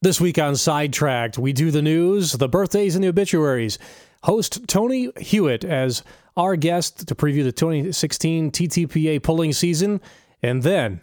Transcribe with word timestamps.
This 0.00 0.20
week 0.20 0.38
on 0.38 0.54
Sidetracked, 0.54 1.38
we 1.38 1.52
do 1.52 1.72
the 1.72 1.82
news, 1.82 2.30
the 2.30 2.48
birthdays, 2.48 2.94
and 2.94 3.02
the 3.02 3.08
obituaries. 3.08 3.80
Host 4.22 4.68
Tony 4.68 5.10
Hewitt 5.18 5.64
as 5.64 6.04
our 6.36 6.54
guest 6.54 7.08
to 7.08 7.16
preview 7.16 7.42
the 7.42 7.50
2016 7.50 8.52
TTPA 8.52 9.20
pulling 9.20 9.52
season. 9.52 10.00
And 10.40 10.62
then 10.62 11.00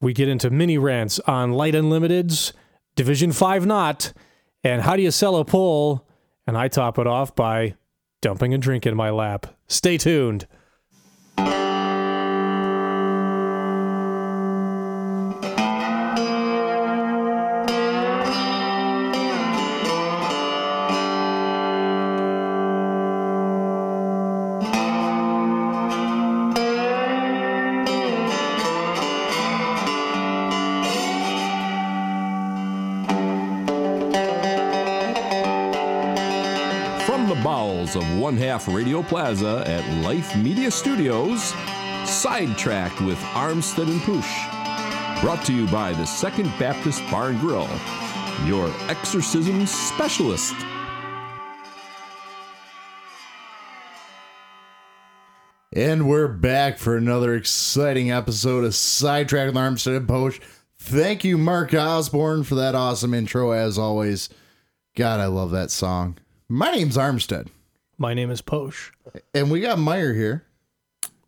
we 0.00 0.14
get 0.14 0.26
into 0.26 0.48
mini 0.48 0.78
rants 0.78 1.20
on 1.26 1.52
Light 1.52 1.74
Unlimiteds, 1.74 2.54
Division 2.96 3.30
5 3.30 3.66
Not, 3.66 4.14
and 4.64 4.80
how 4.80 4.96
do 4.96 5.02
you 5.02 5.10
sell 5.10 5.36
a 5.36 5.44
pull? 5.44 6.08
And 6.46 6.56
I 6.56 6.68
top 6.68 6.98
it 6.98 7.06
off 7.06 7.34
by 7.34 7.74
dumping 8.22 8.54
a 8.54 8.58
drink 8.58 8.86
in 8.86 8.96
my 8.96 9.10
lap. 9.10 9.54
Stay 9.66 9.98
tuned. 9.98 10.46
One 38.28 38.36
Half 38.36 38.68
Radio 38.68 39.02
Plaza 39.02 39.64
at 39.66 40.04
Life 40.04 40.36
Media 40.36 40.70
Studios, 40.70 41.54
Sidetracked 42.04 43.00
with 43.00 43.16
Armstead 43.32 43.90
and 43.90 44.02
Poosh. 44.02 45.22
Brought 45.22 45.46
to 45.46 45.54
you 45.54 45.66
by 45.68 45.94
the 45.94 46.04
Second 46.04 46.52
Baptist 46.58 47.00
Bar 47.10 47.30
and 47.30 47.40
Grill, 47.40 47.66
your 48.44 48.70
exorcism 48.90 49.64
specialist. 49.64 50.54
And 55.72 56.06
we're 56.06 56.28
back 56.28 56.76
for 56.76 56.98
another 56.98 57.34
exciting 57.34 58.10
episode 58.10 58.62
of 58.64 58.74
Sidetrack 58.74 59.46
with 59.46 59.56
Armstead 59.56 59.96
and 59.96 60.06
Posh. 60.06 60.38
Thank 60.78 61.24
you, 61.24 61.38
Mark 61.38 61.72
Osborne, 61.72 62.44
for 62.44 62.56
that 62.56 62.74
awesome 62.74 63.14
intro, 63.14 63.52
as 63.52 63.78
always. 63.78 64.28
God, 64.94 65.18
I 65.18 65.26
love 65.28 65.50
that 65.52 65.70
song. 65.70 66.18
My 66.46 66.70
name's 66.70 66.98
Armstead, 66.98 67.48
My 67.98 68.14
name 68.14 68.30
is 68.30 68.40
Posh. 68.40 68.92
and 69.34 69.50
we 69.50 69.60
got 69.60 69.78
Meyer 69.78 70.14
here. 70.14 70.44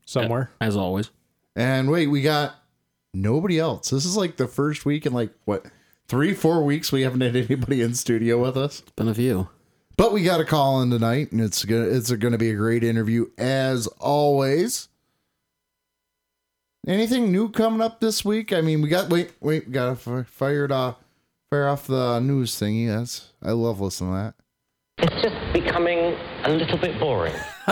Somewhere. 0.06 0.50
as 0.60 0.76
always. 0.76 1.10
And 1.54 1.90
wait, 1.90 2.06
we 2.06 2.22
got 2.22 2.54
nobody 3.12 3.58
else. 3.58 3.90
This 3.90 4.04
is 4.04 4.16
like 4.16 4.36
the 4.36 4.46
first 4.48 4.84
week 4.84 5.04
in 5.04 5.12
like, 5.12 5.32
what, 5.44 5.66
three, 6.08 6.32
four 6.32 6.64
weeks 6.64 6.92
we 6.92 7.02
haven't 7.02 7.20
had 7.20 7.36
anybody 7.36 7.82
in 7.82 7.94
studio 7.94 8.40
with 8.40 8.56
us. 8.56 8.80
It's 8.80 8.92
been 8.92 9.08
a 9.08 9.14
few. 9.14 9.48
But 9.96 10.12
we 10.12 10.22
got 10.22 10.40
a 10.40 10.44
call 10.44 10.80
in 10.80 10.90
tonight, 10.90 11.30
and 11.30 11.42
it's 11.42 11.62
gonna 11.64 11.82
it's 11.82 12.10
gonna 12.10 12.38
be 12.38 12.50
a 12.50 12.56
great 12.56 12.82
interview 12.82 13.26
as 13.36 13.86
always. 13.98 14.88
Anything 16.86 17.30
new 17.30 17.50
coming 17.50 17.82
up 17.82 18.00
this 18.00 18.24
week? 18.24 18.50
I 18.50 18.62
mean, 18.62 18.80
we 18.80 18.88
got 18.88 19.10
wait 19.10 19.32
wait 19.40 19.66
we 19.66 19.72
got 19.72 19.98
to 19.98 20.24
fire 20.24 20.72
off 20.72 20.96
fire 21.50 21.68
off 21.68 21.86
the 21.86 22.18
news 22.20 22.54
thingy. 22.54 22.88
That's 22.88 23.28
I 23.42 23.50
love 23.50 23.80
listening 23.80 24.12
to 24.12 24.16
that. 24.16 24.34
It's 25.02 25.22
just 25.22 25.36
becoming 25.52 26.16
a 26.44 26.50
little 26.50 26.78
bit 26.78 26.98
boring. 27.00 27.34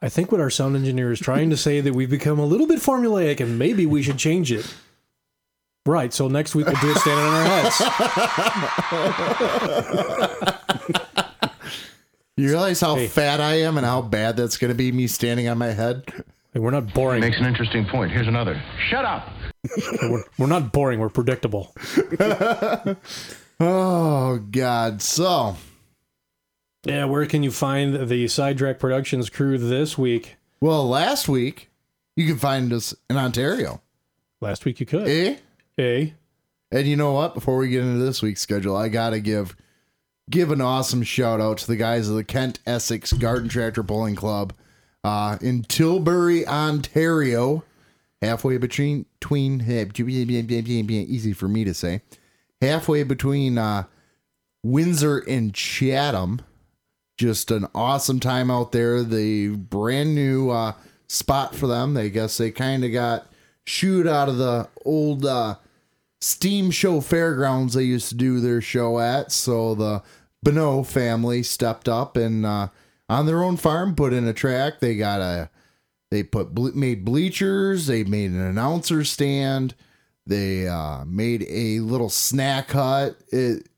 I 0.00 0.08
think 0.08 0.30
what 0.30 0.40
our 0.40 0.50
sound 0.50 0.76
engineer 0.76 1.10
is 1.10 1.18
trying 1.18 1.50
to 1.50 1.56
say 1.56 1.80
that 1.80 1.92
we've 1.92 2.08
become 2.08 2.38
a 2.38 2.44
little 2.44 2.66
bit 2.68 2.78
formulaic 2.78 3.40
and 3.40 3.58
maybe 3.58 3.84
we 3.84 4.02
should 4.02 4.16
change 4.18 4.52
it. 4.52 4.72
Right, 5.84 6.12
so 6.12 6.28
next 6.28 6.54
week 6.54 6.66
we'll 6.66 6.76
do 6.80 6.90
it 6.90 6.96
standing 6.98 7.24
on 7.24 7.34
our 7.34 7.44
heads. 7.48 7.80
You 12.36 12.46
realize 12.48 12.80
how 12.80 12.94
Hey. 12.94 13.08
fat 13.08 13.40
I 13.40 13.54
am 13.62 13.76
and 13.76 13.84
how 13.84 14.00
bad 14.02 14.36
that's 14.36 14.56
gonna 14.58 14.74
be 14.74 14.92
me 14.92 15.08
standing 15.08 15.48
on 15.48 15.58
my 15.58 15.72
head. 15.72 16.04
Hey, 16.54 16.60
we're 16.60 16.70
not 16.70 16.94
boring. 16.94 17.20
Makes 17.20 17.38
an 17.40 17.46
interesting 17.46 17.84
point. 17.86 18.12
Here's 18.12 18.28
another. 18.28 18.62
Shut 18.90 19.04
up. 19.04 19.28
We're, 20.02 20.24
we're 20.38 20.46
not 20.46 20.72
boring, 20.72 21.00
we're 21.00 21.08
predictable. 21.08 21.74
Oh 23.60 24.38
God! 24.52 25.02
So 25.02 25.56
Yeah, 26.84 27.06
where 27.06 27.26
can 27.26 27.42
you 27.42 27.50
find 27.50 28.08
the 28.08 28.28
Sidetrack 28.28 28.78
Productions 28.78 29.28
crew 29.30 29.58
this 29.58 29.98
week? 29.98 30.36
well, 30.60 30.88
last 30.88 31.28
week 31.28 31.68
you 32.16 32.26
can 32.26 32.38
find 32.38 32.72
us 32.72 32.94
in 33.10 33.16
Ontario, 33.16 33.80
Last 34.40 34.64
week 34.64 34.78
you 34.80 34.86
could. 34.86 35.08
eh? 35.08 35.36
Eh? 35.76 36.10
And 36.70 36.86
you 36.86 36.94
know 36.96 37.12
what? 37.14 37.34
Before 37.34 37.56
we 37.56 37.68
get 37.68 37.82
into 37.82 38.04
this 38.04 38.22
week's 38.22 38.40
schedule, 38.42 38.76
I 38.76 38.88
gotta 38.88 39.18
give 39.18 39.56
give 40.30 40.52
an 40.52 40.60
awesome 40.60 41.02
shout 41.02 41.40
out 41.40 41.58
to 41.58 41.66
the 41.66 41.76
guys 41.76 42.08
of 42.08 42.14
the 42.14 42.22
Kent 42.24 42.60
Essex 42.64 43.12
Garden 43.12 43.48
Tractor 43.48 43.82
Bowling 43.82 44.14
Club 44.14 44.52
uh, 45.02 45.36
in 45.40 45.64
Tilbury, 45.64 46.46
Ontario, 46.46 47.64
halfway 48.22 48.58
between 48.58 49.06
between 49.20 49.60
easy 51.08 51.32
for 51.32 51.48
me 51.48 51.64
to 51.64 51.74
say, 51.74 52.02
halfway 52.60 53.02
between 53.02 53.58
uh, 53.58 53.84
Windsor 54.62 55.18
and 55.18 55.54
Chatham. 55.54 56.40
Just 57.16 57.50
an 57.50 57.66
awesome 57.74 58.20
time 58.20 58.50
out 58.50 58.70
there. 58.70 59.02
The 59.02 59.56
brand 59.56 60.14
new 60.14 60.50
uh, 60.50 60.74
spot 61.08 61.54
for 61.54 61.66
them. 61.66 61.94
They 61.94 62.10
guess 62.10 62.38
they 62.38 62.52
kind 62.52 62.84
of 62.84 62.92
got 62.92 63.26
shoot 63.64 64.06
out 64.06 64.28
of 64.28 64.38
the 64.38 64.68
old 64.84 65.26
uh, 65.26 65.56
Steam 66.20 66.70
Show 66.70 67.00
Fairgrounds 67.00 67.74
they 67.74 67.82
used 67.82 68.08
to 68.10 68.14
do 68.14 68.40
their 68.40 68.60
show 68.60 69.00
at. 69.00 69.32
So 69.32 69.74
the 69.74 70.02
Bonneau 70.44 70.84
family 70.84 71.42
stepped 71.42 71.88
up 71.88 72.16
and 72.16 72.46
uh, 72.46 72.68
on 73.08 73.26
their 73.26 73.42
own 73.42 73.56
farm 73.56 73.94
put 73.94 74.12
in 74.12 74.26
a 74.26 74.32
track. 74.32 74.80
They 74.80 74.96
got 74.96 75.20
a 75.20 75.50
they 76.10 76.22
put 76.22 76.54
ble- 76.54 76.74
made 76.74 77.04
bleachers. 77.04 77.86
They 77.86 78.04
made 78.04 78.30
an 78.30 78.40
announcer 78.40 79.04
stand. 79.04 79.74
They 80.26 80.68
uh, 80.68 81.04
made 81.06 81.46
a 81.48 81.80
little 81.80 82.10
snack 82.10 82.70
hut. 82.70 83.16
It, 83.28 83.68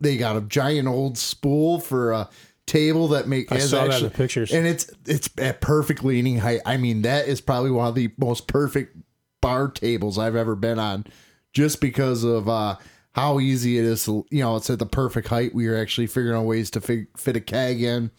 they 0.00 0.16
got 0.16 0.36
a 0.36 0.42
giant 0.42 0.88
old 0.88 1.16
spool 1.16 1.80
for 1.80 2.12
a 2.12 2.28
table 2.66 3.08
that 3.08 3.28
make 3.28 3.50
I 3.50 3.58
saw 3.58 3.86
that 3.86 3.98
in 3.98 4.04
the 4.04 4.10
pictures. 4.10 4.52
and 4.52 4.66
it's 4.66 4.90
it's 5.06 5.30
at 5.38 5.60
perfect 5.60 6.04
leaning 6.04 6.38
height. 6.38 6.60
I 6.66 6.76
mean, 6.76 7.02
that 7.02 7.28
is 7.28 7.40
probably 7.40 7.70
one 7.70 7.88
of 7.88 7.94
the 7.94 8.10
most 8.18 8.46
perfect 8.46 8.96
bar 9.40 9.68
tables 9.68 10.18
I've 10.18 10.36
ever 10.36 10.54
been 10.56 10.78
on, 10.78 11.06
just 11.52 11.80
because 11.80 12.24
of 12.24 12.48
uh, 12.48 12.76
how 13.12 13.40
easy 13.40 13.78
it 13.78 13.84
is. 13.84 14.04
To, 14.04 14.26
you 14.30 14.40
know, 14.40 14.56
it's 14.56 14.68
at 14.68 14.78
the 14.78 14.86
perfect 14.86 15.28
height. 15.28 15.54
We 15.54 15.68
are 15.68 15.76
actually 15.76 16.08
figuring 16.08 16.36
out 16.36 16.44
ways 16.44 16.70
to 16.72 16.80
fig- 16.80 17.16
fit 17.16 17.36
a 17.36 17.40
keg 17.40 17.82
in 17.82 18.10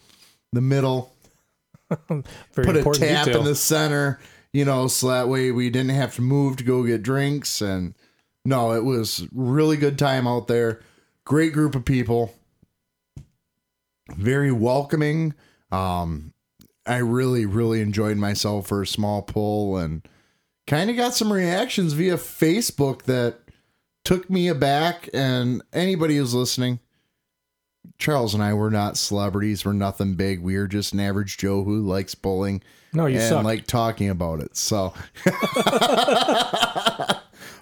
the 0.52 0.60
middle, 0.60 1.12
put 2.52 2.76
a 2.76 2.82
tap 2.82 3.26
detail. 3.26 3.40
in 3.40 3.44
the 3.44 3.54
center. 3.54 4.20
You 4.52 4.64
know, 4.64 4.88
so 4.88 5.08
that 5.08 5.28
way 5.28 5.50
we 5.50 5.68
didn't 5.70 5.90
have 5.90 6.14
to 6.16 6.22
move 6.22 6.56
to 6.56 6.64
go 6.64 6.82
get 6.82 7.02
drinks. 7.02 7.60
And 7.60 7.94
no, 8.44 8.72
it 8.72 8.84
was 8.84 9.26
really 9.32 9.76
good 9.76 9.98
time 9.98 10.26
out 10.26 10.48
there. 10.48 10.80
Great 11.24 11.52
group 11.52 11.74
of 11.74 11.84
people. 11.84 12.34
Very 14.16 14.50
welcoming. 14.50 15.34
Um, 15.70 16.32
I 16.86 16.96
really, 16.96 17.44
really 17.44 17.82
enjoyed 17.82 18.16
myself 18.16 18.68
for 18.68 18.80
a 18.80 18.86
small 18.86 19.20
pull 19.20 19.76
and 19.76 20.08
kind 20.66 20.88
of 20.88 20.96
got 20.96 21.14
some 21.14 21.30
reactions 21.30 21.92
via 21.92 22.16
Facebook 22.16 23.02
that 23.02 23.40
took 24.04 24.30
me 24.30 24.48
aback. 24.48 25.10
And 25.12 25.62
anybody 25.74 26.16
who's 26.16 26.32
listening, 26.32 26.80
Charles 27.98 28.34
and 28.34 28.42
I 28.42 28.54
were 28.54 28.70
not 28.70 28.96
celebrities. 28.96 29.64
We're 29.64 29.72
nothing 29.72 30.14
big. 30.14 30.40
We 30.40 30.56
are 30.56 30.66
just 30.66 30.92
an 30.92 31.00
average 31.00 31.36
Joe 31.38 31.64
who 31.64 31.80
likes 31.80 32.14
bowling 32.14 32.62
No, 32.92 33.06
you 33.06 33.18
and 33.18 33.28
suck. 33.28 33.44
like 33.44 33.66
talking 33.66 34.08
about 34.10 34.40
it. 34.40 34.56
So, 34.56 34.92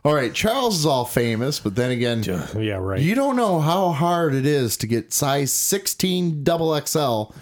all 0.04 0.14
right, 0.14 0.32
Charles 0.34 0.78
is 0.80 0.86
all 0.86 1.04
famous, 1.04 1.58
but 1.60 1.74
then 1.74 1.90
again, 1.90 2.22
yeah, 2.22 2.76
right. 2.76 3.00
you 3.00 3.14
don't 3.14 3.36
know 3.36 3.60
how 3.60 3.90
hard 3.92 4.34
it 4.34 4.46
is 4.46 4.76
to 4.78 4.86
get 4.86 5.12
size 5.12 5.52
16 5.52 6.44
double 6.44 6.78
XL 6.80 7.32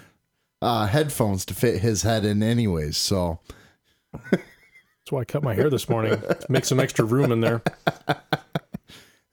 uh, 0.61 0.87
headphones 0.87 1.45
to 1.45 1.53
fit 1.53 1.81
his 1.81 2.01
head 2.03 2.25
in, 2.25 2.41
anyways. 2.41 2.97
So, 2.97 3.39
That's 4.31 5.11
why 5.11 5.21
I 5.21 5.25
cut 5.25 5.43
my 5.43 5.53
hair 5.53 5.69
this 5.69 5.87
morning. 5.89 6.19
Make 6.49 6.65
some 6.65 6.79
extra 6.79 7.05
room 7.05 7.31
in 7.31 7.41
there. 7.41 7.61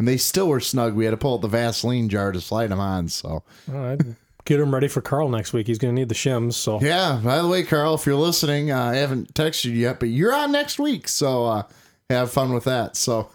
and 0.03 0.09
they 0.09 0.17
still 0.17 0.49
were 0.49 0.59
snug. 0.59 0.95
We 0.95 1.05
had 1.05 1.13
to 1.13 1.17
pull 1.17 1.35
out 1.35 1.43
the 1.43 1.49
Vaseline 1.49 2.09
jar 2.09 2.33
to 2.33 2.41
slide 2.41 2.73
them 2.73 2.81
on. 2.81 3.07
So, 3.07 3.29
All 3.29 3.45
right. 3.69 4.01
Get 4.45 4.59
him 4.59 4.75
ready 4.75 4.89
for 4.89 5.01
Carl 5.01 5.29
next 5.29 5.53
week. 5.53 5.69
He's 5.69 5.79
going 5.79 5.95
to 5.95 6.01
need 6.01 6.09
the 6.09 6.15
shims. 6.17 6.55
So 6.55 6.81
yeah, 6.81 7.21
by 7.23 7.41
the 7.41 7.47
way, 7.47 7.63
Carl, 7.63 7.95
if 7.95 8.05
you're 8.05 8.17
listening, 8.17 8.73
uh, 8.73 8.83
I 8.87 8.97
haven't 8.97 9.33
texted 9.35 9.67
you 9.67 9.75
yet, 9.75 10.01
but 10.01 10.09
you're 10.09 10.35
on 10.35 10.51
next 10.51 10.81
week. 10.81 11.07
So, 11.07 11.47
uh, 11.47 11.63
have 12.11 12.33
fun 12.33 12.53
with 12.53 12.65
that. 12.65 12.97
So, 12.97 13.31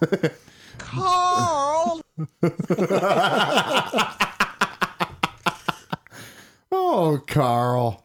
Carl! 0.76 2.02
Oh, 6.70 7.22
Carl. 7.26 8.04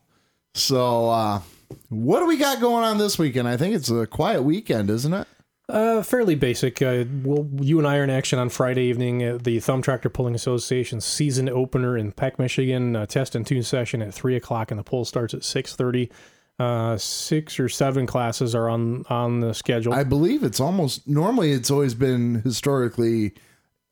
So, 0.53 1.09
uh, 1.09 1.41
what 1.89 2.19
do 2.21 2.27
we 2.27 2.37
got 2.37 2.61
going 2.61 2.85
on 2.85 2.97
this 2.97 3.19
weekend? 3.19 3.45
I 3.47 3.57
think 3.57 3.75
it's 3.75 3.89
a 3.89 4.07
quiet 4.07 4.43
weekend, 4.43 4.89
isn't 4.89 5.13
it? 5.13 5.27
Uh, 5.69 6.01
fairly 6.03 6.35
basic. 6.35 6.81
Uh, 6.81 7.05
we'll, 7.23 7.47
you 7.61 7.79
and 7.79 7.87
I 7.87 7.97
are 7.97 8.03
in 8.03 8.09
action 8.09 8.37
on 8.37 8.49
Friday 8.49 8.83
evening 8.83 9.23
at 9.23 9.43
the 9.43 9.59
Thumb 9.59 9.81
Tractor 9.81 10.09
Pulling 10.09 10.35
Association 10.35 10.99
season 10.99 11.47
opener 11.47 11.97
in 11.97 12.11
Peck, 12.11 12.37
Michigan. 12.37 12.95
Uh, 12.95 13.05
test 13.05 13.33
and 13.33 13.47
tune 13.47 13.63
session 13.63 14.01
at 14.01 14.13
three 14.13 14.35
o'clock, 14.35 14.71
and 14.71 14.79
the 14.79 14.83
pull 14.83 15.05
starts 15.05 15.33
at 15.33 15.43
six 15.43 15.75
thirty. 15.75 16.11
Uh, 16.59 16.97
six 16.97 17.59
or 17.59 17.69
seven 17.69 18.05
classes 18.05 18.53
are 18.53 18.69
on 18.69 19.05
on 19.09 19.39
the 19.39 19.53
schedule. 19.53 19.93
I 19.93 20.03
believe 20.03 20.43
it's 20.43 20.59
almost 20.59 21.07
normally 21.07 21.51
it's 21.51 21.71
always 21.71 21.93
been 21.93 22.41
historically 22.43 23.33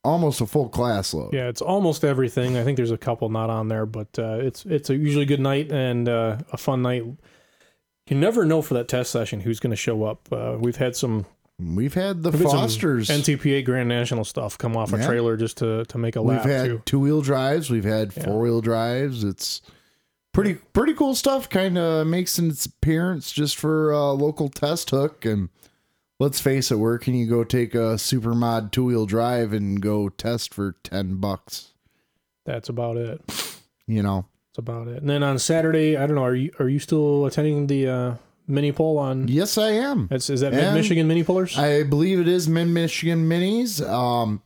almost 0.03 0.41
a 0.41 0.45
full 0.45 0.67
class 0.67 1.13
load. 1.13 1.33
yeah, 1.33 1.47
it's 1.47 1.61
almost 1.61 2.03
everything. 2.03 2.57
I 2.57 2.63
think 2.63 2.75
there's 2.75 2.91
a 2.91 2.97
couple 2.97 3.29
not 3.29 3.49
on 3.49 3.67
there, 3.69 3.85
but 3.85 4.09
uh, 4.19 4.39
it's 4.41 4.65
it's 4.65 4.89
a 4.89 4.95
usually 4.95 5.25
good 5.25 5.39
night 5.39 5.71
and 5.71 6.09
uh, 6.09 6.37
a 6.51 6.57
fun 6.57 6.81
night. 6.81 7.03
You 8.09 8.17
never 8.17 8.45
know 8.45 8.61
for 8.61 8.73
that 8.73 8.89
test 8.89 9.09
session 9.09 9.39
who's 9.39 9.59
going 9.59 9.71
to 9.71 9.77
show 9.77 10.03
up. 10.03 10.27
Uh, 10.31 10.57
we've 10.59 10.75
had 10.75 10.95
some 10.95 11.25
We've 11.61 11.93
had 11.93 12.23
the 12.23 12.31
Fosters. 12.31 13.09
NTPA 13.09 13.63
Grand 13.65 13.87
National 13.89 14.23
stuff 14.25 14.57
come 14.57 14.75
off 14.75 14.91
a 14.93 14.97
Yeah. 14.97 15.05
trailer 15.07 15.37
just 15.37 15.57
to, 15.57 15.85
to 15.85 15.97
make 15.97 16.15
a 16.15 16.21
lap. 16.21 16.45
We've 16.45 16.53
had 16.53 16.85
two 16.85 16.99
wheel 16.99 17.21
drives. 17.21 17.69
We've 17.69 17.83
had 17.83 18.13
four 18.13 18.39
wheel 18.41 18.61
drives. 18.61 19.23
It's 19.23 19.61
pretty 20.33 20.55
pretty 20.55 20.93
cool 20.93 21.15
stuff. 21.15 21.49
Kind 21.49 21.77
of 21.77 22.07
makes 22.07 22.37
its 22.39 22.65
appearance 22.65 23.31
just 23.31 23.55
for 23.57 23.91
a 23.91 24.11
local 24.11 24.49
test 24.49 24.89
hook. 24.89 25.25
And 25.25 25.49
let's 26.19 26.39
face 26.39 26.71
it, 26.71 26.75
where 26.77 26.97
can 26.97 27.13
you 27.13 27.27
go 27.29 27.43
take 27.43 27.75
a 27.75 27.97
super 27.97 28.33
mod 28.33 28.71
two 28.71 28.85
wheel 28.85 29.05
drive 29.05 29.53
and 29.53 29.81
go 29.81 30.09
test 30.09 30.53
for 30.53 30.75
ten 30.83 31.15
bucks? 31.17 31.73
That's 32.45 32.69
about 32.69 32.97
it. 32.97 33.21
You 33.87 34.01
know, 34.01 34.25
That's 34.49 34.59
about 34.59 34.87
it. 34.87 34.97
And 35.01 35.09
then 35.09 35.21
on 35.21 35.37
Saturday, 35.37 35.95
I 35.97 36.07
don't 36.07 36.15
know. 36.15 36.23
Are 36.23 36.35
you 36.35 36.51
are 36.59 36.67
you 36.69 36.79
still 36.79 37.25
attending 37.25 37.67
the 37.67 37.87
uh, 37.87 38.15
mini 38.47 38.71
poll 38.71 38.97
on? 38.97 39.27
yes, 39.27 39.57
I 39.57 39.69
am. 39.71 40.07
That's, 40.09 40.29
is 40.29 40.41
that 40.41 40.53
Mid 40.53 40.73
Michigan 40.73 41.07
mini 41.07 41.23
pullers? 41.23 41.57
I 41.57 41.83
believe 41.83 42.19
it 42.19 42.27
is 42.27 42.47
Mid 42.47 42.67
Michigan 42.67 43.27
Minis. 43.29 43.81
Um, 43.87 44.41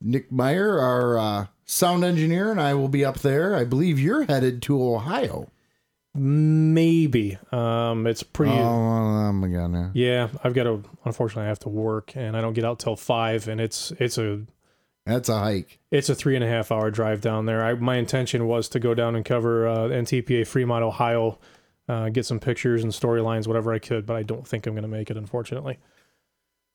Nick 0.00 0.30
Meyer, 0.30 0.78
our 0.78 1.18
uh, 1.18 1.46
sound 1.64 2.04
engineer, 2.04 2.50
and 2.50 2.60
I 2.60 2.74
will 2.74 2.88
be 2.88 3.04
up 3.04 3.18
there. 3.20 3.54
I 3.56 3.64
believe 3.64 3.98
you're 3.98 4.24
headed 4.24 4.62
to 4.62 4.80
Ohio. 4.82 5.48
Maybe. 6.14 7.38
Um, 7.52 8.06
it's 8.06 8.22
pretty. 8.22 8.52
Oh, 8.52 8.56
I'm 8.64 9.40
gonna. 9.52 9.90
yeah, 9.94 10.28
I've 10.42 10.54
got 10.54 10.64
to. 10.64 10.82
Unfortunately, 11.04 11.44
I 11.44 11.48
have 11.48 11.58
to 11.60 11.68
work, 11.68 12.16
and 12.16 12.36
I 12.36 12.40
don't 12.40 12.54
get 12.54 12.64
out 12.64 12.78
till 12.78 12.96
five, 12.96 13.46
and 13.48 13.60
it's 13.60 13.92
it's 13.98 14.18
a 14.18 14.42
That's 15.06 15.28
a 15.28 15.38
hike. 15.38 15.78
it's 15.90 16.08
a 16.08 16.14
three 16.14 16.34
and 16.34 16.44
a 16.44 16.48
half 16.48 16.72
hour 16.72 16.90
drive 16.90 17.20
down 17.20 17.46
there. 17.46 17.64
I, 17.64 17.74
my 17.74 17.96
intention 17.96 18.46
was 18.46 18.68
to 18.70 18.80
go 18.80 18.94
down 18.94 19.14
and 19.14 19.24
cover 19.24 19.66
uh, 19.68 19.78
NTPA 19.88 20.46
Fremont, 20.46 20.82
Ohio, 20.82 21.38
uh, 21.88 22.08
get 22.10 22.26
some 22.26 22.38
pictures 22.38 22.82
and 22.82 22.92
storylines, 22.92 23.46
whatever 23.46 23.72
I 23.72 23.78
could, 23.78 24.06
but 24.06 24.16
I 24.16 24.22
don't 24.22 24.46
think 24.46 24.66
I'm 24.66 24.74
going 24.74 24.82
to 24.82 24.88
make 24.88 25.10
it, 25.10 25.16
unfortunately. 25.16 25.78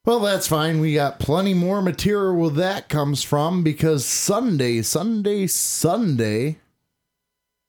Well, 0.06 0.20
that's 0.20 0.48
fine. 0.48 0.82
We 0.82 0.96
got 0.96 1.20
plenty 1.20 1.54
more 1.54 1.82
material 1.82 2.36
where 2.36 2.50
that 2.50 2.90
comes 2.90 3.24
from 3.24 3.64
because 3.64 4.06
Sunday, 4.06 4.82
Sunday, 4.82 5.48
Sunday, 5.48 6.58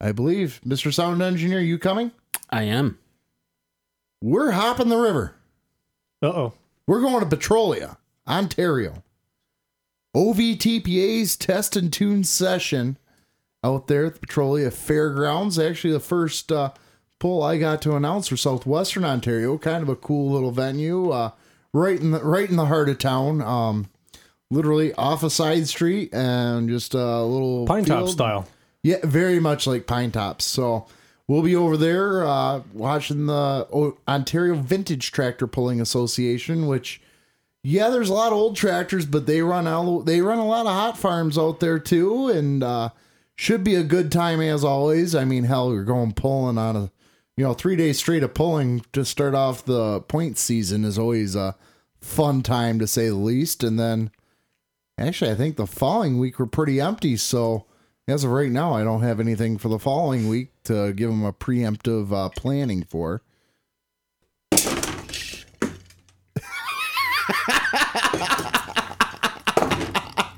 I 0.01 0.11
believe, 0.11 0.59
Mr. 0.65 0.93
Sound 0.93 1.21
Engineer, 1.21 1.61
you 1.61 1.77
coming? 1.79 2.11
I 2.49 2.63
am. 2.63 2.99
We're 4.21 4.51
hopping 4.51 4.89
the 4.89 4.97
river. 4.97 5.35
Uh 6.21 6.27
oh. 6.27 6.53
We're 6.87 7.01
going 7.01 7.21
to 7.21 7.25
Petrolia, 7.25 7.97
Ontario. 8.27 9.03
OVTPA's 10.15 11.35
test 11.35 11.75
and 11.75 11.91
tune 11.91 12.23
session 12.23 12.97
out 13.63 13.87
there 13.87 14.05
at 14.05 14.15
the 14.15 14.19
Petrolia 14.19 14.71
Fairgrounds. 14.71 15.57
Actually, 15.57 15.93
the 15.93 15.99
first 15.99 16.51
uh, 16.51 16.71
pull 17.19 17.43
I 17.43 17.57
got 17.57 17.81
to 17.83 17.95
announce 17.95 18.27
for 18.27 18.37
Southwestern 18.37 19.05
Ontario. 19.05 19.57
Kind 19.57 19.83
of 19.83 19.89
a 19.89 19.95
cool 19.95 20.31
little 20.31 20.51
venue, 20.51 21.11
uh, 21.11 21.31
right 21.73 21.99
in 21.99 22.11
the 22.11 22.19
right 22.23 22.49
in 22.49 22.55
the 22.55 22.65
heart 22.65 22.89
of 22.89 22.97
town. 22.97 23.41
Um, 23.41 23.89
literally 24.49 24.93
off 24.93 25.23
a 25.23 25.29
side 25.29 25.67
street 25.67 26.13
and 26.13 26.69
just 26.69 26.93
a 26.93 27.21
little 27.23 27.65
Pine 27.65 27.85
Top 27.85 28.07
style. 28.07 28.47
Yeah, 28.83 28.97
very 29.03 29.39
much 29.39 29.65
like 29.65 29.87
Pine 29.87 30.11
Tops. 30.11 30.45
So 30.45 30.85
we'll 31.27 31.41
be 31.41 31.55
over 31.55 31.77
there 31.77 32.25
uh, 32.25 32.61
watching 32.73 33.25
the 33.25 33.95
Ontario 34.07 34.55
Vintage 34.55 35.11
Tractor 35.11 35.47
Pulling 35.47 35.81
Association, 35.81 36.67
which 36.67 37.01
yeah, 37.63 37.89
there's 37.89 38.09
a 38.09 38.13
lot 38.13 38.31
of 38.31 38.37
old 38.37 38.55
tractors, 38.55 39.07
but 39.07 39.25
they 39.25 39.41
run 39.41 39.67
out. 39.67 40.05
They 40.05 40.21
run 40.21 40.37
a 40.37 40.45
lot 40.45 40.67
of 40.67 40.73
hot 40.73 40.99
farms 40.99 41.35
out 41.35 41.59
there 41.59 41.79
too, 41.79 42.29
and 42.29 42.63
uh, 42.63 42.89
should 43.35 43.63
be 43.63 43.73
a 43.73 43.83
good 43.83 44.11
time 44.11 44.39
as 44.39 44.63
always. 44.63 45.15
I 45.15 45.25
mean, 45.25 45.45
hell, 45.45 45.73
you're 45.73 45.83
going 45.83 46.13
pulling 46.13 46.59
on 46.59 46.75
a 46.75 46.91
you 47.37 47.43
know 47.43 47.53
three 47.53 47.75
days 47.75 47.97
straight 47.97 48.23
of 48.23 48.33
pulling 48.33 48.85
to 48.93 49.03
start 49.03 49.35
off 49.35 49.65
the 49.65 50.01
point 50.01 50.37
season 50.37 50.85
is 50.85 50.97
always 50.97 51.35
a 51.35 51.55
fun 51.99 52.41
time 52.41 52.79
to 52.79 52.87
say 52.87 53.07
the 53.07 53.15
least. 53.15 53.63
And 53.63 53.79
then 53.79 54.11
actually, 54.97 55.31
I 55.31 55.35
think 55.35 55.57
the 55.57 55.67
following 55.67 56.17
week 56.17 56.39
we're 56.39 56.45
pretty 56.45 56.79
empty, 56.79 57.17
so 57.17 57.65
as 58.07 58.23
of 58.23 58.31
right 58.31 58.51
now, 58.51 58.73
I 58.73 58.83
don't 58.83 59.01
have 59.01 59.19
anything 59.19 59.57
for 59.57 59.67
the 59.67 59.79
following 59.79 60.29
week 60.29 60.49
to 60.65 60.93
give 60.93 61.09
them 61.09 61.25
a 61.25 61.33
preemptive 61.33 62.13
uh, 62.13 62.29
planning 62.29 62.83
for. 62.83 63.21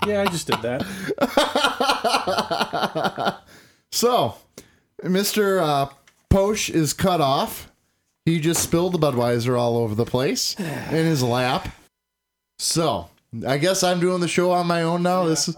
Yeah, 0.05 0.21
I 0.21 0.25
just 0.31 0.47
did 0.47 0.61
that. 0.61 0.85
So, 3.89 4.35
Mr. 5.03 5.59
Uh, 5.61 5.87
Posh 6.29 6.69
is 6.69 6.93
cut 6.93 7.19
off. 7.21 7.71
He 8.25 8.39
just 8.39 8.61
spilled 8.61 8.93
the 8.93 8.99
Budweiser 8.99 9.57
all 9.57 9.77
over 9.77 9.95
the 9.95 10.05
place 10.05 10.55
in 10.59 11.05
his 11.05 11.23
lap. 11.23 11.69
So, 12.59 13.09
I 13.47 13.57
guess 13.57 13.81
I'm 13.83 13.99
doing 13.99 14.19
the 14.19 14.27
show 14.27 14.51
on 14.51 14.67
my 14.67 14.83
own 14.83 15.01
now. 15.03 15.25
this 15.25 15.47
is 15.47 15.55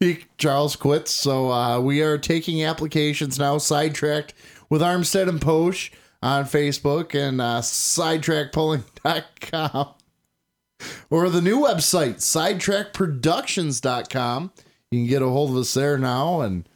he, 0.00 0.24
Charles 0.38 0.74
quits. 0.76 1.12
So, 1.12 1.52
uh, 1.52 1.80
we 1.80 2.02
are 2.02 2.18
taking 2.18 2.64
applications 2.64 3.38
now, 3.38 3.58
sidetracked 3.58 4.34
with 4.68 4.82
Armstead 4.82 5.28
and 5.28 5.40
Posh 5.40 5.92
on 6.22 6.44
Facebook 6.44 7.14
and 7.14 7.40
uh, 7.40 7.60
sidetrackpulling.com. 7.60 9.94
Or 11.10 11.28
the 11.28 11.42
new 11.42 11.58
website, 11.58 12.16
sidetrackproductions.com. 12.16 14.50
You 14.90 14.98
can 15.00 15.06
get 15.06 15.20
a 15.22 15.28
hold 15.28 15.50
of 15.50 15.56
us 15.56 15.74
there 15.74 15.98
now. 15.98 16.40
And 16.40 16.66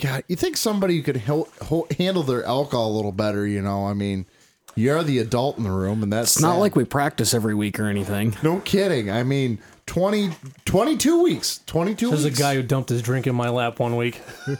God, 0.00 0.24
you 0.28 0.36
think 0.36 0.56
somebody 0.56 1.02
could 1.02 1.16
hel- 1.16 1.48
ho- 1.62 1.86
handle 1.98 2.22
their 2.22 2.44
alcohol 2.44 2.90
a 2.90 2.94
little 2.96 3.12
better? 3.12 3.46
You 3.46 3.60
know, 3.62 3.86
I 3.86 3.94
mean, 3.94 4.26
you're 4.74 5.02
the 5.02 5.18
adult 5.18 5.58
in 5.58 5.64
the 5.64 5.70
room, 5.70 6.02
and 6.02 6.12
that's 6.12 6.36
It's 6.36 6.42
not 6.42 6.54
sad. 6.54 6.60
like 6.60 6.76
we 6.76 6.84
practice 6.84 7.34
every 7.34 7.54
week 7.54 7.78
or 7.78 7.84
anything. 7.86 8.36
no 8.42 8.60
kidding. 8.60 9.10
I 9.10 9.22
mean, 9.22 9.58
20, 9.86 10.30
22 10.64 11.22
weeks, 11.22 11.60
22 11.66 12.08
There's 12.10 12.24
a 12.24 12.30
guy 12.30 12.54
who 12.54 12.62
dumped 12.62 12.90
his 12.90 13.02
drink 13.02 13.26
in 13.26 13.34
my 13.34 13.48
lap 13.50 13.78
one 13.78 13.96
week. 13.96 14.20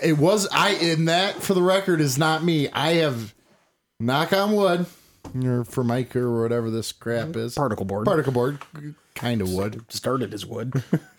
It 0.00 0.16
was 0.16 0.46
I, 0.52 0.70
and 0.74 1.08
that 1.08 1.42
for 1.42 1.54
the 1.54 1.62
record 1.62 2.00
is 2.00 2.16
not 2.16 2.44
me. 2.44 2.68
I 2.68 2.94
have, 2.94 3.34
knock 3.98 4.32
on 4.32 4.52
wood, 4.52 4.86
or 5.44 5.64
for 5.64 5.82
Mike 5.82 6.14
or 6.14 6.40
whatever 6.40 6.70
this 6.70 6.92
crap 6.92 7.28
mm-hmm. 7.28 7.40
is, 7.40 7.56
Particle 7.56 7.84
board. 7.84 8.04
particle 8.04 8.32
board, 8.32 8.60
kind 9.16 9.40
of 9.40 9.50
wood. 9.50 9.84
Started 9.88 10.32
as 10.32 10.46
wood. 10.46 10.84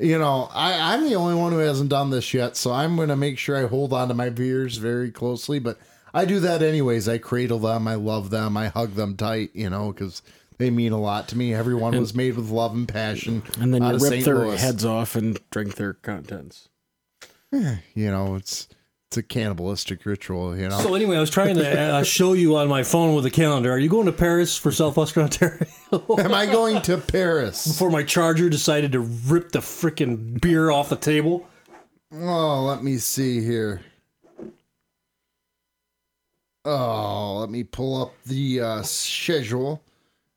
You 0.00 0.18
know, 0.18 0.48
I, 0.52 0.94
I'm 0.94 1.04
the 1.04 1.16
only 1.16 1.34
one 1.34 1.52
who 1.52 1.58
hasn't 1.58 1.90
done 1.90 2.10
this 2.10 2.32
yet, 2.32 2.56
so 2.56 2.72
I'm 2.72 2.96
going 2.96 3.08
to 3.10 3.16
make 3.16 3.38
sure 3.38 3.56
I 3.56 3.68
hold 3.68 3.92
on 3.92 4.08
to 4.08 4.14
my 4.14 4.30
beers 4.30 4.78
very 4.78 5.10
closely. 5.10 5.58
But 5.58 5.78
I 6.14 6.24
do 6.24 6.40
that 6.40 6.62
anyways. 6.62 7.08
I 7.08 7.18
cradle 7.18 7.58
them, 7.58 7.86
I 7.86 7.94
love 7.94 8.30
them, 8.30 8.56
I 8.56 8.68
hug 8.68 8.94
them 8.94 9.16
tight, 9.16 9.50
you 9.52 9.68
know, 9.68 9.92
because 9.92 10.22
they 10.58 10.70
mean 10.70 10.92
a 10.92 11.00
lot 11.00 11.28
to 11.28 11.38
me. 11.38 11.54
Everyone 11.54 11.98
was 11.98 12.14
made 12.14 12.36
with 12.36 12.48
love 12.50 12.74
and 12.74 12.88
passion. 12.88 13.42
And 13.60 13.72
then 13.74 13.82
you 13.82 13.92
rip 13.92 14.00
St. 14.00 14.24
their 14.24 14.38
Louis. 14.38 14.60
heads 14.60 14.84
off 14.84 15.16
and 15.16 15.38
drink 15.50 15.74
their 15.74 15.94
contents. 15.94 16.68
Eh, 17.52 17.76
you 17.94 18.10
know, 18.10 18.36
it's 18.36 18.68
it's 19.10 19.16
a 19.16 19.22
cannibalistic 19.24 20.06
ritual. 20.06 20.56
You 20.56 20.68
know, 20.68 20.78
So 20.78 20.94
anyway, 20.94 21.16
I 21.16 21.20
was 21.20 21.30
trying 21.30 21.56
to 21.56 21.80
uh, 21.80 22.02
show 22.04 22.34
you 22.34 22.54
on 22.54 22.68
my 22.68 22.84
phone 22.84 23.16
with 23.16 23.26
a 23.26 23.30
calendar. 23.30 23.72
Are 23.72 23.78
you 23.78 23.88
going 23.88 24.06
to 24.06 24.12
Paris 24.12 24.56
for 24.56 24.70
Southwestern 24.70 25.24
Ontario? 25.24 25.66
am 26.18 26.32
I 26.32 26.46
going 26.46 26.80
to 26.82 26.96
Paris? 26.96 27.66
Before 27.66 27.90
my 27.90 28.04
charger 28.04 28.48
decided 28.48 28.92
to 28.92 29.00
rip 29.00 29.50
the 29.50 29.58
freaking 29.58 30.40
beer 30.40 30.70
off 30.70 30.90
the 30.90 30.96
table. 30.96 31.48
Oh, 32.14 32.62
let 32.62 32.84
me 32.84 32.98
see 32.98 33.40
here. 33.40 33.82
Oh, 36.64 37.38
let 37.40 37.50
me 37.50 37.64
pull 37.64 38.00
up 38.00 38.14
the 38.26 38.60
uh, 38.60 38.82
schedule 38.82 39.82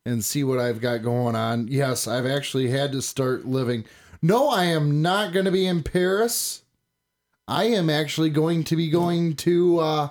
and 0.03 0.25
see 0.25 0.43
what 0.43 0.57
I've 0.57 0.81
got 0.81 1.03
going 1.03 1.35
on. 1.35 1.67
Yes, 1.67 2.07
I've 2.07 2.25
actually 2.25 2.71
had 2.71 2.91
to 2.93 3.03
start 3.03 3.45
living. 3.45 3.85
No, 4.19 4.49
I 4.49 4.63
am 4.65 5.03
not 5.03 5.31
going 5.31 5.45
to 5.45 5.51
be 5.51 5.67
in 5.67 5.83
Paris. 5.83 6.62
I 7.47 7.65
am 7.65 7.89
actually 7.89 8.29
going 8.29 8.63
to 8.65 8.75
be 8.75 8.89
going 8.89 9.35
to 9.37 9.79
uh, 9.79 10.09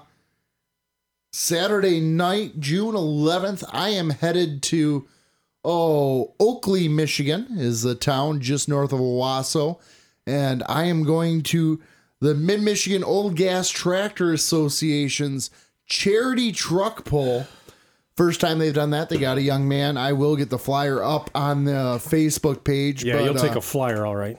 Saturday 1.32 2.00
night, 2.00 2.60
June 2.60 2.94
11th. 2.94 3.64
I 3.72 3.90
am 3.90 4.10
headed 4.10 4.62
to, 4.64 5.08
oh, 5.64 6.34
Oakley, 6.38 6.88
Michigan 6.88 7.46
is 7.52 7.82
the 7.82 7.94
town 7.94 8.40
just 8.40 8.68
north 8.68 8.92
of 8.92 9.00
Owosso. 9.00 9.80
And 10.26 10.62
I 10.68 10.84
am 10.84 11.04
going 11.04 11.42
to 11.44 11.80
the 12.20 12.34
Mid 12.34 12.62
Michigan 12.62 13.02
Old 13.02 13.34
Gas 13.34 13.70
Tractor 13.70 14.32
Association's 14.32 15.50
charity 15.86 16.52
truck 16.52 17.04
pull. 17.04 17.46
First 18.16 18.42
time 18.42 18.58
they've 18.58 18.74
done 18.74 18.90
that, 18.90 19.08
they 19.08 19.16
got 19.16 19.38
a 19.38 19.42
young 19.42 19.66
man. 19.66 19.96
I 19.96 20.12
will 20.12 20.36
get 20.36 20.50
the 20.50 20.58
flyer 20.58 21.02
up 21.02 21.30
on 21.34 21.64
the 21.64 21.98
Facebook 21.98 22.62
page. 22.62 23.02
Yeah, 23.02 23.16
but, 23.16 23.24
you'll 23.24 23.34
take 23.34 23.56
uh, 23.56 23.58
a 23.58 23.62
flyer, 23.62 24.04
all 24.04 24.14
right. 24.14 24.38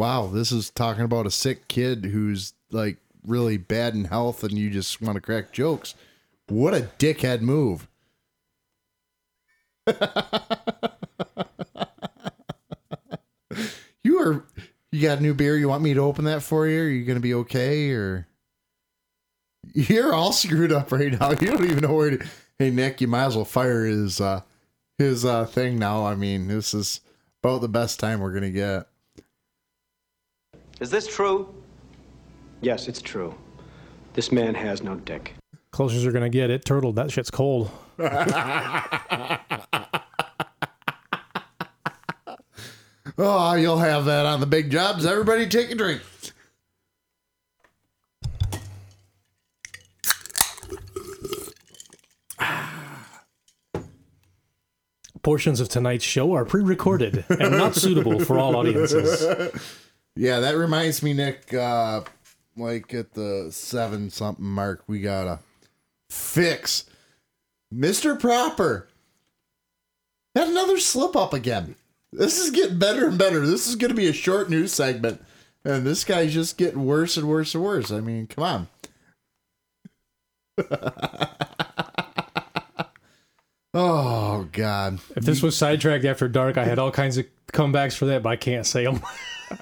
Wow, 0.00 0.26
this 0.28 0.50
is 0.50 0.70
talking 0.70 1.04
about 1.04 1.26
a 1.26 1.30
sick 1.30 1.68
kid 1.68 2.06
who's 2.06 2.54
like 2.70 2.96
really 3.22 3.58
bad 3.58 3.94
in 3.94 4.06
health, 4.06 4.42
and 4.42 4.52
you 4.52 4.70
just 4.70 5.02
want 5.02 5.16
to 5.16 5.20
crack 5.20 5.52
jokes. 5.52 5.94
What 6.48 6.72
a 6.72 6.88
dickhead 6.98 7.42
move! 7.42 7.86
you 14.02 14.18
are. 14.18 14.42
You 14.90 15.02
got 15.02 15.18
a 15.18 15.22
new 15.22 15.34
beer? 15.34 15.58
You 15.58 15.68
want 15.68 15.82
me 15.82 15.92
to 15.92 16.00
open 16.00 16.24
that 16.24 16.42
for 16.42 16.66
you? 16.66 16.80
Are 16.80 16.88
you 16.88 17.04
gonna 17.04 17.20
be 17.20 17.34
okay? 17.34 17.90
Or 17.90 18.26
you're 19.74 20.14
all 20.14 20.32
screwed 20.32 20.72
up 20.72 20.92
right 20.92 21.12
now. 21.12 21.32
You 21.32 21.48
don't 21.48 21.64
even 21.64 21.80
know 21.80 21.92
where 21.92 22.16
to. 22.16 22.26
Hey 22.58 22.70
Nick, 22.70 23.02
you 23.02 23.06
might 23.06 23.26
as 23.26 23.36
well 23.36 23.44
fire 23.44 23.84
his 23.84 24.18
uh 24.18 24.40
his 24.96 25.26
uh 25.26 25.44
thing 25.44 25.78
now. 25.78 26.06
I 26.06 26.14
mean, 26.14 26.48
this 26.48 26.72
is 26.72 27.02
about 27.44 27.60
the 27.60 27.68
best 27.68 28.00
time 28.00 28.20
we're 28.20 28.32
gonna 28.32 28.48
get. 28.50 28.86
Is 30.80 30.90
this 30.90 31.06
true? 31.06 31.54
Yes, 32.62 32.88
it's 32.88 33.02
true. 33.02 33.34
This 34.14 34.32
man 34.32 34.54
has 34.54 34.82
no 34.82 34.96
dick. 34.96 35.34
Closest 35.70 36.02
you're 36.02 36.12
gonna 36.12 36.28
get 36.28 36.50
it. 36.50 36.64
Turtle, 36.64 36.92
that 36.94 37.10
shit's 37.10 37.30
cold. 37.30 37.70
Oh, 43.22 43.52
you'll 43.54 43.76
have 43.78 44.06
that 44.06 44.24
on 44.24 44.40
the 44.40 44.46
big 44.46 44.70
jobs. 44.70 45.04
Everybody 45.04 45.46
take 45.46 45.70
a 45.70 45.74
drink. 45.74 46.00
Portions 55.22 55.60
of 55.60 55.68
tonight's 55.68 56.04
show 56.04 56.32
are 56.32 56.46
pre-recorded 56.46 57.26
and 57.28 57.58
not 57.58 57.74
suitable 57.74 58.20
for 58.20 58.38
all 58.38 58.56
audiences. 58.56 59.22
Yeah, 60.20 60.40
that 60.40 60.58
reminds 60.58 61.02
me, 61.02 61.14
Nick. 61.14 61.54
Uh, 61.54 62.02
like 62.54 62.92
at 62.92 63.14
the 63.14 63.48
seven 63.50 64.10
something 64.10 64.44
mark, 64.44 64.82
we 64.86 65.00
gotta 65.00 65.38
fix 66.10 66.84
Mister 67.70 68.14
Proper. 68.14 68.86
Had 70.34 70.48
another 70.48 70.78
slip 70.78 71.16
up 71.16 71.32
again. 71.32 71.74
This 72.12 72.38
is 72.38 72.50
getting 72.50 72.78
better 72.78 73.08
and 73.08 73.16
better. 73.16 73.46
This 73.46 73.66
is 73.66 73.76
to 73.76 73.94
be 73.94 74.08
a 74.08 74.12
short 74.12 74.50
news 74.50 74.74
segment, 74.74 75.24
and 75.64 75.86
this 75.86 76.04
guy's 76.04 76.34
just 76.34 76.58
getting 76.58 76.84
worse 76.84 77.16
and 77.16 77.26
worse 77.26 77.54
and 77.54 77.64
worse. 77.64 77.90
I 77.90 78.00
mean, 78.00 78.26
come 78.26 78.44
on. 78.44 78.68
oh 83.72 84.46
God. 84.52 84.98
If 85.16 85.24
this 85.24 85.42
was 85.42 85.56
sidetracked 85.56 86.04
after 86.04 86.28
dark, 86.28 86.58
I 86.58 86.64
had 86.66 86.78
all 86.78 86.90
kinds 86.90 87.16
of 87.16 87.24
comebacks 87.54 87.96
for 87.96 88.04
that, 88.04 88.22
but 88.22 88.28
I 88.28 88.36
can't 88.36 88.66
say 88.66 88.84
them. 88.84 89.00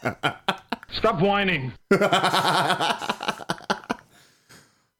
Stop 0.92 1.20
whining. 1.20 1.72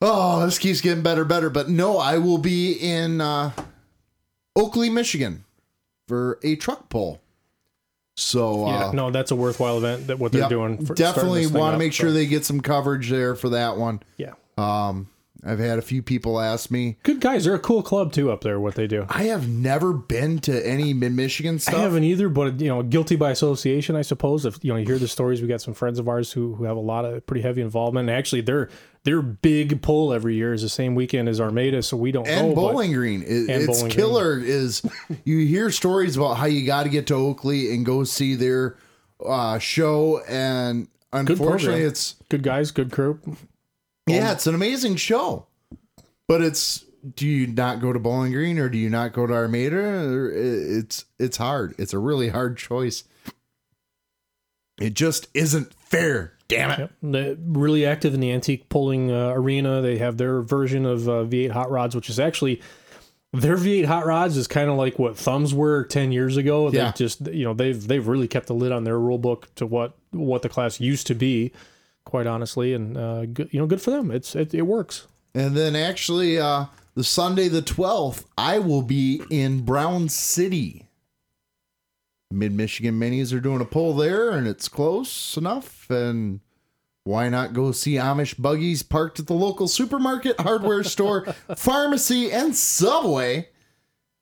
Oh, 0.01 0.45
this 0.45 0.59
keeps 0.59 0.81
getting 0.81 1.03
better, 1.03 1.25
better. 1.25 1.51
But 1.51 1.69
no, 1.69 1.99
I 1.99 2.19
will 2.19 2.39
be 2.39 2.73
in 2.73 3.21
uh, 3.21 3.51
Oakley, 4.55 4.91
Michigan, 4.91 5.45
for 6.07 6.39
a 6.43 6.57
truck 6.57 6.89
pull. 6.89 7.21
So 8.17 8.67
uh, 8.67 8.71
yeah, 8.71 8.91
no, 8.93 9.11
that's 9.11 9.31
a 9.31 9.37
worthwhile 9.37 9.79
event. 9.79 10.09
That 10.09 10.19
what 10.19 10.33
they're 10.33 10.43
yep, 10.43 10.51
doing. 10.51 10.85
For 10.85 10.95
definitely 10.95 11.15
starting 11.15 11.35
this 11.43 11.51
thing 11.53 11.61
want 11.61 11.73
to 11.73 11.75
up, 11.75 11.79
make 11.79 11.93
sure 11.93 12.13
they 12.13 12.27
get 12.27 12.45
some 12.45 12.61
coverage 12.61 13.11
there 13.11 13.35
for 13.35 13.49
that 13.51 13.77
one. 13.77 14.01
Yeah, 14.17 14.35
Um, 14.57 15.09
I've 15.45 15.61
had 15.61 15.79
a 15.79 15.83
few 15.83 16.03
people 16.03 16.41
ask 16.41 16.71
me. 16.71 16.97
good 17.05 17.21
guys. 17.21 17.45
They're 17.45 17.55
a 17.55 17.61
cool 17.61 17.83
club 17.83 18.13
too 18.13 18.31
up 18.31 18.41
there. 18.43 18.59
What 18.59 18.75
they 18.75 18.87
do. 18.89 19.07
I 19.09 19.25
have 19.25 19.49
never 19.49 19.93
been 19.93 20.41
to 20.41 20.67
any 20.67 20.93
mid 20.93 21.13
Michigan 21.13 21.59
stuff. 21.61 21.75
I 21.77 21.79
haven't 21.79 22.05
either, 22.05 22.29
but 22.29 22.61
you 22.61 22.69
know, 22.69 22.83
guilty 22.83 23.15
by 23.17 23.31
association, 23.31 23.95
I 23.95 24.03
suppose. 24.03 24.45
If 24.45 24.59
you 24.63 24.73
know, 24.73 24.79
you 24.79 24.87
hear 24.87 24.99
the 24.99 25.07
stories, 25.07 25.41
we 25.41 25.47
got 25.47 25.61
some 25.61 25.75
friends 25.75 25.99
of 25.99 26.09
ours 26.09 26.33
who 26.33 26.55
who 26.55 26.65
have 26.65 26.77
a 26.77 26.81
lot 26.81 27.05
of 27.05 27.25
pretty 27.27 27.43
heavy 27.43 27.63
involvement. 27.63 28.09
And 28.09 28.19
actually, 28.19 28.41
their 28.41 28.69
their 29.05 29.23
big 29.23 29.81
pull 29.81 30.13
every 30.13 30.35
year 30.35 30.53
is 30.53 30.63
the 30.63 30.69
same 30.69 30.95
weekend 30.97 31.29
as 31.29 31.41
Armada, 31.41 31.83
so 31.83 31.97
we 31.97 32.11
don't 32.11 32.27
and 32.27 32.49
know. 32.49 32.55
but- 32.55 32.73
Bowling 32.73 32.93
Green. 32.93 33.23
It- 33.23 33.49
and 33.49 33.63
it's 33.63 33.67
Bowling 33.79 33.93
killer. 33.93 34.39
Is 34.41 34.83
you 35.25 35.39
hear 35.47 35.71
stories 35.71 36.17
about 36.17 36.35
how 36.39 36.47
you 36.47 36.67
got 36.67 36.83
to 36.83 36.89
get 36.89 37.07
to 37.07 37.15
Oakley 37.15 37.73
and 37.73 37.87
go 37.87 38.03
see 38.03 38.35
their 38.35 38.77
uh, 39.25 39.59
show, 39.61 40.21
and 40.29 40.89
unfortunately, 41.13 41.83
it's 41.83 42.17
good 42.29 42.43
guys, 42.43 42.73
good 42.73 42.91
crew. 42.91 43.21
Yeah, 44.09 44.33
it's 44.33 44.47
an 44.47 44.55
amazing 44.55 44.97
show, 44.97 45.47
but 46.27 46.43
it's. 46.43 46.85
Do 47.15 47.29
you 47.29 47.47
not 47.47 47.81
go 47.81 47.93
to 47.93 47.99
Bowling 48.01 48.33
Green 48.33 48.59
or 48.59 48.69
do 48.69 48.77
you 48.77 48.91
not 48.91 49.13
go 49.13 49.25
to 49.25 49.33
Armada? 49.33 50.29
It's 50.35 51.05
it's 51.19 51.37
hard. 51.37 51.77
It's 51.79 51.95
a 51.95 51.99
really 51.99 52.29
hard 52.29 52.59
choice. 52.59 53.05
It 54.81 54.95
just 54.95 55.29
isn't 55.33 55.73
fair. 55.75 56.35
Damn 56.49 56.71
it. 56.71 56.79
Yep. 56.79 56.93
They're 57.03 57.37
really 57.47 57.85
active 57.85 58.15
in 58.15 58.21
the 58.21 58.33
antique 58.33 58.69
pulling 58.69 59.13
uh, 59.13 59.29
arena. 59.29 59.83
They 59.83 59.99
have 59.99 60.17
their 60.17 60.41
version 60.41 60.87
of 60.87 61.09
uh, 61.09 61.25
V8 61.25 61.51
hot 61.51 61.71
rods, 61.71 61.95
which 61.95 62.09
is 62.09 62.19
actually 62.19 62.63
their 63.35 63.57
V8 63.57 63.85
hot 63.85 64.07
rods 64.07 64.37
is 64.37 64.47
kind 64.47 64.71
of 64.71 64.77
like 64.77 64.99
what 64.99 65.17
thumbs 65.17 65.53
were 65.53 65.85
10 65.85 66.11
years 66.11 66.37
ago. 66.39 66.71
Yeah. 66.71 66.87
They've 66.87 66.95
just, 66.95 67.27
you 67.27 67.45
know, 67.45 67.53
they've, 67.53 67.87
they've 67.87 68.07
really 68.07 68.29
kept 68.29 68.47
the 68.47 68.55
lid 68.55 68.73
on 68.73 68.85
their 68.85 68.99
rule 68.99 69.19
book 69.19 69.55
to 69.57 69.67
what, 69.67 69.97
what 70.11 70.41
the 70.41 70.49
class 70.49 70.81
used 70.81 71.07
to 71.09 71.15
be, 71.15 71.53
quite 72.09 72.27
honestly. 72.27 72.73
And, 72.73 72.97
uh, 72.97 73.27
good, 73.27 73.51
you 73.53 73.61
know, 73.61 73.67
good 73.67 73.83
for 73.83 73.91
them. 73.91 74.11
It's, 74.11 74.35
it, 74.35 74.55
it 74.55 74.63
works. 74.63 75.07
And 75.35 75.55
then 75.57 75.77
actually, 75.77 76.39
uh, 76.39 76.67
the 76.95 77.05
Sunday 77.05 77.47
the 77.47 77.63
twelfth, 77.63 78.27
I 78.37 78.59
will 78.59 78.83
be 78.83 79.23
in 79.31 79.61
Brown 79.61 80.09
City. 80.09 80.87
Mid 82.31 82.53
Michigan 82.53 82.99
Minis 82.99 83.33
are 83.33 83.41
doing 83.41 83.61
a 83.61 83.65
poll 83.65 83.95
there, 83.95 84.31
and 84.31 84.49
it's 84.49 84.69
close 84.69 85.37
enough. 85.37 85.89
And 85.91 86.41
why 87.05 87.29
not 87.29 87.53
go 87.53 87.73
see 87.73 87.95
Amish 87.95 88.35
buggies 88.37 88.83
parked 88.83 89.21
at 89.21 89.29
the 89.29 89.35
local 89.35 89.69
supermarket, 89.69 90.41
hardware 90.41 90.83
store, 90.83 91.27
pharmacy, 91.57 92.33
and 92.33 92.57
Subway? 92.57 93.49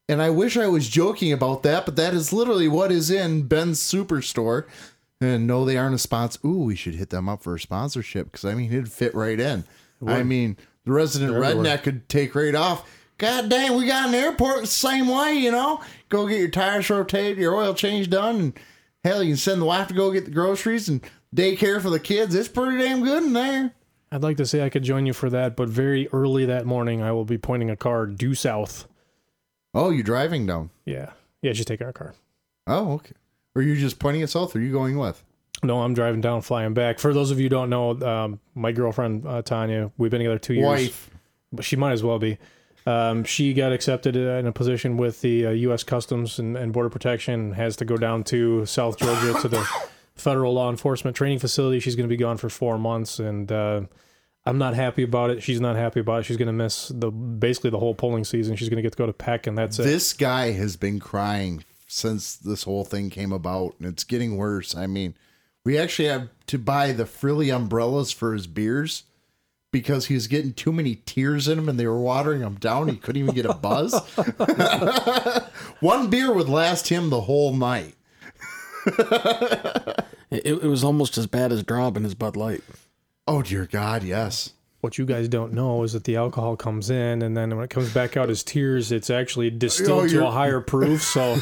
And 0.08 0.20
I 0.20 0.30
wish 0.30 0.56
I 0.56 0.68
was 0.68 0.88
joking 0.88 1.32
about 1.32 1.62
that, 1.62 1.86
but 1.86 1.96
that 1.96 2.14
is 2.14 2.32
literally 2.32 2.68
what 2.68 2.92
is 2.92 3.10
in 3.10 3.44
Ben's 3.44 3.80
Superstore. 3.80 4.66
And 5.20 5.46
no, 5.46 5.64
they 5.64 5.76
aren't 5.78 5.94
a 5.94 5.98
sponsor. 5.98 6.38
Ooh, 6.44 6.64
we 6.64 6.76
should 6.76 6.94
hit 6.94 7.10
them 7.10 7.28
up 7.28 7.42
for 7.42 7.54
a 7.54 7.60
sponsorship 7.60 8.26
because 8.26 8.44
I 8.44 8.54
mean, 8.54 8.70
it'd 8.72 8.92
fit 8.92 9.14
right 9.14 9.40
in. 9.40 9.64
I 10.06 10.22
mean, 10.22 10.58
the 10.84 10.92
resident 10.92 11.32
They're 11.32 11.42
everywhere. 11.42 11.78
redneck 11.78 11.82
could 11.84 12.08
take 12.08 12.34
right 12.34 12.54
off. 12.54 12.88
God 13.18 13.48
dang, 13.48 13.76
we 13.78 13.86
got 13.86 14.08
an 14.08 14.14
airport 14.14 14.60
the 14.60 14.66
same 14.66 15.08
way, 15.08 15.34
you 15.34 15.50
know. 15.50 15.80
Go 16.10 16.28
get 16.28 16.38
your 16.38 16.50
tires 16.50 16.90
rotated, 16.90 17.38
your 17.38 17.54
oil 17.54 17.72
change 17.72 18.10
done, 18.10 18.36
and 18.36 18.60
hell, 19.04 19.22
you 19.22 19.30
can 19.30 19.36
send 19.38 19.62
the 19.62 19.64
wife 19.66 19.88
to 19.88 19.94
go 19.94 20.12
get 20.12 20.26
the 20.26 20.30
groceries 20.30 20.86
and 20.90 21.00
daycare 21.34 21.80
for 21.80 21.88
the 21.88 21.98
kids. 21.98 22.34
It's 22.34 22.46
pretty 22.48 22.76
damn 22.76 23.02
good 23.02 23.22
in 23.22 23.32
there. 23.32 23.72
I'd 24.12 24.22
like 24.22 24.36
to 24.36 24.44
say 24.46 24.62
I 24.62 24.68
could 24.68 24.82
join 24.82 25.06
you 25.06 25.14
for 25.14 25.30
that, 25.30 25.56
but 25.56 25.70
very 25.70 26.08
early 26.08 26.44
that 26.44 26.66
morning, 26.66 27.02
I 27.02 27.12
will 27.12 27.24
be 27.24 27.38
pointing 27.38 27.70
a 27.70 27.76
car 27.76 28.06
due 28.06 28.34
south. 28.34 28.86
Oh, 29.72 29.88
you're 29.90 30.02
driving 30.04 30.46
down. 30.46 30.70
Yeah. 30.84 31.12
Yeah, 31.40 31.54
she's 31.54 31.64
taking 31.64 31.86
our 31.86 31.92
car. 31.94 32.14
Oh, 32.66 32.92
okay. 32.92 33.14
Or 33.56 33.62
you 33.62 33.74
just 33.74 33.98
pointing 33.98 34.22
it 34.22 34.28
south? 34.28 34.54
Or 34.54 34.58
are 34.58 34.62
you 34.62 34.70
going 34.70 34.98
with? 34.98 35.24
No, 35.62 35.80
I'm 35.80 35.94
driving 35.94 36.20
down, 36.20 36.42
flying 36.42 36.74
back. 36.74 36.98
For 36.98 37.14
those 37.14 37.30
of 37.30 37.38
you 37.38 37.44
who 37.44 37.48
don't 37.48 37.70
know, 37.70 37.98
um, 38.02 38.38
my 38.54 38.72
girlfriend 38.72 39.26
uh, 39.26 39.40
Tanya, 39.40 39.90
we've 39.96 40.10
been 40.10 40.20
together 40.20 40.38
two 40.38 40.54
years. 40.54 40.66
Wife. 40.66 41.10
but 41.50 41.64
she 41.64 41.74
might 41.76 41.92
as 41.92 42.02
well 42.02 42.18
be. 42.18 42.36
Um, 42.84 43.24
she 43.24 43.54
got 43.54 43.72
accepted 43.72 44.14
in 44.14 44.46
a 44.46 44.52
position 44.52 44.98
with 44.98 45.22
the 45.22 45.46
uh, 45.46 45.50
U.S. 45.50 45.82
Customs 45.82 46.38
and, 46.38 46.56
and 46.56 46.72
Border 46.72 46.90
Protection. 46.90 47.52
Has 47.52 47.76
to 47.76 47.86
go 47.86 47.96
down 47.96 48.24
to 48.24 48.66
South 48.66 48.98
Georgia 48.98 49.40
to 49.40 49.48
the 49.48 49.66
federal 50.14 50.52
law 50.52 50.70
enforcement 50.70 51.16
training 51.16 51.38
facility. 51.38 51.80
She's 51.80 51.96
going 51.96 52.08
to 52.08 52.12
be 52.12 52.18
gone 52.18 52.36
for 52.36 52.50
four 52.50 52.78
months, 52.78 53.18
and 53.18 53.50
uh, 53.50 53.80
I'm 54.44 54.58
not 54.58 54.74
happy 54.74 55.02
about 55.02 55.30
it. 55.30 55.42
She's 55.42 55.60
not 55.60 55.76
happy 55.76 56.00
about 56.00 56.20
it. 56.20 56.22
She's 56.24 56.36
going 56.36 56.46
to 56.46 56.52
miss 56.52 56.88
the 56.94 57.10
basically 57.10 57.70
the 57.70 57.78
whole 57.78 57.94
polling 57.94 58.24
season. 58.24 58.54
She's 58.54 58.68
going 58.68 58.76
to 58.76 58.82
get 58.82 58.92
to 58.92 58.98
go 58.98 59.06
to 59.06 59.12
Peck, 59.14 59.46
and 59.46 59.56
that's 59.56 59.78
it. 59.78 59.84
This 59.84 60.12
guy 60.12 60.52
has 60.52 60.76
been 60.76 61.00
crying 61.00 61.64
since 61.86 62.36
this 62.36 62.64
whole 62.64 62.84
thing 62.84 63.10
came 63.10 63.32
about, 63.32 63.74
and 63.78 63.88
it's 63.88 64.04
getting 64.04 64.36
worse. 64.36 64.74
I 64.74 64.86
mean, 64.86 65.14
we 65.64 65.78
actually 65.78 66.08
have 66.08 66.28
to 66.48 66.58
buy 66.58 66.92
the 66.92 67.06
frilly 67.06 67.50
umbrellas 67.50 68.12
for 68.12 68.32
his 68.32 68.46
beers 68.46 69.04
because 69.72 70.06
he 70.06 70.14
was 70.14 70.26
getting 70.26 70.52
too 70.52 70.72
many 70.72 70.96
tears 71.06 71.48
in 71.48 71.58
him 71.58 71.68
and 71.68 71.78
they 71.78 71.86
were 71.86 72.00
watering 72.00 72.40
him 72.40 72.54
down. 72.54 72.88
He 72.88 72.96
couldn't 72.96 73.22
even 73.22 73.34
get 73.34 73.46
a 73.46 73.52
buzz. 73.54 73.92
One 75.80 76.08
beer 76.08 76.32
would 76.32 76.48
last 76.48 76.88
him 76.88 77.10
the 77.10 77.22
whole 77.22 77.54
night. 77.54 77.94
It, 80.30 80.44
it 80.46 80.64
was 80.64 80.82
almost 80.82 81.16
as 81.18 81.26
bad 81.26 81.52
as 81.52 81.62
Drob 81.62 81.96
and 81.96 82.04
his 82.04 82.14
Bud 82.14 82.36
Light. 82.36 82.62
Oh, 83.26 83.42
dear 83.42 83.66
God, 83.66 84.02
yes. 84.02 84.52
What 84.86 84.98
you 84.98 85.04
guys 85.04 85.28
don't 85.28 85.52
know 85.52 85.82
is 85.82 85.94
that 85.94 86.04
the 86.04 86.14
alcohol 86.14 86.54
comes 86.56 86.90
in, 86.90 87.22
and 87.22 87.36
then 87.36 87.52
when 87.56 87.64
it 87.64 87.70
comes 87.70 87.92
back 87.92 88.16
out 88.16 88.30
as 88.30 88.44
tears, 88.44 88.92
it's 88.92 89.10
actually 89.10 89.50
distilled 89.50 90.08
to 90.10 90.16
Oh, 90.16 90.20
you're- 90.20 90.26
a 90.28 90.30
higher 90.30 90.60
proof. 90.60 91.02
So 91.02 91.36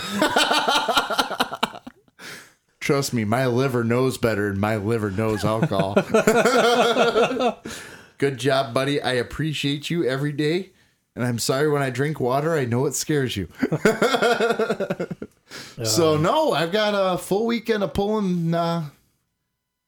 Trust 2.81 3.13
me, 3.13 3.25
my 3.25 3.47
liver 3.47 3.85
knows 3.85 4.17
better 4.17 4.49
and 4.49 4.59
my 4.59 4.77
liver 4.77 5.11
knows 5.11 5.45
alcohol. 5.45 5.95
Good 8.19 8.39
job, 8.39 8.73
buddy. 8.73 9.01
I 9.01 9.13
appreciate 9.13 9.91
you 9.91 10.07
every 10.07 10.33
day. 10.33 10.71
And 11.15 11.25
I'm 11.25 11.39
sorry 11.39 11.71
when 11.71 11.83
I 11.83 11.91
drink 11.91 12.19
water, 12.21 12.55
I 12.55 12.65
know 12.65 12.87
it 12.87 12.95
scares 12.95 13.37
you. 13.37 13.49
so, 15.85 16.17
no, 16.17 16.53
I've 16.53 16.73
got 16.73 16.95
a 16.95 17.19
full 17.19 17.47
weekend 17.47 17.83
of 17.85 17.95
pulling 17.95 18.55
uh, 18.55 18.85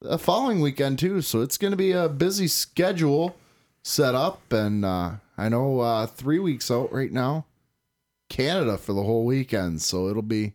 a 0.02 0.18
following 0.18 0.60
weekend, 0.60 0.98
too. 0.98 1.20
So, 1.22 1.40
it's 1.42 1.58
going 1.58 1.72
to 1.72 1.76
be 1.76 1.92
a 1.92 2.08
busy 2.08 2.46
schedule 2.48 3.36
set 3.86 4.14
up. 4.14 4.52
And 4.52 4.84
uh, 4.84 5.12
I 5.38 5.48
know 5.48 5.80
uh, 5.80 6.06
three 6.06 6.38
weeks 6.40 6.70
out 6.70 6.92
right 6.92 7.12
now, 7.12 7.46
Canada 8.28 8.76
for 8.76 8.92
the 8.92 9.04
whole 9.04 9.24
weekend. 9.24 9.80
So, 9.82 10.08
it'll 10.08 10.22
be, 10.22 10.54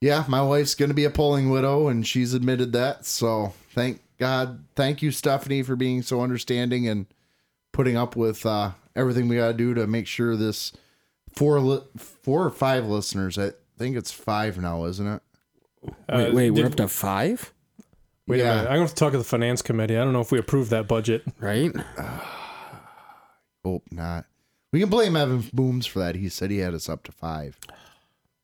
yeah, 0.00 0.24
my 0.28 0.42
wife's 0.42 0.74
going 0.74 0.90
to 0.90 0.94
be 0.94 1.04
a 1.04 1.10
pulling 1.10 1.48
widow, 1.50 1.88
and 1.88 2.06
she's 2.06 2.34
admitted 2.34 2.72
that. 2.72 3.06
So, 3.06 3.54
thank 3.74 4.02
God. 4.18 4.64
Thank 4.76 5.00
you, 5.00 5.10
Stephanie, 5.10 5.62
for 5.62 5.76
being 5.76 6.02
so 6.02 6.20
understanding 6.20 6.86
and 6.86 7.06
putting 7.72 7.96
up 7.96 8.16
with 8.16 8.44
uh, 8.44 8.72
everything 8.94 9.28
we 9.28 9.36
got 9.36 9.48
to 9.48 9.54
do 9.54 9.72
to 9.74 9.86
make 9.86 10.06
sure 10.06 10.36
this 10.36 10.72
four 11.34 11.58
li- 11.60 11.84
four 11.96 12.44
or 12.44 12.50
five 12.50 12.84
listeners. 12.86 13.38
I 13.38 13.52
think 13.78 13.96
it's 13.96 14.12
five 14.12 14.58
now, 14.58 14.84
isn't 14.84 15.06
it? 15.06 15.22
Wait, 16.12 16.34
wait, 16.34 16.50
we're 16.50 16.56
did- 16.56 16.66
up 16.66 16.74
to 16.74 16.88
five, 16.88 17.54
Wait 18.30 18.38
Yeah. 18.38 18.52
a 18.52 18.56
minute. 18.56 18.60
I'm 18.60 18.66
going 18.66 18.74
to 18.76 18.82
have 18.82 18.90
to 18.90 18.94
talk 18.96 19.12
to 19.12 19.18
the 19.18 19.24
finance 19.24 19.62
committee. 19.62 19.96
I 19.96 20.04
don't 20.04 20.12
know 20.12 20.20
if 20.20 20.30
we 20.32 20.38
approved 20.38 20.70
that 20.70 20.86
budget. 20.88 21.22
right? 21.38 21.72
Hope 23.64 23.84
not. 23.90 24.26
We 24.72 24.80
can 24.80 24.88
blame 24.88 25.16
Evan 25.16 25.44
Booms 25.52 25.86
for 25.86 25.98
that. 25.98 26.14
He 26.14 26.28
said 26.28 26.50
he 26.50 26.58
had 26.58 26.74
us 26.74 26.88
up 26.88 27.02
to 27.04 27.12
five. 27.12 27.58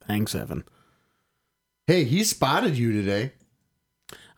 Thanks, 0.07 0.35
Evan. 0.35 0.65
Hey, 1.87 2.05
he 2.05 2.25
spotted 2.25 2.77
you 2.77 2.93
today. 2.93 3.33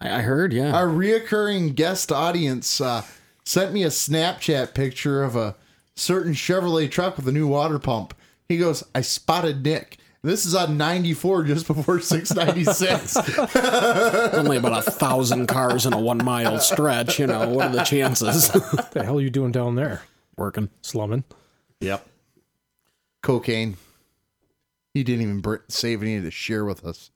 I, 0.00 0.18
I 0.18 0.20
heard, 0.20 0.52
yeah. 0.52 0.74
Our 0.74 0.86
reoccurring 0.86 1.74
guest 1.74 2.12
audience 2.12 2.80
uh, 2.80 3.02
sent 3.44 3.72
me 3.72 3.82
a 3.84 3.88
Snapchat 3.88 4.74
picture 4.74 5.22
of 5.22 5.34
a 5.34 5.56
certain 5.96 6.32
Chevrolet 6.34 6.90
truck 6.90 7.16
with 7.16 7.26
a 7.26 7.32
new 7.32 7.46
water 7.48 7.78
pump. 7.78 8.14
He 8.48 8.58
goes, 8.58 8.84
I 8.94 9.00
spotted 9.00 9.64
Nick. 9.64 9.96
This 10.22 10.44
is 10.46 10.54
on 10.54 10.76
94 10.76 11.44
just 11.44 11.66
before 11.68 12.00
696. 12.00 13.16
Only 14.34 14.56
about 14.56 14.86
a 14.86 14.90
thousand 14.90 15.46
cars 15.46 15.86
in 15.86 15.92
a 15.92 15.98
one 16.00 16.22
mile 16.24 16.58
stretch. 16.58 17.18
You 17.20 17.28
know, 17.28 17.48
what 17.50 17.66
are 17.68 17.76
the 17.76 17.82
chances? 17.84 18.50
What 18.72 18.90
the 18.92 19.04
hell 19.04 19.18
are 19.18 19.20
you 19.20 19.30
doing 19.30 19.52
down 19.52 19.76
there? 19.76 20.02
Working. 20.36 20.70
Slumming. 20.82 21.24
Yep. 21.80 22.04
Cocaine. 23.22 23.76
He 24.94 25.04
didn't 25.04 25.22
even 25.22 25.40
br- 25.40 25.56
save 25.68 26.02
any 26.02 26.20
to 26.20 26.30
share 26.32 26.64
with 26.64 26.84
us. 26.84 27.10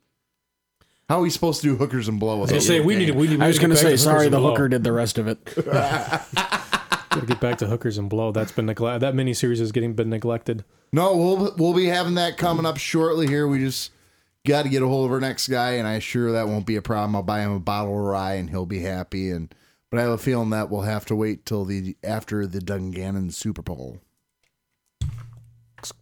How 1.08 1.18
are 1.18 1.22
we 1.22 1.30
supposed 1.30 1.60
to 1.62 1.66
do 1.68 1.76
hookers 1.76 2.06
and 2.08 2.20
blow 2.20 2.38
with 2.38 2.50
They 2.50 2.58
us? 2.58 2.66
say 2.66 2.80
we 2.80 2.94
need 2.96 3.06
to. 3.06 3.12
We 3.12 3.26
need. 3.28 3.42
I 3.42 3.48
was 3.48 3.58
going 3.58 3.70
to 3.70 3.76
say, 3.76 3.82
get 3.82 3.88
back 3.90 3.98
to 3.98 4.02
sorry, 4.04 4.28
the 4.28 4.36
and 4.36 4.42
blow. 4.42 4.50
hooker 4.52 4.68
did 4.68 4.84
the 4.84 4.92
rest 4.92 5.18
of 5.18 5.26
it. 5.28 5.38
Gotta 7.14 7.26
get 7.26 7.40
back 7.40 7.58
to 7.58 7.66
hookers 7.66 7.98
and 7.98 8.08
blow. 8.08 8.32
That's 8.32 8.52
been 8.52 8.66
neglected. 8.66 9.02
That 9.02 9.14
miniseries 9.14 9.60
is 9.60 9.70
getting 9.70 9.92
been 9.92 10.08
neglected. 10.08 10.64
No, 10.92 11.16
we'll 11.16 11.54
we'll 11.58 11.74
be 11.74 11.86
having 11.86 12.14
that 12.14 12.38
coming 12.38 12.64
up 12.64 12.78
shortly 12.78 13.26
here. 13.26 13.46
We 13.46 13.58
just 13.58 13.92
got 14.46 14.62
to 14.62 14.68
get 14.68 14.82
a 14.82 14.88
hold 14.88 15.06
of 15.06 15.12
our 15.12 15.20
next 15.20 15.48
guy, 15.48 15.72
and 15.72 15.86
I 15.86 15.94
assure 15.94 16.32
that 16.32 16.48
won't 16.48 16.66
be 16.66 16.76
a 16.76 16.82
problem. 16.82 17.14
I'll 17.14 17.22
buy 17.22 17.40
him 17.40 17.52
a 17.52 17.60
bottle 17.60 17.92
of 17.92 18.04
rye, 18.04 18.34
and 18.34 18.48
he'll 18.48 18.66
be 18.66 18.80
happy. 18.80 19.30
And 19.30 19.54
but 19.90 19.98
I 19.98 20.02
have 20.02 20.12
a 20.12 20.18
feeling 20.18 20.50
that 20.50 20.70
we'll 20.70 20.82
have 20.82 21.04
to 21.06 21.16
wait 21.16 21.44
till 21.44 21.64
the 21.64 21.96
after 22.02 22.46
the 22.46 22.60
Dungannon 22.60 23.30
Super 23.30 23.62
Bowl. 23.62 24.00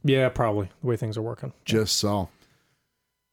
Yeah, 0.04 0.28
probably 0.28 0.68
the 0.80 0.86
way 0.86 0.96
things 0.96 1.16
are 1.16 1.22
working. 1.22 1.52
Just 1.64 1.96
so. 1.96 2.28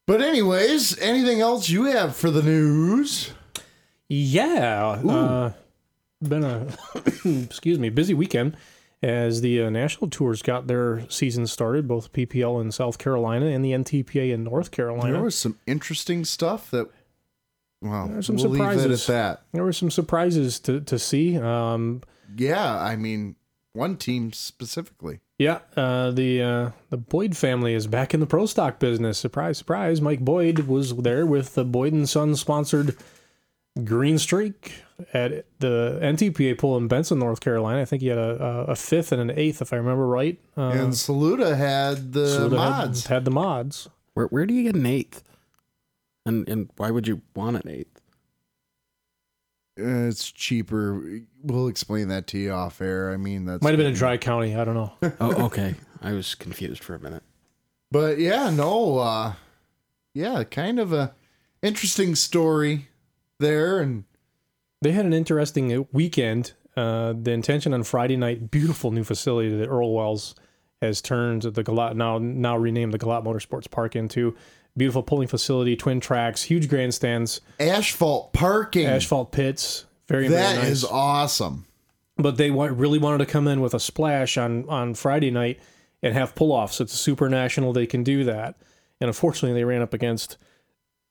But 0.06 0.22
anyways, 0.22 0.98
anything 1.00 1.42
else 1.42 1.70
you 1.70 1.84
have 1.84 2.16
for 2.16 2.32
the 2.32 2.42
news? 2.42 3.34
Yeah, 4.08 5.02
uh, 5.06 5.52
been 6.22 6.44
a 6.44 6.68
excuse 7.26 7.80
me 7.80 7.90
busy 7.90 8.14
weekend 8.14 8.58
as 9.04 9.42
the 9.42 9.62
uh, 9.62 9.70
national 9.70 10.10
tours 10.10 10.42
got 10.42 10.68
their 10.68 11.08
season 11.10 11.46
started. 11.48 11.88
Both 11.88 12.12
PPL 12.14 12.60
in 12.62 12.72
South 12.72 12.98
Carolina 12.98 13.46
and 13.48 13.64
the 13.64 13.72
NTPA 13.72 14.32
in 14.34 14.44
North 14.44 14.72
Carolina. 14.72 15.14
There 15.14 15.22
was 15.24 15.36
some 15.38 15.58
interesting 15.68 16.26
stuff 16.26 16.72
that. 16.72 16.90
Well, 17.82 18.08
There's 18.08 18.26
some 18.26 18.38
we'll 18.38 18.50
leave 18.50 18.62
it 18.62 18.66
at 18.66 18.74
surprises. 18.80 19.08
that. 19.08 19.42
There 19.54 19.64
were 19.64 19.74
some 19.74 19.92
surprises 19.92 20.60
to 20.62 20.82
to 20.82 20.98
see. 20.98 21.38
Um, 21.38 22.02
Yeah, 22.36 22.76
I 22.76 22.96
mean, 22.96 23.36
one 23.74 23.98
team 23.98 24.34
specifically. 24.34 25.20
yeah, 25.38 25.60
uh, 25.76 26.10
the 26.10 26.42
uh, 26.42 26.72
the 26.90 26.98
Boyd 26.98 27.38
family 27.38 27.76
is 27.76 27.86
back 27.86 28.16
in 28.16 28.20
the 28.20 28.26
pro 28.26 28.48
stock 28.48 28.80
business. 28.80 29.20
Surprise, 29.20 29.60
surprise! 29.60 30.02
Mike 30.02 30.22
Boyd 30.22 30.62
was 30.62 30.96
there 30.96 31.24
with 31.28 31.54
the 31.54 31.64
Boyd 31.64 31.94
and 31.94 32.10
Son 32.10 32.36
sponsored 32.36 32.98
Green 33.86 34.18
Streak 34.18 34.74
at 35.14 35.46
the 35.60 36.00
NTPA 36.02 36.58
pool 36.58 36.78
in 36.78 36.88
Benson, 36.88 37.20
North 37.20 37.40
Carolina. 37.40 37.82
I 37.82 37.86
think 37.86 38.02
he 38.02 38.08
had 38.08 38.18
a, 38.18 38.44
a, 38.44 38.64
a 38.72 38.76
fifth 38.76 39.12
and 39.12 39.22
an 39.22 39.32
eighth, 39.38 39.62
if 39.62 39.72
I 39.74 39.78
remember 39.78 40.08
right. 40.08 40.40
Uh, 40.58 40.70
and 40.70 40.94
Saluda 40.96 41.56
had 41.56 42.14
the 42.14 42.28
so 42.28 42.50
they 42.50 42.58
had- 42.58 42.70
mods. 42.70 43.06
had 43.08 43.26
the 43.26 43.32
mods. 43.32 43.90
Where 44.14 44.26
where 44.28 44.46
do 44.46 44.54
you 44.54 44.64
get 44.64 44.76
an 44.76 44.86
eighth? 44.86 45.24
And 46.26 46.48
and 46.50 46.70
why 46.78 46.90
would 46.92 47.08
you 47.08 47.22
want 47.36 47.58
an 47.64 47.70
eighth? 47.70 48.02
Uh, 49.80 50.08
It's 50.08 50.32
cheaper. 50.32 51.22
We'll 51.44 51.68
explain 51.68 52.08
that 52.08 52.28
to 52.28 52.38
you 52.40 52.52
off 52.52 52.82
air. 52.82 53.12
I 53.12 53.18
mean, 53.18 53.46
that 53.46 53.62
Might 53.62 53.72
have 53.72 53.78
been 53.78 53.88
a 53.94 53.96
Dry 53.96 54.18
County. 54.18 54.56
I 54.56 54.64
don't 54.64 54.74
know. 54.76 54.94
Oh, 55.20 55.46
okay. 55.46 55.76
I 56.02 56.14
was 56.14 56.36
confused 56.36 56.84
for 56.84 56.96
a 56.96 57.00
minute. 57.00 57.24
But 57.92 58.18
yeah, 58.20 58.50
no, 58.50 58.98
uh, 58.98 59.34
yeah, 60.14 60.44
kind 60.44 60.80
of 60.80 60.92
a 60.94 61.14
interesting 61.62 62.16
story 62.16 62.88
there, 63.40 63.80
and 63.80 64.04
They 64.82 64.92
had 64.92 65.06
an 65.06 65.14
interesting 65.14 65.88
weekend. 65.92 66.54
Uh, 66.76 67.14
the 67.20 67.32
intention 67.32 67.74
on 67.74 67.84
Friday 67.84 68.16
night, 68.16 68.52
beautiful 68.52 68.92
new 68.92 69.04
facility 69.04 69.56
that 69.58 69.68
Earl 69.68 69.94
Wells 69.94 70.36
has 70.82 71.02
turned 71.02 71.42
the 71.42 71.64
Galat 71.64 71.96
now 71.96 72.20
now 72.20 72.56
renamed 72.56 72.94
the 72.94 73.00
Galat 73.00 73.24
Motorsports 73.24 73.70
Park 73.70 73.96
into. 73.96 74.36
Beautiful 74.76 75.02
pulling 75.02 75.28
facility, 75.28 75.76
twin 75.76 76.00
tracks, 76.00 76.44
huge 76.44 76.70
grandstands, 76.70 77.42
asphalt 77.60 78.32
parking. 78.34 78.86
asphalt 78.86 79.32
pits. 79.32 79.86
Very 80.08 80.28
That 80.28 80.54
very 80.54 80.64
nice. 80.64 80.72
is 80.72 80.86
awesome. 80.86 81.66
but 82.16 82.38
they 82.38 82.52
wa- 82.52 82.66
really 82.72 83.00
wanted 83.00 83.18
to 83.20 83.26
come 83.26 83.48
in 83.48 83.60
with 83.62 83.74
a 83.74 83.80
splash 83.80 84.38
on 84.38 84.70
on 84.70 84.94
Friday 84.94 85.32
night 85.32 85.60
and 86.04 86.14
have 86.14 86.36
pull 86.36 86.52
offs. 86.52 86.80
It's 86.80 86.94
a 86.94 86.98
super 86.98 87.28
national; 87.28 87.74
they 87.74 87.88
can 87.88 88.04
do 88.04 88.24
that. 88.26 88.56
And 89.02 89.08
unfortunately, 89.08 89.60
they 89.60 89.64
ran 89.66 89.82
up 89.82 89.96
against 89.96 90.38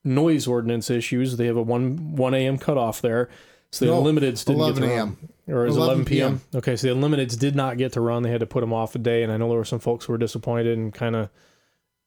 noise 0.07 0.47
ordinance 0.47 0.89
issues. 0.89 1.37
They 1.37 1.45
have 1.45 1.57
a 1.57 1.61
one 1.61 2.15
one 2.15 2.33
a.m. 2.33 2.57
cutoff 2.57 3.01
there, 3.01 3.29
so 3.71 3.85
the 3.85 3.91
No, 3.91 4.01
limiteds 4.01 4.45
didn't 4.45 4.61
11 4.61 4.81
get 4.83 4.87
to 4.87 4.93
a.m.. 4.93 5.17
run. 5.47 5.55
Or 5.55 5.65
is 5.65 5.75
it 5.75 5.79
11 5.79 5.93
11 5.93 6.05
p.m.? 6.05 6.41
Okay, 6.55 6.75
so 6.75 6.87
the 6.87 6.95
limiteds 6.95 7.37
did 7.37 7.55
not 7.55 7.77
get 7.77 7.93
to 7.93 8.01
run. 8.01 8.23
They 8.23 8.31
had 8.31 8.41
to 8.41 8.45
put 8.45 8.61
them 8.61 8.73
off 8.73 8.95
a 8.95 8.99
day, 8.99 9.23
and 9.23 9.31
I 9.31 9.37
know 9.37 9.47
there 9.49 9.57
were 9.57 9.65
some 9.65 9.79
folks 9.79 10.05
who 10.05 10.13
were 10.13 10.17
disappointed 10.17 10.77
and 10.77 10.93
kind 10.93 11.15
of, 11.15 11.29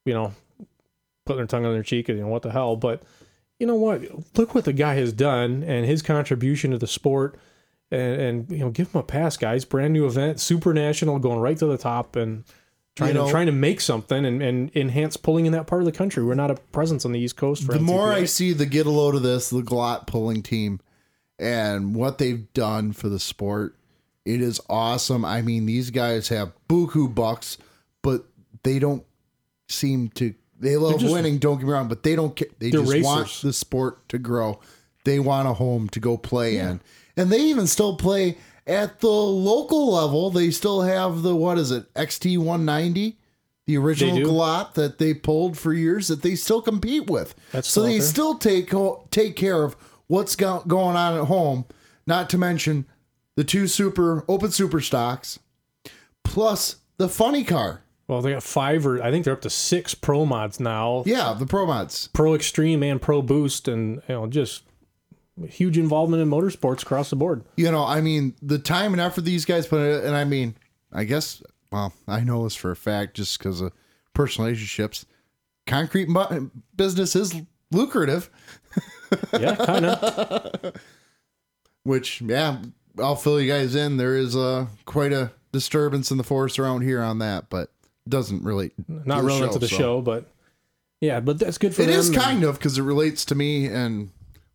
you 0.04 0.12
know, 0.12 0.32
putting 1.24 1.38
their 1.38 1.46
tongue 1.46 1.64
on 1.64 1.72
their 1.72 1.82
cheek 1.82 2.08
and 2.08 2.18
you 2.18 2.24
know 2.24 2.30
what 2.30 2.42
the 2.42 2.50
hell. 2.50 2.76
But 2.76 3.02
you 3.58 3.66
know 3.66 3.76
what? 3.76 4.02
Look 4.36 4.54
what 4.54 4.64
the 4.64 4.72
guy 4.72 4.94
has 4.94 5.12
done 5.12 5.62
and 5.62 5.86
his 5.86 6.02
contribution 6.02 6.70
to 6.72 6.78
the 6.78 6.86
sport 6.86 7.38
and, 7.90 8.20
and 8.20 8.50
you 8.50 8.58
know 8.58 8.70
give 8.70 8.92
him 8.94 9.00
a 9.00 9.04
pass, 9.04 9.36
guys. 9.36 9.64
Brand 9.64 9.92
new 9.92 10.06
event, 10.06 10.40
super 10.40 10.72
national, 10.74 11.18
going 11.18 11.38
right 11.38 11.58
to 11.58 11.66
the 11.66 11.78
top 11.78 12.16
and 12.16 12.44
trying 12.96 13.08
You 13.08 13.14
know- 13.14 13.26
to 13.26 13.30
trying 13.30 13.46
to 13.46 13.52
make 13.52 13.80
something 13.80 14.24
and, 14.24 14.42
and 14.42 14.70
enhance 14.76 15.16
pulling 15.16 15.46
in 15.46 15.52
that 15.52 15.66
part 15.66 15.80
of 15.82 15.86
the 15.86 15.92
country. 15.92 16.24
We're 16.24 16.34
not 16.34 16.50
a 16.50 16.54
presence 16.56 17.04
on 17.04 17.12
the 17.12 17.20
East 17.20 17.36
Coast. 17.36 17.64
For 17.64 17.72
the 17.72 17.80
more 17.80 18.12
I 18.12 18.24
see 18.24 18.52
the 18.52 18.66
get 18.66 18.86
a 18.86 18.90
load 18.90 19.14
of 19.14 19.22
this, 19.22 19.50
the 19.50 19.62
glot 19.62 20.06
pulling 20.06 20.42
team, 20.42 20.80
and 21.38 21.94
what 21.94 22.18
they've 22.18 22.52
done 22.52 22.92
for 22.92 23.08
the 23.08 23.18
sport, 23.20 23.76
it 24.24 24.40
is 24.40 24.60
awesome. 24.68 25.24
I 25.24 25.40
mean, 25.42 25.66
these 25.66 25.90
guys 25.90 26.28
have 26.28 26.52
buku 26.68 27.12
bucks, 27.14 27.56
but 28.02 28.24
they 28.62 28.78
don't 28.78 29.04
seem 29.68 30.08
to. 30.10 30.34
They 30.58 30.76
love 30.76 31.00
just- 31.00 31.12
winning. 31.12 31.38
Don't 31.38 31.56
get 31.58 31.66
me 31.66 31.72
wrong, 31.72 31.88
but 31.88 32.02
they 32.02 32.14
don't. 32.16 32.38
They 32.58 32.70
just 32.70 33.02
want 33.02 33.28
the 33.42 33.52
sport 33.52 34.06
to 34.10 34.18
grow. 34.18 34.60
They 35.04 35.18
want 35.18 35.48
a 35.48 35.54
home 35.54 35.88
to 35.90 36.00
go 36.00 36.18
play 36.18 36.58
in, 36.58 36.82
and 37.16 37.30
they 37.30 37.40
even 37.44 37.66
still 37.66 37.96
play 37.96 38.36
at 38.66 39.00
the 39.00 39.08
local 39.08 39.92
level. 39.92 40.30
They 40.30 40.50
still 40.50 40.82
have 40.82 41.22
the 41.22 41.34
what 41.34 41.58
is 41.58 41.70
it 41.70 41.92
XT 41.94 42.38
one 42.38 42.64
ninety. 42.64 43.16
The 43.66 43.76
original 43.76 44.16
glot 44.18 44.74
that 44.74 44.98
they 44.98 45.14
pulled 45.14 45.56
for 45.56 45.72
years 45.72 46.08
that 46.08 46.22
they 46.22 46.34
still 46.34 46.60
compete 46.60 47.08
with. 47.08 47.36
That's 47.52 47.68
so 47.68 47.82
they 47.82 47.98
there. 47.98 48.02
still 48.06 48.34
take 48.36 48.72
take 49.10 49.36
care 49.36 49.62
of 49.62 49.76
what's 50.08 50.34
go- 50.34 50.64
going 50.66 50.96
on 50.96 51.16
at 51.16 51.26
home. 51.26 51.66
Not 52.06 52.28
to 52.30 52.38
mention 52.38 52.86
the 53.36 53.44
two 53.44 53.68
super 53.68 54.24
open 54.28 54.50
super 54.50 54.80
stocks, 54.80 55.38
plus 56.24 56.76
the 56.96 57.08
funny 57.08 57.44
car. 57.44 57.82
well, 58.08 58.20
they 58.20 58.32
got 58.32 58.42
five 58.42 58.84
or 58.86 59.00
I 59.02 59.10
think 59.12 59.24
they're 59.24 59.34
up 59.34 59.42
to 59.42 59.50
six 59.50 59.94
pro 59.94 60.26
mods 60.26 60.58
now. 60.58 61.04
Yeah, 61.06 61.34
the 61.38 61.46
pro 61.46 61.64
mods. 61.66 62.08
Pro 62.12 62.34
Extreme 62.34 62.82
and 62.82 63.00
Pro 63.00 63.22
Boost, 63.22 63.68
and 63.68 64.02
you 64.08 64.14
know 64.14 64.26
just 64.26 64.64
huge 65.46 65.78
involvement 65.78 66.22
in 66.22 66.28
motorsports 66.28 66.82
across 66.82 67.10
the 67.10 67.16
board. 67.16 67.44
You 67.56 67.70
know, 67.70 67.84
I 67.84 68.00
mean, 68.00 68.34
the 68.42 68.58
time 68.58 68.92
and 68.92 69.00
effort 69.00 69.22
these 69.22 69.44
guys 69.44 69.66
put 69.66 69.80
in, 69.80 70.06
and 70.06 70.16
I 70.16 70.24
mean, 70.24 70.56
I 70.92 71.04
guess, 71.04 71.42
well, 71.72 71.92
I 72.08 72.20
know 72.20 72.44
this 72.44 72.54
for 72.56 72.70
a 72.70 72.76
fact 72.76 73.14
just 73.14 73.38
because 73.38 73.60
of 73.60 73.72
personal 74.14 74.46
relationships. 74.48 75.06
Concrete 75.66 76.08
mu- 76.08 76.50
business 76.76 77.14
is 77.14 77.34
lucrative, 77.70 78.28
Yeah, 79.38 79.54
kind 79.56 79.86
of. 79.86 80.74
which, 81.84 82.20
yeah, 82.20 82.58
I'll 82.98 83.16
fill 83.16 83.40
you 83.40 83.50
guys 83.50 83.74
in. 83.74 83.96
There 83.96 84.16
is 84.16 84.36
uh, 84.36 84.66
quite 84.84 85.12
a 85.12 85.32
disturbance 85.52 86.10
in 86.10 86.18
the 86.18 86.24
forest 86.24 86.58
around 86.58 86.82
here 86.82 87.02
on 87.02 87.18
that, 87.18 87.48
but 87.50 87.72
doesn't 88.08 88.42
really 88.42 88.72
Not 88.88 89.22
relevant 89.24 89.52
to 89.52 89.58
the 89.58 89.68
so- 89.68 89.76
show, 89.76 90.00
but 90.00 90.26
yeah, 91.00 91.20
but 91.20 91.38
that's 91.38 91.56
good 91.58 91.74
for 91.74 91.82
It 91.82 91.86
them. 91.86 91.94
is 91.94 92.10
kind 92.10 92.44
of 92.44 92.58
because 92.58 92.76
it 92.76 92.82
relates 92.82 93.24
to 93.26 93.34
me 93.34 93.66
and 93.66 94.10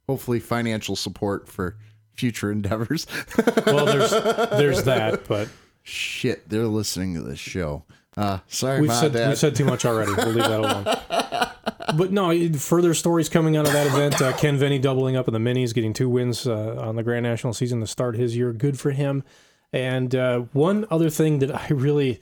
hopefully 0.07 0.39
financial 0.39 0.95
support 0.95 1.47
for 1.47 1.77
future 2.13 2.51
endeavors. 2.51 3.07
well, 3.65 3.85
there's 3.85 4.11
there's 4.11 4.83
that, 4.83 5.27
but 5.27 5.49
Shit, 5.87 6.49
they're 6.49 6.65
listening 6.65 7.13
to 7.13 7.21
this 7.21 7.37
show. 7.37 7.83
Uh, 8.17 8.39
sorry 8.47 8.81
we've 8.81 8.91
said 8.91 9.13
that. 9.13 9.29
we 9.29 9.35
said 9.35 9.55
too 9.55 9.65
much 9.65 9.85
already. 9.85 10.13
We'll 10.13 10.27
leave 10.27 10.37
that 10.37 10.59
alone. 10.59 11.51
But 11.95 12.11
no, 12.11 12.51
further 12.53 12.95
stories 12.95 13.29
coming 13.29 13.55
out 13.55 13.67
of 13.67 13.73
that 13.73 13.85
event. 13.87 14.19
Uh, 14.19 14.35
Ken 14.35 14.57
Venny 14.57 14.81
doubling 14.81 15.15
up 15.15 15.27
in 15.27 15.33
the 15.33 15.39
minis, 15.39 15.73
getting 15.73 15.93
two 15.93 16.09
wins 16.09 16.47
uh, 16.47 16.75
on 16.79 16.95
the 16.95 17.03
Grand 17.03 17.23
National 17.23 17.53
season 17.53 17.79
to 17.79 17.87
start 17.87 18.15
his 18.15 18.35
year. 18.35 18.51
Good 18.51 18.79
for 18.79 18.89
him. 18.89 19.23
And 19.71 20.13
uh, 20.15 20.39
one 20.51 20.87
other 20.89 21.11
thing 21.11 21.39
that 21.39 21.53
I 21.53 21.67
really, 21.67 22.19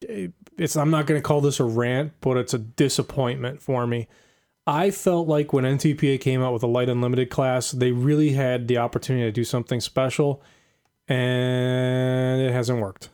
it's 0.00 0.74
I'm 0.74 0.90
not 0.90 1.06
going 1.06 1.20
to 1.20 1.22
call 1.22 1.42
this 1.42 1.60
a 1.60 1.64
rant, 1.64 2.14
but 2.22 2.38
it's 2.38 2.54
a 2.54 2.58
disappointment 2.58 3.60
for 3.60 3.86
me. 3.86 4.08
I 4.66 4.90
felt 4.90 5.28
like 5.28 5.52
when 5.52 5.64
NTPA 5.64 6.20
came 6.20 6.42
out 6.42 6.52
with 6.52 6.62
a 6.62 6.66
light 6.66 6.88
unlimited 6.88 7.30
class, 7.30 7.70
they 7.70 7.92
really 7.92 8.32
had 8.32 8.66
the 8.66 8.78
opportunity 8.78 9.24
to 9.24 9.32
do 9.32 9.44
something 9.44 9.80
special, 9.80 10.42
and 11.06 12.40
it 12.40 12.52
hasn't 12.52 12.80
worked 12.80 13.10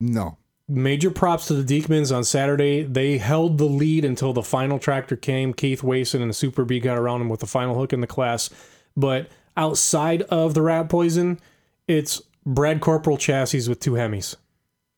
no. 0.00 0.38
major 0.68 1.10
props 1.10 1.46
to 1.46 1.54
the 1.54 1.80
Deekmans 1.80 2.14
on 2.14 2.24
Saturday. 2.24 2.82
They 2.82 3.18
held 3.18 3.58
the 3.58 3.66
lead 3.66 4.04
until 4.04 4.32
the 4.32 4.42
final 4.42 4.78
tractor 4.78 5.16
came. 5.16 5.52
Keith 5.52 5.82
Wason 5.82 6.22
and 6.22 6.30
the 6.30 6.34
Super 6.34 6.64
B 6.64 6.80
got 6.80 6.96
around 6.96 7.20
him 7.20 7.28
with 7.28 7.40
the 7.40 7.46
final 7.46 7.78
hook 7.78 7.92
in 7.92 8.00
the 8.00 8.06
class. 8.06 8.48
But 8.96 9.28
outside 9.56 10.22
of 10.22 10.54
the 10.54 10.62
rat 10.62 10.88
poison, 10.88 11.38
it's 11.86 12.22
Brad 12.46 12.80
Corporal 12.80 13.18
chassis 13.18 13.68
with 13.68 13.80
two 13.80 13.92
Hemis. 13.92 14.36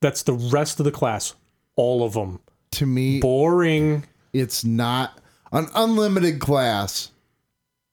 That's 0.01 0.23
the 0.23 0.35
rest 0.35 0.79
of 0.79 0.85
the 0.85 0.93
class. 0.93 1.35
All 1.75 2.05
of 2.05 2.13
them. 2.13 2.41
To 2.73 2.87
me, 2.87 3.21
Boring. 3.21 4.05
it's 4.33 4.65
not 4.65 5.19
an 5.53 5.69
unlimited 5.75 6.41
class. 6.41 7.11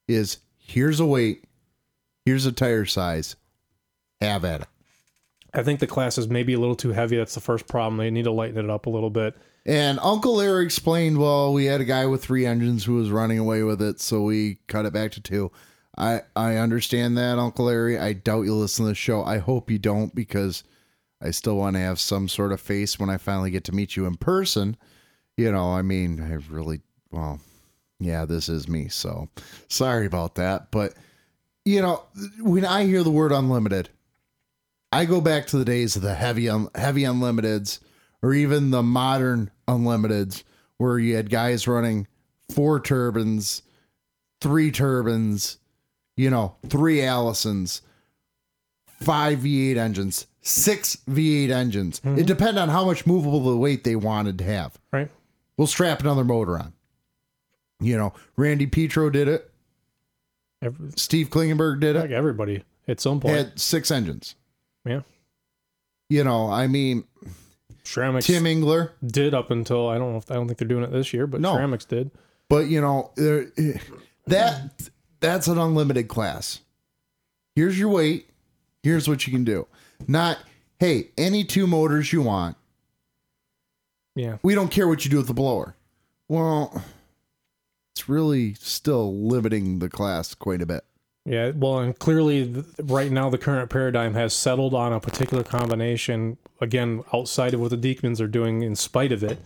Is 0.08 0.38
here's 0.58 1.00
a 1.00 1.06
weight, 1.06 1.46
here's 2.26 2.46
a 2.46 2.52
tire 2.52 2.86
size, 2.86 3.36
have 4.22 4.46
at 4.46 4.62
it. 4.62 4.68
I 5.54 5.64
think 5.64 5.80
the 5.80 5.88
class 5.88 6.18
is 6.18 6.28
maybe 6.28 6.54
a 6.54 6.60
little 6.60 6.76
too 6.76 6.92
heavy. 6.92 7.18
That's 7.18 7.34
the 7.34 7.42
first 7.42 7.68
problem. 7.68 7.98
They 7.98 8.12
need 8.12 8.26
to 8.26 8.32
lighten 8.32 8.64
it 8.64 8.70
up 8.70 8.86
a 8.86 8.90
little 8.90 9.10
bit. 9.10 9.36
And 9.66 10.00
Uncle 10.00 10.36
Larry 10.36 10.64
explained, 10.64 11.18
well, 11.18 11.54
we 11.54 11.66
had 11.66 11.82
a 11.82 11.86
guy 11.86 12.06
with 12.06 12.24
three 12.24 12.46
engines 12.46 12.84
who 12.84 12.96
was 12.96 13.10
running 13.10 13.40
away 13.40 13.64
with 13.64 13.82
it, 13.82 14.00
so 14.00 14.22
we 14.22 14.60
cut 14.68 14.86
it 14.86 14.94
back 14.94 15.12
to 15.14 15.22
two. 15.22 15.52
I 15.98 16.22
I 16.36 16.58
understand 16.58 17.18
that, 17.18 17.40
Uncle 17.40 17.66
Larry. 17.66 17.98
I 17.98 18.14
doubt 18.14 18.44
you'll 18.44 18.58
listen 18.58 18.86
to 18.86 18.90
the 18.90 18.96
show. 18.96 19.24
I 19.24 19.40
hope 19.40 19.72
you 19.72 19.80
don't 19.80 20.14
because 20.14 20.64
I 21.22 21.32
still 21.32 21.56
want 21.56 21.78
to 21.78 21.80
have 21.80 22.00
some 22.00 22.28
sort 22.28 22.52
of 22.52 22.62
face 22.62 23.00
when 23.00 23.10
I 23.10 23.18
finally 23.18 23.50
get 23.50 23.64
to 23.66 23.72
meet 23.76 23.96
you 23.96 24.06
in 24.06 24.18
person. 24.18 24.78
You 25.38 25.52
know, 25.52 25.74
I 25.74 25.82
mean, 25.82 26.22
I 26.22 26.34
really 26.54 26.82
well, 27.16 27.40
yeah, 28.00 28.26
this 28.26 28.50
is 28.50 28.68
me, 28.68 28.90
so 28.90 29.30
sorry 29.70 30.06
about 30.06 30.36
that. 30.36 30.70
But 30.70 30.94
you 31.64 31.82
know, 31.82 32.04
when 32.42 32.66
I 32.66 32.86
hear 32.86 33.04
the 33.04 33.12
word 33.12 33.32
unlimited, 33.32 33.90
I 34.92 35.06
go 35.06 35.22
back 35.22 35.48
to 35.48 35.58
the 35.58 35.66
days 35.66 35.96
of 35.96 36.02
the 36.02 36.14
heavy 36.14 36.50
un- 36.50 36.70
heavy 36.76 37.04
unlimiteds 37.04 37.80
or 38.22 38.34
even 38.34 38.72
the 38.72 38.84
modern 38.84 39.50
unlimiteds 39.68 40.44
where 40.78 41.00
you 41.00 41.16
had 41.16 41.30
guys 41.30 41.68
running 41.68 42.06
four 42.54 42.82
turbines, 42.82 43.62
three 44.42 44.72
turbines, 44.72 45.58
you 46.18 46.30
know, 46.30 46.56
three 46.68 46.98
Allisons, 46.98 47.82
five 49.02 49.40
V8 49.40 49.78
engines, 49.78 50.28
six 50.42 50.98
V8 51.10 51.50
engines. 51.50 52.00
It 52.00 52.08
mm-hmm. 52.08 52.22
depended 52.24 52.58
on 52.58 52.70
how 52.70 52.86
much 52.86 53.08
movable 53.08 53.40
the 53.40 53.58
weight 53.58 53.86
they 53.86 53.96
wanted 53.96 54.38
to 54.40 54.44
have. 54.44 54.78
Right? 54.92 55.10
We'll 55.58 55.68
strap 55.68 56.02
another 56.02 56.26
motor 56.26 56.60
on. 56.60 56.74
You 57.80 57.98
know, 57.98 58.14
Randy 58.38 58.68
Petro 58.68 59.10
did 59.10 59.28
it. 59.28 59.52
Every, 60.62 60.92
Steve 60.96 61.30
Klingenberg 61.30 61.80
did 61.82 61.96
like 61.96 62.06
it. 62.12 62.14
everybody 62.14 62.64
at 62.88 63.00
some 63.02 63.20
point. 63.20 63.36
Had 63.36 63.60
six 63.60 63.92
engines. 63.92 64.36
yeah. 64.86 65.02
You 66.10 66.24
know, 66.24 66.50
I 66.52 66.68
mean, 66.68 67.04
Schramix 67.84 68.26
Tim 68.26 68.46
Engler. 68.46 68.94
did 69.06 69.34
up 69.34 69.50
until 69.52 69.90
I 69.90 69.98
don't 69.98 70.12
know 70.12 70.18
if 70.20 70.30
I 70.30 70.36
don't 70.36 70.46
think 70.48 70.60
they're 70.60 70.68
doing 70.68 70.84
it 70.84 70.92
this 70.92 71.14
year, 71.14 71.26
but 71.28 71.42
No. 71.42 71.56
Schramix 71.56 71.88
did. 71.88 72.12
But 72.48 72.68
you 72.68 72.80
know, 72.80 73.12
there, 73.16 73.48
that 74.28 74.90
that's 75.20 75.48
an 75.48 75.58
unlimited 75.58 76.08
class. 76.08 76.60
Here's 77.56 77.78
your 77.80 77.90
weight. 77.90 78.30
Here's 78.84 79.08
what 79.10 79.26
you 79.26 79.34
can 79.34 79.44
do. 79.44 79.68
Not 80.08 80.38
hey, 80.80 81.10
any 81.18 81.44
two 81.44 81.66
motors 81.68 82.14
you 82.14 82.22
want. 82.22 82.56
Yeah. 84.16 84.38
We 84.44 84.54
don't 84.56 84.70
care 84.70 84.88
what 84.88 85.04
you 85.06 85.12
do 85.12 85.18
with 85.18 85.28
the 85.28 85.34
blower. 85.34 85.76
Well, 86.28 86.84
it's 87.96 88.10
really 88.10 88.56
still 88.56 89.26
limiting 89.26 89.80
the 89.80 89.90
class 89.90 90.36
quite 90.36 90.62
a 90.62 90.66
bit. 90.66 90.84
Yeah, 91.24 91.52
well, 91.56 91.80
and 91.80 91.98
clearly, 91.98 92.46
th- 92.46 92.66
right 92.84 93.10
now, 93.10 93.30
the 93.30 93.38
current 93.38 93.70
paradigm 93.70 94.14
has 94.16 94.34
settled 94.34 94.74
on 94.74 94.92
a 94.92 95.00
particular 95.00 95.44
combination. 95.44 96.38
Again, 96.60 97.04
outside 97.14 97.54
of 97.54 97.62
what 97.62 97.72
the 97.72 97.78
Deekmans 97.78 98.20
are 98.20 98.28
doing, 98.28 98.64
in 98.64 98.76
spite 98.76 99.14
of 99.14 99.24
it, 99.24 99.40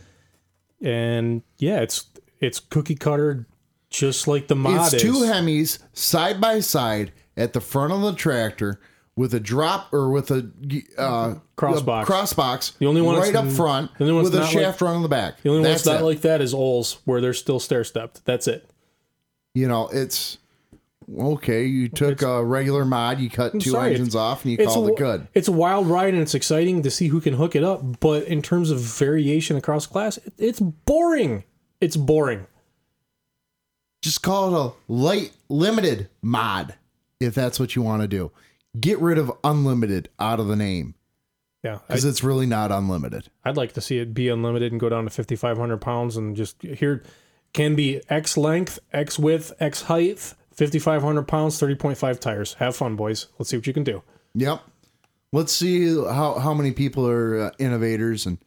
and 0.81 1.43
yeah, 1.59 1.79
it's 1.81 2.07
it's 2.39 2.59
cookie 2.59 2.95
cutter, 2.95 3.47
just 3.91 4.27
like 4.27 4.47
the 4.47 4.55
mod 4.55 4.93
it's 4.93 5.01
two. 5.01 5.13
Hemis 5.13 5.77
side 5.93 6.41
by 6.41 6.59
side 6.59 7.13
at 7.37 7.53
the 7.53 7.61
front 7.61 7.93
of 7.93 8.01
the 8.01 8.13
tractor 8.13 8.81
with 9.19 9.33
a 9.33 9.39
drop 9.39 9.93
or 9.93 10.09
with 10.11 10.31
a 10.31 10.49
uh, 10.97 11.35
Cross 11.57 11.81
a 11.81 11.83
box. 11.83 12.05
cross 12.07 12.31
box. 12.31 12.71
The 12.79 12.85
only 12.85 13.01
one 13.01 13.17
right 13.19 13.35
up 13.35 13.49
front 13.49 13.93
the 13.97 14.05
only 14.05 14.13
one 14.13 14.23
with 14.23 14.33
a 14.33 14.45
shaft 14.47 14.79
run 14.79 14.95
on 14.95 15.01
the 15.01 15.09
back. 15.09 15.41
the 15.41 15.49
only 15.49 15.59
one 15.61 15.69
That's 15.69 15.83
that's 15.83 15.93
not 15.95 16.01
it. 16.03 16.05
like 16.05 16.21
that 16.21 16.39
is 16.39 16.53
Oles, 16.53 16.99
where 17.03 17.19
they're 17.19 17.33
still 17.33 17.59
stair 17.59 17.83
stepped. 17.83 18.23
That's 18.23 18.47
it. 18.47 18.69
you 19.53 19.67
know, 19.67 19.89
it's 19.91 20.37
okay. 21.19 21.65
You 21.65 21.89
took 21.89 22.21
a 22.21 22.41
regular 22.45 22.85
mod, 22.85 23.19
you 23.19 23.29
cut 23.29 23.51
two 23.59 23.71
sorry, 23.71 23.91
engines 23.91 24.15
off, 24.15 24.45
and 24.45 24.53
you 24.53 24.57
It's 24.57 24.73
called 24.73 24.87
a, 24.89 24.93
it 24.93 24.97
good. 24.97 25.27
It's 25.33 25.49
a 25.49 25.51
wild 25.51 25.87
ride, 25.87 26.13
and 26.13 26.21
it's 26.23 26.33
exciting 26.33 26.81
to 26.83 26.89
see 26.89 27.09
who 27.09 27.19
can 27.19 27.33
hook 27.33 27.57
it 27.57 27.63
up. 27.65 27.99
But 27.99 28.23
in 28.23 28.41
terms 28.41 28.71
of 28.71 28.79
variation 28.79 29.57
across 29.57 29.85
class, 29.85 30.15
it- 30.19 30.31
it's 30.37 30.61
boring. 30.61 31.43
It's 31.81 31.97
boring. 31.97 32.47
Just 34.01 34.23
call 34.23 34.55
it 34.55 34.57
a 34.57 34.91
light 34.93 35.31
limited 35.49 36.07
mod 36.21 36.75
if 37.19 37.35
that's 37.35 37.59
what 37.59 37.75
you 37.75 37.81
want 37.81 38.01
to 38.01 38.07
do. 38.07 38.31
Get 38.79 38.99
rid 38.99 39.17
of 39.17 39.31
unlimited 39.43 40.09
out 40.19 40.39
of 40.39 40.47
the 40.47 40.55
name 40.55 40.95
Yeah, 41.63 41.79
because 41.87 42.05
it's 42.05 42.23
really 42.23 42.45
not 42.45 42.71
unlimited. 42.71 43.29
I'd 43.43 43.57
like 43.57 43.73
to 43.73 43.81
see 43.81 43.99
it 43.99 44.13
be 44.13 44.29
unlimited 44.29 44.71
and 44.71 44.79
go 44.79 44.89
down 44.89 45.05
to 45.05 45.09
5,500 45.09 45.77
pounds 45.77 46.17
and 46.17 46.35
just 46.35 46.61
here 46.61 47.03
can 47.53 47.75
be 47.75 48.01
X 48.09 48.37
length, 48.37 48.79
X 48.93 49.17
width, 49.17 49.51
X 49.59 49.83
height, 49.83 50.19
5,500 50.51 51.27
pounds, 51.27 51.59
30.5 51.59 52.19
tires. 52.19 52.53
Have 52.55 52.75
fun, 52.75 52.95
boys. 52.95 53.27
Let's 53.39 53.49
see 53.49 53.57
what 53.57 53.65
you 53.65 53.73
can 53.73 53.83
do. 53.83 54.03
Yep. 54.35 54.61
Let's 55.31 55.51
see 55.51 55.95
how 55.95 56.39
how 56.39 56.53
many 56.53 56.71
people 56.71 57.07
are 57.07 57.39
uh, 57.39 57.51
innovators 57.59 58.25
and 58.25 58.39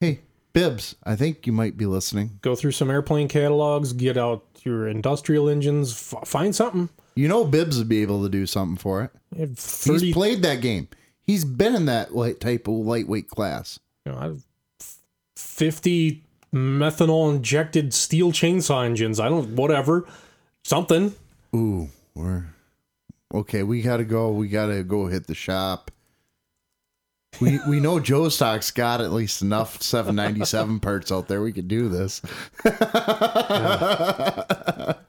hey, 0.00 0.20
Bibbs, 0.52 0.96
I 1.04 1.16
think 1.16 1.46
you 1.46 1.52
might 1.52 1.76
be 1.76 1.86
listening. 1.86 2.38
Go 2.42 2.56
through 2.56 2.72
some 2.72 2.90
airplane 2.90 3.28
catalogs, 3.28 3.92
get 3.92 4.16
out 4.16 4.44
your 4.62 4.88
industrial 4.88 5.48
engines, 5.48 5.92
f- 5.92 6.26
find 6.26 6.54
something. 6.56 6.88
You 7.16 7.28
know 7.28 7.44
Bibbs 7.44 7.78
would 7.78 7.88
be 7.88 8.02
able 8.02 8.22
to 8.22 8.28
do 8.28 8.46
something 8.46 8.76
for 8.76 9.02
it. 9.02 9.10
You 9.34 9.46
have 9.46 9.58
He's 9.58 10.12
played 10.12 10.42
that 10.42 10.60
game. 10.60 10.88
He's 11.22 11.44
been 11.44 11.74
in 11.74 11.86
that 11.86 12.14
light 12.14 12.40
type 12.40 12.68
of 12.68 12.74
lightweight 12.74 13.28
class. 13.28 13.80
you 14.04 14.12
know, 14.12 14.18
I 14.18 14.24
have 14.24 14.44
50 15.34 16.22
methanol 16.54 17.34
injected 17.34 17.94
steel 17.94 18.32
chainsaw 18.32 18.84
engines. 18.84 19.18
I 19.18 19.28
don't, 19.28 19.56
whatever, 19.56 20.06
something. 20.62 21.14
Ooh, 21.54 21.88
we're 22.14 22.44
okay. 23.34 23.62
We 23.62 23.82
gotta 23.82 24.04
go. 24.04 24.30
We 24.30 24.48
gotta 24.48 24.84
go 24.84 25.06
hit 25.06 25.26
the 25.26 25.34
shop. 25.34 25.90
We 27.40 27.58
we 27.66 27.80
know 27.80 27.98
Joe 28.00 28.28
Stock's 28.28 28.70
got 28.70 29.00
at 29.00 29.12
least 29.12 29.42
enough 29.42 29.82
797 29.82 30.80
parts 30.80 31.10
out 31.10 31.28
there. 31.28 31.42
We 31.42 31.52
could 31.52 31.68
do 31.68 31.88
this. 31.88 32.20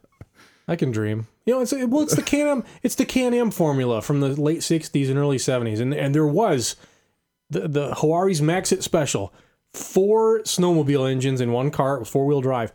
I 0.67 0.75
can 0.75 0.91
dream. 0.91 1.27
You 1.45 1.55
know, 1.55 1.61
it's 1.61 1.71
well, 1.71 2.01
it's 2.01 2.15
the 2.15 2.21
Can-Am, 2.21 2.63
it's 2.83 2.95
the 2.95 3.05
Can-Am 3.05 3.51
formula 3.51 4.01
from 4.01 4.19
the 4.19 4.29
late 4.29 4.59
'60s 4.59 5.09
and 5.09 5.17
early 5.17 5.37
'70s, 5.37 5.79
and 5.79 5.93
and 5.93 6.13
there 6.13 6.27
was 6.27 6.75
the 7.49 7.67
the 7.67 7.95
Hawari's 7.95 8.41
Maxit 8.41 8.83
Special, 8.83 9.33
four 9.73 10.41
snowmobile 10.41 11.09
engines 11.09 11.41
in 11.41 11.51
one 11.51 11.71
car, 11.71 12.03
four 12.03 12.25
wheel 12.25 12.41
drive. 12.41 12.73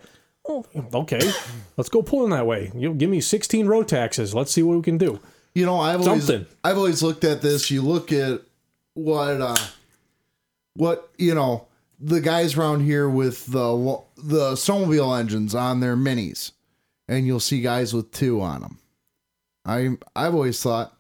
Oh, 0.49 0.65
okay, 0.95 1.21
let's 1.77 1.91
go 1.91 2.03
pulling 2.03 2.31
that 2.31 2.47
way. 2.47 2.73
You 2.75 2.95
give 2.95 3.11
me 3.11 3.21
16 3.21 3.67
Rotaxes. 3.67 4.35
Let's 4.35 4.51
see 4.51 4.63
what 4.63 4.77
we 4.77 4.83
can 4.83 4.99
do. 4.99 5.21
You 5.55 5.67
know, 5.67 5.79
I've 5.79 6.01
always 6.07 6.27
Something. 6.27 6.47
I've 6.65 6.79
always 6.79 7.03
looked 7.03 7.25
at 7.25 7.43
this. 7.43 7.71
You 7.71 7.83
look 7.83 8.11
at 8.11 8.41
what 8.95 9.41
uh 9.41 9.57
what 10.75 11.11
you 11.19 11.35
know 11.35 11.67
the 12.01 12.21
guys 12.21 12.57
around 12.57 12.81
here 12.81 13.09
with 13.09 13.47
the 13.47 14.01
the 14.17 14.53
snowmobile 14.53 15.19
engines 15.19 15.55
on 15.55 15.81
their 15.81 15.97
minis, 15.97 16.53
and 17.13 17.27
you'll 17.27 17.41
see 17.41 17.61
guys 17.61 17.93
with 17.93 18.11
two 18.11 18.41
on 18.41 18.63
them. 18.63 18.79
I 19.65 19.91
I've 20.17 20.35
always 20.35 20.61
thought, 20.61 20.97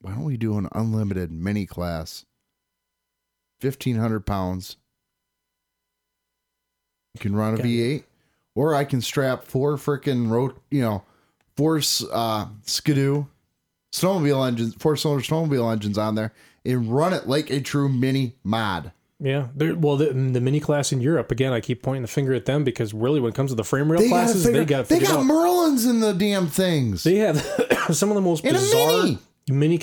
why 0.00 0.12
don't 0.12 0.24
we 0.24 0.36
do 0.36 0.58
an 0.58 0.68
unlimited 0.72 1.32
mini 1.32 1.66
class? 1.66 2.24
Fifteen 3.60 3.96
hundred 3.96 4.26
pounds. 4.26 4.76
You 7.14 7.20
can 7.20 7.34
run 7.34 7.54
a 7.54 7.58
V8, 7.58 8.04
or 8.54 8.74
I 8.74 8.84
can 8.84 9.00
strap 9.00 9.44
four 9.44 9.76
freaking 9.76 10.30
road, 10.30 10.54
you 10.70 10.82
know, 10.82 11.02
four 11.56 11.80
uh, 12.12 12.46
Ski-Doo 12.64 13.26
snowmobile 13.92 14.46
engines, 14.46 14.74
four 14.74 14.96
cylinder 14.96 15.24
snowmobile 15.24 15.72
engines 15.72 15.98
on 15.98 16.14
there, 16.14 16.32
and 16.64 16.92
run 16.92 17.14
it 17.14 17.26
like 17.26 17.50
a 17.50 17.60
true 17.60 17.88
mini 17.88 18.36
mod. 18.44 18.92
Yeah, 19.20 19.48
they're, 19.54 19.74
well, 19.74 19.96
the, 19.96 20.06
the 20.12 20.40
mini 20.40 20.60
class 20.60 20.92
in 20.92 21.00
Europe 21.00 21.32
again. 21.32 21.52
I 21.52 21.60
keep 21.60 21.82
pointing 21.82 22.02
the 22.02 22.08
finger 22.08 22.34
at 22.34 22.44
them 22.44 22.62
because 22.62 22.94
really, 22.94 23.18
when 23.18 23.30
it 23.30 23.34
comes 23.34 23.50
to 23.50 23.56
the 23.56 23.64
frame 23.64 23.90
rail 23.90 24.00
They 24.00 24.08
classes, 24.08 24.44
they 24.44 24.64
got 24.64 24.88
they 24.88 25.00
got 25.00 25.10
out. 25.18 25.24
Merlins 25.24 25.88
in 25.90 25.98
the 26.00 26.12
damn 26.12 26.46
things. 26.46 27.02
They 27.02 27.16
have 27.16 27.40
some 27.90 28.10
of 28.10 28.14
the 28.14 28.20
most 28.20 28.44
In 28.44 28.52
bizarre 28.52 29.02
mini. 29.02 29.18
mini. 29.50 29.80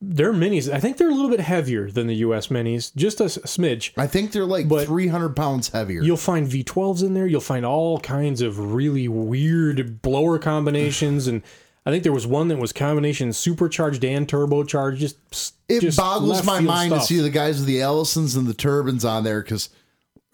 Their 0.00 0.32
minis, 0.32 0.72
I 0.72 0.78
think 0.78 0.96
they're 0.96 1.08
a 1.10 1.12
little 1.14 1.28
bit 1.30 1.40
heavier 1.40 1.90
than 1.90 2.06
the 2.06 2.14
U.S. 2.16 2.46
minis, 2.46 2.94
just 2.94 3.20
a 3.20 3.24
smidge. 3.24 3.90
I 3.96 4.06
think 4.06 4.30
they're 4.30 4.44
like 4.46 4.68
But- 4.68 4.86
300 4.86 5.34
pounds 5.34 5.70
heavier. 5.70 6.02
You'll 6.04 6.16
find 6.16 6.46
V12s 6.46 7.02
in 7.02 7.14
there. 7.14 7.26
You'll 7.26 7.40
find 7.40 7.66
all 7.66 7.98
kinds 7.98 8.40
of 8.40 8.72
really 8.72 9.08
weird 9.08 10.00
blower 10.00 10.38
combinations, 10.38 11.26
and 11.26 11.42
I 11.88 11.90
think 11.90 12.02
there 12.02 12.12
was 12.12 12.26
one 12.26 12.48
that 12.48 12.58
was 12.58 12.70
combination 12.70 13.32
supercharged 13.32 14.04
and 14.04 14.28
turbocharged. 14.28 14.98
Just 14.98 15.54
it 15.70 15.80
just 15.80 15.96
boggles 15.96 16.44
my 16.44 16.60
mind 16.60 16.92
to 16.92 17.00
see 17.00 17.18
the 17.18 17.30
guys 17.30 17.60
with 17.60 17.66
the 17.66 17.78
Allisons 17.78 18.36
and 18.36 18.46
the 18.46 18.52
turbines 18.52 19.06
on 19.06 19.24
there 19.24 19.40
because 19.40 19.70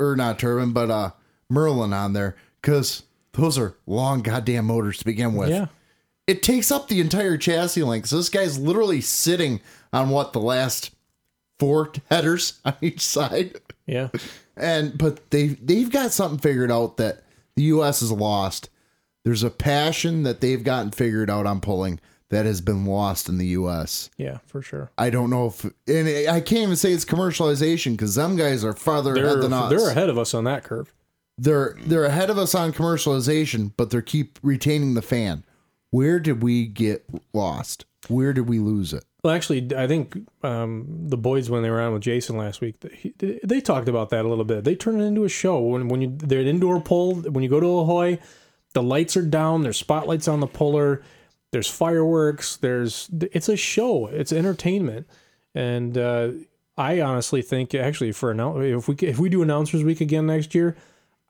or 0.01 0.17
not 0.17 0.41
turbine 0.41 0.73
but 0.73 0.91
uh 0.91 1.11
merlin 1.49 1.93
on 1.93 2.13
there 2.13 2.35
because 2.61 3.05
those 3.35 3.57
are 3.57 3.77
long 3.87 4.21
goddamn 4.21 4.65
motors 4.65 4.99
to 4.99 5.05
begin 5.05 5.35
with 5.35 5.51
Yeah, 5.51 5.67
it 6.27 6.43
takes 6.43 6.73
up 6.73 6.89
the 6.89 7.01
entire 7.01 7.37
chassis 7.37 7.85
length 7.85 8.09
so 8.09 8.17
this 8.17 8.29
guy's 8.29 8.59
literally 8.59 9.01
sitting 9.01 9.61
on 9.93 10.11
what 10.11 10.33
the 10.33 10.41
last 10.41 10.91
four 11.61 11.93
headers 12.11 12.59
on 12.65 12.75
each 12.81 13.01
side 13.01 13.61
yeah. 13.87 14.09
and 14.57 14.99
but 14.99 15.31
they 15.31 15.47
they've 15.47 15.91
got 15.91 16.13
something 16.13 16.41
figured 16.41 16.73
out 16.73 16.97
that 16.97 17.23
the 17.55 17.67
us 17.67 18.01
has 18.01 18.11
lost 18.11 18.71
there's 19.25 19.43
a 19.43 19.51
passion 19.51 20.23
that 20.23 20.41
they've 20.41 20.63
gotten 20.63 20.91
figured 20.91 21.31
out 21.31 21.47
on 21.47 21.61
pulling 21.61 21.99
that 22.31 22.47
has 22.47 22.61
been 22.61 22.85
lost 22.85 23.29
in 23.29 23.39
the 23.39 23.47
us 23.47 24.11
Yeah, 24.17 24.39
for 24.47 24.61
sure. 24.63 24.91
I 24.99 25.11
don't 25.11 25.31
know 25.31 25.47
if, 25.47 25.65
and 25.87 26.09
I 26.29 26.41
can't 26.41 26.63
even 26.63 26.77
say 26.77 26.93
it's 26.93 27.05
commercialization 27.05 27.93
because 27.93 28.15
them 28.15 28.37
guys 28.37 28.65
are 28.65 28.73
farther 28.73 29.15
They're 29.15 29.27
ahead 29.27 29.43
than 29.43 29.53
us. 29.53 29.71
they're 29.71 29.91
ahead 29.91 30.09
of 30.09 30.19
us 30.19 30.35
on 30.35 30.45
that 30.45 30.65
curve. 30.65 30.93
They're 31.37 31.77
they're 31.85 32.05
ahead 32.05 32.31
of 32.31 32.39
us 32.39 32.55
on 32.55 32.73
commercialization, 32.73 33.73
but 33.77 33.91
they're 33.91 34.03
keep 34.03 34.39
retaining 34.43 34.95
the 34.95 35.03
fan. 35.03 35.45
Where 35.91 36.19
did 36.19 36.43
we 36.43 36.67
get 36.67 37.05
lost? 37.33 37.85
Where 38.09 38.33
did 38.33 38.49
we 38.49 38.59
lose 38.59 38.93
it? 38.93 39.05
Well, 39.23 39.35
actually, 39.35 39.75
I 39.75 39.87
think 39.87 40.17
um, 40.43 40.85
the 40.89 41.17
boys 41.17 41.49
when 41.51 41.63
they 41.63 41.71
were 41.71 41.81
on 41.81 41.93
with 41.95 42.03
Jason 42.03 42.37
last 42.37 42.61
week, 42.61 42.77
they, 43.19 43.41
they 43.43 43.61
talked 43.61 43.89
about 43.89 44.11
that 44.11 44.25
a 44.25 44.29
little 44.29 44.45
bit. 44.45 44.65
They 44.65 44.75
turn 44.75 45.01
it 45.01 45.05
into 45.05 45.25
a 45.25 45.29
show 45.29 45.61
when 45.61 45.89
when 45.89 46.03
you 46.03 46.15
they're 46.17 46.41
an 46.41 46.47
indoor 46.47 46.81
pull. 46.81 47.15
When 47.17 47.43
you 47.43 47.49
go 47.49 47.61
to 47.61 47.67
Ahoy, 47.67 48.19
the 48.75 48.83
lights 48.83 49.17
are 49.17 49.23
down. 49.23 49.63
There's 49.63 49.79
spotlights 49.79 50.29
on 50.29 50.41
the 50.41 50.47
puller. 50.47 51.03
There's 51.53 51.71
fireworks. 51.71 52.57
There's 52.57 53.09
it's 53.33 53.49
a 53.49 53.57
show. 53.57 54.09
It's 54.09 54.33
entertainment, 54.33 55.09
and 55.55 55.97
uh, 55.97 56.31
I 56.77 57.01
honestly 57.01 57.43
think 57.43 57.75
actually 57.75 58.13
for 58.13 58.33
if 58.63 58.89
we 58.89 58.97
if 58.97 59.19
we 59.19 59.29
do 59.29 59.43
announcers 59.43 59.83
week 59.85 60.01
again 60.01 60.27
next 60.27 60.55
year, 60.55 60.77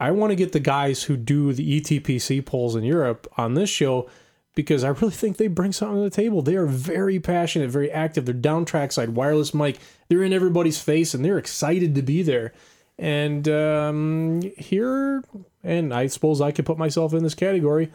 I 0.00 0.10
want 0.10 0.30
to 0.30 0.36
get 0.36 0.52
the 0.52 0.60
guys 0.60 1.04
who 1.04 1.16
do 1.16 1.52
the 1.52 1.80
ETPC 1.80 2.44
polls 2.44 2.74
in 2.74 2.84
Europe 2.84 3.30
on 3.36 3.54
this 3.54 3.70
show 3.70 4.08
because 4.54 4.84
I 4.84 4.88
really 4.88 5.12
think 5.12 5.36
they 5.36 5.46
bring 5.46 5.72
something 5.72 5.98
to 5.98 6.02
the 6.02 6.10
table. 6.10 6.42
They 6.42 6.56
are 6.56 6.66
very 6.66 7.20
passionate, 7.20 7.70
very 7.70 7.90
active. 7.90 8.24
They're 8.24 8.34
down 8.34 8.64
trackside, 8.64 9.10
wireless 9.10 9.52
mic. 9.52 9.78
They're 10.08 10.22
in 10.22 10.32
everybody's 10.32 10.80
face 10.80 11.12
and 11.12 11.24
they're 11.24 11.38
excited 11.38 11.94
to 11.94 12.02
be 12.02 12.22
there. 12.22 12.52
And 12.98 13.48
um, 13.48 14.42
here, 14.56 15.22
and 15.62 15.92
I 15.92 16.06
suppose 16.06 16.40
I 16.40 16.52
could 16.52 16.66
put 16.66 16.78
myself 16.78 17.12
in 17.12 17.22
this 17.24 17.34
category, 17.34 17.90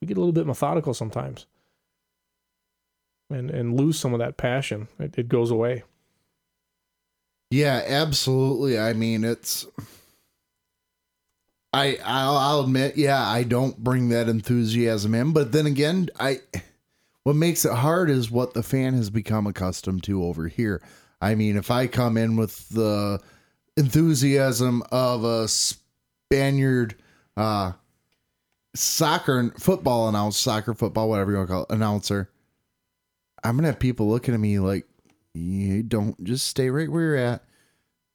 we 0.00 0.06
get 0.06 0.16
a 0.16 0.20
little 0.20 0.32
bit 0.32 0.46
methodical 0.46 0.92
sometimes 0.92 1.46
and, 3.30 3.50
and 3.50 3.78
lose 3.78 3.98
some 3.98 4.12
of 4.12 4.18
that 4.18 4.36
passion. 4.36 4.88
It, 4.98 5.18
it 5.18 5.28
goes 5.28 5.50
away. 5.50 5.84
Yeah, 7.50 7.82
absolutely. 7.86 8.78
I 8.78 8.92
mean, 8.92 9.24
it's. 9.24 9.66
I 11.72 11.98
I'll, 12.04 12.36
I'll 12.36 12.60
admit, 12.60 12.96
yeah, 12.96 13.22
I 13.22 13.42
don't 13.42 13.78
bring 13.78 14.08
that 14.08 14.28
enthusiasm 14.28 15.14
in, 15.14 15.32
but 15.32 15.52
then 15.52 15.66
again, 15.66 16.08
I. 16.18 16.40
What 17.22 17.34
makes 17.34 17.64
it 17.64 17.72
hard 17.72 18.08
is 18.08 18.30
what 18.30 18.54
the 18.54 18.62
fan 18.62 18.94
has 18.94 19.10
become 19.10 19.48
accustomed 19.48 20.04
to 20.04 20.22
over 20.22 20.46
here. 20.46 20.80
I 21.20 21.34
mean, 21.34 21.56
if 21.56 21.72
I 21.72 21.88
come 21.88 22.16
in 22.16 22.36
with 22.36 22.68
the 22.68 23.20
enthusiasm 23.76 24.82
of 24.90 25.24
a 25.24 25.48
Spaniard 25.48 26.94
uh, 27.36 27.72
soccer 28.74 29.52
football 29.58 30.08
announcer, 30.08 30.38
soccer 30.38 30.74
football, 30.74 31.08
whatever 31.08 31.30
you 31.32 31.36
want 31.38 31.48
to 31.48 31.52
call 31.52 31.62
it, 31.64 31.70
announcer, 31.70 32.30
I'm 33.44 33.56
gonna 33.56 33.68
have 33.68 33.78
people 33.78 34.08
looking 34.08 34.34
at 34.34 34.40
me 34.40 34.58
like, 34.58 34.86
you 35.34 35.82
don't 35.82 36.22
just 36.24 36.48
stay 36.48 36.70
right 36.70 36.90
where 36.90 37.02
you're 37.02 37.16
at. 37.16 37.42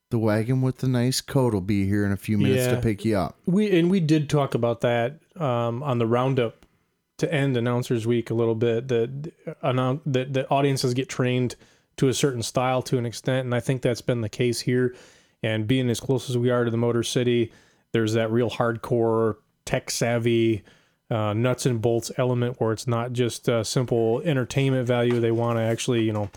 The 0.10 0.18
wagon 0.20 0.62
with 0.62 0.80
the 0.80 0.88
nice 0.90 1.22
coat 1.22 1.54
will 1.54 1.62
be 1.62 1.86
here 1.88 2.06
in 2.06 2.12
a 2.12 2.18
few 2.18 2.38
minutes 2.38 2.66
Yeah. 2.66 2.76
to 2.76 2.82
pick 2.82 3.06
you 3.06 3.16
up. 3.18 3.38
We 3.46 3.80
and 3.80 3.90
we 3.90 4.00
did 4.02 4.30
talk 4.30 4.56
about 4.56 4.82
that 4.82 5.20
um, 5.38 5.84
on 5.84 6.00
the 6.00 6.06
roundup 6.08 6.66
to 7.20 7.32
end 7.34 7.56
announcers 7.56 8.06
week 8.06 8.30
a 8.30 8.34
little 8.34 8.56
bit. 8.56 8.90
That 8.90 9.32
announce 9.62 10.02
that 10.08 10.34
the 10.34 10.50
audiences 10.50 10.94
get 10.94 11.08
trained 11.08 11.56
to 11.98 12.10
a 12.10 12.14
certain 12.14 12.42
style 12.44 12.82
to 12.82 12.98
an 12.98 13.06
extent, 13.06 13.46
and 13.46 13.56
I 13.56 13.62
think 13.62 13.84
that's 13.84 14.02
been 14.02 14.20
the 14.22 14.28
case 14.30 14.60
here. 14.62 14.94
And 15.44 15.68
being 15.68 15.90
as 15.90 16.00
close 16.00 16.30
as 16.30 16.38
we 16.38 16.50
are 16.50 16.64
to 16.66 16.72
the 16.72 16.78
Motor 16.78 17.04
City, 17.04 17.52
there's 17.92 18.14
that 18.14 18.32
real 18.32 18.50
hardcore 18.50 19.38
tech 19.66 19.90
savvy. 19.92 20.64
Uh, 21.10 21.34
nuts 21.34 21.66
and 21.66 21.82
bolts 21.82 22.10
element 22.18 22.56
where 22.62 22.72
it's 22.72 22.88
not 22.88 23.12
just 23.12 23.50
uh, 23.50 23.66
simple 23.66 24.22
entertainment 24.24 24.88
value. 24.88 25.20
They 25.20 25.32
want 25.32 25.58
to 25.58 25.62
actually, 25.62 26.04
you 26.04 26.14
know, 26.14 26.30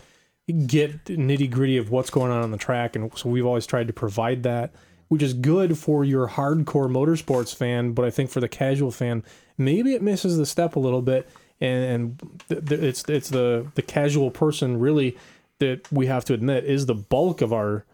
get 0.67 1.05
nitty 1.05 1.49
gritty 1.49 1.77
of 1.77 1.91
what's 1.91 2.09
going 2.09 2.29
on 2.29 2.43
on 2.43 2.51
the 2.51 2.57
track, 2.57 2.93
and 2.97 3.09
so 3.17 3.29
we've 3.29 3.45
always 3.45 3.65
tried 3.65 3.87
to 3.87 3.93
provide 3.93 4.43
that, 4.43 4.73
which 5.07 5.23
is 5.23 5.33
good 5.33 5.77
for 5.77 6.03
your 6.03 6.27
hardcore 6.27 6.89
motorsports 6.89 7.55
fan. 7.55 7.93
But 7.93 8.03
I 8.03 8.09
think 8.09 8.29
for 8.29 8.41
the 8.41 8.49
casual 8.49 8.91
fan, 8.91 9.23
maybe 9.57 9.93
it 9.93 10.01
misses 10.01 10.35
the 10.35 10.45
step 10.45 10.75
a 10.75 10.79
little 10.79 11.01
bit, 11.01 11.29
and, 11.61 11.83
and 11.85 12.67
th- 12.67 12.81
it's 12.81 13.05
it's 13.07 13.29
the 13.29 13.67
the 13.75 13.81
casual 13.81 14.29
person 14.29 14.77
really 14.77 15.17
that 15.59 15.89
we 15.89 16.07
have 16.07 16.25
to 16.25 16.33
admit 16.33 16.65
is 16.65 16.85
the 16.85 16.95
bulk 16.95 17.41
of 17.41 17.53
our 17.53 17.85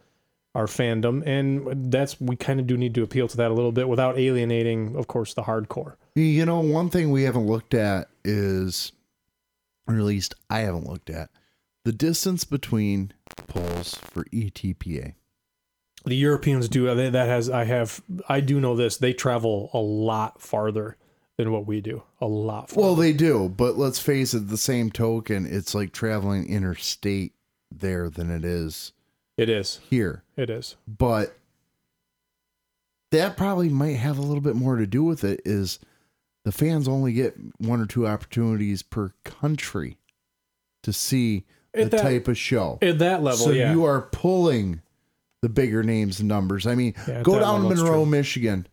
our 0.53 0.65
fandom, 0.65 1.25
and 1.25 1.91
that's 1.91 2.19
we 2.19 2.35
kind 2.35 2.59
of 2.59 2.67
do 2.67 2.77
need 2.77 2.93
to 2.95 3.03
appeal 3.03 3.27
to 3.27 3.37
that 3.37 3.51
a 3.51 3.53
little 3.53 3.71
bit 3.71 3.87
without 3.87 4.17
alienating, 4.17 4.95
of 4.95 5.07
course, 5.07 5.33
the 5.33 5.43
hardcore. 5.43 5.95
You 6.15 6.45
know, 6.45 6.59
one 6.59 6.89
thing 6.89 7.11
we 7.11 7.23
haven't 7.23 7.47
looked 7.47 7.73
at 7.73 8.09
is, 8.25 8.91
or 9.87 9.95
at 9.95 10.01
least 10.03 10.35
I 10.49 10.59
haven't 10.59 10.87
looked 10.87 11.09
at, 11.09 11.29
the 11.85 11.93
distance 11.93 12.43
between 12.43 13.13
poles 13.47 13.95
for 13.95 14.25
ETPA. 14.25 15.13
The 16.03 16.15
Europeans 16.15 16.67
do 16.67 16.87
uh, 16.87 16.95
they- 16.95 17.09
that. 17.09 17.27
Has 17.27 17.49
I 17.49 17.63
have 17.65 18.01
I 18.27 18.41
do 18.41 18.59
know 18.59 18.75
this. 18.75 18.97
They 18.97 19.13
travel 19.13 19.69
a 19.73 19.79
lot 19.79 20.41
farther 20.41 20.97
than 21.37 21.51
what 21.51 21.65
we 21.65 21.79
do. 21.79 22.03
A 22.19 22.25
lot. 22.27 22.69
Farther. 22.69 22.81
Well, 22.81 22.95
they 22.95 23.13
do, 23.13 23.47
but 23.47 23.77
let's 23.77 23.99
face 23.99 24.33
it, 24.33 24.49
the 24.49 24.57
same 24.57 24.91
token, 24.91 25.45
it's 25.45 25.73
like 25.73 25.93
traveling 25.93 26.47
interstate 26.49 27.33
there 27.71 28.09
than 28.09 28.29
it 28.29 28.43
is 28.43 28.91
it 29.41 29.49
is. 29.49 29.79
here. 29.89 30.23
It 30.37 30.49
is. 30.49 30.75
But 30.87 31.37
that 33.11 33.35
probably 33.35 33.69
might 33.69 33.97
have 33.97 34.17
a 34.17 34.21
little 34.21 34.41
bit 34.41 34.55
more 34.55 34.77
to 34.77 34.87
do 34.87 35.03
with 35.03 35.23
it 35.23 35.41
is 35.45 35.79
the 36.45 36.51
fans 36.51 36.87
only 36.87 37.13
get 37.13 37.35
one 37.59 37.81
or 37.81 37.85
two 37.85 38.07
opportunities 38.07 38.81
per 38.83 39.13
country 39.23 39.97
to 40.83 40.93
see 40.93 41.45
the 41.73 41.85
that- 41.85 42.01
type 42.01 42.27
of 42.27 42.37
show. 42.37 42.79
At 42.81 42.99
that 42.99 43.21
level, 43.21 43.45
so 43.45 43.51
yeah. 43.51 43.71
you 43.73 43.83
are 43.85 44.01
pulling 44.01 44.81
the 45.41 45.49
bigger 45.49 45.83
names 45.83 46.19
and 46.19 46.29
numbers. 46.29 46.67
I 46.67 46.75
mean, 46.75 46.93
Yeah, 47.07 47.21
go 47.23 47.39
down 47.39 47.63
to 47.63 47.69
Monroe. 47.69 48.05
Michigan 48.05 48.67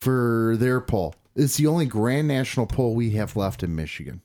for 0.00 0.54
their 0.58 0.80
poll. 0.80 1.14
It's 1.34 1.56
the 1.56 1.66
only 1.66 1.86
grand 1.86 2.28
national 2.28 2.66
poll 2.66 2.94
we 2.94 3.10
have 3.10 3.36
left 3.36 3.62
in 3.62 3.74
Michigan. 3.76 4.22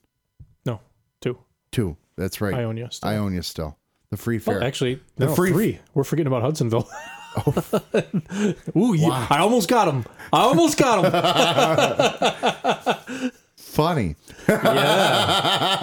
no 0.66 0.80
two. 1.22 1.38
Two. 1.72 1.98
That's 2.16 2.42
right. 2.42 2.54
Ionia 2.54 2.92
still. 2.92 3.10
Ionia 3.10 3.44
still. 3.44 3.78
The 4.14 4.18
free 4.22 4.40
fair. 4.40 4.64
actually, 4.64 5.02
The 5.18 5.26
no, 5.28 5.36
free- 5.36 5.52
three. 5.52 5.80
We're 5.94 6.04
forgetting 6.04 6.28
about 6.32 6.44
Hudsonville. 6.44 6.88
Oh. 7.36 8.54
Ooh, 8.78 8.94
yeah, 8.94 9.26
I 9.30 9.40
almost 9.40 9.68
got 9.68 9.88
him. 9.88 10.06
I 10.32 10.42
almost 10.42 10.78
got 10.78 11.04
him. 13.24 13.32
Funny. 13.58 14.16
yeah. 14.48 15.76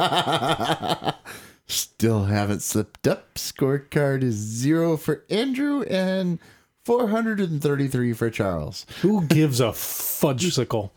Still 1.67 2.25
haven't 2.27 2.63
slipped 2.63 3.07
up. 3.09 3.35
Scorecard 3.35 4.23
is 4.23 4.35
zero 4.37 4.97
for 4.97 5.25
Andrew 5.29 5.83
and 5.83 6.39
433 6.85 8.13
for 8.13 8.31
Charles. 8.31 8.87
Who 9.03 9.23
gives 9.27 9.61
a 9.61 9.69
fudgesicle? 9.71 10.91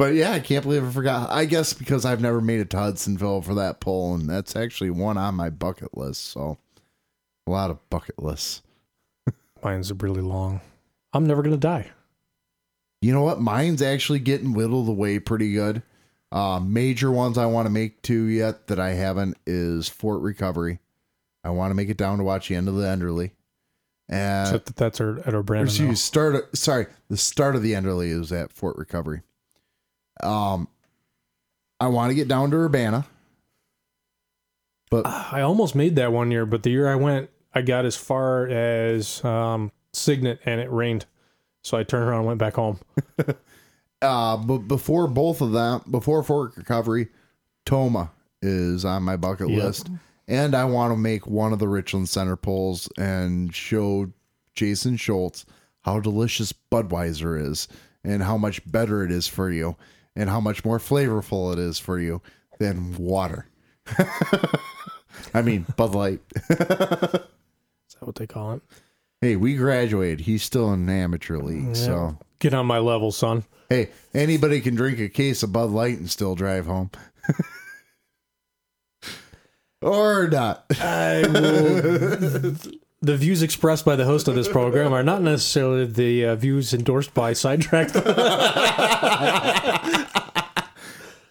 But 0.00 0.14
yeah, 0.14 0.32
I 0.32 0.40
can't 0.40 0.62
believe 0.62 0.82
I 0.82 0.90
forgot. 0.90 1.30
I 1.30 1.44
guess 1.44 1.74
because 1.74 2.06
I've 2.06 2.22
never 2.22 2.40
made 2.40 2.60
it 2.60 2.70
to 2.70 2.78
Hudsonville 2.78 3.42
for 3.42 3.54
that 3.56 3.80
pull, 3.80 4.14
and 4.14 4.30
that's 4.30 4.56
actually 4.56 4.88
one 4.88 5.18
on 5.18 5.34
my 5.34 5.50
bucket 5.50 5.94
list. 5.94 6.24
So 6.24 6.56
a 7.46 7.50
lot 7.50 7.70
of 7.70 7.90
bucket 7.90 8.18
lists. 8.18 8.62
Mine's 9.62 9.92
really 9.92 10.22
long. 10.22 10.62
I'm 11.12 11.26
never 11.26 11.42
gonna 11.42 11.58
die. 11.58 11.90
You 13.02 13.12
know 13.12 13.20
what? 13.20 13.42
Mine's 13.42 13.82
actually 13.82 14.20
getting 14.20 14.54
whittled 14.54 14.88
away 14.88 15.18
pretty 15.18 15.52
good. 15.52 15.82
Uh, 16.32 16.60
major 16.60 17.10
ones 17.10 17.36
I 17.36 17.44
want 17.44 17.66
to 17.66 17.70
make 17.70 18.00
to 18.04 18.24
yet 18.24 18.68
that 18.68 18.80
I 18.80 18.94
haven't 18.94 19.36
is 19.46 19.90
Fort 19.90 20.22
Recovery. 20.22 20.78
I 21.44 21.50
want 21.50 21.72
to 21.72 21.74
make 21.74 21.90
it 21.90 21.98
down 21.98 22.16
to 22.16 22.24
watch 22.24 22.48
the 22.48 22.54
end 22.54 22.68
of 22.68 22.76
the 22.76 22.86
Enderly. 22.86 23.32
And 24.08 24.48
Except 24.48 24.64
that 24.64 24.76
that's 24.76 24.98
our, 25.02 25.18
at 25.26 25.34
our 25.34 25.42
brand. 25.42 25.68
excuse, 25.68 26.00
start 26.00 26.56
sorry, 26.56 26.86
the 27.10 27.18
start 27.18 27.54
of 27.54 27.62
the 27.62 27.74
Enderly 27.74 28.18
is 28.18 28.32
at 28.32 28.50
Fort 28.50 28.78
Recovery. 28.78 29.20
Um, 30.22 30.68
I 31.78 31.88
want 31.88 32.10
to 32.10 32.14
get 32.14 32.28
down 32.28 32.50
to 32.50 32.56
Urbana, 32.56 33.06
but 34.90 35.06
I 35.06 35.40
almost 35.42 35.74
made 35.74 35.96
that 35.96 36.12
one 36.12 36.30
year, 36.30 36.44
but 36.44 36.62
the 36.62 36.70
year 36.70 36.88
I 36.88 36.96
went, 36.96 37.30
I 37.54 37.62
got 37.62 37.84
as 37.84 37.96
far 37.96 38.46
as 38.48 39.24
um, 39.24 39.72
Cygnet 39.92 40.40
and 40.44 40.60
it 40.60 40.70
rained. 40.70 41.06
So 41.62 41.76
I 41.76 41.82
turned 41.84 42.08
around 42.08 42.20
and 42.20 42.26
went 42.26 42.38
back 42.38 42.54
home. 42.54 42.78
uh, 44.02 44.36
but 44.36 44.58
before 44.58 45.06
both 45.06 45.40
of 45.40 45.52
them, 45.52 45.82
before 45.90 46.22
Fort 46.22 46.56
Recovery, 46.56 47.08
Tomah 47.64 48.10
is 48.42 48.84
on 48.84 49.02
my 49.02 49.16
bucket 49.16 49.48
Yep. 49.50 49.62
list, 49.62 49.90
and 50.26 50.54
I 50.54 50.64
want 50.64 50.92
to 50.92 50.96
make 50.96 51.26
one 51.26 51.52
of 51.52 51.58
the 51.58 51.68
Richland 51.68 52.08
Center 52.08 52.36
polls 52.36 52.88
and 52.96 53.54
show 53.54 54.10
Jason 54.54 54.96
Schultz 54.96 55.44
how 55.82 56.00
delicious 56.00 56.52
Budweiser 56.72 57.40
is 57.40 57.68
and 58.02 58.22
how 58.22 58.36
much 58.36 58.60
better 58.70 59.04
it 59.04 59.10
is 59.10 59.26
for 59.26 59.50
you 59.50 59.76
and 60.16 60.28
how 60.28 60.40
much 60.40 60.64
more 60.64 60.78
flavorful 60.78 61.52
it 61.52 61.58
is 61.58 61.78
for 61.78 61.98
you 61.98 62.20
than 62.58 62.96
water. 62.96 63.46
I 65.34 65.42
mean, 65.42 65.66
Bud 65.76 65.94
Light. 65.94 66.20
Is 66.50 66.56
that 66.58 67.26
what 68.00 68.16
they 68.16 68.26
call 68.26 68.52
it? 68.54 68.62
Hey, 69.20 69.36
we 69.36 69.56
graduated. 69.56 70.20
He's 70.22 70.42
still 70.42 70.72
in 70.72 70.88
amateur 70.88 71.38
league, 71.38 71.76
so 71.76 72.16
Get 72.38 72.54
on 72.54 72.66
my 72.66 72.78
level, 72.78 73.12
son. 73.12 73.44
hey, 73.68 73.90
anybody 74.14 74.60
can 74.60 74.74
drink 74.74 74.98
a 74.98 75.08
case 75.08 75.42
of 75.42 75.52
Bud 75.52 75.70
Light 75.70 75.98
and 75.98 76.10
still 76.10 76.34
drive 76.34 76.66
home. 76.66 76.90
or 79.82 80.28
not. 80.28 80.64
I 80.80 81.22
will. 81.26 82.54
The 83.02 83.16
views 83.16 83.42
expressed 83.42 83.84
by 83.86 83.96
the 83.96 84.04
host 84.04 84.28
of 84.28 84.34
this 84.34 84.48
program 84.48 84.92
are 84.92 85.02
not 85.02 85.22
necessarily 85.22 85.86
the 85.86 86.26
uh, 86.26 86.36
views 86.36 86.74
endorsed 86.74 87.14
by 87.14 87.32
Sidetrack. 87.32 87.88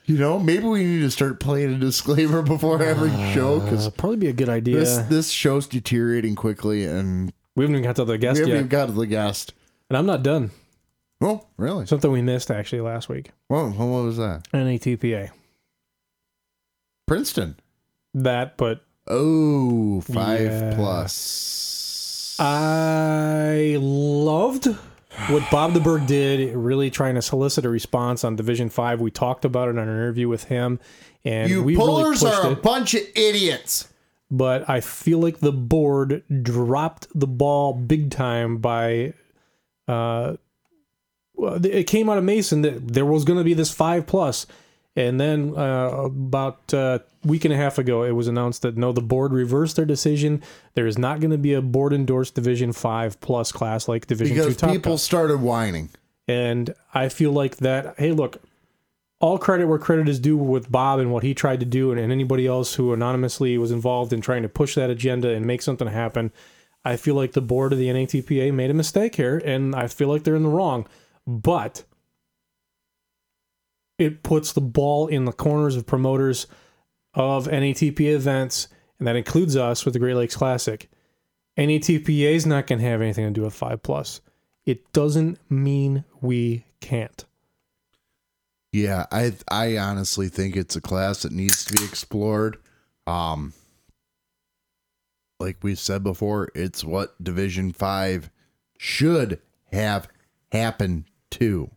You 0.10 0.18
know, 0.18 0.40
maybe 0.40 0.64
we 0.66 0.84
need 0.84 1.02
to 1.02 1.12
start 1.12 1.40
playing 1.40 1.72
a 1.76 1.78
disclaimer 1.78 2.42
before 2.56 2.82
every 2.82 3.12
show 3.32 3.60
because 3.60 3.86
Uh, 3.86 3.92
probably 3.92 4.18
be 4.18 4.28
a 4.28 4.34
good 4.34 4.50
idea. 4.50 4.78
this 4.80 4.98
this 5.08 5.30
show's 5.30 5.68
deteriorating 5.68 6.34
quickly, 6.36 6.84
and 6.84 7.32
we 7.56 7.64
haven't 7.64 7.76
even 7.76 7.84
got 7.88 7.96
to 7.98 8.06
the 8.06 8.18
guest 8.18 8.40
yet. 8.40 8.46
we 8.48 8.52
haven't 8.52 8.56
yet, 8.56 8.58
even 8.62 8.70
got 8.70 8.86
to 8.88 8.92
the 8.94 9.06
guest. 9.06 9.54
and 9.88 9.96
I'm 9.96 10.08
not 10.08 10.24
done. 10.24 10.50
Oh, 11.22 11.46
really? 11.58 11.86
Something 11.86 12.12
we 12.12 12.24
missed 12.24 12.50
actually 12.50 12.82
last 12.82 13.08
week. 13.08 13.34
Well, 13.50 13.70
what 13.70 13.86
was 14.04 14.18
that? 14.18 14.48
NATPA. 14.52 15.30
Princeton. 17.08 17.58
That, 18.16 18.58
but 18.58 18.82
Oh, 19.08 20.02
five 20.02 20.42
Yeah. 20.42 20.74
plus. 20.76 22.36
I 22.40 23.78
loved 23.80 24.70
what 25.28 25.50
Bob 25.52 25.74
the 25.74 25.80
Berg 25.80 26.08
did, 26.08 26.56
really 26.56 26.90
trying 26.90 27.16
to 27.16 27.22
solicit 27.22 27.66
a 27.66 27.70
response 27.70 28.24
on 28.24 28.36
Division 28.36 28.70
Five. 28.70 29.02
We 29.02 29.12
talked 29.12 29.46
about 29.46 29.68
it 29.68 29.72
in 29.72 29.78
an 29.80 29.88
interview 29.88 30.28
with 30.28 30.46
him, 30.46 30.80
and 31.24 31.50
you 31.50 31.64
we 31.64 31.76
really 31.76 31.86
pullers 31.86 32.24
pushed 32.24 32.34
are 32.34 32.48
a 32.48 32.52
it. 32.52 32.64
bunch 32.64 32.94
of 32.94 33.02
idiots. 33.16 33.88
But 34.32 34.70
I 34.70 34.80
feel 34.82 35.20
like 35.20 35.40
the 35.40 35.52
board 35.52 36.24
dropped 36.44 37.08
the 37.14 37.28
ball 37.28 37.74
big 37.74 38.12
time 38.12 38.58
by. 38.58 39.14
Uh, 39.88 40.38
well, 41.34 41.66
it 41.66 41.86
came 41.86 42.10
out 42.10 42.18
of 42.18 42.24
Mason 42.24 42.62
that 42.64 42.88
there 42.90 43.06
was 43.06 43.24
going 43.24 43.40
to 43.40 43.46
be 43.46 43.54
this 43.54 43.72
five 43.72 44.06
plus, 44.06 44.46
and 45.00 45.18
then 45.18 45.54
uh, 45.56 45.92
about 46.04 46.74
a 46.74 47.02
week 47.24 47.46
and 47.46 47.54
a 47.54 47.58
half 47.58 47.78
ago, 47.78 48.04
it 48.04 48.12
was 48.12 48.28
announced 48.28 48.64
that 48.64 48.76
no, 48.76 48.92
the 48.92 49.02
board 49.02 49.32
reversed 49.32 49.78
their 49.78 49.86
decision. 49.86 50.44
There 50.74 50.86
is 50.86 50.98
not 50.98 51.22
going 51.22 51.32
to 51.32 51.38
be 51.38 51.54
a 51.54 51.62
board 51.62 51.94
endorsed 51.94 52.36
Division 52.36 52.74
Five 52.74 53.22
plus 53.22 53.54
class 53.54 53.88
like 53.88 54.08
Division 54.08 54.36
Two 54.36 54.50
Because 54.50 54.72
people 54.72 54.98
started 54.98 55.38
whining. 55.38 55.90
And 56.28 56.74
I 56.94 57.08
feel 57.08 57.32
like 57.32 57.58
that. 57.58 57.96
Hey, 57.98 58.12
look, 58.12 58.42
all 59.22 59.38
credit 59.38 59.68
where 59.68 59.80
credit 59.80 60.10
is 60.10 60.20
due 60.20 60.36
with 60.36 60.70
Bob 60.70 61.00
and 61.00 61.14
what 61.14 61.24
he 61.24 61.34
tried 61.34 61.62
to 61.62 61.66
do, 61.66 61.92
and, 61.92 62.00
and 62.00 62.12
anybody 62.12 62.46
else 62.46 62.76
who 62.76 62.92
anonymously 62.92 63.58
was 63.58 63.72
involved 63.72 64.12
in 64.12 64.20
trying 64.20 64.42
to 64.42 64.50
push 64.50 64.76
that 64.76 64.90
agenda 64.90 65.30
and 65.30 65.46
make 65.46 65.62
something 65.62 65.88
happen. 65.88 66.34
I 66.84 66.98
feel 66.98 67.16
like 67.16 67.32
the 67.32 67.42
board 67.42 67.72
of 67.72 67.80
the 67.80 67.88
NATPA 67.88 68.54
made 68.54 68.70
a 68.70 68.74
mistake 68.74 69.16
here, 69.16 69.42
and 69.46 69.74
I 69.74 69.88
feel 69.88 70.10
like 70.10 70.26
they're 70.26 70.36
in 70.36 70.44
the 70.44 70.50
wrong. 70.50 70.88
But 71.26 71.86
it 74.00 74.24
puts 74.24 74.54
the 74.54 74.62
ball 74.62 75.08
in 75.08 75.26
the 75.26 75.32
corners 75.32 75.76
of 75.76 75.86
promoters 75.86 76.48
of 77.14 77.48
NATP 77.48 78.00
events, 78.00 78.68
and 78.98 79.08
that 79.08 79.16
includes 79.16 79.56
us 79.56 79.86
with 79.86 79.94
the 79.94 80.00
Great 80.00 80.16
Lakes 80.16 80.36
Classic. 80.36 80.90
NATPA 81.58 82.34
is 82.34 82.46
not 82.46 82.68
going 82.68 82.80
to 82.80 82.86
have 82.86 83.02
anything 83.02 83.26
to 83.26 83.32
do 83.32 83.42
with 83.42 83.54
Five 83.54 83.84
Plus. 83.84 84.22
It 84.66 84.92
doesn't 84.94 85.40
mean 85.52 86.06
we 86.22 86.66
can't. 86.80 87.26
Yeah, 88.72 89.06
I 89.12 89.34
I 89.50 89.78
honestly 89.78 90.30
think 90.30 90.56
it's 90.56 90.76
a 90.76 90.82
class 90.82 91.24
that 91.24 91.32
needs 91.32 91.66
to 91.66 91.74
be 91.74 91.84
explored. 91.84 92.58
Um 93.08 93.54
like 95.40 95.58
we 95.64 95.74
said 95.74 96.04
before, 96.04 96.50
it's 96.54 96.84
what 96.84 97.22
Division 97.24 97.72
5 97.72 98.30
should 98.78 99.42
have 99.72 100.10
happened 100.52 101.06
to. 101.32 101.72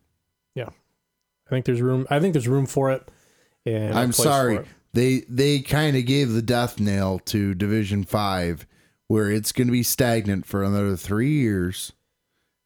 I 1.52 1.56
think 1.56 1.66
there's 1.66 1.82
room. 1.82 2.06
I 2.10 2.18
think 2.18 2.32
there's 2.32 2.48
room 2.48 2.66
for 2.66 2.90
it. 2.90 3.06
And 3.66 3.94
I'm 3.94 4.12
sorry. 4.12 4.60
They 4.94 5.20
they 5.28 5.60
kind 5.60 5.96
of 5.96 6.06
gave 6.06 6.32
the 6.32 6.42
death 6.42 6.80
nail 6.80 7.18
to 7.26 7.54
Division 7.54 8.04
5 8.04 8.66
where 9.08 9.30
it's 9.30 9.52
going 9.52 9.68
to 9.68 9.72
be 9.72 9.82
stagnant 9.82 10.46
for 10.46 10.64
another 10.64 10.96
3 10.96 11.28
years 11.28 11.92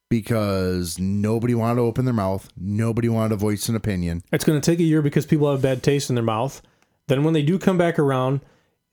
because 0.09 0.97
nobody 0.97 1.53
wanted 1.53 1.75
to 1.75 1.81
open 1.81 2.05
their 2.05 2.13
mouth, 2.13 2.47
nobody 2.55 3.09
wanted 3.09 3.29
to 3.29 3.35
voice 3.35 3.67
an 3.67 3.75
opinion. 3.75 4.23
It's 4.31 4.45
going 4.45 4.59
to 4.59 4.71
take 4.71 4.79
a 4.79 4.83
year 4.83 5.01
because 5.01 5.25
people 5.25 5.51
have 5.51 5.61
bad 5.61 5.83
taste 5.83 6.09
in 6.09 6.15
their 6.15 6.23
mouth. 6.23 6.61
Then 7.07 7.23
when 7.25 7.33
they 7.33 7.43
do 7.43 7.59
come 7.59 7.77
back 7.77 7.99
around 7.99 8.41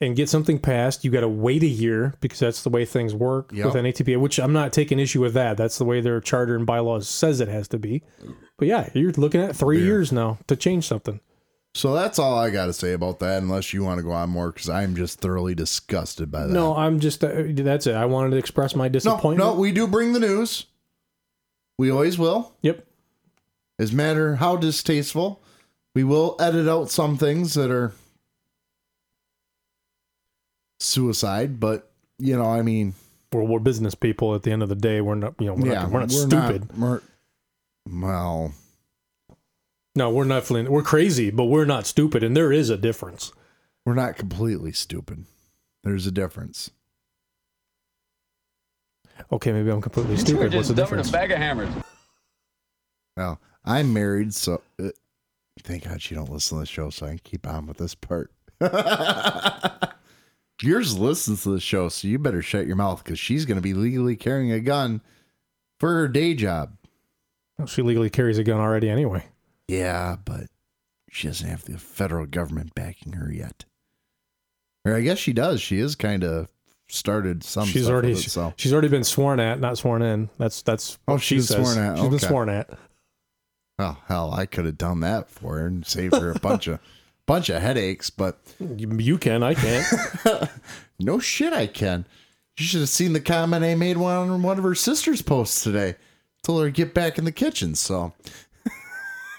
and 0.05 0.15
get 0.17 0.29
something 0.29 0.59
passed, 0.59 1.05
you 1.05 1.11
got 1.11 1.21
to 1.23 1.29
wait 1.29 1.63
a 1.63 1.67
year 1.69 2.15
because 2.21 2.39
that's 2.39 2.63
the 2.63 2.71
way 2.71 2.85
things 2.85 3.15
work 3.15 3.51
Yep. 3.53 3.67
with 3.67 3.75
NATPA. 3.75 4.19
Which 4.21 4.39
I'm 4.39 4.53
not 4.53 4.73
taking 4.73 4.99
issue 4.99 5.21
with 5.21 5.35
that. 5.35 5.57
That's 5.57 5.79
the 5.79 5.85
way 5.85 6.01
their 6.01 6.21
charter 6.21 6.55
and 6.57 6.65
bylaws 6.67 7.09
says 7.09 7.41
it 7.41 7.49
has 7.49 7.67
to 7.69 7.79
be. 7.79 8.03
But 8.59 8.69
yeah, 8.69 8.91
you're 8.95 9.13
looking 9.13 9.41
at 9.41 9.57
three 9.57 9.83
years 9.83 10.13
now 10.13 10.39
to 10.47 10.55
change 10.57 10.87
something. 10.87 11.21
So 11.77 11.93
that's 11.93 12.21
all 12.21 12.39
I 12.39 12.51
got 12.51 12.67
to 12.67 12.73
say 12.73 12.93
about 12.93 13.19
that 13.19 13.43
unless 13.43 13.73
you 13.73 13.83
want 13.83 13.99
to 13.99 14.05
go 14.05 14.13
on 14.13 14.31
more 14.31 14.53
cuz 14.53 14.69
I'm 14.69 14.95
just 14.95 15.19
thoroughly 15.21 15.57
disgusted 15.57 16.31
by 16.31 16.47
that. 16.47 16.53
No, 16.53 16.77
I'm 16.77 17.01
just 17.01 17.25
uh, 17.25 17.33
that's 17.49 17.89
it. 17.89 17.97
I 17.97 18.05
wanted 18.07 18.31
to 18.31 18.37
express 18.37 18.77
my 18.77 18.87
No, 18.87 18.93
disappointment. 18.93 19.39
no, 19.39 19.59
we 19.59 19.73
do 19.73 19.89
bring 19.89 20.13
the 20.13 20.21
news. 20.21 20.67
We 21.77 21.91
always 21.91 22.17
will. 22.17 22.53
Yep. 22.63 22.87
As 23.81 23.93
matter 23.93 24.37
how 24.37 24.57
distasteful, 24.57 25.43
we 25.97 26.05
will 26.05 26.37
edit 26.39 26.69
out 26.69 26.91
some 26.91 27.17
things 27.17 27.55
that 27.55 27.73
are 27.73 27.93
suicide, 30.81 31.59
but 31.61 31.91
you 32.19 32.37
know, 32.37 32.47
I 32.47 32.63
mean, 32.63 32.95
We're, 33.33 33.43
we're 33.45 33.59
business 33.59 33.95
people. 33.95 34.35
At 34.35 34.43
the 34.45 34.53
end 34.53 34.63
of 34.63 34.69
the 34.69 34.75
day, 34.75 35.01
we're 35.01 35.15
not. 35.17 35.35
You 35.41 35.47
know, 35.47 35.55
we're 35.55 35.67
yeah, 35.73 35.83
not, 35.83 35.91
we're 35.91 36.01
not 36.01 36.11
stupid. 36.13 36.79
we're- 36.79 37.01
well, 37.91 38.53
No, 39.97 40.11
we're 40.11 40.25
not. 40.25 40.45
flin- 40.45 40.71
We're 40.71 40.83
crazy, 40.83 41.31
but 41.31 41.45
we're 41.45 41.65
not 41.67 41.87
stupid, 41.87 42.23
and 42.23 42.37
there 42.37 42.51
is 42.53 42.71
a 42.71 42.77
difference. 42.79 43.33
we're 43.85 43.95
not 43.95 44.17
completely 44.17 44.73
stupid. 44.73 45.25
There's 45.83 46.07
a 46.07 46.11
difference. 46.11 46.71
Okay, 49.31 49.53
maybe 49.53 49.71
I'm 49.71 49.83
completely 49.83 50.17
stupid. 50.27 50.55
What's 50.55 50.69
the 50.69 50.75
difference? 50.75 51.11
bag 51.11 51.31
of 51.31 51.39
hammers. 51.39 51.69
Well, 53.17 53.39
I'm 53.65 53.93
married, 53.93 54.33
so 54.35 54.63
uh, 54.83 54.89
thank 55.63 55.85
God 55.85 56.01
you 56.11 56.17
don't 56.17 56.31
listen 56.31 56.57
to 56.57 56.61
the 56.61 56.67
show, 56.67 56.89
so 56.91 57.07
I 57.07 57.11
can 57.11 57.19
keep 57.23 57.47
on 57.47 57.67
with 57.67 57.77
this 57.77 57.95
part. 57.95 58.33
Yours 60.63 60.97
listens 60.99 61.43
to 61.43 61.51
the 61.51 61.61
show, 61.61 61.89
so 61.89 62.07
you 62.09 62.19
better 62.19 62.43
shut 62.43 62.67
your 62.67 62.77
mouth 62.77 63.03
because 63.03 63.19
she's 63.19 63.45
going 63.45 63.57
to 63.57 63.63
be 63.63 63.75
legally 63.75 64.17
carrying 64.17 64.53
a 64.53 64.61
gun 64.61 65.01
for 65.81 65.91
her 65.93 66.09
day 66.09 66.35
job. 66.35 66.77
She 67.67 67.83
legally 67.83 68.11
carries 68.11 68.39
a 68.39 68.45
gun 68.45 68.61
already, 68.61 68.89
anyway. 68.89 69.25
Yeah, 69.69 70.17
but 70.25 70.45
she 71.11 71.27
doesn't 71.29 71.49
have 71.49 71.65
the 71.65 71.79
federal 71.79 72.27
government 72.27 72.75
backing 72.75 73.13
her 73.15 73.33
yet. 73.33 73.65
Or 74.85 74.95
I 74.95 75.01
guess 75.01 75.19
she 75.19 75.33
does. 75.33 75.61
She 75.61 75.79
is 75.79 75.95
kind 75.97 76.23
of 76.25 76.49
started 76.89 77.43
some. 77.43 77.67
she's 77.67 77.89
already 77.89 78.13
it, 78.13 78.17
so 78.19 78.53
she's 78.57 78.73
already 78.73 78.89
been 78.89 79.05
sworn 79.05 79.41
at, 79.41 79.59
not 79.61 79.79
sworn 79.79 80.03
in. 80.03 80.29
That's 80.39 80.63
that's 80.63 80.99
Oh, 81.09 81.15
what 81.15 81.23
she 81.23 81.37
she's 81.37 81.49
says. 81.49 81.57
sworn 81.73 81.79
at. 81.85 81.99
She's 81.99 82.09
been 82.11 82.19
sworn 82.19 82.49
at. 82.49 82.71
Oh 83.79 83.97
hell, 84.07 84.33
I 84.35 84.47
could 84.47 84.67
have 84.67 84.79
done 84.79 85.01
that 85.01 85.31
for 85.31 85.59
her 85.59 85.67
and 85.67 85.85
saved 85.87 86.15
her 86.15 86.31
a 86.31 86.39
bunch 86.39 86.67
of 86.67 86.81
bunch 87.27 87.49
of 87.49 87.61
headaches, 87.63 88.11
but 88.11 88.39
You, 88.61 89.19
can, 89.19 89.43
I 89.43 89.55
can't. 89.55 89.87
no 91.01 91.19
shit 91.19 91.53
I 91.53 91.67
can. 91.67 92.05
You 92.59 92.65
should 92.67 92.81
have 92.81 92.89
seen 92.89 93.13
the 93.15 93.21
comment 93.21 93.65
I 93.65 93.75
made 93.75 93.97
on 93.97 94.43
one 94.43 94.59
of 94.59 94.65
her 94.65 94.75
sister's 94.75 95.23
posts 95.23 95.63
today. 95.65 95.97
Told 96.43 96.61
her 96.63 96.69
to 96.69 96.73
get 96.73 96.93
back 96.95 97.19
in 97.19 97.25
the 97.25 97.33
kitchen, 97.33 97.75
so 97.75 98.13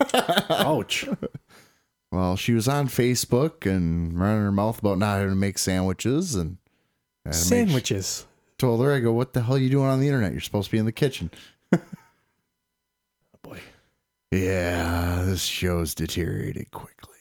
Ouch. 0.50 1.08
well, 2.12 2.36
she 2.36 2.54
was 2.54 2.68
on 2.68 2.88
Facebook 2.88 3.70
and 3.70 4.20
running 4.20 4.42
her 4.44 4.52
mouth 4.52 4.80
about 4.80 4.98
not 4.98 5.16
having 5.18 5.30
to 5.30 5.36
make 5.36 5.58
sandwiches 5.58 6.36
and 6.36 6.58
I 7.26 7.30
had 7.30 7.36
make- 7.36 7.44
Sandwiches. 7.44 8.26
told 8.58 8.82
her, 8.84 8.92
I 8.94 9.00
go, 9.00 9.14
what 9.14 9.34
the 9.34 9.44
hell 9.44 9.56
are 9.56 9.60
you 9.60 9.70
doing 9.70 9.88
on 9.88 10.00
the 10.00 10.08
internet? 10.08 10.32
You're 10.32 10.42
supposed 10.42 10.66
to 10.68 10.72
be 10.72 10.78
in 10.80 10.86
the 10.86 10.92
kitchen. 10.92 11.30
oh 11.74 11.80
Boy, 13.44 13.60
Yeah, 14.32 15.24
this 15.26 15.44
show's 15.44 15.94
deteriorated 15.96 16.72
quickly. 16.72 17.15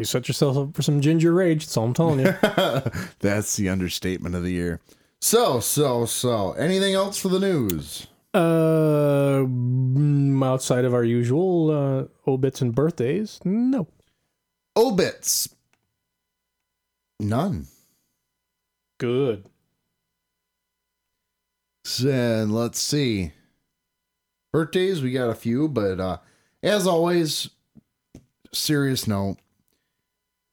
You 0.00 0.04
set 0.04 0.26
yourself 0.26 0.56
up 0.56 0.74
for 0.74 0.82
some 0.82 1.00
ginger 1.00 1.32
rage. 1.32 1.64
That's 1.64 1.76
all 1.76 1.84
I'm 1.84 1.94
telling 1.94 2.20
you. 2.20 2.34
That's 3.20 3.56
the 3.56 3.68
understatement 3.68 4.34
of 4.34 4.42
the 4.42 4.50
year. 4.50 4.80
So, 5.20 5.60
so, 5.60 6.06
so. 6.06 6.52
Anything 6.52 6.94
else 6.94 7.18
for 7.18 7.28
the 7.28 7.38
news? 7.38 8.08
uh, 8.34 9.44
outside 10.44 10.84
of 10.84 10.94
our 10.94 11.04
usual 11.04 11.70
uh, 11.70 12.30
obits 12.30 12.60
and 12.60 12.74
birthdays, 12.74 13.40
no. 13.44 13.88
Obits. 14.76 15.54
None. 17.18 17.66
Good. 18.98 19.46
And 22.04 22.54
let's 22.54 22.80
see. 22.80 23.32
Birthdays, 24.52 25.02
we 25.02 25.12
got 25.12 25.30
a 25.30 25.34
few, 25.34 25.68
but 25.68 25.98
uh, 25.98 26.18
as 26.62 26.86
always, 26.86 27.50
serious 28.52 29.06
note. 29.06 29.38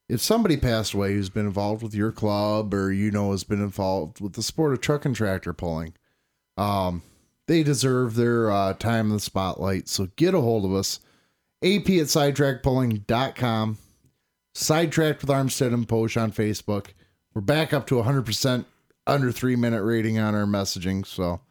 If 0.09 0.21
somebody 0.21 0.55
passed 0.55 0.93
away 0.93 1.13
who's 1.13 1.29
been 1.29 1.45
involved 1.45 1.83
with 1.83 1.93
your 1.93 2.11
club 2.11 2.73
or 2.73 2.91
you 2.91 3.11
know 3.11 3.31
has 3.31 3.43
been 3.43 3.61
involved 3.61 4.21
with 4.21 4.33
the 4.33 4.43
sport 4.43 4.73
of 4.73 4.81
truck 4.81 5.03
and 5.05 5.15
tractor 5.15 5.53
pulling, 5.53 5.93
um, 6.55 7.01
they 7.47 7.63
deserve 7.63 8.15
their 8.15 8.49
uh, 8.51 8.73
time 8.73 9.07
in 9.07 9.13
the 9.13 9.19
spotlight. 9.19 9.87
So 9.89 10.07
get 10.15 10.33
a 10.33 10.41
hold 10.41 10.65
of 10.65 10.73
us. 10.73 10.99
AP 11.63 11.89
at 11.89 12.07
sidetrackpulling.com. 12.07 13.77
Sidetracked 14.53 15.21
with 15.21 15.29
Armstead 15.29 15.73
and 15.73 15.87
Posh 15.87 16.17
on 16.17 16.31
Facebook. 16.31 16.87
We're 17.33 17.41
back 17.41 17.73
up 17.73 17.85
to 17.87 17.95
100% 17.95 18.65
under 19.05 19.31
three 19.31 19.55
minute 19.55 19.83
rating 19.83 20.19
on 20.19 20.35
our 20.35 20.45
messaging. 20.45 21.05
So 21.05 21.41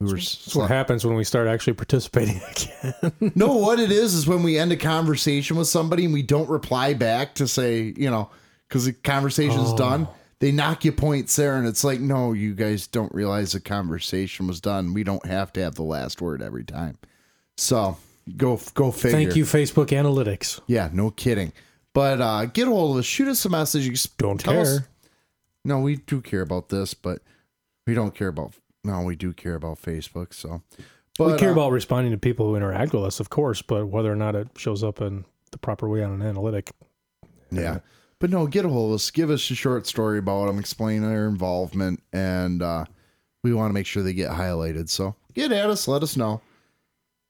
we 0.00 0.06
were. 0.06 0.14
That's 0.14 0.54
what 0.56 0.70
happens 0.70 1.04
when 1.04 1.14
we 1.16 1.24
start 1.24 1.46
actually 1.46 1.72
participating 1.84 2.40
again. 2.50 3.32
no, 3.34 3.54
what 3.56 3.78
it 3.78 3.92
is 3.92 4.14
is 4.14 4.26
when 4.26 4.42
we 4.42 4.58
end 4.58 4.72
a 4.72 4.76
conversation 4.76 5.56
with 5.56 5.68
somebody 5.68 6.04
and 6.04 6.14
we 6.14 6.22
don't 6.22 6.48
reply 6.48 6.94
back 6.94 7.34
to 7.36 7.46
say, 7.46 7.94
you 7.96 8.10
know, 8.10 8.30
because 8.68 8.86
the 8.86 8.92
conversation's 8.92 9.74
done, 9.74 10.08
they 10.38 10.52
knock 10.52 10.84
you 10.84 10.92
points 10.92 11.36
there, 11.36 11.56
and 11.56 11.66
it's 11.66 11.84
like, 11.84 12.00
no, 12.00 12.32
you 12.32 12.54
guys 12.54 12.86
don't 12.86 13.12
realize 13.14 13.52
the 13.52 13.60
conversation 13.60 14.46
was 14.46 14.60
done. 14.60 14.94
We 14.94 15.04
don't 15.04 15.24
have 15.26 15.52
to 15.54 15.62
have 15.62 15.74
the 15.74 15.82
last 15.82 16.22
word 16.22 16.40
every 16.40 16.64
time. 16.64 16.96
So 17.58 17.98
go 18.36 18.58
go 18.74 18.90
figure. 18.90 19.18
Thank 19.18 19.36
you, 19.36 19.44
Facebook 19.44 19.88
Analytics. 19.88 20.60
Yeah, 20.66 20.88
no 20.92 21.10
kidding. 21.10 21.52
But 21.92 22.20
uh, 22.20 22.46
get 22.46 22.68
a 22.68 22.70
hold 22.70 22.92
of 22.92 23.00
us. 23.00 23.04
Shoot 23.04 23.28
us 23.28 23.44
a 23.44 23.50
message. 23.50 23.84
You 23.86 23.94
Don't 24.16 24.38
tell 24.38 24.60
us- 24.60 24.78
care. 24.78 24.88
no, 25.64 25.80
we 25.80 25.96
do 25.96 26.20
care 26.22 26.40
about 26.40 26.68
this, 26.68 26.94
but 26.94 27.20
we 27.86 27.94
don't 27.94 28.14
care 28.14 28.28
about. 28.28 28.54
No, 28.84 29.02
we 29.02 29.16
do 29.16 29.32
care 29.32 29.54
about 29.54 29.80
Facebook. 29.80 30.32
So, 30.32 30.62
but 31.18 31.32
we 31.32 31.38
care 31.38 31.50
uh, 31.50 31.52
about 31.52 31.72
responding 31.72 32.12
to 32.12 32.18
people 32.18 32.46
who 32.46 32.56
interact 32.56 32.92
with 32.92 33.04
us, 33.04 33.20
of 33.20 33.30
course, 33.30 33.62
but 33.62 33.86
whether 33.86 34.10
or 34.10 34.16
not 34.16 34.34
it 34.34 34.48
shows 34.56 34.82
up 34.82 35.00
in 35.00 35.24
the 35.50 35.58
proper 35.58 35.88
way 35.88 36.02
on 36.02 36.12
an 36.12 36.22
analytic. 36.22 36.70
Yeah. 37.50 37.80
But 38.18 38.30
no, 38.30 38.46
get 38.46 38.64
a 38.64 38.68
hold 38.68 38.90
of 38.90 38.96
us. 38.96 39.10
Give 39.10 39.30
us 39.30 39.50
a 39.50 39.54
short 39.54 39.86
story 39.86 40.18
about 40.18 40.46
them, 40.46 40.58
explain 40.58 41.02
their 41.02 41.26
involvement, 41.26 42.02
and 42.12 42.62
uh, 42.62 42.84
we 43.42 43.54
want 43.54 43.70
to 43.70 43.74
make 43.74 43.86
sure 43.86 44.02
they 44.02 44.12
get 44.12 44.30
highlighted. 44.30 44.88
So 44.88 45.16
get 45.34 45.52
at 45.52 45.70
us, 45.70 45.88
let 45.88 46.02
us 46.02 46.16
know. 46.16 46.42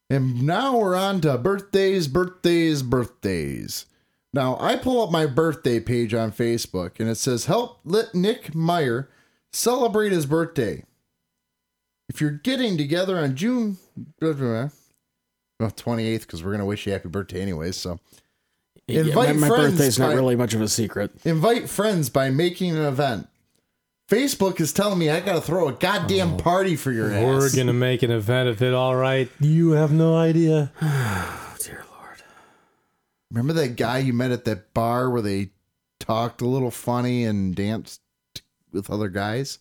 And 0.09 0.43
now 0.43 0.77
we're 0.77 0.97
on 0.97 1.21
to 1.21 1.39
birthdays, 1.39 2.09
birthdays, 2.09 2.83
birthdays. 2.83 3.87
Now 4.33 4.57
I 4.61 4.77
pull 4.77 5.03
up 5.03 5.13
my 5.13 5.27
birthday 5.27 5.79
page 5.79 6.13
on 6.13 6.33
Facebook 6.33 6.99
and 6.99 7.09
it 7.09 7.17
says, 7.17 7.47
Help 7.47 7.81
let 7.85 8.15
Nick 8.15 8.55
Meyer 8.55 9.09
celebrate 9.53 10.11
his 10.11 10.27
birthday. 10.27 10.85
If 12.11 12.21
you're 12.21 12.33
getting 12.33 12.77
together 12.77 13.19
on 13.19 13.37
June 13.37 13.79
well, 14.21 14.69
28th, 15.61 16.23
because 16.23 16.43
we're 16.43 16.51
going 16.51 16.59
to 16.59 16.65
wish 16.65 16.85
you 16.85 16.93
happy 16.93 17.09
birthday 17.09 17.41
anyways. 17.41 17.77
So 17.77 18.01
Yeah, 18.89 19.03
Invite 19.03 19.37
my, 19.37 19.43
my 19.43 19.49
friends 19.49 19.75
birthday's 19.75 19.99
not 19.99 20.09
by- 20.09 20.15
really 20.15 20.35
much 20.35 20.53
of 20.53 20.61
a 20.61 20.67
secret. 20.67 21.13
invite 21.25 21.69
friends 21.71 22.11
by 22.11 22.31
making 22.31 22.77
an 22.77 22.85
event. 22.85 23.29
Facebook 24.11 24.61
is 24.61 24.73
telling 24.73 24.99
me 24.99 25.09
I 25.09 25.21
got 25.21 25.35
to 25.35 25.41
throw 25.41 25.69
a 25.69 25.73
goddamn 25.73 26.35
oh. 26.35 26.37
party 26.39 26.75
for 26.75 26.91
your 26.91 27.13
ass. 27.13 27.23
We're 27.23 27.55
going 27.55 27.69
to 27.69 27.73
make 27.73 28.03
an 28.03 28.11
event 28.11 28.49
of 28.49 28.61
it, 28.61 28.75
all 28.75 28.97
right. 28.97 29.31
You 29.39 29.71
have 29.73 29.93
no 29.93 30.17
idea. 30.17 30.73
Oh, 30.83 31.57
dear 31.61 31.85
Lord. 31.97 32.23
Remember 33.31 33.53
that 33.53 33.77
guy 33.77 33.99
you 33.99 34.13
met 34.13 34.33
at 34.33 34.47
that 34.47 34.75
bar 34.75 35.11
where 35.11 35.23
they 35.23 35.51
talked 36.01 36.41
a 36.41 36.47
little 36.47 36.73
funny 36.73 37.25
and 37.25 37.55
danced 37.55 38.01
with 38.73 38.91
other 38.91 39.09
guys? 39.09 39.61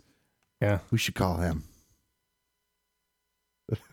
Yeah. 0.60 0.80
We 0.89 0.97
should 0.97 1.14
call 1.14 1.38
him. 1.38 1.68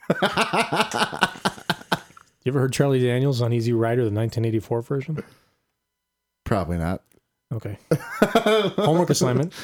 You 2.45 2.53
ever 2.53 2.61
heard 2.61 2.73
Charlie 2.73 3.01
Daniels 3.01 3.41
Uneasy 3.41 3.73
Rider, 3.73 4.03
the 4.03 4.13
1984 4.13 4.83
version? 4.83 5.25
Probably 6.45 6.79
not. 6.79 7.03
Okay. 7.53 7.77
Homework 8.77 9.11
assignment. 9.11 9.53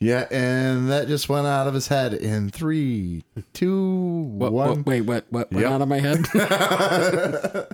Yeah, 0.00 0.28
and 0.30 0.90
that 0.90 1.08
just 1.08 1.28
went 1.28 1.48
out 1.48 1.66
of 1.66 1.74
his 1.74 1.88
head 1.88 2.14
in 2.14 2.50
three, 2.50 3.24
two, 3.52 4.30
What, 4.36 4.52
one. 4.52 4.68
what, 4.68 4.86
wait, 4.86 5.00
what? 5.00 5.26
What 5.30 5.50
went 5.50 5.64
Yep. 5.64 5.72
out 5.72 5.82
of 5.82 5.88
my 5.88 5.98
head? 5.98 6.24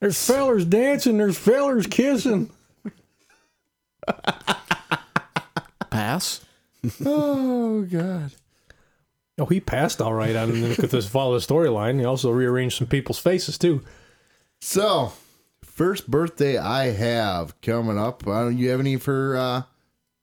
There's 0.00 0.24
fellers 0.24 0.64
dancing, 0.64 1.18
there's 1.18 1.36
fellers 1.36 1.88
kissing. 1.88 2.50
Pass. 5.90 6.44
Oh 7.04 7.82
God. 7.90 8.30
Oh, 9.38 9.46
he 9.46 9.60
passed 9.60 10.00
all 10.02 10.14
right 10.14 10.34
I 10.34 10.42
on 10.42 10.50
with 10.50 10.90
this 10.90 11.08
follow 11.08 11.38
the 11.38 11.44
storyline. 11.44 11.98
He 12.00 12.04
also 12.04 12.30
rearranged 12.30 12.76
some 12.78 12.88
people's 12.88 13.18
faces 13.18 13.56
too. 13.56 13.82
So, 14.60 15.12
first 15.62 16.10
birthday 16.10 16.58
I 16.58 16.90
have 16.90 17.60
coming 17.60 17.98
up. 17.98 18.26
Uh, 18.26 18.48
you 18.48 18.70
have 18.70 18.80
any 18.80 18.96
for 18.96 19.36
uh, 19.36 19.62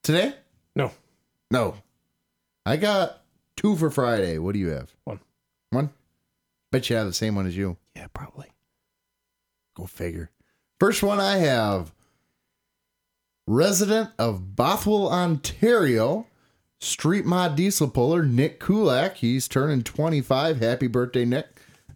today? 0.04 0.34
No. 0.76 0.92
No. 1.50 1.76
I 2.66 2.76
got 2.76 3.22
two 3.56 3.78
for 3.78 3.90
Friday. 3.90 4.38
What 4.38 4.54
do 4.54 4.60
you 4.60 4.70
have? 4.70 4.94
One. 5.06 5.20
One? 5.70 5.92
Bet 6.72 6.90
you 6.90 6.98
have 6.98 7.08
the 7.08 7.14
same 7.14 7.36
one 7.36 7.48
as 7.48 7.56
you. 7.56 7.78
Yeah, 7.96 8.08
probably. 8.14 8.48
Go 9.76 9.86
figure. 9.86 10.30
First 10.80 11.04
one 11.04 11.22
I 11.22 11.38
have 11.38 11.94
resident 13.48 14.10
of 14.20 14.56
Bothwell, 14.56 15.10
Ontario, 15.10 16.28
street 16.80 17.26
mod 17.26 17.56
diesel 17.56 17.90
puller 17.90 18.24
Nick 18.24 18.60
Kulak. 18.60 19.18
He's 19.18 19.48
turning 19.48 19.84
25. 19.84 20.60
Happy 20.60 20.88
birthday, 20.88 21.26
Nick. 21.26 21.48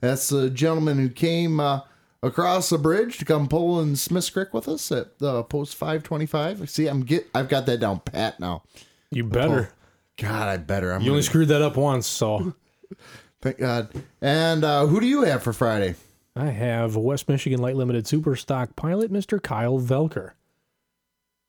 That's 0.01 0.29
the 0.29 0.49
gentleman 0.49 0.97
who 0.97 1.09
came 1.09 1.59
uh, 1.59 1.81
across 2.23 2.69
the 2.69 2.77
bridge 2.77 3.17
to 3.17 3.25
come 3.25 3.47
pull 3.47 3.81
in 3.81 3.95
Smiths 3.95 4.29
Creek 4.29 4.53
with 4.53 4.67
us 4.67 4.91
at 4.91 5.07
uh, 5.21 5.43
post 5.43 5.75
525. 5.75 6.69
See, 6.69 6.87
I'm 6.87 7.01
get 7.01 7.27
I've 7.35 7.49
got 7.49 7.65
that 7.65 7.79
down 7.79 7.99
pat 7.99 8.39
now. 8.39 8.63
You 9.11 9.23
better. 9.25 9.71
God, 10.17 10.47
I 10.49 10.57
better. 10.57 10.91
I'm 10.91 11.01
You 11.01 11.11
only 11.11 11.21
gonna- 11.21 11.23
screwed 11.29 11.47
that 11.49 11.61
up 11.61 11.75
once, 11.77 12.05
so 12.07 12.53
thank 13.41 13.57
God. 13.57 13.89
And 14.21 14.63
uh, 14.63 14.85
who 14.85 14.99
do 14.99 15.07
you 15.07 15.23
have 15.23 15.43
for 15.43 15.53
Friday? 15.53 15.95
I 16.35 16.47
have 16.47 16.95
West 16.95 17.27
Michigan 17.27 17.59
Light 17.59 17.75
Limited 17.75 18.07
Super 18.07 18.35
Stock 18.35 18.75
pilot, 18.75 19.11
Mr. 19.11 19.41
Kyle 19.41 19.79
Velker. 19.79 20.31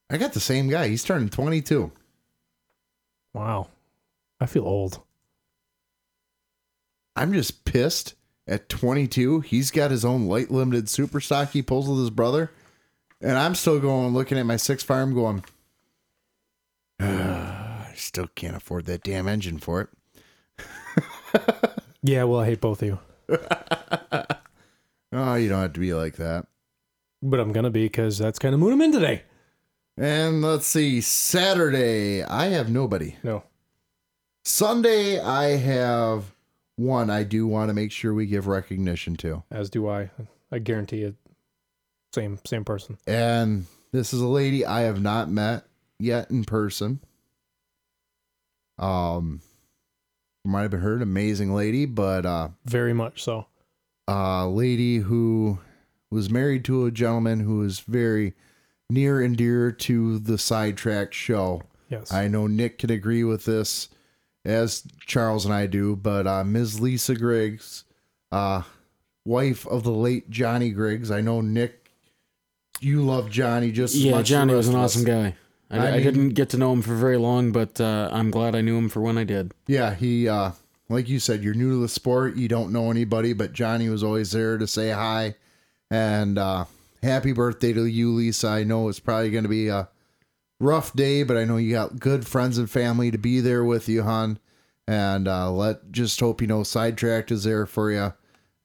I 0.08 0.16
got 0.16 0.32
the 0.32 0.40
same 0.40 0.68
guy. 0.68 0.88
He's 0.88 1.04
turning 1.04 1.28
22. 1.28 1.92
Wow. 3.34 3.68
I 4.40 4.46
feel 4.46 4.64
old. 4.64 5.00
I'm 7.16 7.32
just 7.32 7.64
pissed 7.64 8.14
at 8.46 8.68
22. 8.68 9.40
He's 9.40 9.70
got 9.70 9.90
his 9.90 10.04
own 10.04 10.26
light 10.26 10.50
limited 10.50 10.88
super 10.88 11.20
stock 11.20 11.50
he 11.50 11.62
pulls 11.62 11.88
with 11.88 11.98
his 11.98 12.10
brother. 12.10 12.50
And 13.20 13.36
I'm 13.36 13.54
still 13.54 13.78
going, 13.80 14.14
looking 14.14 14.38
at 14.38 14.46
my 14.46 14.56
six 14.56 14.82
farm, 14.82 15.14
going, 15.14 15.44
"Ah, 17.00 17.88
I 17.90 17.94
still 17.94 18.28
can't 18.34 18.56
afford 18.56 18.86
that 18.86 19.02
damn 19.02 19.28
engine 19.28 19.58
for 19.58 19.82
it. 19.82 19.88
Yeah, 22.02 22.24
well, 22.24 22.40
I 22.40 22.46
hate 22.46 22.60
both 22.62 22.82
of 22.82 22.88
you. 22.88 22.98
Oh, 25.12 25.34
you 25.34 25.48
don't 25.48 25.60
have 25.60 25.72
to 25.72 25.80
be 25.80 25.92
like 25.92 26.16
that. 26.16 26.46
But 27.20 27.40
I'm 27.40 27.50
going 27.52 27.64
to 27.64 27.70
be 27.70 27.82
because 27.84 28.16
that's 28.16 28.38
kind 28.38 28.54
of 28.54 28.60
mood 28.60 28.72
I'm 28.72 28.80
in 28.80 28.92
today. 28.92 29.22
And 29.96 30.40
let's 30.42 30.66
see, 30.66 31.00
Saturday, 31.00 32.22
I 32.22 32.46
have 32.46 32.70
nobody. 32.70 33.16
No. 33.22 33.42
Sunday, 34.44 35.20
I 35.20 35.56
have 35.56 36.34
one 36.76 37.10
I 37.10 37.24
do 37.24 37.46
want 37.46 37.68
to 37.68 37.74
make 37.74 37.92
sure 37.92 38.14
we 38.14 38.26
give 38.26 38.46
recognition 38.46 39.14
to. 39.16 39.42
As 39.50 39.68
do 39.68 39.88
I. 39.88 40.10
I 40.50 40.58
guarantee 40.58 41.02
it. 41.02 41.14
Same 42.14 42.38
same 42.46 42.64
person. 42.64 42.96
And 43.06 43.66
this 43.92 44.12
is 44.14 44.20
a 44.20 44.26
lady 44.26 44.64
I 44.64 44.80
have 44.82 45.00
not 45.00 45.28
met 45.28 45.64
yet 45.98 46.30
in 46.30 46.44
person. 46.44 47.00
Um, 48.78 49.42
might 50.44 50.62
have 50.62 50.70
been 50.70 50.80
heard, 50.80 51.02
amazing 51.02 51.54
lady, 51.54 51.84
but 51.84 52.24
uh, 52.24 52.48
Very 52.64 52.94
much 52.94 53.22
so. 53.22 53.46
a 54.08 54.46
lady 54.48 54.98
who 54.98 55.58
was 56.10 56.30
married 56.30 56.64
to 56.64 56.86
a 56.86 56.90
gentleman 56.90 57.40
who 57.40 57.58
was 57.58 57.80
very 57.80 58.34
near 58.90 59.20
and 59.20 59.36
dear 59.36 59.70
to 59.72 60.18
the 60.18 60.38
sidetrack 60.38 61.12
show. 61.12 61.62
Yes. 61.88 62.12
I 62.12 62.28
know 62.28 62.46
Nick 62.46 62.78
can 62.78 62.90
agree 62.90 63.24
with 63.24 63.44
this, 63.44 63.88
as 64.44 64.84
Charles 65.06 65.44
and 65.44 65.54
I 65.54 65.66
do, 65.66 65.96
but 65.96 66.26
uh, 66.26 66.44
Ms. 66.44 66.80
Lisa 66.80 67.14
Griggs, 67.14 67.84
uh, 68.30 68.62
wife 69.24 69.66
of 69.66 69.82
the 69.82 69.90
late 69.92 70.30
Johnny 70.30 70.70
Griggs. 70.70 71.10
I 71.10 71.20
know 71.20 71.40
Nick, 71.40 71.90
you 72.80 73.02
love 73.02 73.30
Johnny 73.30 73.72
just 73.72 73.94
as 73.94 74.04
Yeah, 74.04 74.12
much 74.12 74.20
as 74.22 74.28
the 74.28 74.34
Johnny 74.34 74.54
was 74.54 74.68
an 74.68 74.76
us. 74.76 74.92
awesome 74.96 75.04
guy. 75.04 75.34
I, 75.70 75.78
I 75.78 75.94
I, 75.94 76.02
didn't 76.02 76.30
get 76.30 76.48
to 76.50 76.56
know 76.56 76.72
him 76.72 76.82
for 76.82 76.94
very 76.94 77.16
long, 77.16 77.52
but 77.52 77.80
uh, 77.80 78.08
I'm 78.12 78.30
glad 78.30 78.56
I 78.56 78.60
knew 78.60 78.76
him 78.76 78.88
for 78.88 79.00
when 79.00 79.16
I 79.18 79.24
did. 79.24 79.52
Yeah, 79.66 79.94
he 79.94 80.28
uh 80.28 80.52
like 80.88 81.08
you 81.08 81.20
said, 81.20 81.44
you're 81.44 81.54
new 81.54 81.70
to 81.70 81.76
the 81.80 81.88
sport, 81.88 82.34
you 82.34 82.48
don't 82.48 82.72
know 82.72 82.90
anybody, 82.90 83.32
but 83.32 83.52
Johnny 83.52 83.88
was 83.88 84.02
always 84.02 84.32
there 84.32 84.58
to 84.58 84.66
say 84.66 84.90
hi. 84.90 85.36
And 85.90 86.38
uh 86.38 86.64
happy 87.02 87.32
birthday 87.32 87.72
to 87.72 87.84
you, 87.84 88.12
Lisa. 88.12 88.48
I 88.48 88.64
know 88.64 88.88
it's 88.88 89.00
probably 89.00 89.30
gonna 89.30 89.48
be 89.48 89.68
a 89.68 89.88
rough 90.58 90.92
day, 90.92 91.22
but 91.22 91.36
I 91.36 91.44
know 91.44 91.56
you 91.56 91.72
got 91.72 91.98
good 91.98 92.26
friends 92.26 92.58
and 92.58 92.70
family 92.70 93.10
to 93.10 93.18
be 93.18 93.40
there 93.40 93.64
with 93.64 93.88
you, 93.88 94.02
hon. 94.02 94.38
And 94.86 95.28
uh 95.28 95.50
let 95.50 95.92
just 95.92 96.18
hope 96.20 96.40
you 96.40 96.46
know 96.46 96.62
sidetracked 96.62 97.30
is 97.30 97.44
there 97.44 97.66
for 97.66 97.90
you. 97.90 98.12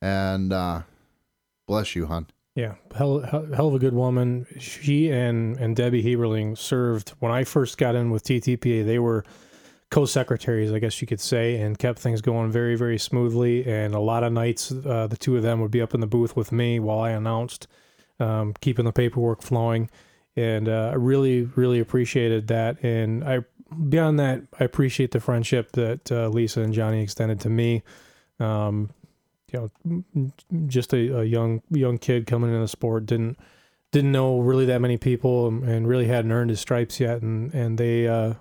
And 0.01 0.51
uh 0.51 0.81
bless 1.67 1.95
you, 1.95 2.07
hon. 2.07 2.27
Yeah, 2.55 2.75
hell, 2.95 3.19
hell, 3.19 3.45
hell 3.53 3.67
of 3.67 3.75
a 3.75 3.79
good 3.79 3.93
woman. 3.93 4.47
She 4.59 5.09
and 5.09 5.57
and 5.57 5.75
Debbie 5.75 6.03
Heberling 6.03 6.57
served 6.57 7.09
when 7.19 7.31
I 7.31 7.43
first 7.43 7.77
got 7.77 7.95
in 7.95 8.11
with 8.11 8.23
TTPA. 8.23 8.85
They 8.85 8.99
were 8.99 9.25
co-secretaries, 9.91 10.71
I 10.73 10.79
guess 10.79 10.99
you 10.99 11.07
could 11.07 11.19
say, 11.21 11.57
and 11.57 11.77
kept 11.77 11.99
things 11.99 12.21
going 12.21 12.51
very 12.51 12.75
very 12.75 12.97
smoothly. 12.97 13.65
And 13.65 13.93
a 13.93 13.99
lot 13.99 14.23
of 14.23 14.33
nights, 14.33 14.71
uh, 14.71 15.07
the 15.07 15.17
two 15.17 15.37
of 15.37 15.43
them 15.43 15.61
would 15.61 15.71
be 15.71 15.81
up 15.81 15.93
in 15.93 15.99
the 15.99 16.07
booth 16.07 16.35
with 16.35 16.51
me 16.51 16.79
while 16.79 16.99
I 16.99 17.11
announced, 17.11 17.67
um, 18.19 18.53
keeping 18.61 18.85
the 18.85 18.91
paperwork 18.91 19.41
flowing. 19.41 19.89
And 20.35 20.67
uh, 20.67 20.89
I 20.91 20.95
really 20.95 21.43
really 21.55 21.79
appreciated 21.79 22.47
that. 22.47 22.83
And 22.83 23.23
I 23.23 23.39
beyond 23.89 24.19
that, 24.19 24.43
I 24.59 24.63
appreciate 24.63 25.11
the 25.11 25.19
friendship 25.19 25.71
that 25.73 26.11
uh, 26.11 26.29
Lisa 26.29 26.61
and 26.61 26.73
Johnny 26.73 27.01
extended 27.01 27.39
to 27.41 27.49
me. 27.49 27.83
Um, 28.39 28.89
you 29.51 29.71
know, 29.85 30.33
just 30.67 30.93
a, 30.93 31.19
a 31.19 31.23
young 31.23 31.61
young 31.69 31.97
kid 31.97 32.27
coming 32.27 32.49
into 32.49 32.61
the 32.61 32.67
sport 32.67 33.05
didn't 33.05 33.37
didn't 33.91 34.11
know 34.11 34.39
really 34.39 34.65
that 34.65 34.81
many 34.81 34.97
people 34.97 35.47
and, 35.47 35.63
and 35.63 35.87
really 35.87 36.07
hadn't 36.07 36.31
earned 36.31 36.49
his 36.49 36.59
stripes 36.59 36.99
yet 36.99 37.21
and 37.21 37.53
and 37.53 37.77
they 37.77 38.07
uh 38.07 38.33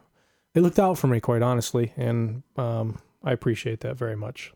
they 0.53 0.61
looked 0.61 0.81
out 0.81 0.99
for 0.99 1.07
me 1.07 1.21
quite 1.21 1.43
honestly 1.43 1.93
and 1.97 2.43
um 2.57 2.99
I 3.23 3.33
appreciate 3.33 3.81
that 3.81 3.97
very 3.97 4.17
much. 4.17 4.53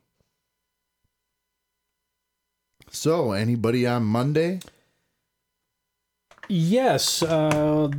So 2.91 3.33
anybody 3.33 3.87
on 3.87 4.05
Monday? 4.05 4.61
Yes, 6.49 7.23
uh 7.23 7.91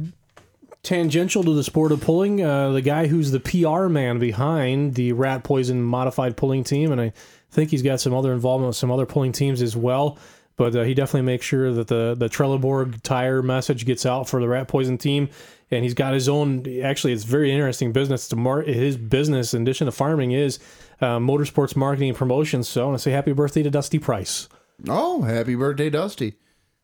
tangential 0.82 1.44
to 1.44 1.54
the 1.54 1.64
sport 1.64 1.92
of 1.92 2.02
pulling, 2.02 2.42
uh 2.44 2.72
the 2.72 2.82
guy 2.82 3.08
who's 3.08 3.32
the 3.32 3.40
PR 3.40 3.88
man 3.88 4.20
behind 4.20 4.96
the 4.96 5.14
Rat 5.14 5.44
Poison 5.44 5.82
modified 5.82 6.38
pulling 6.38 6.64
team 6.64 6.92
and 6.92 7.00
I 7.00 7.14
think 7.52 7.72
he's 7.72 7.82
got 7.82 8.00
some 8.00 8.14
other 8.14 8.34
involvement 8.34 8.70
with 8.70 8.76
some 8.76 8.92
other 8.92 9.06
pulling 9.06 9.32
teams 9.32 9.62
as 9.62 9.76
well. 9.76 10.18
But 10.56 10.76
uh, 10.76 10.84
he 10.84 10.94
definitely 10.94 11.22
makes 11.22 11.46
sure 11.46 11.72
that 11.72 11.88
the 11.88 12.16
the 12.18 12.28
Trelleborg 12.28 13.02
tire 13.02 13.42
message 13.42 13.86
gets 13.86 14.06
out 14.06 14.28
for 14.28 14.42
the 14.42 14.48
Rat 14.50 14.68
Poison 14.68 14.98
team, 14.98 15.30
and 15.72 15.86
he's 15.86 15.94
got 15.94 16.14
his 16.14 16.28
own. 16.28 16.66
Actually, 16.84 17.14
it's 17.14 17.24
very 17.24 17.50
interesting 17.50 17.94
business. 17.94 18.28
To 18.28 18.36
mar- 18.36 18.64
his 18.64 18.98
business, 18.98 19.54
in 19.54 19.62
addition 19.62 19.86
to 19.86 19.94
farming, 19.94 20.34
is 20.34 20.60
uh, 21.00 21.18
motorsports 21.18 21.78
marketing 21.78 22.10
and 22.10 22.18
promotions. 22.18 22.68
So 22.68 22.82
I 22.82 22.86
want 22.88 22.98
to 22.98 23.02
say 23.02 23.12
happy 23.12 23.32
birthday 23.32 23.64
to 23.64 23.70
Dusty 23.70 24.00
Price. 24.00 24.50
Oh, 24.90 25.22
happy 25.22 25.56
birthday, 25.56 25.90
Dusty. 25.90 26.34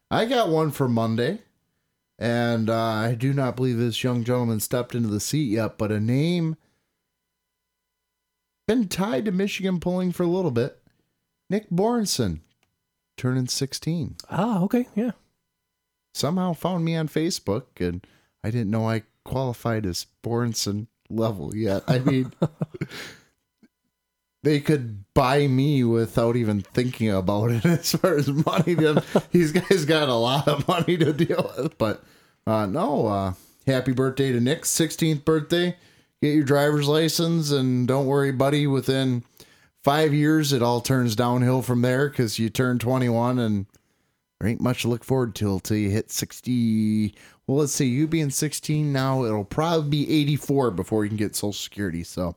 I 0.10 0.24
got 0.24 0.48
one 0.48 0.72
for 0.72 0.88
Monday. 0.88 1.40
And 2.18 2.70
uh, 2.70 2.76
I 2.76 3.16
do 3.16 3.34
not 3.34 3.56
believe 3.56 3.78
this 3.78 4.04
young 4.04 4.24
gentleman 4.24 4.60
stepped 4.60 4.96
into 4.96 5.10
the 5.10 5.20
seat 5.20 5.50
yet, 5.50 5.78
but 5.78 5.92
a 5.92 6.00
name 6.00 6.56
been 8.68 8.88
tied 8.88 9.26
to 9.26 9.32
Michigan 9.32 9.80
pulling 9.80 10.12
for 10.12 10.24
a 10.24 10.28
little 10.28 10.52
bit. 10.52 10.82
Nick 11.50 11.70
Borenson, 11.70 12.42
turning 13.18 13.48
16. 13.48 14.16
Ah, 14.32 14.62
okay, 14.64 14.88
yeah. 14.96 15.12
Somehow 16.14 16.54
found 16.54 16.86
me 16.86 16.96
on 16.96 17.08
Facebook, 17.08 17.66
and 17.80 18.06
I 18.44 18.50
didn't 18.50 18.72
know 18.72 18.90
I 18.90 19.04
qualified 19.24 19.86
as 19.86 20.08
Borenson 20.24 20.88
level 21.10 21.56
yet. 21.56 21.84
I 21.88 22.00
mean, 22.00 22.32
they 24.46 24.60
could 24.60 25.04
buy 25.16 25.48
me 25.48 25.84
without 25.84 26.36
even 26.36 26.62
thinking 26.62 27.10
about 27.10 27.52
it 27.52 27.66
as 27.66 27.92
far 27.94 28.16
as 28.16 28.30
money. 28.30 28.76
These 29.32 29.52
guys 29.52 29.86
got 29.86 30.08
a 30.08 30.14
lot 30.14 30.48
of 30.48 30.68
money 30.68 30.96
to 30.98 31.12
deal 31.12 31.52
with. 31.58 31.78
But 31.78 32.04
uh, 32.48 32.68
no, 32.68 33.08
uh, 33.08 33.34
happy 33.66 33.92
birthday 33.92 34.32
to 34.32 34.40
Nick's 34.40 34.70
16th 34.70 35.26
birthday. 35.26 35.76
Get 36.22 36.36
your 36.36 36.44
driver's 36.44 36.88
license, 36.88 37.52
and 37.52 37.88
don't 37.88 38.06
worry, 38.06 38.32
buddy. 38.32 38.68
Within 38.68 39.24
five 39.84 40.14
years, 40.14 40.54
it 40.54 40.62
all 40.62 40.80
turns 40.80 41.16
downhill 41.16 41.62
from 41.62 41.82
there 41.82 42.08
because 42.08 42.40
you 42.40 42.50
turn 42.50 42.80
21 42.80 43.40
and 43.40 43.66
there 44.40 44.50
ain't 44.50 44.62
much 44.62 44.84
to 44.84 44.90
look 44.90 45.04
forward 45.04 45.34
to 45.36 45.60
till 45.62 45.78
you 45.78 45.90
hit 45.90 46.12
60. 46.12 47.16
Well, 47.48 47.58
let's 47.58 47.74
see, 47.74 47.86
you 47.86 48.08
being 48.08 48.30
16 48.30 48.92
now, 48.92 49.24
it'll 49.24 49.46
probably 49.46 50.06
be 50.06 50.22
84 50.22 50.72
before 50.72 51.04
you 51.04 51.10
can 51.10 51.18
get 51.18 51.36
Social 51.36 51.54
Security. 51.54 52.04
So, 52.04 52.36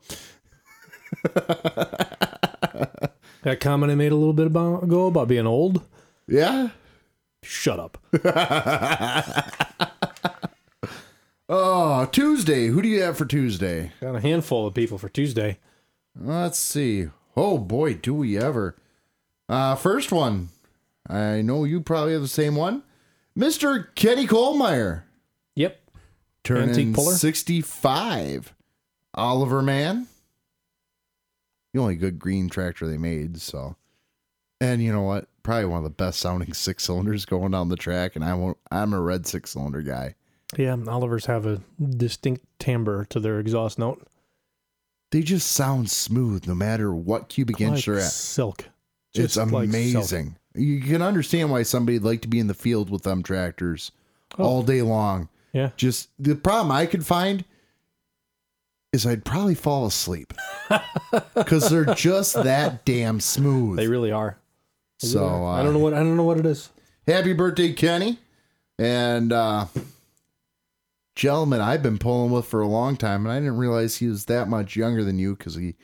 That 3.43 3.61
comment 3.61 3.91
I 3.93 3.95
made 3.95 4.11
a 4.13 4.17
little 4.17 4.33
bit 4.35 4.49
about, 4.49 4.83
ago 4.83 5.07
about 5.07 5.29
being 5.29 5.47
old. 5.47 5.83
yeah. 6.27 6.71
Shut 7.43 7.79
up. 7.79 7.99
Oh, 11.51 12.05
Tuesday. 12.13 12.67
Who 12.67 12.83
do 12.83 12.89
you 12.89 13.01
have 13.01 13.17
for 13.17 13.25
Tuesday? 13.25 13.93
Got 14.03 14.17
a 14.17 14.21
handful 14.21 14.67
of 14.67 14.75
people 14.75 14.99
for 14.99 15.09
Tuesday. 15.09 15.59
Let's 16.15 16.59
see. 16.59 17.07
Oh 17.37 17.57
boy, 17.57 17.95
do 17.95 18.13
we 18.13 18.37
ever. 18.37 18.77
Uh 19.49 19.75
first 19.75 20.13
one. 20.13 20.51
I 21.09 21.41
know 21.41 21.65
you 21.65 21.81
probably 21.81 22.13
have 22.13 22.21
the 22.21 22.29
same 22.29 22.55
one. 22.55 22.83
Mr. 23.37 23.87
Kenny 23.95 24.27
Colmeyer. 24.27 25.05
Yep. 25.55 25.81
Turning 26.45 26.69
Antique 26.69 26.95
puller? 26.95 27.15
65. 27.15 28.55
Oliver 29.15 29.63
Man. 29.63 30.07
The 31.73 31.81
only 31.81 31.97
good 31.97 32.19
green 32.19 32.49
tractor 32.49 32.89
they 32.89 32.99
made, 32.99 33.41
so. 33.41 33.77
And 34.61 34.83
you 34.83 34.93
know 34.93 35.03
what? 35.03 35.29
Probably 35.43 35.67
one 35.67 35.79
of 35.79 35.85
the 35.85 35.91
best 35.91 36.19
sounding 36.19 36.53
six 36.55 36.85
cylinders 36.85 37.25
going 37.25 37.53
down 37.53 37.69
the 37.69 37.77
track, 37.77 38.17
and 38.17 38.25
I 38.25 38.35
won't 38.35 38.59
I'm 38.71 38.93
a 38.93 39.01
red 39.01 39.27
six 39.27 39.51
cylinder 39.51 39.83
guy. 39.83 40.15
Yeah, 40.57 40.77
Olivers 40.87 41.27
have 41.27 41.45
a 41.45 41.61
distinct 41.79 42.47
timbre 42.59 43.05
to 43.11 43.21
their 43.21 43.39
exhaust 43.39 43.79
note. 43.79 44.07
They 45.11 45.21
just 45.23 45.53
sound 45.53 45.91
smooth 45.91 46.47
no 46.47 46.55
matter 46.55 46.93
what 46.95 47.29
cubic 47.29 47.61
inch 47.61 47.77
Like 47.77 47.85
they're 47.85 48.05
at. 48.05 48.13
silk. 48.13 48.65
It's 49.15 49.35
Just 49.35 49.37
like 49.37 49.49
silk. 49.49 49.65
amazing. 49.65 50.37
You 50.55 50.81
can 50.81 51.03
understand 51.03 51.51
why 51.51 51.63
somebody'd 51.63 52.03
like 52.03 52.23
to 52.23 52.29
be 52.29 52.41
in 52.41 52.47
the 52.47 52.55
field 52.55 52.91
with 52.91 53.03
them 53.03 53.23
tractors 53.23 53.93
oh. 54.39 54.45
all 54.45 54.63
day 54.63 54.83
long. 54.83 55.29
Yeah. 55.53 55.71
Just 55.77 56.11
the 56.19 56.35
problem 56.35 56.71
I 56.71 56.87
could 56.87 57.07
find 57.07 57.45
is 58.93 59.07
I'd 59.07 59.25
probably 59.25 59.55
fall 59.55 59.87
asleep 59.87 60.33
because 61.35 61.69
they're 61.71 61.95
just 61.95 62.35
that 62.35 62.85
damn 62.85 63.21
smooth. 63.21 63.77
They 63.77 63.87
really 63.89 64.11
are. 64.11 64.39
They 65.03 65.09
so 65.09 65.21
really 65.21 65.33
are. 65.33 65.45
uh, 65.45 65.61
I 65.61 65.63
don't 65.63 65.73
know 65.75 65.79
what 65.81 65.95
I 65.95 65.99
don't 65.99 66.17
know 66.17 66.25
what 66.25 66.39
it 66.39 66.47
is. 66.47 66.71
Happy 67.07 67.33
birthday, 67.33 67.73
Kenny! 67.73 68.19
And 68.79 69.33
uh, 69.33 69.67
gentleman 71.15 71.61
I've 71.61 71.83
been 71.83 71.99
pulling 71.99 72.31
with 72.31 72.47
for 72.47 72.61
a 72.61 72.69
long 72.69 72.97
time, 72.97 73.27
and 73.27 73.33
I 73.33 73.39
didn't 73.39 73.57
realize 73.57 73.97
he 73.97 74.07
was 74.09 74.27
that 74.27 74.49
much 74.49 74.77
younger 74.77 75.05
than 75.05 75.19
you 75.19 75.35
because 75.37 75.55
he 75.55 75.75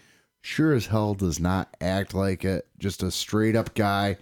sure 0.40 0.72
as 0.74 0.86
hell 0.86 1.14
does 1.14 1.40
not 1.40 1.74
act 1.80 2.14
like 2.14 2.44
it. 2.44 2.66
Just 2.78 3.02
a 3.02 3.11
straight 3.11 3.57
up 3.57 3.74
guy, 3.74 4.16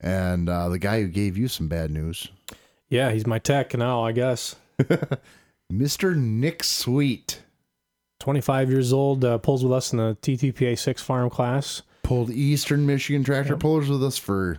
and 0.00 0.48
uh, 0.48 0.68
the 0.68 0.78
guy 0.78 1.00
who 1.00 1.08
gave 1.08 1.36
you 1.36 1.48
some 1.48 1.68
bad 1.68 1.90
news, 1.90 2.28
Yeah, 2.88 3.10
he's 3.12 3.26
my 3.26 3.38
tech 3.38 3.74
now, 3.74 4.04
I 4.04 4.12
guess. 4.12 4.56
Mister 5.70 6.14
Nick 6.14 6.62
Sweet, 6.62 7.40
25 8.26 8.70
years 8.72 8.92
old, 8.92 9.24
uh, 9.24 9.38
pulls 9.38 9.62
with 9.62 9.72
us 9.72 9.92
in 9.92 9.98
the 9.98 10.16
TTPA 10.20 10.76
6 10.76 11.00
farm 11.00 11.30
class. 11.30 11.82
pulled 12.02 12.28
Eastern 12.30 12.84
Michigan 12.84 13.22
tractor 13.22 13.52
Yep. 13.52 13.60
pullers 13.60 13.88
with 13.88 14.02
us 14.02 14.18
for 14.18 14.58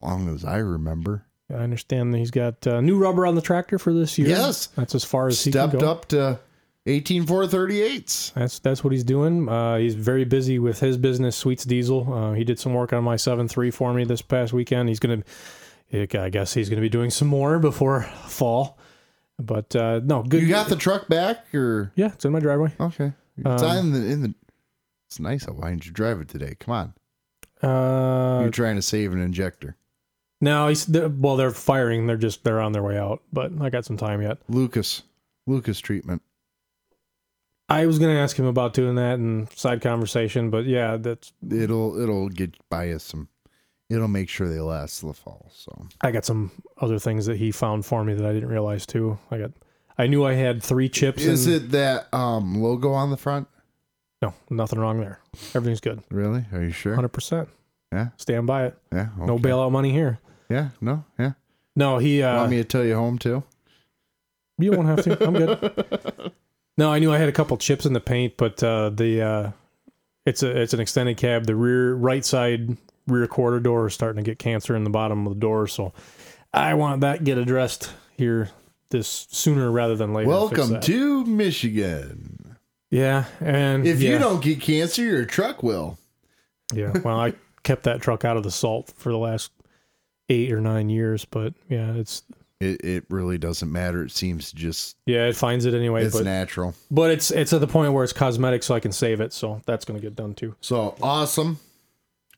long 0.00 0.34
as 0.34 0.42
I 0.42 0.56
remember. 0.56 1.26
I 1.50 1.56
understand 1.56 2.14
that 2.14 2.18
he's 2.18 2.30
got 2.30 2.66
uh, 2.66 2.80
new 2.80 2.96
rubber 2.96 3.26
on 3.26 3.34
the 3.34 3.42
tractor 3.42 3.78
for 3.78 3.92
this 3.92 4.16
year. 4.16 4.28
Yes. 4.30 4.68
That's 4.68 4.94
as 4.94 5.04
far 5.04 5.28
as 5.28 5.44
he 5.44 5.50
Stepped 5.50 5.82
up 5.82 6.08
to 6.08 6.38
Eighteen 6.86 7.26
four 7.26 7.46
thirty 7.46 7.82
eights. 7.82 8.30
That's 8.34 8.58
that's 8.60 8.82
what 8.82 8.94
he's 8.94 9.04
doing. 9.04 9.46
Uh, 9.48 9.76
he's 9.76 9.94
very 9.94 10.24
busy 10.24 10.58
with 10.58 10.80
his 10.80 10.96
business, 10.96 11.36
Sweets 11.36 11.64
Diesel. 11.64 12.10
Uh, 12.12 12.32
he 12.32 12.44
did 12.44 12.58
some 12.58 12.72
work 12.72 12.94
on 12.94 13.04
my 13.04 13.16
seven 13.16 13.46
three 13.46 13.70
for 13.70 13.92
me 13.92 14.04
this 14.04 14.22
past 14.22 14.54
weekend. 14.54 14.88
He's 14.88 14.98
gonna, 14.98 15.22
I 15.92 16.28
guess 16.30 16.54
he's 16.54 16.68
gonna 16.70 16.80
be 16.80 16.88
doing 16.88 17.10
some 17.10 17.28
more 17.28 17.58
before 17.58 18.02
fall. 18.26 18.78
But 19.46 19.74
uh, 19.76 20.00
no, 20.04 20.22
good. 20.22 20.42
You 20.42 20.48
got 20.48 20.68
the 20.68 20.76
truck 20.76 21.08
back, 21.08 21.52
or 21.54 21.92
yeah, 21.94 22.12
it's 22.12 22.24
in 22.24 22.32
my 22.32 22.40
driveway. 22.40 22.72
okay? 22.80 23.12
It's 23.38 23.62
Um, 23.62 23.76
in 23.78 23.92
the 23.92 24.06
in 24.10 24.22
the. 24.22 24.34
It's 25.08 25.20
nice. 25.20 25.46
out. 25.48 25.56
Why 25.56 25.70
didn't 25.70 25.86
you 25.86 25.92
drive 25.92 26.20
it 26.20 26.28
today? 26.28 26.56
Come 26.58 26.72
on. 26.72 26.94
Uh, 27.68 28.40
You're 28.42 28.50
trying 28.50 28.76
to 28.76 28.82
save 28.82 29.12
an 29.12 29.20
injector. 29.20 29.76
no, 30.40 30.68
he's 30.68 30.86
they're- 30.86 31.08
well. 31.08 31.36
They're 31.36 31.50
firing. 31.50 32.06
They're 32.06 32.16
just 32.16 32.44
they're 32.44 32.60
on 32.60 32.72
their 32.72 32.82
way 32.82 32.98
out. 32.98 33.22
But 33.32 33.52
I 33.60 33.70
got 33.70 33.84
some 33.84 33.96
time 33.96 34.20
yet. 34.22 34.38
Lucas. 34.48 35.02
Lucas 35.46 35.78
treatment. 35.80 36.22
I 37.68 37.86
was 37.86 37.98
gonna 37.98 38.14
ask 38.18 38.36
him 38.38 38.44
about 38.46 38.74
doing 38.74 38.96
that 38.96 39.14
in 39.14 39.48
side 39.54 39.80
conversation, 39.80 40.50
but 40.50 40.66
yeah, 40.66 40.96
that's 40.96 41.32
It'll 41.50 41.98
it'll 42.00 42.28
get 42.28 42.54
by 42.68 42.90
us 42.90 43.04
some. 43.04 43.28
It'll 43.92 44.08
make 44.08 44.28
sure 44.28 44.48
they 44.48 44.60
last 44.60 45.00
the 45.00 45.12
fall. 45.12 45.50
So 45.54 45.86
I 46.00 46.10
got 46.10 46.24
some 46.24 46.50
other 46.80 46.98
things 46.98 47.26
that 47.26 47.36
he 47.36 47.50
found 47.52 47.84
for 47.84 48.04
me 48.04 48.14
that 48.14 48.24
I 48.24 48.32
didn't 48.32 48.48
realize 48.48 48.86
too. 48.86 49.18
I 49.30 49.38
got. 49.38 49.50
I 49.98 50.06
knew 50.06 50.24
I 50.24 50.32
had 50.32 50.62
three 50.62 50.88
chips. 50.88 51.22
is 51.22 51.46
in, 51.46 51.52
it 51.54 51.70
that 51.72 52.12
um 52.14 52.62
logo 52.62 52.92
on 52.92 53.10
the 53.10 53.16
front? 53.16 53.48
No, 54.22 54.32
nothing 54.50 54.78
wrong 54.78 55.00
there. 55.00 55.20
Everything's 55.54 55.80
good. 55.80 56.02
Really? 56.10 56.44
Are 56.52 56.62
you 56.62 56.72
sure? 56.72 56.94
Hundred 56.94 57.08
percent. 57.10 57.48
Yeah. 57.92 58.08
Stand 58.16 58.46
by 58.46 58.66
it. 58.66 58.78
Yeah. 58.92 59.08
No 59.18 59.38
bailout 59.38 59.70
money 59.70 59.92
here. 59.92 60.18
Yeah. 60.48 60.68
No. 60.80 61.04
Yeah. 61.18 61.32
No, 61.76 61.98
he. 61.98 62.22
Uh, 62.22 62.36
Want 62.36 62.50
me 62.50 62.56
to 62.58 62.64
tell 62.64 62.84
you 62.84 62.94
home 62.94 63.18
too? 63.18 63.42
You 64.58 64.72
won't 64.72 64.86
have 64.86 65.02
to. 65.04 65.26
I'm 65.26 65.34
good. 65.34 66.32
No, 66.78 66.90
I 66.90 66.98
knew 67.00 67.12
I 67.12 67.18
had 67.18 67.28
a 67.28 67.32
couple 67.32 67.56
chips 67.58 67.84
in 67.84 67.92
the 67.92 68.00
paint, 68.00 68.38
but 68.38 68.62
uh, 68.62 68.88
the 68.88 69.20
uh, 69.20 69.50
it's 70.24 70.42
a 70.42 70.58
it's 70.62 70.72
an 70.72 70.80
extended 70.80 71.18
cab. 71.18 71.44
The 71.44 71.54
rear 71.54 71.94
right 71.94 72.24
side 72.24 72.78
rear 73.06 73.26
quarter 73.26 73.60
door 73.60 73.86
is 73.86 73.94
starting 73.94 74.22
to 74.24 74.30
get 74.30 74.38
cancer 74.38 74.74
in 74.76 74.84
the 74.84 74.90
bottom 74.90 75.26
of 75.26 75.34
the 75.34 75.40
door, 75.40 75.66
so 75.66 75.92
I 76.52 76.74
want 76.74 77.00
that 77.02 77.24
get 77.24 77.38
addressed 77.38 77.92
here 78.16 78.50
this 78.90 79.26
sooner 79.30 79.70
rather 79.70 79.96
than 79.96 80.12
later. 80.12 80.28
Welcome 80.28 80.80
to 80.80 81.24
Michigan. 81.24 82.56
yeah, 82.90 83.24
and 83.40 83.86
If 83.86 84.00
yeah, 84.02 84.12
you 84.12 84.18
don't 84.18 84.42
get 84.42 84.60
cancer, 84.60 85.02
your 85.02 85.24
truck 85.24 85.62
will. 85.62 85.98
yeah. 86.74 86.92
Well, 87.04 87.18
I 87.18 87.34
kept 87.62 87.84
that 87.84 88.00
truck 88.02 88.24
out 88.24 88.36
of 88.36 88.42
the 88.42 88.50
salt 88.50 88.92
for 88.96 89.10
the 89.12 89.18
last 89.18 89.50
eight 90.28 90.52
or 90.52 90.60
nine 90.60 90.88
years, 90.90 91.24
but 91.24 91.54
yeah, 91.68 91.92
it's 91.94 92.22
It 92.60 92.84
it 92.84 93.04
really 93.08 93.38
doesn't 93.38 93.70
matter. 93.72 94.02
It 94.04 94.12
seems 94.12 94.52
just 94.52 94.96
yeah, 95.06 95.26
it 95.26 95.36
finds 95.36 95.64
it 95.64 95.74
anyway. 95.74 96.04
it's 96.04 96.14
but 96.16 96.24
natural. 96.24 96.74
but 96.90 97.10
it's 97.10 97.30
it's 97.30 97.52
at 97.52 97.60
the 97.60 97.66
point 97.66 97.92
where 97.92 98.04
it's 98.04 98.12
cosmetic, 98.12 98.62
so 98.62 98.74
I 98.74 98.80
can 98.80 98.92
save 98.92 99.20
it. 99.20 99.32
So 99.32 99.62
that's 99.66 99.84
gonna 99.84 100.00
get 100.00 100.14
done 100.14 100.34
too. 100.34 100.54
So 100.60 100.94
awesome. 101.02 101.58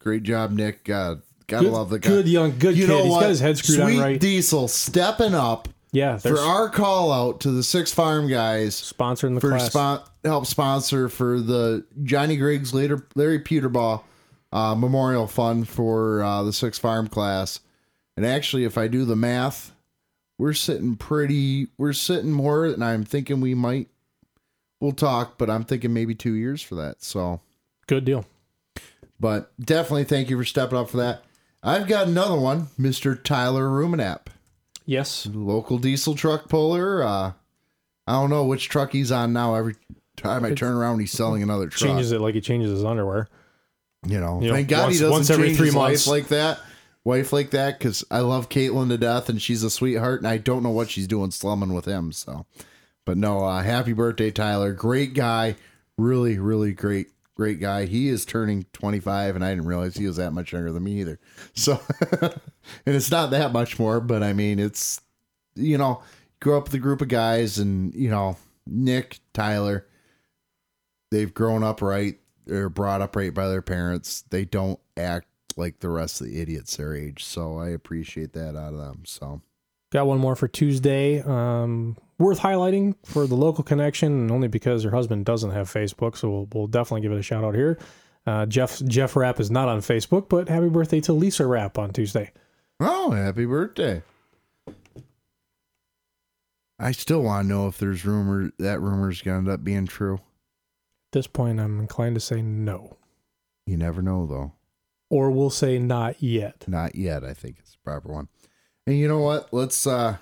Great 0.04 0.22
job, 0.22 0.52
Nick. 0.52 0.88
Uh, 0.88 1.16
gotta 1.46 1.64
Good, 1.64 1.72
love 1.72 1.90
the 1.90 1.98
guy. 1.98 2.08
good 2.10 2.28
young, 2.28 2.58
good 2.58 2.76
you 2.76 2.86
kid. 2.86 2.92
know 2.92 3.02
He's 3.02 3.10
what? 3.10 3.20
got 3.22 3.28
his 3.30 3.40
head 3.40 3.58
screwed 3.58 3.80
Sweet 3.80 3.96
on 3.98 4.02
right. 4.04 4.20
Diesel 4.20 4.68
stepping 4.68 5.34
up 5.34 5.68
yeah, 5.92 6.18
for 6.18 6.38
our 6.38 6.68
call 6.68 7.10
out 7.10 7.40
to 7.40 7.50
the 7.50 7.62
Six 7.62 7.92
Farm 7.92 8.28
guys 8.28 8.74
sponsoring 8.76 9.34
the 9.34 9.40
for 9.40 9.50
class. 9.50 9.70
spon- 9.70 10.02
help 10.24 10.46
sponsor 10.46 11.08
for 11.08 11.40
the 11.40 11.84
Johnny 12.02 12.36
Griggs 12.36 12.74
later 12.74 13.06
Larry 13.14 13.38
Peterbaugh 13.40 14.02
uh, 14.52 14.74
Memorial 14.74 15.26
Fund 15.26 15.68
for 15.68 16.22
uh, 16.22 16.42
the 16.42 16.52
Six 16.52 16.78
Farm 16.78 17.08
class. 17.08 17.60
And 18.16 18.24
actually, 18.26 18.64
if 18.64 18.76
I 18.78 18.86
do 18.88 19.04
the 19.04 19.16
math, 19.16 19.72
we're 20.38 20.52
sitting 20.52 20.96
pretty. 20.96 21.68
We're 21.78 21.92
sitting 21.92 22.30
more, 22.32 22.66
and 22.66 22.84
I'm 22.84 23.04
thinking 23.04 23.40
we 23.40 23.54
might. 23.54 23.88
We'll 24.80 24.92
talk, 24.92 25.38
but 25.38 25.48
I'm 25.48 25.64
thinking 25.64 25.92
maybe 25.94 26.14
two 26.14 26.34
years 26.34 26.60
for 26.62 26.74
that. 26.76 27.02
So, 27.02 27.40
good 27.86 28.04
deal. 28.04 28.24
But 29.20 29.52
definitely 29.60 30.04
thank 30.04 30.30
you 30.30 30.36
for 30.36 30.44
stepping 30.44 30.78
up 30.78 30.90
for 30.90 30.96
that. 30.98 31.22
I've 31.62 31.86
got 31.88 32.08
another 32.08 32.38
one, 32.38 32.68
Mister 32.76 33.14
Tyler 33.14 33.68
Ruminap, 33.68 34.26
Yes, 34.86 35.26
local 35.32 35.78
diesel 35.78 36.14
truck 36.14 36.48
puller. 36.48 37.02
Uh, 37.02 37.32
I 38.06 38.12
don't 38.12 38.28
know 38.30 38.44
which 38.44 38.68
truck 38.68 38.92
he's 38.92 39.10
on 39.10 39.32
now. 39.32 39.54
Every 39.54 39.76
time 40.16 40.44
I 40.44 40.52
turn 40.52 40.74
around, 40.74 41.00
he's 41.00 41.12
selling 41.12 41.42
another 41.42 41.68
truck. 41.68 41.88
changes 41.90 42.12
it 42.12 42.20
like 42.20 42.34
he 42.34 42.40
changes 42.42 42.70
his 42.70 42.84
underwear. 42.84 43.28
You 44.06 44.20
know, 44.20 44.40
You 44.42 44.48
know, 44.48 44.54
thank 44.54 44.68
God 44.68 44.82
once- 44.84 44.98
he 44.98 45.00
doesn't 45.04 45.32
every 45.34 45.46
change 45.48 45.56
three 45.56 45.66
his 45.68 45.74
months. 45.74 46.06
like 46.06 46.28
that, 46.28 46.60
wife 47.04 47.32
like 47.32 47.50
that, 47.52 47.78
because 47.78 48.04
I 48.10 48.18
love 48.20 48.50
Caitlin 48.50 48.88
to 48.90 48.98
death 48.98 49.30
and 49.30 49.40
she's 49.40 49.62
a 49.62 49.70
sweetheart, 49.70 50.20
and 50.20 50.28
I 50.28 50.36
don't 50.36 50.62
know 50.62 50.68
what 50.70 50.90
she's 50.90 51.06
doing 51.06 51.30
slumming 51.30 51.72
with 51.72 51.86
him. 51.86 52.12
So, 52.12 52.44
but 53.06 53.16
no, 53.16 53.42
uh, 53.42 53.62
happy 53.62 53.94
birthday, 53.94 54.30
Tyler! 54.30 54.74
Great 54.74 55.14
guy, 55.14 55.56
really, 55.96 56.38
really 56.38 56.72
great, 56.74 57.06
great 57.34 57.60
guy. 57.60 57.86
He 57.86 58.08
is 58.08 58.24
turning 58.24 58.66
25, 58.72 59.36
and 59.36 59.44
I 59.44 59.50
didn't 59.50 59.66
realize 59.66 59.96
he 59.96 60.06
was 60.06 60.16
that 60.16 60.32
much 60.32 60.52
younger 60.52 60.72
than 60.72 60.84
me 60.84 61.00
either. 61.00 61.18
So, 61.54 61.80
and 62.20 62.32
it's 62.86 63.10
not 63.10 63.30
that 63.30 63.52
much 63.52 63.78
more, 63.78 64.00
but 64.00 64.22
I 64.22 64.32
mean, 64.32 64.58
it's 64.58 65.00
you 65.54 65.78
know, 65.78 66.02
grew 66.40 66.56
up 66.56 66.64
with 66.64 66.74
a 66.74 66.78
group 66.78 67.00
of 67.02 67.08
guys, 67.08 67.58
and 67.58 67.94
you 67.94 68.10
know, 68.10 68.36
Nick, 68.66 69.20
Tyler, 69.32 69.86
they've 71.10 71.32
grown 71.32 71.62
up 71.62 71.82
right. 71.82 72.18
They're 72.46 72.68
brought 72.68 73.00
up 73.00 73.16
right 73.16 73.32
by 73.32 73.48
their 73.48 73.62
parents. 73.62 74.22
They 74.30 74.44
don't 74.44 74.78
act 74.96 75.28
like 75.56 75.80
the 75.80 75.88
rest 75.88 76.20
of 76.20 76.26
the 76.26 76.40
idiots 76.40 76.76
their 76.76 76.94
age. 76.94 77.24
So 77.24 77.58
I 77.58 77.70
appreciate 77.70 78.32
that 78.34 78.56
out 78.56 78.74
of 78.74 78.78
them. 78.78 79.02
So 79.06 79.40
Got 79.94 80.08
one 80.08 80.18
more 80.18 80.34
for 80.34 80.48
Tuesday. 80.48 81.22
Um, 81.22 81.96
worth 82.18 82.40
highlighting 82.40 82.94
for 83.04 83.26
the 83.26 83.34
local 83.34 83.64
connection, 83.64 84.12
and 84.12 84.30
only 84.30 84.48
because 84.48 84.82
her 84.84 84.90
husband 84.90 85.24
doesn't 85.24 85.50
have 85.50 85.70
Facebook, 85.72 86.16
so 86.16 86.30
we'll, 86.30 86.48
we'll 86.52 86.66
definitely 86.66 87.00
give 87.02 87.12
it 87.12 87.18
a 87.18 87.22
shout 87.22 87.44
out 87.44 87.54
here. 87.54 87.78
Uh, 88.26 88.46
Jeff 88.46 88.80
Jeff 88.86 89.16
Rapp 89.16 89.38
is 89.40 89.50
not 89.50 89.68
on 89.68 89.80
Facebook, 89.80 90.28
but 90.28 90.48
happy 90.48 90.68
birthday 90.68 91.00
to 91.02 91.12
Lisa 91.12 91.46
Rapp 91.46 91.76
on 91.78 91.90
Tuesday. 91.92 92.32
Oh, 92.80 93.10
happy 93.10 93.44
birthday. 93.44 94.02
I 96.78 96.92
still 96.92 97.22
want 97.22 97.44
to 97.44 97.48
know 97.48 97.68
if 97.68 97.78
there's 97.78 98.04
rumor 98.04 98.50
that 98.58 98.80
rumor's 98.80 99.22
gonna 99.22 99.38
end 99.38 99.48
up 99.48 99.62
being 99.62 99.86
true. 99.86 100.14
At 100.14 101.12
this 101.12 101.26
point, 101.26 101.60
I'm 101.60 101.78
inclined 101.80 102.16
to 102.16 102.20
say 102.20 102.42
no, 102.42 102.96
You 103.66 103.76
never 103.76 104.02
know 104.02 104.26
though. 104.26 104.52
or 105.08 105.30
we'll 105.30 105.50
say 105.50 105.78
not 105.78 106.22
yet. 106.22 106.64
Not 106.66 106.96
yet, 106.96 107.24
I 107.24 107.32
think 107.34 107.56
it's 107.60 107.72
the 107.72 107.78
proper 107.84 108.12
one. 108.12 108.28
And 108.86 108.98
you 108.98 109.06
know 109.06 109.20
what? 109.20 109.52
Let's 109.52 109.86
uh 109.86 110.16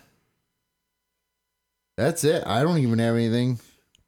that's 2.05 2.25
it. 2.25 2.43
I 2.47 2.63
don't 2.63 2.79
even 2.79 2.99
have 2.99 3.15
anything 3.15 3.59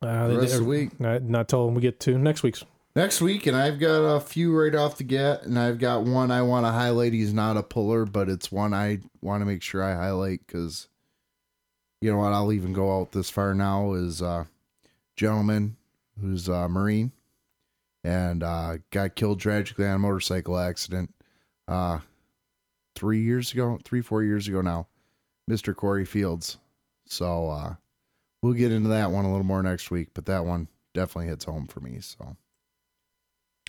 Uh, 0.03 0.29
The 0.29 0.39
rest 0.39 0.55
of 0.55 0.61
the 0.61 0.67
week. 0.67 1.01
Not, 1.01 1.23
not 1.23 1.49
till 1.49 1.71
we 1.71 1.81
get 1.81 2.01
to 2.01 2.19
next 2.19 2.43
week's. 2.43 2.65
next 2.95 3.21
week, 3.21 3.47
and 3.47 3.57
I've 3.57 3.79
got 3.79 4.01
a 4.03 4.21
few 4.21 4.57
right 4.57 4.75
off 4.75 4.99
the 4.99 5.05
get, 5.05 5.45
and 5.45 5.59
I've 5.59 5.79
got 5.79 6.05
one 6.05 6.31
I 6.31 6.43
want 6.43 6.67
to 6.67 6.73
highlight. 6.73 7.13
He's 7.13 7.33
not 7.33 7.57
a 7.57 7.63
puller, 7.63 8.05
but 8.05 8.29
it's 8.29 8.53
one 8.53 8.75
I 8.75 9.01
want 9.23 9.41
to 9.41 9.47
make 9.47 9.63
sure 9.63 9.83
I 9.83 9.95
highlight 9.95 10.47
because 10.47 10.89
you 12.01 12.13
know 12.13 12.19
what? 12.19 12.33
I'll 12.33 12.53
even 12.53 12.73
go 12.73 13.01
out 13.01 13.13
this 13.13 13.31
far 13.31 13.55
now. 13.55 13.95
Is 13.95 14.21
uh, 14.21 14.45
gentleman 15.17 15.77
who's 16.21 16.49
a 16.49 16.69
Marine 16.69 17.13
and 18.05 18.43
uh, 18.43 18.77
got 18.91 19.17
killed 19.17 19.41
tragically 19.41 19.87
on 19.87 19.97
a 19.97 19.99
motorcycle 19.99 20.59
accident 20.59 21.15
uh, 21.67 22.01
three 22.95 23.23
years 23.23 23.53
ago, 23.53 23.79
three 23.85 24.03
four 24.03 24.23
years 24.23 24.47
ago 24.49 24.61
now, 24.61 24.87
Mister 25.49 25.73
Corey 25.73 26.05
Fields. 26.05 26.59
So 27.07 27.49
uh, 27.49 27.75
we'll 28.45 28.53
get 28.53 28.71
into 28.71 28.91
that 28.91 29.11
one 29.11 29.25
a 29.25 29.31
little 29.31 29.47
more 29.47 29.63
next 29.63 29.91
week, 29.91 30.09
but 30.13 30.27
that 30.27 30.45
one 30.45 30.69
definitely 30.93 31.29
hits 31.29 31.47
home 31.47 31.67
for 31.67 31.81
me. 31.81 31.99
So. 32.01 32.37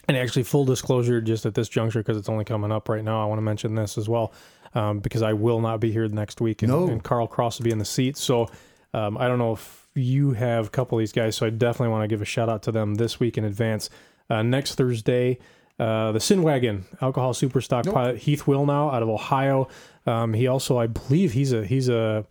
And 0.10 0.18
actually, 0.18 0.44
full 0.44 0.66
disclosure, 0.66 1.22
just 1.22 1.46
at 1.46 1.56
this 1.56 1.70
juncture, 1.70 2.00
because 2.00 2.18
it's 2.18 2.28
only 2.28 2.44
coming 2.44 2.74
up 2.74 2.90
right 2.90 3.04
now, 3.04 3.24
I 3.24 3.26
want 3.26 3.38
to 3.38 3.44
mention 3.44 3.74
this 3.74 3.98
as 3.98 4.10
well, 4.10 4.34
um, 4.74 5.00
because 5.00 5.22
I 5.22 5.32
will 5.32 5.62
not 5.62 5.80
be 5.80 5.94
here 5.94 6.06
next 6.10 6.42
week, 6.42 6.62
and, 6.62 6.72
No. 6.72 6.88
and 6.90 7.02
Carl 7.02 7.26
Cross 7.26 7.60
will 7.60 7.64
be 7.64 7.72
in 7.72 7.78
the 7.78 7.86
seat. 7.86 8.18
So 8.18 8.50
um, 8.94 9.18
I 9.18 9.30
don't 9.30 9.40
know 9.40 9.54
if 9.54 9.88
you 9.96 10.34
have 10.34 10.68
a 10.68 10.70
couple 10.70 10.98
of 10.98 11.02
these 11.02 11.14
guys, 11.14 11.38
so 11.38 11.46
I 11.46 11.52
definitely 11.52 11.94
want 11.94 12.04
to 12.04 12.08
give 12.10 12.22
a 12.22 12.26
shout 12.26 12.50
out 12.50 12.62
to 12.64 12.72
them 12.74 12.96
this 12.96 13.18
week 13.18 13.38
in 13.38 13.46
advance. 13.46 13.90
Uh, 14.30 14.44
next 14.44 14.76
Thursday, 14.76 15.40
uh, 15.80 16.12
the 16.12 16.20
Sin 16.20 16.44
Wagon 16.44 16.84
alcohol 17.02 17.34
superstock 17.34 17.92
pilot 17.92 18.18
Heath 18.18 18.46
Will 18.46 18.66
now 18.66 18.92
out 18.92 19.02
of 19.02 19.08
Ohio. 19.08 19.70
Um, 20.06 20.34
he 20.34 20.48
also, 20.48 20.78
I 20.78 20.88
believe, 20.88 21.32
he's 21.32 21.54
a 21.54 21.66
he's 21.66 21.88
a 21.88 22.26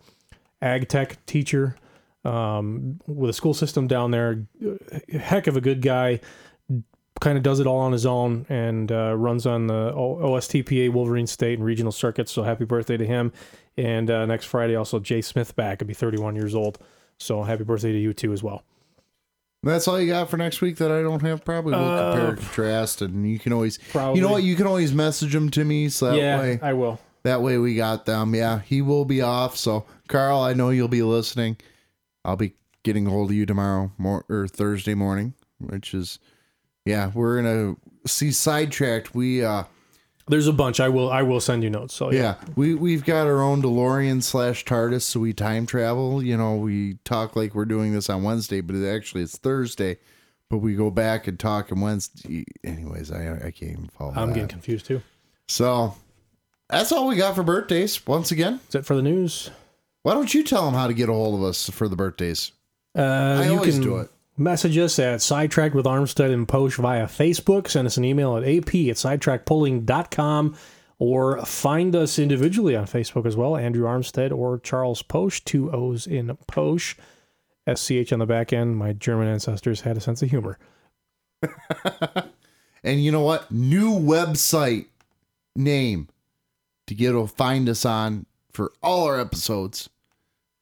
ag 0.61 0.87
tech 0.87 1.25
teacher 1.25 1.75
um, 2.25 2.99
with 3.07 3.29
a 3.29 3.33
school 3.33 3.53
system 3.53 3.87
down 3.87 4.11
there. 4.11 4.45
Heck 5.11 5.47
of 5.47 5.55
a 5.57 5.61
good 5.61 5.81
guy 5.81 6.19
kind 7.21 7.37
of 7.37 7.43
does 7.43 7.61
it 7.61 7.67
all 7.67 7.77
on 7.79 7.93
his 7.93 8.05
own 8.05 8.45
and 8.49 8.91
uh, 8.91 9.15
runs 9.15 9.45
on 9.45 9.67
the 9.67 9.91
OSTPA 9.93 10.91
Wolverine 10.91 11.27
State 11.27 11.57
and 11.57 11.63
regional 11.65 11.91
circuits. 11.93 12.31
So 12.31 12.43
happy 12.43 12.65
birthday 12.65 12.97
to 12.97 13.05
him! 13.05 13.31
And 13.77 14.09
uh, 14.11 14.25
next 14.25 14.45
Friday, 14.45 14.75
also 14.75 14.99
Jay 14.99 15.21
Smith 15.21 15.55
back. 15.55 15.79
He'll 15.81 15.87
be 15.87 15.93
31 15.93 16.35
years 16.35 16.55
old. 16.55 16.77
So 17.17 17.43
happy 17.43 17.63
birthday 17.63 17.93
to 17.93 17.97
you 17.99 18.13
too 18.13 18.33
as 18.33 18.43
well. 18.43 18.63
That's 19.63 19.87
all 19.87 19.99
you 19.99 20.07
got 20.07 20.29
for 20.29 20.37
next 20.37 20.61
week 20.61 20.77
that 20.77 20.91
I 20.91 21.01
don't 21.01 21.21
have. 21.23 21.43
Probably 21.43 21.71
we'll 21.71 21.81
Uh, 21.83 22.11
compare 22.11 22.29
and 22.29 22.37
contrast, 22.37 23.01
and 23.01 23.27
you 23.27 23.39
can 23.39 23.51
always, 23.51 23.79
Probably. 23.91 24.19
you 24.19 24.25
know 24.25 24.31
what, 24.31 24.43
you 24.43 24.55
can 24.55 24.67
always 24.67 24.93
message 24.93 25.33
them 25.33 25.49
to 25.51 25.65
me, 25.65 25.89
so 25.89 26.11
that 26.11 26.17
yeah, 26.17 26.39
way, 26.39 26.59
I 26.61 26.73
will. 26.73 26.99
that 27.23 27.41
way 27.41 27.57
we 27.57 27.73
got 27.75 28.05
them. 28.05 28.35
Yeah, 28.35 28.59
he 28.59 28.83
will 28.83 29.05
be 29.05 29.21
off. 29.23 29.57
So 29.57 29.85
Carl, 30.07 30.39
I 30.41 30.53
know 30.53 30.69
you'll 30.69 30.87
be 30.87 31.01
listening. 31.01 31.57
I'll 32.25 32.35
be 32.35 32.55
getting 32.83 33.07
a 33.07 33.09
hold 33.09 33.29
of 33.29 33.35
you 33.35 33.45
tomorrow 33.45 33.91
mor- 33.97 34.25
or 34.29 34.47
Thursday 34.47 34.93
morning, 34.95 35.33
which 35.59 35.93
is 35.93 36.19
yeah, 36.85 37.11
we're 37.13 37.41
gonna 37.41 37.75
see 38.05 38.31
sidetracked. 38.31 39.15
We 39.15 39.43
uh 39.43 39.63
There's 40.27 40.47
a 40.47 40.53
bunch. 40.53 40.79
I 40.79 40.89
will 40.89 41.11
I 41.11 41.21
will 41.21 41.39
send 41.39 41.63
you 41.63 41.69
notes. 41.69 41.93
So 41.93 42.11
yeah. 42.11 42.19
yeah, 42.19 42.35
we 42.55 42.75
we've 42.75 43.05
got 43.05 43.27
our 43.27 43.41
own 43.41 43.61
DeLorean 43.61 44.21
slash 44.23 44.65
TARDIS, 44.65 45.03
so 45.03 45.19
we 45.19 45.33
time 45.33 45.65
travel. 45.65 46.21
You 46.21 46.37
know, 46.37 46.55
we 46.55 46.95
talk 47.05 47.35
like 47.35 47.55
we're 47.55 47.65
doing 47.65 47.93
this 47.93 48.09
on 48.09 48.23
Wednesday, 48.23 48.61
but 48.61 48.75
it 48.75 48.87
actually 48.87 49.23
it's 49.23 49.37
Thursday. 49.37 49.97
But 50.49 50.59
we 50.59 50.75
go 50.75 50.91
back 50.91 51.27
and 51.27 51.39
talk 51.39 51.71
on 51.71 51.81
Wednesday. 51.81 52.45
Anyways, 52.63 53.11
I 53.11 53.33
I 53.33 53.51
can't 53.51 53.71
even 53.71 53.89
follow. 53.97 54.13
I'm 54.15 54.29
that. 54.29 54.33
getting 54.35 54.49
confused 54.49 54.85
too. 54.87 55.01
so. 55.47 55.95
That's 56.67 56.91
all 56.91 57.05
we 57.07 57.15
got 57.15 57.35
for 57.35 57.43
birthdays. 57.43 58.07
Once 58.07 58.31
again, 58.31 58.55
Is 58.55 58.73
that 58.73 58.87
for 58.87 58.95
the 58.95 59.03
news? 59.03 59.51
Why 60.05 60.13
don't 60.13 60.33
you 60.33 60.43
tell 60.43 60.65
them 60.65 60.75
how 60.75 60.85
to 60.87 60.93
get 60.93 61.09
a 61.09 61.13
hold 61.13 61.35
of 61.35 61.43
us 61.43 61.69
for 61.69 61.87
the 61.87 61.95
birthdays? 61.95 62.51
Uh, 62.95 63.01
I 63.01 63.45
you 63.45 63.53
always 63.53 63.75
can 63.75 63.83
do 63.83 63.97
it. 63.97 64.09
message 64.37 64.77
us 64.77 64.99
at 64.99 65.21
sidetracked 65.21 65.73
with 65.73 65.85
Armstead 65.85 66.31
and 66.31 66.47
Posh 66.47 66.75
via 66.75 67.07
Facebook. 67.07 67.67
Send 67.67 67.87
us 67.87 67.97
an 67.97 68.05
email 68.05 68.37
at 68.37 68.43
ap 68.43 68.69
at 68.69 68.97
sidetrackpulling.com 68.97 70.55
or 70.99 71.43
find 71.45 71.95
us 71.95 72.19
individually 72.19 72.75
on 72.75 72.85
Facebook 72.85 73.25
as 73.25 73.35
well. 73.35 73.57
Andrew 73.57 73.85
Armstead 73.85 74.31
or 74.31 74.59
Charles 74.59 75.01
Posh, 75.01 75.43
two 75.43 75.71
O's 75.71 76.05
in 76.05 76.37
Posh. 76.47 76.95
SCH 77.67 78.13
on 78.13 78.19
the 78.19 78.27
back 78.27 78.53
end. 78.53 78.77
My 78.77 78.93
German 78.93 79.27
ancestors 79.27 79.81
had 79.81 79.97
a 79.97 80.01
sense 80.01 80.21
of 80.21 80.29
humor. 80.29 80.59
And 82.85 83.03
you 83.03 83.11
know 83.11 83.21
what? 83.21 83.51
New 83.51 83.91
website 83.93 84.85
name 85.55 86.07
to 86.85 86.93
get 86.93 87.13
to 87.13 87.25
find 87.25 87.67
us 87.67 87.83
on 87.83 88.27
for 88.53 88.71
all 88.83 89.05
our 89.05 89.19
episodes. 89.19 89.89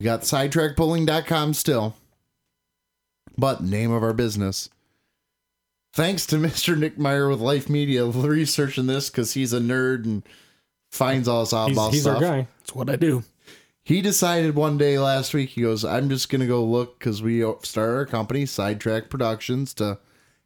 We 0.03 0.07
got 0.07 0.23
sidetrackpulling.com 0.23 1.53
still, 1.53 1.95
but 3.37 3.63
name 3.63 3.89
of 3.89 4.03
our 4.03 4.11
business. 4.11 4.69
Thanks 5.93 6.25
to 6.25 6.35
Mr. 6.39 6.77
Nick 6.77 6.97
Meyer 6.97 7.29
with 7.29 7.39
Life 7.39 7.69
Media 7.69 8.05
researching 8.05 8.87
this 8.87 9.09
because 9.09 9.31
he's 9.31 9.53
a 9.53 9.61
nerd 9.61 10.03
and 10.03 10.23
finds 10.91 11.29
all 11.29 11.45
this 11.45 11.51
He's, 11.51 11.57
oddball 11.57 11.91
he's 11.93 12.01
stuff. 12.01 12.15
our 12.15 12.21
guy. 12.21 12.47
That's 12.59 12.75
what 12.75 12.89
I 12.89 12.97
do. 12.97 13.23
He 13.81 14.01
decided 14.01 14.55
one 14.55 14.77
day 14.77 14.99
last 14.99 15.33
week, 15.33 15.51
he 15.51 15.61
goes, 15.61 15.85
I'm 15.85 16.09
just 16.09 16.27
going 16.27 16.41
to 16.41 16.47
go 16.47 16.65
look 16.65 16.99
because 16.99 17.23
we 17.23 17.39
started 17.61 17.93
our 17.93 18.05
company, 18.05 18.45
Sidetrack 18.45 19.09
Productions, 19.09 19.73
to 19.75 19.99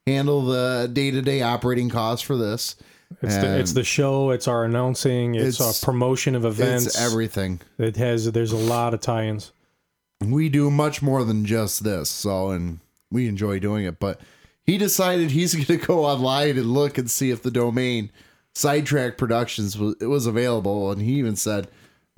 handle 0.05 0.43
the 0.45 0.87
day 0.93 1.09
to 1.09 1.23
day 1.23 1.41
operating 1.41 1.89
costs 1.89 2.23
for 2.23 2.37
this. 2.37 2.75
It's 3.21 3.35
the, 3.35 3.59
it's 3.59 3.73
the 3.73 3.83
show. 3.83 4.31
It's 4.31 4.47
our 4.47 4.63
announcing. 4.65 5.35
It's, 5.35 5.59
It's- 5.59 5.83
our 5.83 5.85
promotion 5.85 6.35
of 6.35 6.45
events. 6.45 6.85
It's 6.87 7.01
everything. 7.01 7.61
It 7.77 7.95
has. 7.97 8.31
There's 8.31 8.51
a 8.51 8.57
lot 8.57 8.93
of 8.93 8.99
tie-ins. 9.01 9.51
we 10.21 10.49
do 10.49 10.69
much 10.69 11.01
more 11.01 11.23
than 11.23 11.45
just 11.45 11.83
this 11.83 12.09
so 12.09 12.49
and 12.49 12.79
we 13.11 13.27
enjoy 13.27 13.59
doing 13.59 13.85
it 13.85 13.99
but 13.99 14.19
he 14.63 14.75
decided 14.77 15.29
he's 15.31 15.53
going 15.67 15.67
to 15.67 15.77
go 15.77 16.05
online 16.05 16.57
and 16.57 16.73
look 16.73 16.97
and 16.97 17.09
see 17.09 17.29
if 17.29 17.43
the 17.43 17.51
domain 17.51 18.09
sidetrack 18.55 19.15
productions 19.17 19.77
was, 19.77 19.95
it 20.01 20.07
was 20.07 20.25
available 20.25 20.91
and 20.91 21.01
he 21.03 21.13
even 21.13 21.35
said 21.35 21.67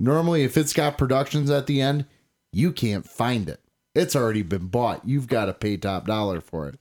normally 0.00 0.42
if 0.44 0.56
it's 0.56 0.72
got 0.72 0.96
productions 0.96 1.50
at 1.50 1.66
the 1.66 1.80
end 1.82 2.06
you 2.52 2.72
can't 2.72 3.06
find 3.06 3.48
it 3.50 3.60
it's 3.94 4.16
already 4.16 4.42
been 4.42 4.66
bought 4.68 5.06
you've 5.06 5.28
got 5.28 5.44
to 5.44 5.52
pay 5.52 5.76
top 5.76 6.06
dollar 6.06 6.40
for 6.40 6.68
it 6.68 6.80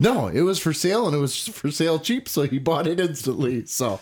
no 0.00 0.28
it 0.28 0.42
was 0.42 0.58
for 0.58 0.72
sale 0.72 1.06
and 1.06 1.14
it 1.16 1.20
was 1.20 1.46
for 1.48 1.70
sale 1.70 1.98
cheap 1.98 2.28
so 2.28 2.42
he 2.42 2.58
bought 2.58 2.86
it 2.86 2.98
instantly 3.00 3.64
so 3.66 4.00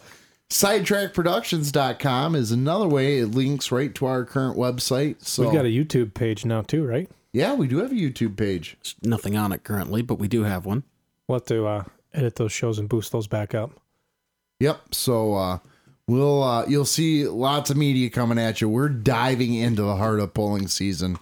sidetrackproductions.com 0.50 2.34
is 2.34 2.50
another 2.52 2.86
way 2.88 3.18
it 3.18 3.26
links 3.28 3.72
right 3.72 3.94
to 3.94 4.06
our 4.06 4.24
current 4.24 4.56
website 4.56 5.24
so 5.24 5.42
We've 5.44 5.52
got 5.52 5.64
a 5.64 5.68
YouTube 5.68 6.14
page 6.14 6.44
now 6.44 6.62
too, 6.62 6.84
right? 6.86 7.08
yeah, 7.32 7.54
we 7.54 7.66
do 7.66 7.78
have 7.78 7.90
a 7.92 7.94
YouTube 7.94 8.36
page. 8.36 8.76
There's 8.82 8.94
nothing 9.02 9.36
on 9.38 9.52
it 9.52 9.64
currently, 9.64 10.02
but 10.02 10.16
we 10.18 10.28
do 10.28 10.42
have 10.42 10.66
one. 10.66 10.82
We'll 11.26 11.38
have 11.38 11.46
to 11.46 11.66
uh, 11.66 11.84
edit 12.12 12.36
those 12.36 12.52
shows 12.52 12.78
and 12.78 12.88
boost 12.90 13.10
those 13.12 13.26
back 13.26 13.54
up. 13.54 13.70
Yep. 14.60 14.94
So 14.94 15.34
uh 15.34 15.58
we'll 16.06 16.42
uh 16.42 16.66
you'll 16.66 16.84
see 16.84 17.26
lots 17.26 17.70
of 17.70 17.76
media 17.76 18.10
coming 18.10 18.38
at 18.38 18.60
you. 18.60 18.68
We're 18.68 18.90
diving 18.90 19.54
into 19.54 19.82
the 19.82 19.96
heart 19.96 20.20
of 20.20 20.34
pulling 20.34 20.68
season 20.68 21.18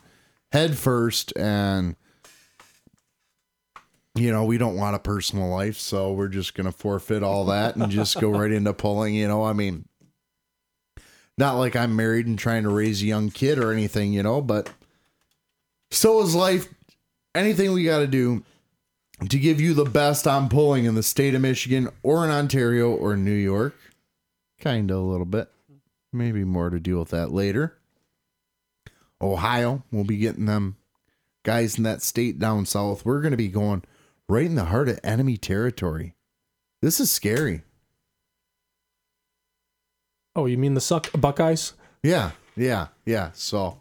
head 0.53 0.77
first 0.77 1.33
and 1.37 1.95
you 4.15 4.33
know, 4.33 4.45
we 4.45 4.59
don't 4.59 4.77
want 4.77 4.97
a 4.97 5.01
personal 5.01 5.49
life, 5.49 5.79
so 5.79 6.13
we're 6.13 6.29
just 6.29 6.55
going 6.55 6.67
to 6.67 6.73
forfeit 6.73 7.23
all 7.23 7.47
that 7.47 7.77
and 7.77 7.91
just 7.91 8.21
go 8.21 8.31
right 8.31 8.51
into 8.51 8.73
pulling, 8.73 9.15
you 9.15 9.29
know. 9.29 9.45
I 9.45 9.53
mean, 9.53 9.87
not 11.39 11.57
like 11.57 11.77
I'm 11.77 11.97
married 11.97 12.27
and 12.27 12.39
trying 12.39 12.65
to 12.65 12.71
raise 12.71 13.03
a 13.03 13.07
young 13.07 13.31
kid 13.31 13.59
or 13.59 13.73
anything, 13.73 14.13
you 14.13 14.23
know, 14.23 14.41
but 14.41 14.71
so 15.91 16.23
is 16.23 16.35
life. 16.35 16.69
Anything 17.35 17.73
we 17.73 17.85
got 17.85 18.01
to 18.01 18.09
do 18.09 18.43
to 19.29 19.39
give 19.39 19.61
you 19.61 19.75
the 19.75 19.85
best 19.85 20.27
on 20.27 20.49
pulling 20.49 20.85
in 20.85 20.95
the 20.97 21.03
state 21.03 21.35
of 21.35 21.43
Michigan 21.43 21.89
or 22.03 22.25
in 22.25 22.31
Ontario 22.31 22.91
or 22.91 23.17
New 23.17 23.31
York. 23.31 23.77
Kind 24.61 24.91
of 24.91 24.99
a 24.99 25.01
little 25.01 25.27
bit. 25.27 25.49
Maybe 26.13 26.43
more 26.45 26.71
to 26.71 26.81
deal 26.81 26.99
with 26.99 27.11
that 27.11 27.31
later. 27.31 27.77
Ohio, 29.23 29.85
we'll 29.93 30.05
be 30.05 30.17
getting 30.17 30.47
them 30.47 30.77
guys 31.45 31.77
in 31.77 31.85
that 31.85 32.03
state 32.03 32.39
down 32.39 32.67
south. 32.67 33.05
We're 33.05 33.21
going 33.21 33.31
to 33.31 33.37
be 33.37 33.49
going 33.49 33.85
right 34.31 34.47
in 34.47 34.55
the 34.55 34.67
heart 34.67 34.89
of 34.89 35.01
enemy 35.03 35.37
territory. 35.37 36.15
This 36.81 37.01
is 37.01 37.11
scary. 37.11 37.63
Oh, 40.37 40.47
you 40.47 40.57
mean 40.57 40.75
the 40.75 40.81
suck 40.81 41.11
Buckeyes? 41.13 41.75
Yeah, 42.03 42.31
yeah, 42.57 42.89
yeah. 43.05 43.31
So, 43.35 43.79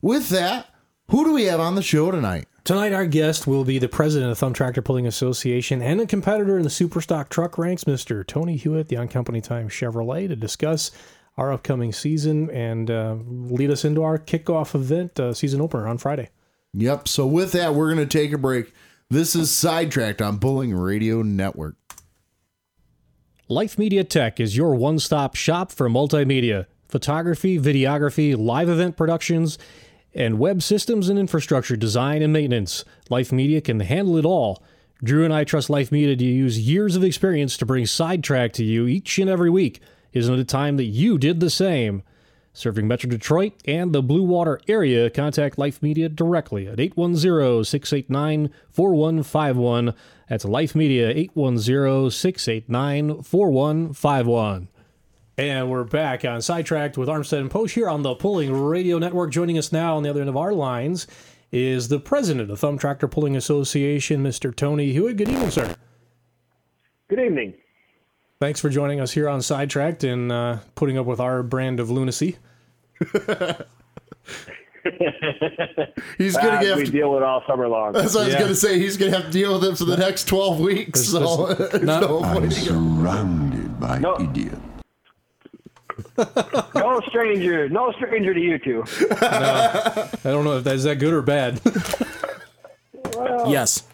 with 0.00 0.30
that, 0.30 0.68
who 1.10 1.24
do 1.24 1.34
we 1.34 1.44
have 1.44 1.60
on 1.60 1.74
the 1.74 1.82
show 1.82 2.10
tonight? 2.10 2.46
Tonight, 2.64 2.92
our 2.92 3.06
guest 3.06 3.46
will 3.46 3.64
be 3.64 3.78
the 3.78 3.88
president 3.88 4.32
of 4.32 4.38
Thumb 4.38 4.54
Tractor 4.54 4.82
Pulling 4.82 5.06
Association 5.06 5.82
and 5.82 6.00
a 6.00 6.06
competitor 6.06 6.56
in 6.56 6.62
the 6.62 6.70
Superstock 6.70 7.28
truck 7.28 7.58
ranks, 7.58 7.84
Mr. 7.84 8.26
Tony 8.26 8.56
Hewitt, 8.56 8.88
the 8.88 8.96
On 8.96 9.08
Company 9.08 9.40
Time 9.40 9.68
Chevrolet, 9.68 10.28
to 10.28 10.36
discuss 10.36 10.90
our 11.36 11.52
upcoming 11.52 11.92
season 11.92 12.50
and 12.50 12.90
uh, 12.90 13.16
lead 13.26 13.70
us 13.70 13.84
into 13.84 14.02
our 14.02 14.18
kickoff 14.18 14.74
event, 14.74 15.20
uh, 15.20 15.34
season 15.34 15.60
opener 15.60 15.86
on 15.86 15.98
Friday. 15.98 16.30
Yep. 16.72 17.08
So, 17.08 17.26
with 17.26 17.52
that, 17.52 17.74
we're 17.74 17.92
going 17.92 18.08
to 18.08 18.18
take 18.18 18.32
a 18.32 18.38
break. 18.38 18.72
This 19.12 19.36
is 19.36 19.50
Sidetracked 19.50 20.22
on 20.22 20.38
Pulling 20.38 20.74
Radio 20.74 21.20
Network. 21.20 21.76
Life 23.46 23.78
Media 23.78 24.04
Tech 24.04 24.40
is 24.40 24.56
your 24.56 24.74
one 24.74 24.98
stop 24.98 25.34
shop 25.34 25.70
for 25.70 25.90
multimedia, 25.90 26.64
photography, 26.88 27.58
videography, 27.58 28.34
live 28.34 28.70
event 28.70 28.96
productions, 28.96 29.58
and 30.14 30.38
web 30.38 30.62
systems 30.62 31.10
and 31.10 31.18
infrastructure 31.18 31.76
design 31.76 32.22
and 32.22 32.32
maintenance. 32.32 32.86
Life 33.10 33.32
Media 33.32 33.60
can 33.60 33.80
handle 33.80 34.16
it 34.16 34.24
all. 34.24 34.62
Drew 35.04 35.26
and 35.26 35.34
I 35.34 35.44
trust 35.44 35.68
Life 35.68 35.92
Media 35.92 36.16
to 36.16 36.24
use 36.24 36.58
years 36.58 36.96
of 36.96 37.04
experience 37.04 37.58
to 37.58 37.66
bring 37.66 37.84
Sidetrack 37.84 38.54
to 38.54 38.64
you 38.64 38.86
each 38.86 39.18
and 39.18 39.28
every 39.28 39.50
week. 39.50 39.82
Isn't 40.14 40.38
it 40.38 40.48
time 40.48 40.78
that 40.78 40.84
you 40.84 41.18
did 41.18 41.40
the 41.40 41.50
same? 41.50 42.02
Serving 42.54 42.86
Metro 42.86 43.08
Detroit 43.08 43.54
and 43.64 43.94
the 43.94 44.02
Blue 44.02 44.22
Water 44.22 44.60
area, 44.68 45.08
contact 45.08 45.58
Life 45.58 45.82
Media 45.82 46.08
directly 46.08 46.68
at 46.68 46.78
810 46.78 47.64
689 47.64 48.50
4151. 48.70 49.94
That's 50.28 50.44
Life 50.44 50.74
Media 50.74 51.08
810 51.08 52.10
689 52.10 53.22
4151. 53.22 54.68
And 55.38 55.70
we're 55.70 55.84
back 55.84 56.26
on 56.26 56.42
Sidetracked 56.42 56.98
with 56.98 57.08
Armstead 57.08 57.40
and 57.40 57.50
Posh 57.50 57.72
here 57.72 57.88
on 57.88 58.02
the 58.02 58.14
Pulling 58.14 58.52
Radio 58.52 58.98
Network. 58.98 59.30
Joining 59.30 59.56
us 59.56 59.72
now 59.72 59.96
on 59.96 60.02
the 60.02 60.10
other 60.10 60.20
end 60.20 60.28
of 60.28 60.36
our 60.36 60.52
lines 60.52 61.06
is 61.50 61.88
the 61.88 61.98
president 61.98 62.42
of 62.42 62.48
the 62.48 62.56
Thumb 62.56 62.76
Tractor 62.76 63.08
Pulling 63.08 63.34
Association, 63.34 64.22
Mr. 64.22 64.54
Tony 64.54 64.92
Hewitt. 64.92 65.16
Good 65.16 65.30
evening, 65.30 65.50
sir. 65.50 65.74
Good 67.08 67.20
evening. 67.20 67.54
Thanks 68.42 68.58
for 68.58 68.68
joining 68.70 69.00
us 69.00 69.12
here 69.12 69.28
on 69.28 69.40
Sidetracked 69.40 70.02
and 70.02 70.32
uh, 70.32 70.58
putting 70.74 70.98
up 70.98 71.06
with 71.06 71.20
our 71.20 71.44
brand 71.44 71.78
of 71.78 71.92
lunacy. 71.92 72.38
He's 72.98 73.12
going 73.12 73.54
Ah, 76.50 76.60
to 76.60 76.74
we 76.74 76.86
to, 76.86 76.90
deal 76.90 77.12
with 77.12 77.22
all 77.22 77.44
summer 77.46 77.68
long. 77.68 77.92
That's 77.92 78.16
what 78.16 78.24
I 78.24 78.26
was 78.26 78.34
going 78.34 78.48
to 78.48 78.56
say. 78.56 78.80
He's 78.80 78.96
going 78.96 79.12
to 79.12 79.18
have 79.18 79.26
to 79.28 79.32
deal 79.32 79.60
with 79.60 79.64
it 79.70 79.78
for 79.78 79.84
the 79.84 79.96
next 79.96 80.24
12 80.24 80.58
weeks. 80.58 81.04
So, 81.04 81.46
there's 81.54 81.84
no 81.84 82.24
I'm 82.24 82.42
to 82.42 82.48
go. 82.48 82.52
surrounded 82.52 83.78
by 83.78 83.98
No. 83.98 84.16
idiots. 84.18 84.56
no 86.74 87.00
stranger, 87.06 87.68
no 87.68 87.92
stranger 87.92 88.34
to 88.34 88.40
you 88.40 88.58
two. 88.58 88.82
I 89.20 90.08
don't 90.24 90.42
know 90.42 90.58
if 90.58 90.64
that 90.64 90.74
is 90.74 90.82
that 90.82 90.96
good 90.96 91.14
or 91.14 91.22
bad. 91.22 91.60
Yes. 93.46 93.84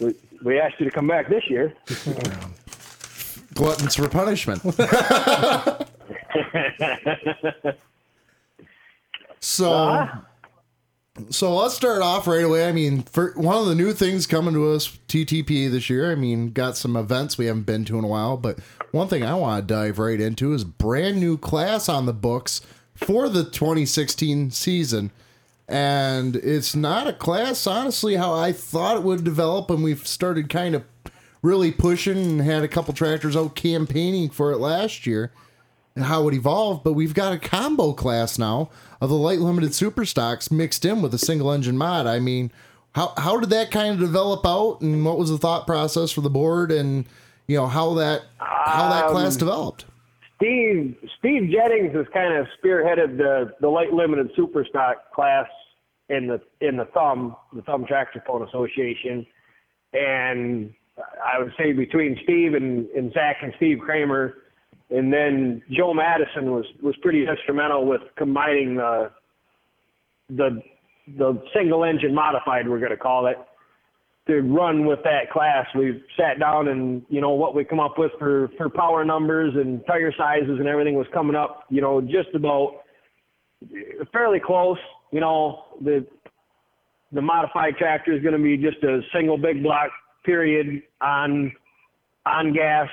We, 0.00 0.16
we 0.42 0.58
asked 0.58 0.80
you 0.80 0.86
to 0.86 0.90
come 0.90 1.06
back 1.06 1.28
this 1.28 1.48
year. 1.48 1.72
Gluttons 3.60 3.94
for 3.94 4.08
punishment. 4.08 4.62
so, 9.38 10.08
so 11.28 11.54
let's 11.54 11.74
start 11.74 12.00
off 12.00 12.26
right 12.26 12.42
away. 12.42 12.66
I 12.66 12.72
mean, 12.72 13.02
for 13.02 13.32
one 13.32 13.58
of 13.58 13.66
the 13.66 13.74
new 13.74 13.92
things 13.92 14.26
coming 14.26 14.54
to 14.54 14.70
us 14.70 14.98
TTP 15.08 15.70
this 15.70 15.90
year. 15.90 16.10
I 16.10 16.14
mean, 16.14 16.52
got 16.52 16.78
some 16.78 16.96
events 16.96 17.36
we 17.36 17.44
haven't 17.44 17.66
been 17.66 17.84
to 17.84 17.98
in 17.98 18.04
a 18.04 18.08
while, 18.08 18.38
but 18.38 18.60
one 18.92 19.08
thing 19.08 19.22
I 19.24 19.34
want 19.34 19.68
to 19.68 19.74
dive 19.74 19.98
right 19.98 20.18
into 20.18 20.54
is 20.54 20.64
brand 20.64 21.20
new 21.20 21.36
class 21.36 21.86
on 21.86 22.06
the 22.06 22.14
books 22.14 22.62
for 22.94 23.28
the 23.28 23.44
2016 23.44 24.52
season. 24.52 25.10
and 25.68 26.34
it's 26.36 26.74
not 26.74 27.06
a 27.06 27.12
class, 27.12 27.66
honestly, 27.66 28.16
how 28.16 28.32
I 28.32 28.52
thought 28.52 28.96
it 28.96 29.02
would 29.02 29.22
develop. 29.22 29.68
And 29.68 29.84
we've 29.84 30.06
started 30.06 30.48
kind 30.48 30.74
of 30.74 30.84
really 31.42 31.72
pushing 31.72 32.16
and 32.16 32.40
had 32.42 32.62
a 32.62 32.68
couple 32.68 32.94
tractors 32.94 33.36
out 33.36 33.54
campaigning 33.54 34.30
for 34.30 34.52
it 34.52 34.58
last 34.58 35.06
year 35.06 35.32
and 35.94 36.04
how 36.04 36.28
it 36.28 36.34
evolved. 36.34 36.84
But 36.84 36.92
we've 36.92 37.14
got 37.14 37.32
a 37.32 37.38
combo 37.38 37.92
class 37.92 38.38
now 38.38 38.70
of 39.00 39.08
the 39.08 39.16
light 39.16 39.38
limited 39.38 39.74
super 39.74 40.04
stocks 40.04 40.50
mixed 40.50 40.84
in 40.84 41.02
with 41.02 41.14
a 41.14 41.18
single 41.18 41.50
engine 41.50 41.78
mod. 41.78 42.06
I 42.06 42.20
mean, 42.20 42.50
how 42.94 43.12
how 43.16 43.38
did 43.38 43.50
that 43.50 43.70
kind 43.70 43.94
of 43.94 44.00
develop 44.00 44.44
out, 44.44 44.80
and 44.80 45.04
what 45.04 45.18
was 45.18 45.30
the 45.30 45.38
thought 45.38 45.66
process 45.66 46.10
for 46.10 46.20
the 46.22 46.30
board, 46.30 46.72
and 46.72 47.06
you 47.46 47.56
know 47.56 47.66
how 47.66 47.94
that 47.94 48.22
how 48.38 48.90
that 48.90 49.06
um, 49.06 49.12
class 49.12 49.36
developed? 49.36 49.84
Steve 50.36 50.96
Steve 51.18 51.50
Jennings 51.50 51.94
has 51.94 52.06
kind 52.12 52.34
of 52.34 52.46
spearheaded 52.62 53.16
the 53.16 53.54
the 53.60 53.68
light 53.68 53.92
limited 53.92 54.30
super 54.34 54.64
stock 54.64 55.12
class 55.14 55.46
in 56.08 56.26
the 56.26 56.40
in 56.66 56.76
the 56.76 56.86
thumb 56.86 57.36
the 57.52 57.62
thumb 57.62 57.86
tractor 57.86 58.22
phone 58.26 58.46
association 58.46 59.26
and 59.92 60.72
I 61.24 61.38
would 61.38 61.52
say 61.58 61.72
between 61.72 62.18
Steve 62.24 62.54
and, 62.54 62.88
and 62.90 63.12
Zach 63.12 63.36
and 63.42 63.52
Steve 63.56 63.78
Kramer 63.78 64.34
and 64.90 65.12
then 65.12 65.62
Joe 65.70 65.94
Madison 65.94 66.50
was 66.50 66.64
was 66.82 66.96
pretty 67.02 67.26
instrumental 67.26 67.86
with 67.86 68.02
combining 68.16 68.76
the 68.76 69.10
the 70.28 70.62
the 71.16 71.42
single 71.54 71.84
engine 71.84 72.14
modified 72.14 72.68
we're 72.68 72.78
going 72.78 72.90
to 72.90 72.96
call 72.96 73.26
it 73.26 73.36
to 74.26 74.40
run 74.42 74.86
with 74.86 75.00
that 75.02 75.30
class. 75.32 75.66
We've 75.74 76.02
sat 76.16 76.38
down 76.38 76.68
and 76.68 77.02
you 77.08 77.20
know 77.20 77.30
what 77.30 77.54
we 77.54 77.64
come 77.64 77.80
up 77.80 77.98
with 77.98 78.12
for 78.18 78.50
for 78.56 78.68
power 78.68 79.04
numbers 79.04 79.54
and 79.54 79.84
tire 79.86 80.12
sizes 80.16 80.58
and 80.58 80.68
everything 80.68 80.94
was 80.94 81.06
coming 81.12 81.36
up. 81.36 81.64
You 81.70 81.80
know 81.80 82.00
just 82.00 82.34
about 82.34 82.82
eh, 83.64 84.04
fairly 84.12 84.40
close. 84.40 84.78
You 85.12 85.20
know 85.20 85.64
the 85.80 86.06
the 87.12 87.22
modified 87.22 87.76
tractor 87.76 88.12
is 88.12 88.22
going 88.22 88.36
to 88.36 88.42
be 88.42 88.56
just 88.56 88.82
a 88.84 89.00
single 89.12 89.36
big 89.36 89.62
block 89.62 89.90
period 90.24 90.82
on 91.00 91.52
on 92.26 92.52
gas 92.52 92.88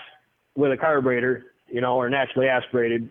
with 0.55 0.71
a 0.71 0.77
carburetor. 0.77 1.45
You 1.69 1.81
know, 1.81 1.95
or 1.97 2.09
naturally 2.09 2.47
aspirated, 2.47 3.09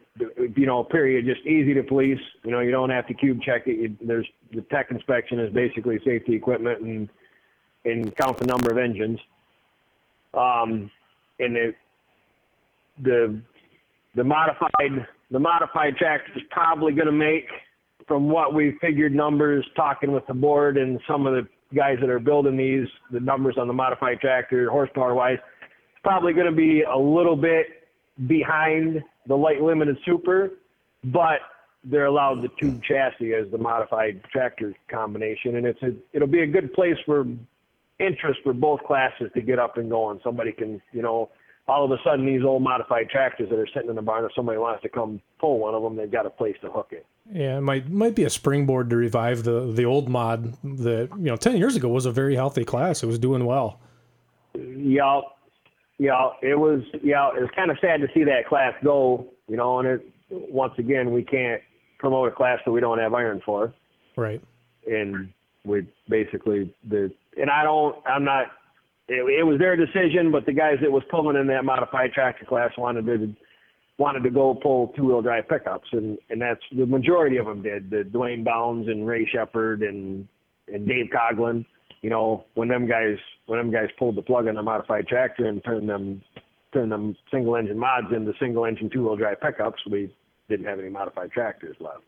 you 0.56 0.64
know, 0.64 0.82
period, 0.82 1.26
just 1.26 1.46
easy 1.46 1.74
to 1.74 1.82
police. 1.82 2.18
You 2.42 2.52
know, 2.52 2.60
you 2.60 2.70
don't 2.70 2.88
have 2.88 3.06
to 3.08 3.12
cube 3.12 3.42
check 3.42 3.66
it. 3.66 3.76
You, 3.78 3.96
there's 4.00 4.26
the 4.50 4.62
tech 4.62 4.90
inspection 4.90 5.38
is 5.38 5.52
basically 5.52 5.98
safety 6.06 6.34
equipment 6.34 6.80
and 6.80 7.10
and 7.84 8.16
count 8.16 8.38
the 8.38 8.46
number 8.46 8.70
of 8.70 8.78
engines. 8.78 9.20
Um, 10.32 10.90
and 11.38 11.54
the 11.54 11.74
the 13.02 13.40
the 14.14 14.24
modified 14.24 15.06
the 15.30 15.38
modified 15.38 15.96
tractor 15.96 16.32
is 16.34 16.42
probably 16.50 16.92
going 16.92 17.06
to 17.06 17.12
make, 17.12 17.48
from 18.08 18.30
what 18.30 18.54
we 18.54 18.78
figured 18.80 19.14
numbers, 19.14 19.66
talking 19.76 20.12
with 20.12 20.26
the 20.28 20.34
board 20.34 20.78
and 20.78 20.98
some 21.06 21.26
of 21.26 21.34
the 21.34 21.46
guys 21.74 21.98
that 22.00 22.10
are 22.10 22.18
building 22.18 22.56
these, 22.56 22.86
the 23.10 23.20
numbers 23.20 23.56
on 23.58 23.66
the 23.66 23.74
modified 23.74 24.20
tractor, 24.20 24.70
horsepower 24.70 25.14
wise, 25.14 25.38
it's 25.38 26.02
probably 26.02 26.32
going 26.32 26.46
to 26.46 26.52
be 26.52 26.82
a 26.82 26.96
little 26.96 27.36
bit 27.36 27.66
behind 28.26 29.02
the 29.26 29.34
light 29.34 29.60
limited 29.60 29.96
super, 30.04 30.52
but 31.04 31.40
they're 31.84 32.06
allowed 32.06 32.42
the 32.42 32.48
tube 32.60 32.82
chassis 32.82 33.34
as 33.34 33.50
the 33.50 33.58
modified 33.58 34.20
tractor 34.32 34.74
combination, 34.90 35.56
and 35.56 35.66
it's 35.66 35.82
a 35.82 35.92
it'll 36.12 36.26
be 36.28 36.42
a 36.42 36.46
good 36.46 36.72
place 36.72 36.96
for 37.04 37.24
interest 37.98 38.40
for 38.42 38.52
both 38.52 38.80
classes 38.82 39.30
to 39.34 39.40
get 39.40 39.58
up 39.58 39.76
and 39.76 39.88
going. 39.90 40.20
Somebody 40.22 40.52
can, 40.52 40.80
you 40.92 41.02
know, 41.02 41.30
all 41.68 41.84
of 41.84 41.90
a 41.90 41.96
sudden 42.04 42.26
these 42.26 42.42
old 42.44 42.62
modified 42.62 43.08
tractors 43.10 43.48
that 43.50 43.58
are 43.58 43.68
sitting 43.72 43.88
in 43.88 43.96
the 43.96 44.02
barn, 44.02 44.24
if 44.24 44.32
somebody 44.34 44.58
wants 44.58 44.82
to 44.82 44.88
come 44.88 45.20
pull 45.40 45.58
one 45.58 45.74
of 45.74 45.82
them, 45.82 45.96
they've 45.96 46.10
got 46.10 46.26
a 46.26 46.30
place 46.30 46.56
to 46.62 46.70
hook 46.70 46.88
it. 46.90 47.06
Yeah, 47.32 47.58
it 47.58 47.60
might 47.62 47.88
might 47.90 48.14
be 48.14 48.24
a 48.24 48.30
springboard 48.30 48.90
to 48.90 48.96
revive 48.96 49.42
the 49.42 49.72
the 49.72 49.84
old 49.84 50.08
mod 50.08 50.52
that 50.62 51.08
you 51.16 51.24
know 51.24 51.36
ten 51.36 51.56
years 51.56 51.74
ago 51.76 51.88
was 51.88 52.06
a 52.06 52.12
very 52.12 52.34
healthy 52.36 52.64
class. 52.64 53.02
It 53.02 53.06
was 53.06 53.18
doing 53.18 53.44
well. 53.44 53.80
Yeah, 54.54 55.20
yeah, 55.98 56.30
it 56.42 56.58
was. 56.58 56.82
Yeah, 57.02 57.28
it 57.36 57.40
was 57.40 57.50
kind 57.56 57.70
of 57.70 57.78
sad 57.80 58.00
to 58.00 58.08
see 58.14 58.24
that 58.24 58.46
class 58.48 58.74
go. 58.84 59.26
You 59.48 59.56
know, 59.56 59.78
and 59.80 59.88
it 59.88 60.12
once 60.30 60.74
again 60.78 61.12
we 61.12 61.22
can't 61.22 61.60
promote 61.98 62.28
a 62.28 62.30
class 62.34 62.60
that 62.64 62.72
we 62.72 62.80
don't 62.80 62.98
have 62.98 63.14
iron 63.14 63.40
for. 63.44 63.74
Right. 64.16 64.40
and 64.86 65.28
we 65.64 65.86
basically 66.08 66.74
the 66.88 67.12
and 67.36 67.50
I 67.50 67.64
don't 67.64 67.96
I'm 68.06 68.24
not 68.24 68.46
it, 69.08 69.40
it 69.40 69.42
was 69.44 69.58
their 69.58 69.76
decision, 69.76 70.30
but 70.32 70.46
the 70.46 70.52
guys 70.52 70.78
that 70.80 70.90
was 70.90 71.02
pulling 71.10 71.36
in 71.36 71.46
that 71.48 71.64
modified 71.64 72.12
tractor 72.12 72.44
class 72.44 72.70
wanted 72.78 73.06
to 73.06 73.34
wanted 73.98 74.22
to 74.24 74.30
go 74.30 74.54
pull 74.54 74.88
two 74.88 75.06
wheel 75.06 75.22
drive 75.22 75.48
pickups, 75.48 75.88
and 75.92 76.18
and 76.30 76.40
that's 76.40 76.60
the 76.76 76.86
majority 76.86 77.36
of 77.36 77.46
them 77.46 77.62
did. 77.62 77.90
The 77.90 78.04
Dwayne 78.04 78.44
Bounds 78.44 78.88
and 78.88 79.06
Ray 79.06 79.26
Shepard 79.26 79.82
and 79.82 80.26
and 80.72 80.86
Dave 80.86 81.06
Coglin. 81.14 81.64
You 82.02 82.10
know, 82.10 82.44
when 82.54 82.68
them 82.68 82.86
guys 82.86 83.18
when 83.46 83.58
them 83.58 83.70
guys 83.70 83.88
pulled 83.98 84.16
the 84.16 84.22
plug 84.22 84.48
on 84.48 84.54
the 84.54 84.62
modified 84.62 85.06
tractor 85.06 85.46
and 85.46 85.62
turned 85.64 85.88
them 85.88 86.22
turned 86.72 86.92
them 86.92 87.16
single 87.30 87.56
engine 87.56 87.78
mods 87.78 88.08
into 88.14 88.32
single 88.38 88.66
engine 88.66 88.90
two 88.90 89.04
wheel 89.04 89.16
drive 89.16 89.40
pickups, 89.40 89.80
we 89.90 90.14
didn't 90.48 90.66
have 90.66 90.78
any 90.78 90.90
modified 90.90 91.32
tractors 91.32 91.76
left. 91.80 92.02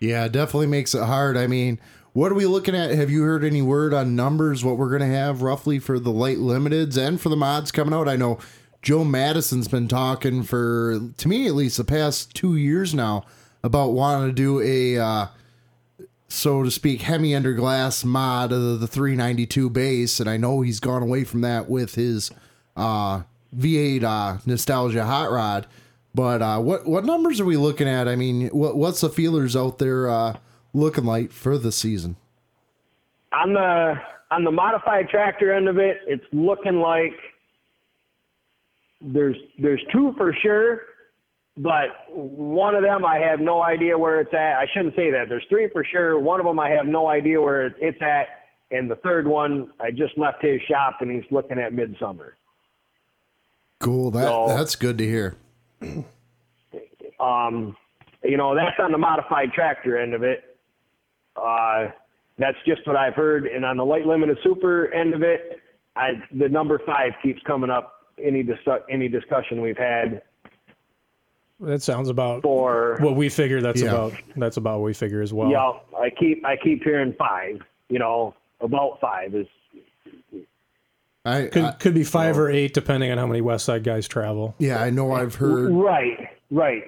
Yeah, 0.00 0.26
it 0.26 0.32
definitely 0.32 0.66
makes 0.66 0.94
it 0.94 1.02
hard. 1.04 1.36
I 1.38 1.46
mean, 1.46 1.80
what 2.12 2.30
are 2.30 2.34
we 2.34 2.44
looking 2.44 2.74
at? 2.74 2.90
Have 2.90 3.10
you 3.10 3.22
heard 3.22 3.44
any 3.44 3.62
word 3.62 3.94
on 3.94 4.14
numbers? 4.14 4.62
What 4.62 4.76
we're 4.76 4.90
going 4.90 5.00
to 5.00 5.16
have 5.16 5.42
roughly 5.42 5.78
for 5.78 5.98
the 5.98 6.10
light 6.10 6.36
limiteds 6.36 6.98
and 6.98 7.20
for 7.20 7.30
the 7.30 7.36
mods 7.36 7.72
coming 7.72 7.94
out? 7.94 8.08
I 8.08 8.16
know 8.16 8.38
Joe 8.82 9.04
Madison's 9.04 9.68
been 9.68 9.88
talking 9.88 10.42
for, 10.42 11.00
to 11.16 11.28
me 11.28 11.46
at 11.46 11.54
least, 11.54 11.76
the 11.76 11.84
past 11.84 12.34
two 12.34 12.56
years 12.56 12.94
now 12.94 13.24
about 13.62 13.90
wanting 13.92 14.28
to 14.28 14.32
do 14.32 14.60
a, 14.60 14.98
uh, 14.98 15.26
so 16.28 16.62
to 16.62 16.70
speak, 16.70 17.02
Hemi 17.02 17.34
under 17.34 17.54
glass 17.54 18.04
mod 18.04 18.52
of 18.52 18.80
the 18.80 18.86
392 18.86 19.70
base, 19.70 20.20
and 20.20 20.28
I 20.28 20.36
know 20.36 20.60
he's 20.60 20.80
gone 20.80 21.02
away 21.02 21.24
from 21.24 21.40
that 21.40 21.68
with 21.68 21.94
his 21.94 22.30
uh, 22.76 23.22
V8 23.56 24.02
uh, 24.02 24.38
nostalgia 24.46 25.04
hot 25.04 25.30
rod. 25.30 25.66
But 26.14 26.40
uh, 26.40 26.60
what 26.60 26.86
what 26.86 27.04
numbers 27.04 27.42
are 27.42 27.44
we 27.44 27.58
looking 27.58 27.86
at? 27.86 28.08
I 28.08 28.16
mean, 28.16 28.48
what 28.48 28.74
what's 28.74 29.02
the 29.02 29.10
feelers 29.10 29.54
out 29.54 29.76
there 29.76 30.08
uh, 30.08 30.38
looking 30.72 31.04
like 31.04 31.30
for 31.30 31.58
the 31.58 31.70
season? 31.70 32.16
on 33.36 33.52
the 33.52 33.94
on 34.30 34.44
the 34.44 34.50
modified 34.50 35.08
tractor 35.08 35.52
end 35.52 35.68
of 35.68 35.78
it, 35.78 35.98
it's 36.06 36.24
looking 36.32 36.80
like 36.80 37.14
there's 39.06 39.36
there's 39.58 39.80
two 39.92 40.12
for 40.16 40.34
sure, 40.42 40.82
but 41.56 41.86
one 42.10 42.74
of 42.74 42.82
them 42.82 43.04
I 43.04 43.18
have 43.18 43.40
no 43.40 43.62
idea 43.62 43.96
where 43.96 44.20
it's 44.20 44.34
at. 44.34 44.56
I 44.58 44.66
shouldn't 44.74 44.96
say 44.96 45.10
that. 45.12 45.28
There's 45.28 45.44
three 45.48 45.68
for 45.72 45.84
sure. 45.84 46.18
One 46.18 46.40
of 46.40 46.46
them 46.46 46.58
I 46.58 46.70
have 46.70 46.86
no 46.86 47.08
idea 47.08 47.40
where 47.40 47.66
it's 47.66 48.02
at, 48.02 48.26
and 48.70 48.90
the 48.90 48.96
third 48.96 49.26
one 49.26 49.70
I 49.80 49.90
just 49.90 50.18
left 50.18 50.42
his 50.42 50.60
shop 50.68 50.98
and 51.00 51.10
he's 51.10 51.30
looking 51.30 51.58
at 51.58 51.72
midsummer. 51.72 52.34
Cool. 53.78 54.10
That 54.10 54.24
So- 54.24 54.48
that's 54.48 54.76
good 54.76 54.98
to 54.98 55.04
hear. 55.04 55.36
Um, 57.20 57.76
you 58.22 58.36
know, 58.36 58.54
that's 58.54 58.78
on 58.78 58.92
the 58.92 58.98
modified 58.98 59.52
tractor 59.52 59.98
end 59.98 60.14
of 60.14 60.22
it. 60.22 60.56
Uh, 61.36 61.88
that's 62.38 62.56
just 62.66 62.86
what 62.86 62.96
I've 62.96 63.14
heard. 63.14 63.46
And 63.46 63.64
on 63.64 63.76
the 63.76 63.84
light 63.84 64.06
limited 64.06 64.36
super 64.42 64.92
end 64.92 65.14
of 65.14 65.22
it, 65.22 65.60
I, 65.94 66.22
the 66.32 66.48
number 66.48 66.78
five 66.84 67.12
keeps 67.22 67.40
coming 67.46 67.70
up. 67.70 67.95
Any 68.22 68.42
dis- 68.42 68.58
any 68.90 69.08
discussion 69.08 69.60
we've 69.60 69.76
had 69.78 70.22
That 71.60 71.82
sounds 71.82 72.08
about 72.08 72.42
for 72.42 72.96
what 73.00 73.14
we 73.16 73.28
figure. 73.28 73.60
That's 73.60 73.80
Yeah. 73.82 73.88
about 73.90 74.12
that's 74.36 74.56
about 74.56 74.80
what 74.80 74.86
we 74.86 74.94
figure 74.94 75.22
as 75.22 75.32
well. 75.32 75.50
yeah, 75.50 75.72
I 75.98 76.10
keep 76.10 76.44
I 76.44 76.56
keep 76.56 76.82
hearing 76.82 77.14
five. 77.18 77.60
You 77.88 77.98
know, 77.98 78.34
about 78.60 78.98
five 79.00 79.34
is 79.34 79.46
I, 81.24 81.46
Could 81.46 81.64
I 81.64 81.72
could 81.72 81.94
be 81.94 82.04
five 82.04 82.38
or 82.38 82.48
eight 82.50 82.72
depending 82.72 83.10
on 83.10 83.18
how 83.18 83.26
many 83.26 83.40
West 83.40 83.64
Side 83.64 83.82
guys 83.84 84.06
travel. 84.06 84.54
yeah, 84.58 84.80
I 84.80 84.90
know. 84.90 85.12
I've 85.12 85.34
heard 85.34 85.72
right, 85.72 86.28
right. 86.50 86.84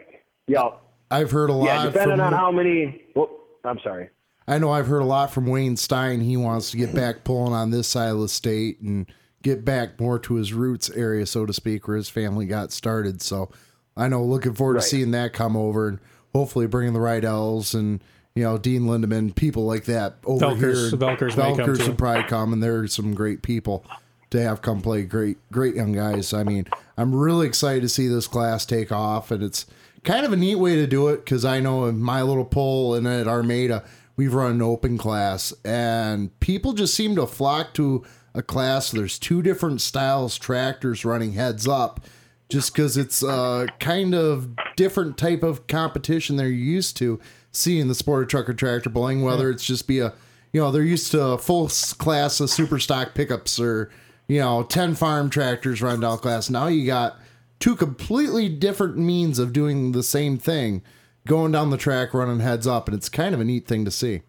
Yeah, 0.47 0.69
I've 1.11 1.31
heard 1.33 1.51
a 1.51 1.53
lot. 1.53 1.65
yeah. 1.67 1.85
Depending 1.87 2.19
from, 2.19 2.27
on 2.27 2.33
how 2.33 2.53
many. 2.53 3.03
Well, 3.15 3.31
I'm 3.65 3.81
sorry. 3.81 4.11
I 4.47 4.59
know 4.59 4.71
I've 4.71 4.87
heard 4.87 5.03
a 5.03 5.05
lot 5.07 5.31
from 5.33 5.47
Wayne 5.47 5.77
Stein. 5.77 6.21
He 6.21 6.37
wants 6.37 6.71
to 6.71 6.77
get 6.79 6.95
back 6.95 7.25
pulling 7.25 7.53
on 7.53 7.71
this 7.71 7.87
side 7.89 8.11
of 8.11 8.21
the 8.21 8.29
state 8.29 8.81
and 8.81 9.07
get 9.43 9.65
back 9.65 10.01
more 10.01 10.19
to 10.19 10.35
his 10.35 10.53
roots 10.53 10.91
area, 10.91 11.25
so 11.27 11.47
to 11.47 11.53
speak, 11.53 11.87
where 11.87 11.97
his 11.97 12.09
family 12.09 12.47
got 12.47 12.73
started. 12.73 13.23
So 13.23 13.51
I 13.97 14.09
know, 14.09 14.23
looking 14.25 14.55
forward 14.55 14.75
Right. 14.75 14.83
to 14.83 14.89
seeing 14.89 15.11
that 15.13 15.33
come 15.33 15.57
over 15.57 15.89
and 15.89 15.99
hopefully 16.35 16.67
bringing 16.67 16.93
the 16.95 17.01
right 17.01 17.25
L's 17.25 17.75
and 17.75 18.03
you 18.35 18.45
know 18.45 18.59
Dean 18.59 18.83
Lindeman, 18.83 19.35
people 19.35 19.65
like 19.65 19.85
that 19.87 20.17
over 20.25 20.47
Velkers- 20.47 20.91
here. 20.91 20.99
Velkers 20.99 21.37
may 21.37 21.43
Velkers 21.45 21.79
too. 21.79 21.87
would 21.89 21.99
probably 21.99 22.23
come, 22.25 22.53
and 22.53 22.63
are 22.65 22.87
some 22.87 23.15
great 23.15 23.43
people 23.43 23.85
to 24.31 24.41
have 24.43 24.61
come 24.63 24.81
play. 24.83 25.03
Great, 25.03 25.39
great 25.51 25.75
young 25.75 25.93
guys. 25.93 26.33
I 26.33 26.45
mean, 26.45 26.67
I'm 26.97 27.15
really 27.15 27.47
excited 27.47 27.81
to 27.83 27.89
see 27.89 28.07
this 28.09 28.27
class 28.29 28.65
take 28.67 28.93
off, 28.93 29.31
and 29.31 29.43
it's 29.43 29.67
kind 30.05 30.25
of 30.25 30.33
a 30.33 30.37
neat 30.37 30.57
way 30.57 30.77
to 30.77 30.87
do 30.87 31.09
it 31.09 31.25
because 31.25 31.45
I 31.45 31.59
know 31.61 31.87
in 31.87 31.99
my 32.01 32.23
little 32.23 32.45
poll 32.45 32.95
and 32.95 33.07
at 33.09 33.27
Armada, 33.27 33.83
we've 34.17 34.35
run 34.35 34.53
an 34.53 34.63
open 34.63 34.99
class, 34.99 35.53
and 35.65 36.39
people 36.41 36.75
just 36.75 36.95
seem 36.95 37.17
to 37.17 37.27
flock 37.27 37.73
to 37.75 38.05
a 38.39 38.43
class. 38.43 38.91
There's 38.91 39.19
two 39.19 39.43
different 39.43 39.81
styles 39.81 40.39
tractors 40.39 41.05
running 41.05 41.33
heads 41.33 41.69
up, 41.69 42.01
just 42.49 42.73
because 42.73 42.97
it's 42.97 43.23
a 43.23 43.67
kind 43.81 44.15
of 44.15 44.55
different 44.77 45.19
type 45.19 45.43
of 45.43 45.67
competition 45.67 46.37
they're 46.37 46.49
used 46.49 46.97
to. 46.99 47.21
seeing 47.53 47.89
the 47.89 47.95
sport 47.95 48.23
of 48.23 48.29
truck 48.29 48.49
or 48.49 48.55
tractor 48.55 48.91
pulling, 48.91 49.23
whether 49.23 49.51
it's 49.51 49.65
just 49.65 49.87
be 49.87 49.99
a, 49.99 50.13
you 50.53 50.61
know, 50.61 50.71
they're 50.71 50.83
used 50.83 51.11
to 51.11 51.23
a 51.23 51.39
full 51.39 51.69
class 51.99 52.41
of 52.41 52.51
super 52.51 52.79
stock 52.79 53.15
pickups 53.15 53.59
or, 53.59 53.91
you 54.29 54.41
know, 54.41 54.63
10 54.63 54.95
farm 54.95 55.31
tractors 55.31 55.83
run 55.83 56.01
down 56.01 56.19
class. 56.19 56.51
Now 56.51 56.69
you 56.69 56.87
got 56.87 57.17
two 57.59 57.77
completely 57.77 58.49
different 58.49 58.97
means 58.97 59.39
of 59.39 59.53
doing 59.53 59.93
the 59.93 60.03
same 60.03 60.39
thing, 60.39 60.83
going 61.27 61.53
down 61.53 61.71
the 61.71 61.77
track, 61.77 62.15
running 62.15 62.41
heads 62.41 62.67
up. 62.67 62.89
And 62.89 62.97
it's 62.97 63.09
kind 63.09 63.35
of 63.35 63.41
a 63.41 63.45
neat 63.45 63.67
thing 63.67 63.85
to 63.85 63.91
see. 63.91 64.23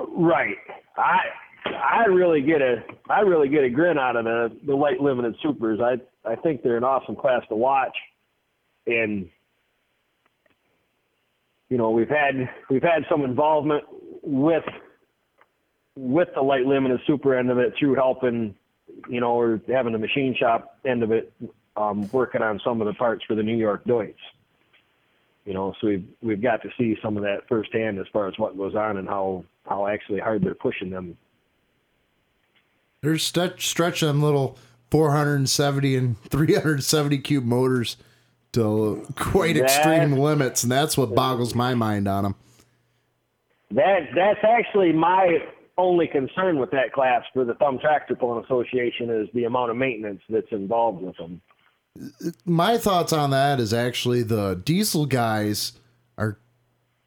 Right. 0.00 0.56
I 0.96 1.18
I 1.64 2.04
really 2.06 2.42
get 2.42 2.60
a 2.60 2.84
I 3.08 3.20
really 3.20 3.48
get 3.48 3.64
a 3.64 3.70
grin 3.70 3.98
out 3.98 4.16
of 4.16 4.24
the 4.24 4.56
the 4.66 4.74
light 4.74 5.00
limited 5.00 5.36
supers. 5.42 5.80
I 5.80 6.00
I 6.28 6.36
think 6.36 6.62
they're 6.62 6.76
an 6.76 6.84
awesome 6.84 7.16
class 7.16 7.42
to 7.48 7.56
watch, 7.56 7.96
and 8.86 9.28
you 11.68 11.78
know 11.78 11.90
we've 11.90 12.08
had 12.08 12.50
we've 12.68 12.82
had 12.82 13.04
some 13.10 13.24
involvement 13.24 13.84
with 14.22 14.64
with 15.96 16.28
the 16.34 16.42
light 16.42 16.66
limited 16.66 17.00
super 17.06 17.36
end 17.38 17.50
of 17.50 17.58
it 17.58 17.74
through 17.78 17.94
helping 17.94 18.54
you 19.08 19.20
know 19.20 19.32
or 19.32 19.60
having 19.68 19.92
the 19.92 19.98
machine 19.98 20.34
shop 20.38 20.78
end 20.84 21.02
of 21.02 21.12
it 21.12 21.32
um, 21.76 22.08
working 22.12 22.42
on 22.42 22.60
some 22.64 22.80
of 22.80 22.86
the 22.86 22.94
parts 22.94 23.24
for 23.26 23.34
the 23.34 23.42
New 23.42 23.56
York 23.56 23.84
Deutz. 23.84 24.14
You 25.44 25.54
know, 25.54 25.74
so 25.80 25.88
we've 25.88 26.08
we've 26.22 26.42
got 26.42 26.62
to 26.62 26.70
see 26.78 26.96
some 27.02 27.16
of 27.16 27.22
that 27.22 27.48
firsthand 27.48 27.98
as 27.98 28.06
far 28.12 28.28
as 28.28 28.34
what 28.38 28.56
goes 28.56 28.74
on 28.74 28.96
and 28.96 29.08
how 29.08 29.44
how 29.66 29.86
actually 29.86 30.20
hard 30.20 30.42
they're 30.42 30.54
pushing 30.54 30.90
them. 30.90 31.16
They're 33.04 33.18
stretch, 33.18 33.66
stretching 33.68 34.08
them 34.08 34.22
little 34.22 34.58
470 34.90 35.96
and 35.96 36.20
370 36.30 37.18
cube 37.18 37.44
motors 37.44 37.96
to 38.52 39.06
quite 39.16 39.54
That- 39.56 39.64
extreme 39.64 40.12
limits. 40.12 40.62
And 40.62 40.72
that's 40.72 40.96
what 40.96 41.14
boggles 41.14 41.54
my 41.54 41.74
mind 41.74 42.08
on 42.08 42.24
them. 42.24 42.34
That 43.70 44.08
that's 44.14 44.44
actually 44.44 44.92
my 44.92 45.38
only 45.76 46.06
concern 46.06 46.58
with 46.60 46.70
that 46.70 46.92
class 46.92 47.24
for 47.32 47.44
the 47.44 47.54
Thumb 47.54 47.78
Tractor 47.80 48.14
Pulling 48.14 48.44
Association 48.44 49.10
is 49.10 49.28
the 49.34 49.44
amount 49.44 49.72
of 49.72 49.76
maintenance 49.76 50.20
that's 50.28 50.52
involved 50.52 51.02
with 51.02 51.16
them. 51.16 51.40
my 52.44 52.78
thoughts 52.78 53.12
on 53.12 53.30
that 53.30 53.58
is 53.58 53.72
actually 53.74 54.22
the 54.22 54.60
diesel 54.64 55.06
guys 55.06 55.72
are, 56.16 56.38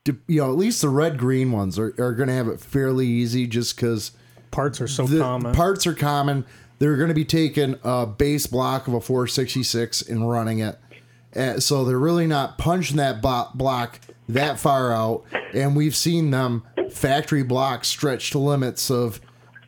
you 0.05 0.41
know, 0.41 0.49
at 0.51 0.57
least 0.57 0.81
the 0.81 0.89
red 0.89 1.17
green 1.17 1.51
ones 1.53 1.79
are, 1.79 1.93
are 1.97 2.13
going 2.13 2.27
to 2.27 2.33
have 2.33 2.47
it 2.49 2.59
fairly 2.59 3.05
easy 3.07 3.47
just 3.47 3.75
because 3.75 4.11
Parts 4.51 4.81
are 4.81 4.87
so 4.87 5.05
the 5.05 5.19
common. 5.19 5.53
parts 5.53 5.85
are 5.87 5.93
common. 5.93 6.45
They're 6.79 6.95
going 6.97 7.09
to 7.09 7.15
be 7.15 7.25
taking 7.25 7.75
a 7.83 8.05
base 8.05 8.45
block 8.47 8.87
of 8.87 8.93
a 8.93 9.01
466 9.01 10.03
and 10.03 10.29
running 10.29 10.59
it. 10.59 10.77
Uh, 11.35 11.59
so 11.59 11.83
they're 11.83 11.99
really 11.99 12.27
not 12.27 12.57
punching 12.57 12.97
that 12.97 13.21
block 13.21 13.99
that 14.29 14.59
far 14.59 14.91
out. 14.93 15.23
And 15.53 15.75
we've 15.75 15.95
seen 15.95 16.31
them 16.31 16.63
factory 16.91 17.43
blocks 17.43 17.87
stretch 17.87 18.31
to 18.31 18.39
limits 18.39 18.89
of 18.91 19.19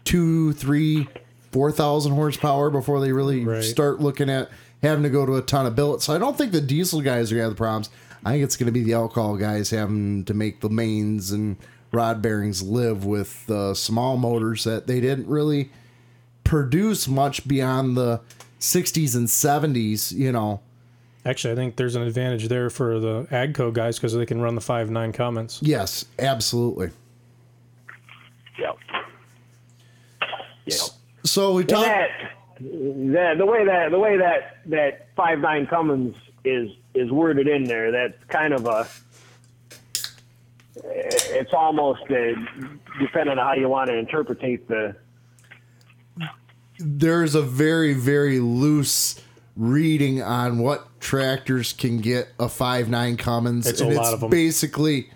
two, 0.03 0.53
three, 0.53 1.07
four 1.51 1.71
thousand 1.71 2.13
horsepower 2.13 2.69
before 2.69 2.99
they 3.01 3.11
really 3.11 3.43
Right. 3.43 3.63
start 3.63 3.99
looking 3.99 4.29
at 4.29 4.49
having 4.83 5.03
to 5.03 5.09
go 5.09 5.25
to 5.25 5.35
a 5.35 5.41
ton 5.41 5.65
of 5.65 5.75
billets. 5.75 6.05
So 6.05 6.13
I 6.15 6.17
don't 6.19 6.37
think 6.37 6.51
the 6.51 6.61
diesel 6.61 7.01
guys 7.01 7.31
are 7.31 7.35
gonna 7.35 7.43
have 7.45 7.51
the 7.51 7.57
problems. 7.57 7.89
I 8.23 8.31
think 8.31 8.43
it's 8.43 8.55
gonna 8.55 8.71
be 8.71 8.83
the 8.83 8.93
alcohol 8.93 9.35
guys 9.35 9.69
having 9.71 10.25
to 10.25 10.33
make 10.33 10.61
the 10.61 10.69
mains 10.69 11.31
and 11.31 11.57
rod 11.91 12.21
bearings 12.21 12.61
live 12.61 13.05
with 13.05 13.45
the 13.47 13.73
small 13.73 14.17
motors 14.17 14.63
that 14.63 14.87
they 14.87 14.99
didn't 14.99 15.27
really 15.27 15.71
produce 16.43 17.07
much 17.07 17.47
beyond 17.47 17.95
the 17.97 18.21
60s 18.59 19.15
and 19.15 19.27
70s, 19.27 20.11
you 20.11 20.31
know. 20.31 20.61
Actually, 21.25 21.53
I 21.53 21.55
think 21.55 21.75
there's 21.75 21.95
an 21.95 22.01
advantage 22.03 22.47
there 22.47 22.69
for 22.69 22.99
the 22.99 23.23
Agco 23.31 23.73
guys 23.73 23.97
because 23.97 24.13
they 24.13 24.25
can 24.25 24.41
run 24.41 24.55
the 24.55 24.61
five 24.61 24.89
nine 24.89 25.11
Cummins. 25.11 25.59
Yes, 25.61 26.05
absolutely. 26.17 26.91
Yep. 28.57 28.77
Yep. 30.65 30.79
So 31.23 31.53
we 31.53 31.61
And 31.63 31.69
talked 31.69 31.87
that, 31.87 32.09
that 32.59 33.37
the 33.37 33.45
way 33.45 33.65
that 33.65 33.91
the 33.91 33.99
way 33.99 34.17
that 34.17 34.57
that 34.67 35.07
five 35.15 35.39
nine 35.39 35.67
Cummins 35.67 36.15
is 36.45 36.69
is 36.93 37.11
worded 37.11 37.47
in 37.47 37.65
there, 37.65 37.91
that's 37.91 38.23
kind 38.29 38.53
of 38.53 38.65
a. 38.65 38.87
It's 40.83 41.53
almost 41.53 42.03
a, 42.09 42.33
depending 42.99 43.37
on 43.37 43.45
how 43.45 43.53
you 43.53 43.69
want 43.69 43.89
to 43.89 43.97
interpretate 43.97 44.67
the 44.67 44.95
there's 46.79 47.35
a 47.35 47.41
very 47.41 47.93
very 47.93 48.39
loose 48.39 49.21
reading 49.55 50.21
on 50.21 50.59
what 50.59 50.87
tractors 51.01 51.73
can 51.73 51.97
get 51.99 52.29
a 52.39 52.47
five 52.47 52.89
nine 52.89 53.17
Cummins. 53.17 53.67
It's 53.67 53.81
a 53.81 53.85
lot 53.85 54.13
of 54.13 54.23
'em. 54.23 54.29
Basically, 54.29 55.09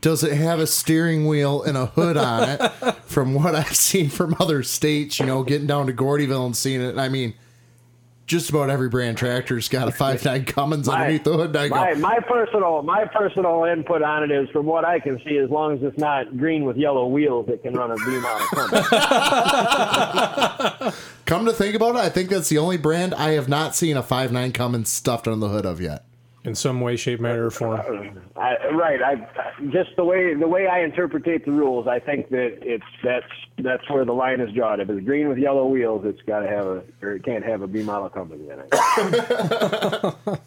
does 0.00 0.22
it 0.22 0.32
have 0.34 0.60
a 0.60 0.66
steering 0.66 1.26
wheel 1.26 1.62
and 1.62 1.76
a 1.76 1.86
hood 1.86 2.16
on 2.18 2.48
it? 2.48 2.60
from 3.06 3.32
what 3.34 3.54
I've 3.54 3.74
seen 3.76 4.10
from 4.10 4.36
other 4.38 4.62
states, 4.62 5.18
you 5.18 5.26
know, 5.26 5.42
getting 5.42 5.66
down 5.66 5.86
to 5.86 5.92
Gordyville 5.92 6.44
and 6.44 6.56
seeing 6.56 6.82
it. 6.82 6.98
I 6.98 7.08
mean, 7.08 7.32
just 8.26 8.50
about 8.50 8.68
every 8.70 8.88
brand 8.88 9.16
tractor's 9.16 9.68
got 9.68 9.86
a 9.88 9.92
five 9.92 10.24
nine 10.24 10.44
Cummins 10.46 10.86
My- 10.88 10.94
underneath 11.02 11.24
the 11.24 11.36
hood. 11.36 11.54
I 11.56 11.68
My, 11.68 11.94
go, 11.94 12.00
my 12.00 12.18
personal 12.20 12.82
my 12.82 13.04
personal 13.04 13.64
input 13.64 14.02
on 14.02 14.22
it 14.24 14.30
is 14.30 14.48
from 14.50 14.66
what 14.66 14.84
I 14.84 14.98
can 14.98 15.20
see, 15.24 15.36
as 15.38 15.48
long 15.50 15.76
as 15.76 15.82
it's 15.82 15.98
not 15.98 16.36
green 16.36 16.64
with 16.64 16.76
yellow 16.76 17.06
wheels, 17.06 17.48
it 17.48 17.62
can 17.62 17.74
run 17.74 17.90
a 17.92 17.96
beam 17.96 18.24
out 18.24 18.40
of 18.40 18.46
Cummins. 18.48 18.88
come 21.26 21.44
to 21.46 21.52
think 21.52 21.74
about 21.76 21.94
it, 21.94 21.98
I 21.98 22.08
think 22.08 22.30
that's 22.30 22.48
the 22.48 22.58
only 22.58 22.76
brand 22.78 23.14
I 23.14 23.30
have 23.32 23.48
not 23.48 23.76
seen 23.76 23.96
a 23.96 24.02
five 24.02 24.32
nine 24.32 24.52
Cummins 24.52 24.88
stuffed 24.90 25.28
on 25.28 25.38
the 25.40 25.48
hood 25.48 25.66
of 25.66 25.80
yet. 25.80 26.05
In 26.46 26.54
some 26.54 26.80
way, 26.80 26.96
shape, 26.96 27.20
manner, 27.20 27.46
or 27.46 27.50
form. 27.50 27.80
I, 28.36 28.56
right. 28.72 29.02
I 29.02 29.16
just 29.70 29.90
the 29.96 30.04
way 30.04 30.34
the 30.34 30.48
way 30.48 30.66
I 30.68 30.80
interpret 30.80 31.24
the 31.24 31.50
rules, 31.50 31.86
I 31.86 31.98
think 31.98 32.30
that 32.30 32.58
it's 32.62 32.84
that's 33.04 33.26
that's 33.58 33.90
where 33.90 34.04
the 34.04 34.14
line 34.14 34.40
is 34.40 34.52
drawn. 34.54 34.80
If 34.80 34.88
it's 34.88 35.04
green 35.04 35.28
with 35.28 35.38
yellow 35.38 35.66
wheels, 35.66 36.04
it's 36.06 36.22
got 36.22 36.40
to 36.40 36.48
have 36.48 36.66
a 36.66 36.82
or 37.02 37.16
it 37.16 37.24
can't 37.24 37.44
have 37.44 37.62
a 37.62 37.66
B 37.66 37.82
model 37.82 38.08
company 38.08 38.48
in 38.48 38.60
it. 38.60 40.38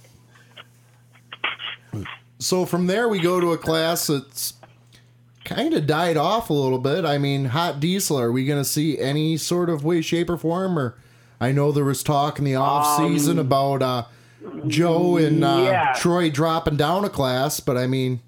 So 2.41 2.65
from 2.65 2.87
there, 2.87 3.09
we 3.09 3.19
go 3.19 3.41
to 3.41 3.51
a 3.51 3.57
class 3.57 4.07
that's 4.07 4.53
kind 5.43 5.73
of 5.73 5.85
died 5.85 6.15
off 6.15 6.49
a 6.49 6.53
little 6.53 6.79
bit. 6.79 7.03
I 7.03 7.17
mean, 7.17 7.45
hot 7.45 7.81
diesel. 7.81 8.17
Are 8.17 8.31
we 8.31 8.45
going 8.45 8.61
to 8.61 8.67
see 8.67 8.97
any 8.97 9.35
sort 9.35 9.69
of 9.69 9.83
way, 9.83 10.01
shape, 10.01 10.29
or 10.29 10.37
form? 10.37 10.79
Or 10.79 10.97
I 11.41 11.51
know 11.51 11.73
there 11.73 11.83
was 11.83 12.01
talk 12.01 12.39
in 12.39 12.45
the 12.45 12.55
off 12.55 12.97
season 12.97 13.39
about 13.39 13.81
uh, 13.81 14.05
Joe 14.67 15.17
and 15.17 15.43
uh, 15.43 15.61
yeah. 15.65 15.93
Troy 15.97 16.29
dropping 16.29 16.77
down 16.77 17.05
a 17.05 17.09
class, 17.09 17.59
but 17.59 17.77
I 17.77 17.87
mean, 17.87 18.21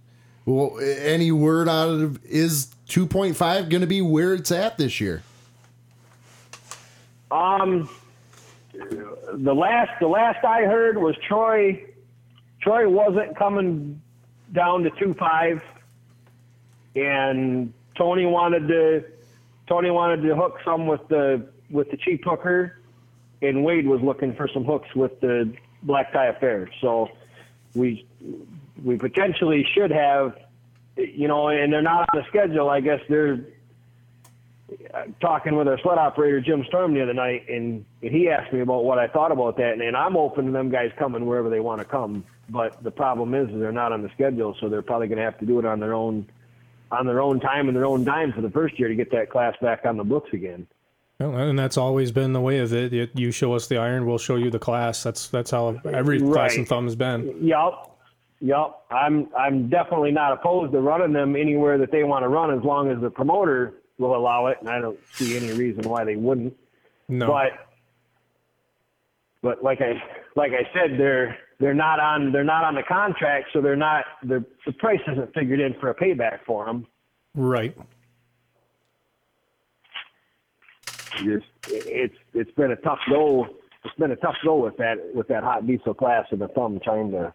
well, 0.45 0.77
any 0.79 1.31
word 1.31 1.69
out 1.69 1.89
of 1.89 2.23
is 2.25 2.67
2.5 2.89 3.69
going 3.69 3.81
to 3.81 3.87
be 3.87 4.01
where 4.01 4.33
it's 4.33 4.51
at 4.51 4.77
this 4.77 4.99
year? 4.99 5.23
Um, 7.31 7.89
the 8.73 9.53
last 9.53 9.91
the 10.01 10.07
last 10.07 10.43
I 10.43 10.63
heard 10.63 10.97
was 10.97 11.15
Troy. 11.27 11.85
Troy 12.61 12.89
wasn't 12.89 13.37
coming 13.37 14.01
down 14.53 14.83
to 14.83 14.89
two 14.99 15.13
five, 15.13 15.61
and 16.95 17.73
Tony 17.97 18.25
wanted 18.25 18.67
to 18.67 19.05
Tony 19.67 19.89
wanted 19.89 20.23
to 20.23 20.35
hook 20.35 20.57
some 20.65 20.87
with 20.87 21.07
the 21.07 21.47
with 21.69 21.89
the 21.91 21.97
cheap 21.97 22.25
hooker, 22.25 22.79
and 23.41 23.63
Wade 23.63 23.87
was 23.87 24.01
looking 24.01 24.35
for 24.35 24.49
some 24.53 24.65
hooks 24.65 24.93
with 24.93 25.17
the 25.21 25.53
black 25.83 26.11
tie 26.13 26.27
affair. 26.27 26.69
So 26.81 27.09
we 27.75 28.05
we 28.83 28.97
potentially 28.97 29.65
should 29.73 29.91
have, 29.91 30.35
you 30.95 31.27
know, 31.27 31.49
and 31.49 31.71
they're 31.71 31.81
not 31.81 32.09
on 32.13 32.21
the 32.21 32.27
schedule. 32.27 32.69
I 32.69 32.81
guess 32.81 32.99
they're 33.09 33.45
uh, 34.93 35.03
talking 35.19 35.55
with 35.55 35.67
our 35.67 35.79
sled 35.79 35.97
operator 35.97 36.39
Jim 36.39 36.63
Storm 36.67 36.93
the 36.93 37.01
other 37.01 37.13
night, 37.13 37.47
and, 37.49 37.85
and 38.01 38.11
he 38.11 38.29
asked 38.29 38.53
me 38.53 38.61
about 38.61 38.85
what 38.85 38.99
I 38.99 39.07
thought 39.07 39.31
about 39.31 39.57
that, 39.57 39.73
and, 39.73 39.81
and 39.81 39.97
I'm 39.97 40.15
open 40.15 40.45
to 40.45 40.51
them 40.51 40.69
guys 40.69 40.91
coming 40.97 41.25
wherever 41.25 41.49
they 41.49 41.59
want 41.59 41.79
to 41.79 41.85
come. 41.85 42.23
But 42.49 42.81
the 42.83 42.91
problem 42.91 43.33
is, 43.33 43.49
is 43.49 43.59
they're 43.59 43.71
not 43.71 43.91
on 43.91 44.01
the 44.01 44.09
schedule, 44.13 44.55
so 44.59 44.69
they're 44.69 44.81
probably 44.81 45.07
going 45.07 45.17
to 45.17 45.23
have 45.23 45.37
to 45.39 45.45
do 45.45 45.59
it 45.59 45.65
on 45.65 45.79
their 45.79 45.93
own, 45.93 46.25
on 46.91 47.05
their 47.05 47.21
own 47.21 47.39
time 47.39 47.67
and 47.67 47.75
their 47.75 47.85
own 47.85 48.03
dime 48.03 48.33
for 48.33 48.41
the 48.41 48.49
first 48.49 48.79
year 48.79 48.87
to 48.87 48.95
get 48.95 49.11
that 49.11 49.29
class 49.29 49.55
back 49.61 49.85
on 49.85 49.97
the 49.97 50.03
books 50.03 50.29
again. 50.33 50.67
Well, 51.27 51.49
And 51.49 51.57
that's 51.57 51.77
always 51.77 52.11
been 52.11 52.33
the 52.33 52.41
way 52.41 52.59
of 52.59 52.73
it. 52.73 53.11
You- 53.17 53.31
show 53.31 53.53
us 53.53 53.67
the 53.67 53.77
iron, 53.77 54.05
we'll 54.05 54.17
show 54.17 54.35
you 54.35 54.49
the 54.49 54.59
class. 54.59 55.03
That's 55.03 55.27
that's 55.27 55.51
how 55.51 55.79
every 55.85 56.19
class 56.19 56.55
and 56.57 56.67
thumb 56.67 56.85
has 56.85 56.95
been. 56.95 57.37
Yup, 57.45 57.97
yup. 58.39 58.85
I'm 58.91 59.29
I'm 59.37 59.69
definitely 59.69 60.11
not 60.11 60.33
opposed 60.33 60.71
to 60.73 60.79
running 60.81 61.13
them 61.13 61.35
anywhere 61.35 61.77
that 61.77 61.91
they 61.91 62.03
want 62.03 62.23
to 62.23 62.29
run 62.29 62.51
as 62.57 62.63
long 62.63 62.89
as 62.91 62.99
the 62.99 63.09
promoter 63.09 63.75
will 63.97 64.15
allow 64.15 64.47
it, 64.47 64.57
and 64.59 64.69
I 64.69 64.79
don't 64.81 64.99
see 65.13 65.37
any 65.37 65.53
reason 65.53 65.83
why 65.89 66.03
they 66.03 66.15
wouldn't. 66.15 66.55
No, 67.07 67.27
but 67.27 67.51
but 69.41 69.63
like 69.63 69.81
I 69.81 70.01
like 70.35 70.51
I 70.51 70.67
said, 70.73 70.99
they're 70.99 71.37
they're 71.59 71.73
not 71.73 71.99
on 71.99 72.31
they're 72.31 72.43
not 72.43 72.63
on 72.63 72.75
the 72.75 72.83
contract, 72.83 73.47
so 73.53 73.61
they're 73.61 73.75
not 73.75 74.05
the 74.23 74.43
the 74.65 74.71
price 74.73 74.99
isn't 75.11 75.33
figured 75.33 75.59
in 75.59 75.73
for 75.79 75.89
a 75.89 75.95
payback 75.95 76.39
for 76.45 76.65
them. 76.65 76.85
right. 77.35 77.75
Just 81.17 81.45
it's 81.67 82.15
it's 82.33 82.51
been 82.51 82.71
a 82.71 82.75
tough 82.77 82.99
go. 83.09 83.47
It's 83.83 83.95
been 83.95 84.11
a 84.11 84.15
tough 84.15 84.35
go 84.43 84.57
with 84.63 84.77
that 84.77 84.97
with 85.13 85.27
that 85.27 85.43
hot 85.43 85.65
diesel 85.67 85.93
class 85.93 86.25
and 86.31 86.41
the 86.41 86.47
thumb 86.49 86.79
trying 86.83 87.11
to 87.11 87.33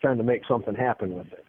trying 0.00 0.18
to 0.18 0.24
make 0.24 0.42
something 0.46 0.74
happen 0.74 1.14
with 1.14 1.32
it. 1.32 1.44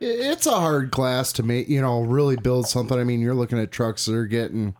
It's 0.00 0.46
a 0.46 0.52
hard 0.52 0.90
class 0.90 1.32
to 1.34 1.42
make, 1.42 1.68
you 1.68 1.80
know, 1.80 2.02
really 2.02 2.36
build 2.36 2.68
something. 2.68 2.98
I 2.98 3.04
mean, 3.04 3.20
you're 3.20 3.34
looking 3.34 3.58
at 3.58 3.72
trucks 3.72 4.04
that 4.04 4.14
are 4.14 4.26
getting, 4.26 4.74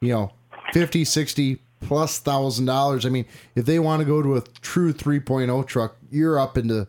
you 0.00 0.14
know, 0.14 0.32
50, 0.72 1.04
60 1.04 1.58
plus 1.80 2.18
thousand 2.18 2.64
dollars. 2.64 3.04
I 3.04 3.10
mean, 3.10 3.26
if 3.54 3.66
they 3.66 3.78
want 3.78 4.00
to 4.00 4.06
go 4.06 4.22
to 4.22 4.36
a 4.36 4.40
true 4.62 4.92
3.0 4.92 5.66
truck, 5.66 5.96
you're 6.10 6.38
up 6.38 6.56
into 6.56 6.86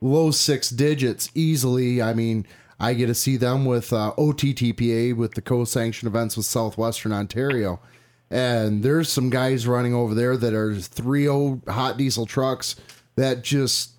low 0.00 0.30
six 0.30 0.70
digits 0.70 1.30
easily. 1.34 2.00
I 2.00 2.14
mean, 2.14 2.46
I 2.80 2.94
get 2.94 3.06
to 3.06 3.14
see 3.14 3.36
them 3.36 3.64
with 3.66 3.92
uh, 3.92 4.14
OTTPA 4.16 5.14
with 5.14 5.34
the 5.34 5.42
co-sanctioned 5.42 6.08
events 6.08 6.36
with 6.36 6.46
Southwestern 6.46 7.12
Ontario. 7.12 7.78
And 8.30 8.82
there's 8.82 9.10
some 9.10 9.28
guys 9.28 9.66
running 9.66 9.92
over 9.92 10.14
there 10.14 10.36
that 10.36 10.54
are 10.54 10.70
3.0 10.72 11.30
old 11.30 11.62
hot 11.68 11.96
diesel 11.98 12.26
trucks 12.26 12.76
that 13.16 13.42
just 13.42 13.90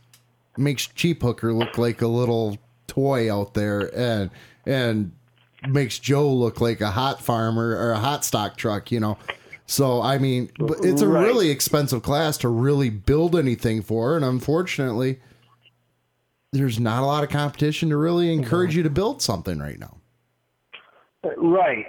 makes 0.57 0.87
cheap 0.87 1.21
hooker 1.21 1.53
look 1.53 1.77
like 1.77 2.01
a 2.01 2.07
little 2.07 2.57
toy 2.87 3.33
out 3.33 3.53
there 3.53 3.89
and 3.97 4.29
and 4.65 5.11
makes 5.67 5.99
Joe 5.99 6.31
look 6.33 6.59
like 6.59 6.81
a 6.81 6.91
hot 6.91 7.21
farmer 7.21 7.75
or 7.75 7.91
a 7.91 7.99
hot 7.99 8.25
stock 8.25 8.57
truck, 8.57 8.91
you 8.91 8.99
know. 8.99 9.17
So 9.67 10.01
I 10.01 10.17
mean, 10.17 10.49
it's 10.59 11.01
a 11.01 11.07
Right. 11.07 11.25
really 11.27 11.49
expensive 11.49 12.01
class 12.01 12.37
to 12.39 12.49
really 12.49 12.89
build 12.89 13.35
anything 13.35 13.81
for, 13.81 14.15
and 14.15 14.25
unfortunately, 14.25 15.19
there's 16.51 16.79
not 16.79 17.01
a 17.01 17.05
lot 17.05 17.23
of 17.23 17.29
competition 17.29 17.89
to 17.89 17.97
really 17.97 18.33
encourage 18.33 18.75
you 18.75 18.83
to 18.83 18.89
build 18.89 19.21
something 19.21 19.59
right 19.59 19.79
now. 19.79 19.97
Right. 21.37 21.85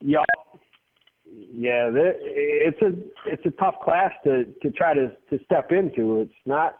Yeah. 0.00 0.24
Yeah. 1.26 1.90
It's 1.94 2.80
a 2.80 2.92
it's 3.26 3.44
a 3.44 3.50
tough 3.50 3.76
class 3.82 4.12
to 4.24 4.44
to 4.62 4.70
try 4.70 4.94
to 4.94 5.12
to 5.30 5.44
step 5.44 5.72
into. 5.72 6.20
It's 6.20 6.32
not 6.46 6.78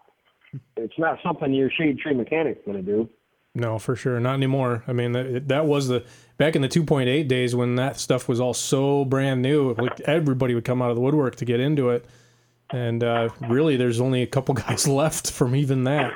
it's 0.76 0.98
not 0.98 1.18
something 1.22 1.52
your 1.52 1.70
shade 1.70 1.98
tree 1.98 2.14
mechanic's 2.14 2.60
going 2.64 2.78
to 2.78 2.82
do. 2.82 3.08
No, 3.56 3.78
for 3.78 3.94
sure, 3.94 4.18
not 4.18 4.34
anymore. 4.34 4.82
I 4.88 4.92
mean, 4.92 5.12
that, 5.12 5.46
that 5.46 5.66
was 5.66 5.86
the 5.86 6.04
back 6.38 6.56
in 6.56 6.62
the 6.62 6.68
2.8 6.68 7.28
days 7.28 7.54
when 7.54 7.76
that 7.76 8.00
stuff 8.00 8.28
was 8.28 8.40
all 8.40 8.54
so 8.54 9.04
brand 9.04 9.42
new. 9.42 9.74
Like 9.74 10.00
everybody 10.00 10.56
would 10.56 10.64
come 10.64 10.82
out 10.82 10.90
of 10.90 10.96
the 10.96 11.00
woodwork 11.00 11.36
to 11.36 11.44
get 11.44 11.60
into 11.60 11.90
it, 11.90 12.04
and 12.70 13.04
uh, 13.04 13.28
really, 13.48 13.76
there's 13.76 14.00
only 14.00 14.22
a 14.22 14.26
couple 14.26 14.54
guys 14.66 14.88
left 14.88 15.30
from 15.30 15.54
even 15.54 15.84
that. 15.84 16.12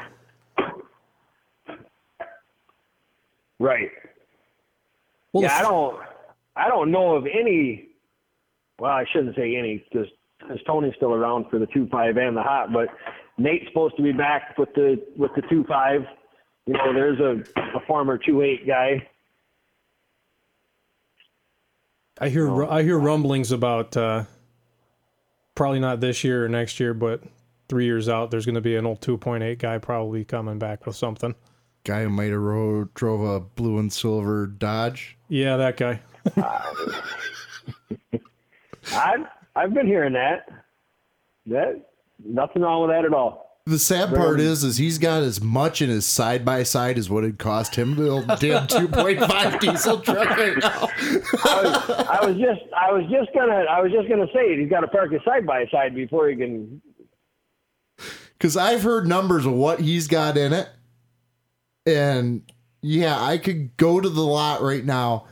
Right. 3.59 3.91
Well, 5.33 5.43
yeah, 5.43 5.59
I 5.59 5.63
don't 5.63 6.01
I 6.57 6.69
don't 6.69 6.91
know 6.91 7.17
of 7.17 7.27
any. 7.27 7.89
Well, 8.79 8.93
I 8.93 9.05
shouldn't 9.13 9.37
say 9.37 9.57
any 9.57 9.85
because 9.91 10.09
Tony's 10.67 10.95
still 10.97 11.13
around 11.15 11.47
for 11.51 11.59
the 11.59 11.67
two 11.67 11.89
five 11.91 12.17
and 12.17 12.37
the 12.37 12.43
hot, 12.43 12.73
but 12.73 12.89
Nate's 13.37 13.67
supposed 13.69 13.97
to 13.97 14.03
be 14.03 14.13
back 14.13 14.57
with 14.59 14.73
the 14.75 15.03
with 15.17 15.33
the 15.35 15.43
two 15.51 15.65
five. 15.65 16.03
You 16.67 16.75
know, 16.75 16.93
there's 16.93 17.19
a, 17.21 17.43
a 17.77 17.81
former 17.87 18.19
two 18.19 18.43
eight 18.43 18.67
guy. 18.67 19.07
I 22.21 22.29
hear 22.29 22.65
I 22.65 22.83
hear 22.83 22.99
rumblings 22.99 23.53
about 23.53 23.97
uh, 23.97 24.25
probably 25.55 25.81
not 25.81 26.01
this 26.01 26.25
year 26.25 26.45
or 26.45 26.49
next 26.49 26.79
year, 26.81 26.95
but 26.95 27.23
three 27.69 27.85
years 27.85 28.09
out, 28.09 28.31
there's 28.31 28.47
going 28.47 28.55
to 28.55 28.61
be 28.61 28.77
an 28.77 28.87
old 28.87 29.01
2.8 29.01 29.59
guy 29.59 29.79
probably 29.79 30.25
coming 30.25 30.59
back 30.59 30.87
with 30.87 30.97
something. 30.97 31.35
Guy 31.89 32.03
who 32.03 32.11
might 32.11 32.31
have 32.31 32.39
rode, 32.39 32.93
drove 32.93 33.23
a 33.23 33.41
blue 33.41 33.79
and 33.79 33.91
silver 33.91 34.47
Dodge. 34.47 35.17
Yeah, 35.31 35.57
that 35.57 35.79
guy. 35.79 36.03
I've 38.93 39.27
I've 39.57 39.73
been 39.73 39.87
hearing 39.87 40.13
that. 40.13 40.51
That 41.47 41.89
nothing 42.23 42.61
wrong 42.61 42.83
with 42.83 42.91
that 42.91 43.07
at 43.07 43.15
all. 43.15 43.57
The 43.65 43.79
sad 43.79 44.15
part 44.15 44.39
um, 44.39 44.45
is, 44.45 44.65
is 44.65 44.77
he's 44.77 44.99
got 44.99 45.23
as 45.23 45.41
much 45.41 45.81
in 45.81 45.89
his 45.89 46.05
side 46.05 46.45
by 46.45 46.63
side 46.63 46.99
as 46.99 47.09
what 47.09 47.25
it 47.25 47.39
cost 47.39 47.75
him 47.75 47.97
to 47.97 48.03
build 48.03 48.25
a 48.25 48.37
damn 48.37 48.67
2.5 48.69 49.59
diesel 49.59 50.01
truck 50.01 50.29
right 50.29 50.59
now. 50.59 50.91
I 51.43 51.63
was, 51.63 51.91
I 51.91 52.27
was 52.27 52.37
just 52.37 52.61
I 52.77 52.93
was 52.93 53.11
just 53.11 53.33
gonna 53.35 53.65
I 53.65 53.81
was 53.81 53.91
just 53.93 54.11
gonna 54.11 54.29
say 54.35 54.61
he's 54.61 54.69
got 54.69 54.81
to 54.81 54.89
park 54.89 55.11
his 55.11 55.23
side 55.25 55.47
by 55.47 55.67
side 55.69 55.95
before 55.95 56.29
he 56.29 56.37
can. 56.37 56.83
Because 58.33 58.59
I've 58.59 58.83
heard 58.83 59.07
numbers 59.07 59.47
of 59.47 59.55
what 59.55 59.81
he's 59.81 60.07
got 60.07 60.37
in 60.37 60.53
it. 60.53 60.69
And 61.87 62.43
yeah, 62.83 63.21
I 63.23 63.39
could 63.39 63.77
go 63.77 64.01
to 64.01 64.09
the 64.09 64.21
lot 64.23 64.63
right 64.63 64.85
now 64.85 65.27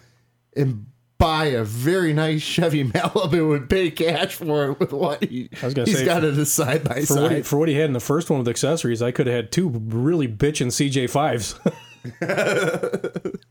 and 0.56 0.86
buy 1.18 1.46
a 1.46 1.64
very 1.64 2.12
nice 2.12 2.42
Chevy 2.42 2.84
Malibu 2.90 3.32
and 3.34 3.48
would 3.48 3.70
pay 3.70 3.90
cash 3.90 4.34
for 4.34 4.70
it 4.70 4.80
with 4.80 4.92
what 4.92 5.22
he, 5.24 5.48
I 5.62 5.66
was 5.66 5.74
gonna 5.74 5.86
he's 5.88 5.98
say, 5.98 6.04
got 6.04 6.22
his 6.22 6.52
side 6.52 6.84
by 6.84 7.02
For 7.02 7.20
what, 7.22 7.30
he, 7.30 7.36
side. 7.38 7.46
for 7.46 7.58
what 7.58 7.68
he 7.68 7.74
had 7.74 7.86
in 7.86 7.92
the 7.92 8.00
first 8.00 8.30
one 8.30 8.38
with 8.40 8.48
accessories, 8.48 9.02
I 9.02 9.10
could 9.12 9.26
have 9.26 9.36
had 9.36 9.52
two 9.52 9.68
really 9.68 10.28
bitchin' 10.28 10.68
CJ5s. 10.68 11.58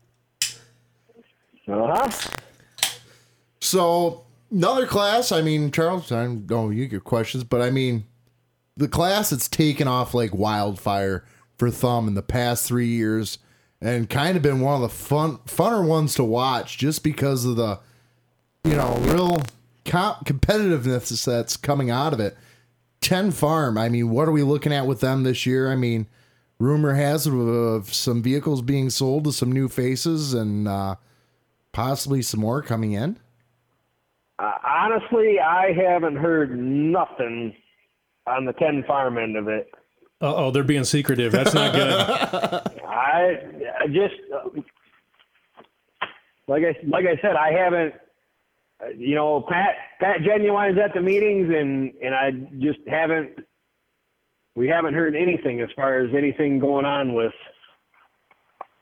Uh 1.68 1.94
huh. 1.96 2.10
So 3.60 4.24
another 4.52 4.86
class, 4.86 5.32
I 5.32 5.42
mean, 5.42 5.72
Charles, 5.72 6.12
I 6.12 6.24
don't 6.24 6.48
know 6.48 6.70
you 6.70 6.86
get 6.86 7.02
questions, 7.04 7.42
but 7.42 7.60
I 7.60 7.70
mean, 7.70 8.04
the 8.76 8.86
class 8.88 9.30
that's 9.30 9.48
taken 9.48 9.88
off 9.88 10.14
like 10.14 10.32
wildfire 10.32 11.24
for 11.56 11.70
Thumb 11.70 12.08
in 12.08 12.14
the 12.14 12.22
past 12.22 12.66
three 12.66 12.88
years, 12.88 13.38
and 13.80 14.08
kind 14.08 14.36
of 14.36 14.42
been 14.42 14.60
one 14.60 14.74
of 14.74 14.80
the 14.82 14.88
fun 14.88 15.38
funner 15.46 15.86
ones 15.86 16.14
to 16.14 16.24
watch 16.24 16.78
just 16.78 17.02
because 17.02 17.44
of 17.44 17.56
the, 17.56 17.78
you 18.64 18.74
know, 18.74 18.96
real 19.00 19.42
comp- 19.84 20.26
competitiveness 20.26 21.24
that's 21.24 21.56
coming 21.56 21.90
out 21.90 22.12
of 22.12 22.20
it. 22.20 22.36
Ten 23.00 23.30
Farm, 23.30 23.78
I 23.78 23.88
mean, 23.88 24.10
what 24.10 24.28
are 24.28 24.32
we 24.32 24.42
looking 24.42 24.72
at 24.72 24.86
with 24.86 25.00
them 25.00 25.22
this 25.22 25.46
year? 25.46 25.70
I 25.70 25.76
mean, 25.76 26.06
rumor 26.58 26.94
has 26.94 27.26
it 27.26 27.34
of 27.34 27.92
some 27.92 28.22
vehicles 28.22 28.62
being 28.62 28.90
sold 28.90 29.24
to 29.24 29.32
some 29.32 29.52
new 29.52 29.68
faces 29.68 30.34
and 30.34 30.66
uh, 30.66 30.96
possibly 31.72 32.22
some 32.22 32.40
more 32.40 32.62
coming 32.62 32.92
in. 32.92 33.18
Uh, 34.38 34.52
honestly, 34.66 35.38
I 35.38 35.72
haven't 35.72 36.16
heard 36.16 36.58
nothing 36.58 37.54
on 38.26 38.44
the 38.44 38.52
ten 38.54 38.84
farm 38.86 39.18
end 39.18 39.36
of 39.36 39.48
it. 39.48 39.72
Uh 40.20 40.34
oh, 40.34 40.50
they're 40.50 40.64
being 40.64 40.84
secretive. 40.84 41.32
That's 41.32 41.52
not 41.54 41.72
good. 41.74 41.92
I, 42.86 43.38
I 43.82 43.86
just 43.88 44.14
uh, 44.34 44.48
like 46.48 46.62
I 46.62 46.74
like 46.86 47.04
I 47.06 47.20
said, 47.20 47.36
I 47.36 47.52
haven't. 47.52 47.94
uh, 48.82 48.88
You 48.96 49.14
know, 49.14 49.42
Pat 49.48 49.70
Pat 50.00 50.22
Genuine's 50.22 50.78
at 50.78 50.94
the 50.94 51.00
meetings, 51.02 51.48
and 51.54 51.92
and 52.02 52.14
I 52.14 52.30
just 52.58 52.78
haven't. 52.88 53.30
We 54.54 54.68
haven't 54.68 54.94
heard 54.94 55.14
anything 55.14 55.60
as 55.60 55.68
far 55.76 55.98
as 55.98 56.10
anything 56.16 56.58
going 56.60 56.86
on 56.86 57.12
with 57.14 57.34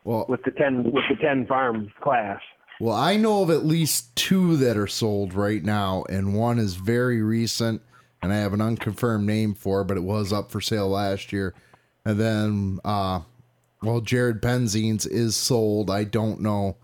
Well, 0.04 0.26
with 0.28 0.42
the 0.44 0.52
ten 0.52 0.84
with 0.84 1.02
the 1.10 1.16
ten 1.20 1.46
farm 1.46 1.90
class. 2.00 2.40
Well, 2.80 2.94
I 2.94 3.16
know 3.16 3.42
of 3.42 3.50
at 3.50 3.64
least 3.64 4.14
two 4.14 4.56
that 4.58 4.76
are 4.76 4.86
sold 4.86 5.32
right 5.34 5.62
now, 5.64 6.04
and 6.08 6.34
one 6.34 6.58
is 6.60 6.74
very 6.76 7.22
recent, 7.22 7.82
and 8.24 8.32
I 8.32 8.36
have 8.38 8.54
an 8.54 8.62
unconfirmed 8.62 9.26
name 9.26 9.52
for, 9.52 9.84
but 9.84 9.98
it 9.98 10.02
was 10.02 10.32
up 10.32 10.50
for 10.50 10.60
sale 10.62 10.88
last 10.88 11.30
year. 11.30 11.54
And 12.06 12.18
then, 12.18 12.80
uh, 12.82 13.20
well, 13.82 14.00
Jared 14.00 14.40
Penzine's 14.40 15.04
is 15.04 15.36
sold. 15.36 15.90
I 15.90 16.04
don't 16.04 16.40
know 16.40 16.76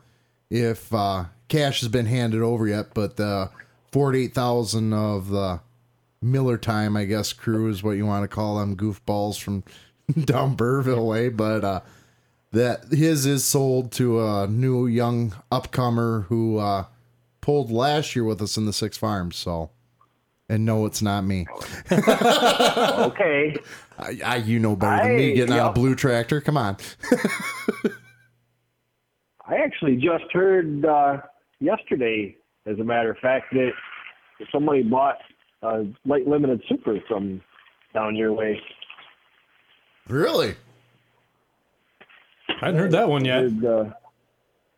if 0.51 0.93
uh, 0.93 1.25
cash 1.49 1.81
has 1.81 1.89
been 1.89 2.05
handed 2.05 2.43
over 2.43 2.69
yet, 2.69 2.93
but 2.93 3.17
the 3.17 3.51
forty-eight 3.91 4.35
thousand 4.35 4.93
of 4.93 5.31
the 5.31 5.61
Miller 6.21 6.59
Time, 6.59 6.95
I 6.95 7.07
guess, 7.07 7.33
crew 7.33 7.71
is 7.71 7.83
what 7.83 7.93
you 7.93 8.05
want 8.05 8.23
to 8.25 8.29
call 8.29 8.59
them, 8.59 8.77
goofballs 8.77 9.41
from 9.41 9.65
down 10.25 10.59
Burville 10.59 11.07
way, 11.07 11.31
but 11.31 11.65
uh, 11.65 11.81
that 12.53 12.85
his 12.93 13.25
is 13.25 13.47
sold 13.47 13.93
to 13.93 14.21
a 14.21 14.47
new 14.47 14.87
young 14.87 15.35
upcomer 15.51 16.27
who 16.27 16.59
uh, 16.59 16.85
pulled 17.41 17.71
last 17.71 18.15
year 18.15 18.25
with 18.25 18.43
us 18.43 18.59
in 18.59 18.67
the 18.67 18.75
six 18.75 18.99
farms. 18.99 19.37
So, 19.37 19.71
and 20.51 20.67
no, 20.67 20.85
it's 20.85 21.01
not 21.01 21.23
me. 21.25 21.47
Okay, 21.91 23.57
I, 23.99 24.19
I 24.25 24.37
you 24.37 24.59
know 24.59 24.77
better 24.77 25.07
than 25.09 25.17
me 25.17 25.33
I- 25.33 25.35
getting 25.35 25.55
on 25.55 25.71
a 25.71 25.73
blue 25.73 25.95
tractor. 25.95 26.41
Come 26.41 26.57
on. 26.57 26.77
I 29.47 29.57
actually 29.57 29.97
just 29.97 30.25
heard 30.33 30.85
uh, 30.85 31.19
yesterday, 31.61 32.37
as 32.67 32.79
a 32.79 32.85
matter 32.85 33.11
of 33.11 33.19
fact, 33.19 33.53
that 33.53 33.71
somebody 34.53 34.83
bought 34.83 35.17
a 35.63 35.87
light 36.05 36.27
limited 36.29 36.63
super 36.69 36.99
from 37.09 37.41
down 37.95 38.15
your 38.17 38.33
way. 38.33 38.61
Really? 40.09 40.55
I 42.49 42.67
hadn't 42.67 42.79
heard 42.81 42.93
that 42.93 43.09
one 43.09 43.23
I 43.23 43.27
yet. 43.27 43.43
heard, 43.43 43.65
uh, 43.65 43.85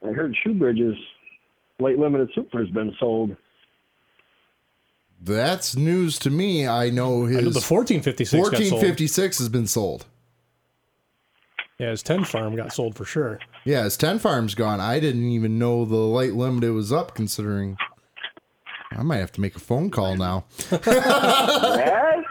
I 0.08 0.12
heard 0.12 0.36
Shoebridge's 0.44 0.98
light 1.78 1.98
limited 1.98 2.30
super 2.34 2.60
has 2.60 2.68
been 2.70 2.94
sold. 2.98 3.36
That's 5.24 5.76
news 5.76 6.18
to 6.20 6.30
me. 6.30 6.66
I 6.66 6.90
know 6.90 7.26
I 7.26 7.28
his 7.28 7.36
know 7.36 7.50
the 7.50 7.60
1456 7.60 8.32
got 8.32 8.50
sold. 8.50 8.72
1456 8.72 9.38
has 9.38 9.48
been 9.48 9.66
sold. 9.68 10.06
Yeah, 11.78 11.90
his 11.90 12.02
10 12.02 12.24
farm 12.24 12.56
got 12.56 12.72
sold 12.72 12.96
for 12.96 13.04
sure. 13.04 13.38
Yeah, 13.64 13.84
his 13.84 13.96
10 13.96 14.18
farm's 14.18 14.54
gone. 14.54 14.80
I 14.80 15.00
didn't 15.00 15.28
even 15.30 15.58
know 15.58 15.84
the 15.84 15.96
light 15.96 16.34
limited 16.34 16.72
was 16.72 16.92
up 16.92 17.14
considering 17.14 17.76
I 18.96 19.02
might 19.02 19.18
have 19.18 19.32
to 19.32 19.40
make 19.40 19.56
a 19.56 19.60
phone 19.60 19.90
call 19.90 20.16
now. 20.16 20.44
yeah, 20.86 22.22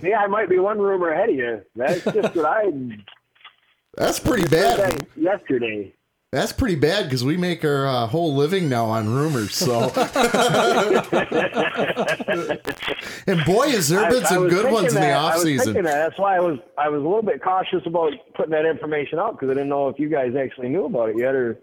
see, 0.00 0.12
I 0.12 0.26
might 0.26 0.48
be 0.48 0.58
one 0.58 0.78
rumor 0.78 1.10
ahead 1.10 1.30
of 1.30 1.36
you. 1.36 1.62
That's 1.74 2.04
just 2.04 2.34
what 2.34 2.44
I 2.44 2.72
That's 3.96 4.20
pretty 4.20 4.48
bad. 4.48 4.78
That 4.78 5.06
yesterday. 5.16 5.94
That's 6.32 6.52
pretty 6.52 6.74
bad 6.74 7.04
because 7.04 7.24
we 7.24 7.36
make 7.36 7.64
our 7.64 7.86
uh, 7.86 8.06
whole 8.08 8.34
living 8.34 8.68
now 8.68 8.86
on 8.86 9.08
rumors. 9.08 9.54
So, 9.54 9.84
and 13.26 13.44
boy, 13.44 13.68
has 13.70 13.88
there 13.88 14.08
been 14.10 14.22
I- 14.24 14.26
I 14.26 14.28
some 14.28 14.42
was 14.44 14.52
good 14.52 14.64
thinking 14.64 14.72
ones 14.74 14.88
in 14.88 14.94
the 14.94 15.00
that- 15.00 15.16
off 15.16 15.32
I 15.32 15.36
was 15.36 15.44
season. 15.44 15.74
that. 15.74 15.82
That's 15.84 16.18
why 16.18 16.36
I 16.36 16.40
was 16.40 16.58
I 16.76 16.88
was 16.88 17.00
a 17.00 17.04
little 17.04 17.22
bit 17.22 17.42
cautious 17.42 17.82
about 17.86 18.12
putting 18.34 18.50
that 18.52 18.66
information 18.66 19.18
out 19.18 19.32
because 19.32 19.50
I 19.50 19.54
didn't 19.54 19.68
know 19.68 19.88
if 19.88 19.98
you 19.98 20.08
guys 20.08 20.34
actually 20.36 20.68
knew 20.68 20.84
about 20.86 21.10
it 21.10 21.18
yet 21.18 21.34
or 21.34 21.58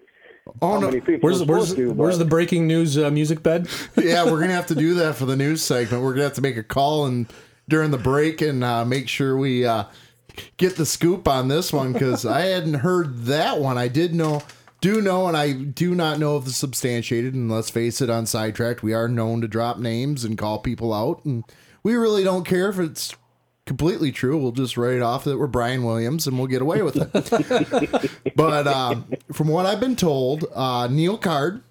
Oh 0.62 0.74
how 0.74 0.80
no, 0.80 0.88
many 0.88 1.00
people 1.02 1.30
Where's 1.30 1.44
where's 1.44 1.74
to. 1.76 1.92
where's 1.94 2.18
the 2.18 2.26
breaking 2.26 2.68
news 2.68 2.98
uh, 2.98 3.10
music 3.12 3.44
bed? 3.44 3.68
yeah, 3.98 4.26
we're 4.26 4.40
gonna 4.42 4.54
have 4.54 4.68
to 4.68 4.76
do 4.76 4.94
that 4.96 5.16
for 5.16 5.26
the 5.26 5.36
news 5.36 5.62
segment. 5.62 6.04
We're 6.04 6.12
gonna 6.14 6.24
have 6.24 6.34
to 6.34 6.42
make 6.42 6.58
a 6.58 6.64
call 6.64 7.06
and 7.06 7.28
during 7.70 7.92
the 7.92 7.98
break 7.98 8.42
and 8.42 8.64
uh, 8.64 8.84
make 8.86 9.08
sure 9.08 9.38
we 9.38 9.66
uh, 9.66 9.86
get 10.58 10.76
the 10.76 10.86
scoop 10.86 11.28
on 11.28 11.48
this 11.48 11.74
one 11.74 11.94
because 11.94 12.26
I 12.26 12.42
hadn't 12.42 12.76
heard 12.76 13.26
that 13.26 13.60
one. 13.60 13.78
I 13.78 13.88
did 13.88 14.14
know, 14.14 14.42
do 14.82 15.02
know, 15.02 15.28
and 15.28 15.38
I 15.38 15.54
do 15.54 15.96
not 15.96 16.20
know 16.20 16.38
if 16.38 16.48
it's 16.48 16.58
substantiated. 16.58 17.34
And 17.34 17.52
let's 17.52 17.70
face 17.70 18.02
it, 18.02 18.10
on 18.10 18.26
sidetracked, 18.26 18.84
we 18.84 18.94
are 18.94 19.08
known 19.08 19.42
to 19.42 19.48
drop 19.48 19.78
names 19.78 20.24
and 20.24 20.38
call 20.38 20.60
people 20.60 20.94
out, 20.94 21.24
and 21.26 21.44
we 21.84 21.96
really 21.96 22.24
don't 22.24 22.46
care 22.46 22.70
if 22.70 22.80
it's 22.80 23.16
completely 23.66 24.12
true. 24.12 24.38
We'll 24.38 24.52
just 24.52 24.78
write 24.78 24.96
it 24.96 25.02
off 25.02 25.24
that 25.24 25.38
we're 25.38 25.48
Brian 25.48 25.84
Williams 25.84 26.28
and 26.28 26.38
we'll 26.38 26.48
get 26.48 26.62
away 26.62 26.82
with 26.82 26.98
it. 26.98 28.12
but 28.36 28.68
uh, 28.68 28.96
from 29.32 29.48
what 29.48 29.66
I've 29.66 29.80
been 29.80 29.96
told, 29.96 30.46
uh, 30.54 30.88
Neil 30.88 31.18
Card 31.18 31.64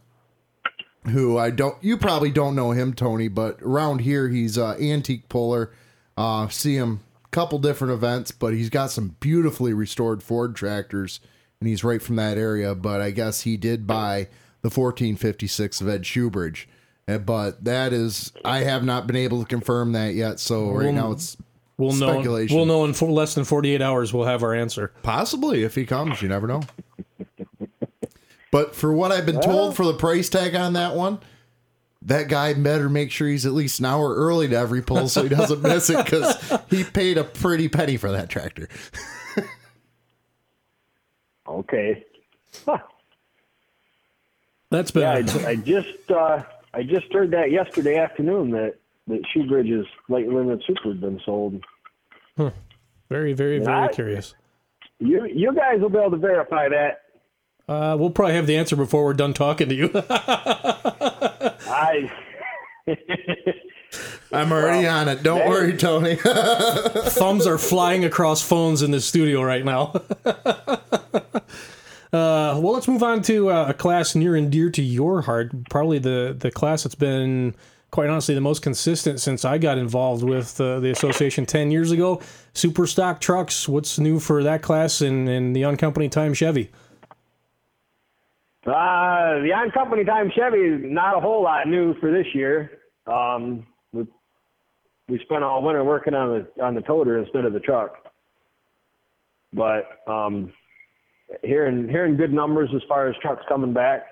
who 1.07 1.37
I 1.37 1.51
don't 1.51 1.77
you 1.83 1.97
probably 1.97 2.31
don't 2.31 2.55
know 2.55 2.71
him 2.71 2.95
Tony 2.95 3.29
but 3.29 3.61
around 3.63 4.01
here 4.01 4.29
he's 4.29 4.57
a 4.57 4.77
antique 4.81 5.29
puller 5.29 5.73
uh 6.17 6.49
see 6.49 6.77
him 6.77 7.01
couple 7.33 7.59
different 7.59 7.93
events 7.93 8.31
but 8.31 8.53
he's 8.55 8.71
got 8.71 8.91
some 8.91 9.17
beautifully 9.21 9.73
restored 9.73 10.23
Ford 10.23 10.55
tractors 10.55 11.19
and 11.61 11.69
he's 11.69 11.83
right 11.83 12.01
from 12.01 12.17
that 12.17 12.39
area 12.39 12.75
but 12.75 13.01
I 13.01 13.11
guess 13.11 13.41
he 13.41 13.57
did 13.57 13.87
buy 13.87 14.29
the 14.61 14.69
1456 14.69 15.81
of 15.81 15.89
Ed 15.89 16.03
Shoebridge 16.03 16.67
Uh, 17.09 17.19
but 17.19 17.65
that 17.65 17.93
is 17.93 18.33
I 18.45 18.59
have 18.61 18.85
not 18.85 19.07
been 19.09 19.17
able 19.17 19.41
to 19.41 19.49
confirm 19.49 19.93
that 19.93 20.15
yet 20.15 20.39
so 20.39 20.71
right 20.71 20.95
now 20.95 21.13
it's 21.13 21.37
We'll 21.79 21.93
know. 21.95 22.13
Speculation. 22.13 22.57
We'll 22.57 22.67
know 22.67 22.85
in 22.85 22.93
for 22.93 23.11
less 23.11 23.35
than 23.35 23.45
48 23.45 23.81
hours. 23.83 24.13
We'll 24.13 24.27
have 24.27 24.43
our 24.45 24.55
answer. 24.55 24.93
Possibly, 25.03 25.65
if 25.65 25.75
he 25.75 25.85
comes, 25.85 26.23
you 26.23 26.29
never 26.29 26.47
know. 26.47 26.63
But 28.53 28.75
for 28.75 28.93
what 28.93 29.11
I've 29.11 29.25
been 29.25 29.41
told 29.41 29.75
for 29.75 29.87
the 29.87 29.95
price 29.95 30.29
tag 30.29 30.55
on 30.55 30.75
that 30.75 30.95
one, 30.95 31.19
that 32.07 32.29
guy 32.29 32.53
better 32.55 32.89
make 32.89 33.11
sure 33.11 33.29
he's 33.29 33.47
at 33.47 33.53
least 33.53 33.79
an 33.81 33.87
hour 33.87 34.15
early 34.15 34.49
to 34.49 34.57
every 34.57 34.83
pull 34.83 35.09
so 35.09 35.23
he 35.23 35.29
doesn't 35.29 35.63
miss 35.63 35.89
it 35.91 36.05
because 36.05 36.61
he 36.71 36.85
paid 36.85 37.17
a 37.19 37.25
pretty 37.25 37.69
penny 37.69 37.97
for 37.97 38.11
that 38.13 38.29
tractor. 38.29 38.69
Okay. 41.47 42.05
Huh. 42.65 42.79
That's 44.71 44.91
been. 44.91 45.27
Yeah, 45.27 45.47
I, 45.47 45.49
I 45.51 45.57
just 45.57 46.11
uh, 46.11 46.43
I 46.73 46.83
just 46.83 47.13
heard 47.13 47.31
that 47.33 47.51
yesterday 47.51 47.99
afternoon 47.99 48.51
that 48.53 48.77
that 49.09 49.23
Shoebridge's 49.35 49.87
light 50.09 50.29
limited 50.29 50.63
super 50.67 50.89
had 50.91 51.01
been 51.01 51.21
sold. 51.27 51.63
very, 52.37 52.53
very, 53.33 53.59
very 53.59 53.67
I- 53.67 53.89
curious. 53.89 54.35
You 54.99 55.27
you 55.27 55.53
guys 55.55 55.81
will 55.81 55.91
be 55.91 55.99
able 55.99 56.13
to 56.13 56.17
verify 56.17 56.69
that. 56.69 57.02
Uh, 57.69 57.97
we'll 57.99 58.11
probably 58.11 58.35
have 58.35 58.47
the 58.47 58.57
answer 58.57 58.77
before 58.77 59.05
we're 59.05 59.15
done 59.15 59.33
talking 59.33 59.69
to 59.69 59.75
you. 59.75 59.91
I 61.69 62.11
I'm 64.33 64.51
already 64.51 64.87
on 64.87 65.09
it. 65.09 65.23
Don't 65.23 65.49
worry, 65.49 65.77
Tony. 65.77 66.17
Thumbs 66.17 67.47
are 67.47 67.59
flying 67.59 68.05
across 68.05 68.43
phones 68.43 68.83
in 68.83 68.91
the 68.91 69.01
studio 69.01 69.43
right 69.43 69.65
now. 69.65 69.93
uh, 70.25 70.33
well, 72.13 72.73
let's 72.73 72.89
move 72.89 73.03
on 73.03 73.23
to 73.23 73.51
uh, 73.51 73.67
a 73.69 73.75
class 73.75 74.15
near 74.15 74.35
and 74.35 74.51
dear 74.51 74.71
to 74.71 74.83
your 74.83 75.23
heart. 75.23 75.51
Probably 75.69 75.99
the 75.99 76.35
the 76.39 76.51
class 76.51 76.83
that's 76.83 76.95
been, 76.95 77.55
quite 77.91 78.09
honestly, 78.09 78.35
the 78.35 78.41
most 78.41 78.63
consistent 78.63 79.21
since 79.21 79.45
I 79.45 79.59
got 79.59 79.77
involved 79.77 80.25
with 80.25 80.59
uh, 80.61 80.81
the 80.81 80.91
association 80.91 81.45
ten 81.45 81.71
years 81.71 81.91
ago. 81.91 82.21
Super 82.55 82.87
stock 82.87 83.21
trucks. 83.21 83.69
What's 83.69 83.99
new 83.99 84.19
for 84.19 84.43
that 84.43 84.63
class 84.63 85.03
and, 85.03 85.29
in 85.29 85.53
the 85.53 85.65
on 85.65 85.77
company 85.77 86.09
time 86.09 86.33
Chevy? 86.33 86.71
Uh, 88.65 89.41
the 89.43 89.53
on 89.53 89.71
company 89.73 90.05
time 90.05 90.31
Chevy 90.37 90.59
is 90.59 90.81
not 90.85 91.17
a 91.17 91.21
whole 91.21 91.43
lot 91.43 91.67
new 91.67 91.95
for 91.99 92.13
this 92.13 92.27
year. 92.33 92.79
Um, 93.07 93.67
we 93.93 94.07
we 95.09 95.19
spent 95.25 95.43
all 95.43 95.63
winter 95.63 95.83
working 95.83 96.15
on 96.15 96.47
the 96.57 96.63
on 96.63 96.75
the 96.77 96.81
toter 96.83 97.19
instead 97.19 97.45
of 97.45 97.53
the 97.53 97.61
truck. 97.61 97.97
But 99.53 100.01
um, 100.07 100.53
hearing 101.43 101.89
hearing 101.89 102.17
good 102.17 102.33
numbers 102.33 102.71
as 102.75 102.83
far 102.89 103.09
as 103.09 103.17
trucks 103.21 103.43
coming 103.49 103.73
back. 103.73 104.07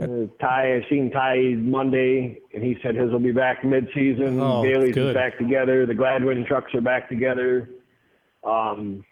Uh, 0.00 0.26
Ty, 0.40 0.76
I 0.76 0.86
seen 0.90 1.10
Ty 1.10 1.54
Monday, 1.56 2.38
and 2.52 2.62
he 2.62 2.76
said 2.82 2.94
his 2.94 3.10
will 3.10 3.18
be 3.18 3.32
back 3.32 3.64
mid-season. 3.64 4.38
Oh, 4.38 4.62
Bailey's 4.62 4.94
good. 4.94 5.14
back 5.14 5.38
together. 5.38 5.86
The 5.86 5.94
Gladwin 5.94 6.46
trucks 6.46 6.74
are 6.74 6.82
back 6.82 7.08
together. 7.08 7.70
Um, 8.44 9.04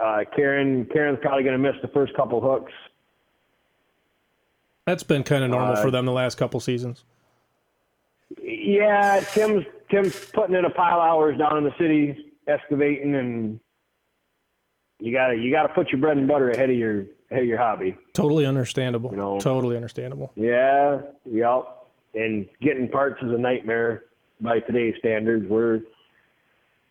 uh, 0.00 0.24
Karen, 0.34 0.84
Karen's 0.92 1.18
probably 1.20 1.42
going 1.42 1.60
to 1.60 1.72
miss 1.72 1.80
the 1.82 1.88
first 1.88 2.14
couple 2.14 2.40
hooks. 2.40 2.72
That's 4.86 5.02
been 5.02 5.22
kind 5.22 5.44
of 5.44 5.50
normal 5.50 5.74
Uh, 5.76 5.82
for 5.82 5.90
them 5.90 6.06
the 6.06 6.12
last 6.12 6.36
couple 6.36 6.60
seasons. 6.60 7.04
Yeah, 8.42 9.20
Tim's 9.32 9.64
Tim's 9.90 10.30
putting 10.32 10.54
in 10.54 10.64
a 10.64 10.70
pile 10.70 11.00
of 11.00 11.06
hours 11.08 11.38
down 11.38 11.56
in 11.58 11.64
the 11.64 11.74
city 11.78 12.32
excavating, 12.46 13.14
and 13.14 13.60
you 14.98 15.12
gotta 15.12 15.34
you 15.36 15.50
gotta 15.50 15.68
put 15.70 15.90
your 15.90 16.00
bread 16.00 16.16
and 16.16 16.28
butter 16.28 16.50
ahead 16.50 16.70
of 16.70 16.76
your 16.76 17.04
ahead 17.30 17.42
of 17.42 17.48
your 17.48 17.58
hobby. 17.58 17.96
Totally 18.14 18.46
understandable. 18.46 19.12
know. 19.12 19.38
Totally 19.38 19.76
understandable. 19.76 20.32
Yeah, 20.36 21.00
yep. 21.24 21.64
And 22.14 22.46
getting 22.62 22.88
parts 22.88 23.22
is 23.22 23.30
a 23.30 23.38
nightmare 23.38 24.04
by 24.40 24.60
today's 24.60 24.94
standards. 24.98 25.46
We're 25.48 25.80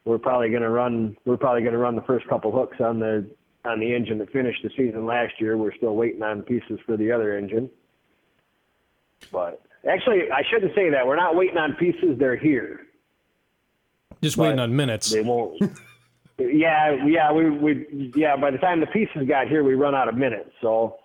we're 0.07 0.17
probably 0.17 0.49
gonna 0.49 0.69
run 0.69 1.17
we're 1.25 1.37
probably 1.37 1.63
gonna 1.63 1.77
run 1.77 1.95
the 1.95 2.01
first 2.03 2.27
couple 2.27 2.51
hooks 2.51 2.77
on 2.79 2.99
the 2.99 3.29
on 3.65 3.79
the 3.79 3.93
engine 3.93 4.17
that 4.19 4.31
finished 4.31 4.63
the 4.63 4.69
season 4.77 5.05
last 5.05 5.33
year. 5.39 5.57
We're 5.57 5.75
still 5.75 5.95
waiting 5.95 6.23
on 6.23 6.41
pieces 6.43 6.79
for 6.85 6.95
the 6.95 7.11
other 7.11 7.37
engine. 7.37 7.69
But 9.31 9.61
actually 9.87 10.31
I 10.31 10.41
shouldn't 10.49 10.73
say 10.73 10.89
that. 10.89 11.05
We're 11.05 11.17
not 11.17 11.35
waiting 11.35 11.57
on 11.57 11.73
pieces, 11.73 12.17
they're 12.17 12.37
here. 12.37 12.81
Just 14.21 14.37
waiting 14.37 14.59
on 14.59 14.75
minutes. 14.75 15.11
They 15.11 15.21
won't 15.21 15.61
Yeah, 16.39 17.03
yeah, 17.05 17.31
we 17.31 17.49
we 17.49 18.11
yeah, 18.15 18.37
by 18.37 18.51
the 18.51 18.59
time 18.59 18.79
the 18.79 18.87
pieces 18.87 19.27
got 19.27 19.47
here 19.47 19.63
we 19.63 19.73
run 19.73 19.95
out 19.95 20.07
of 20.07 20.15
minutes. 20.15 20.51
So 20.61 20.97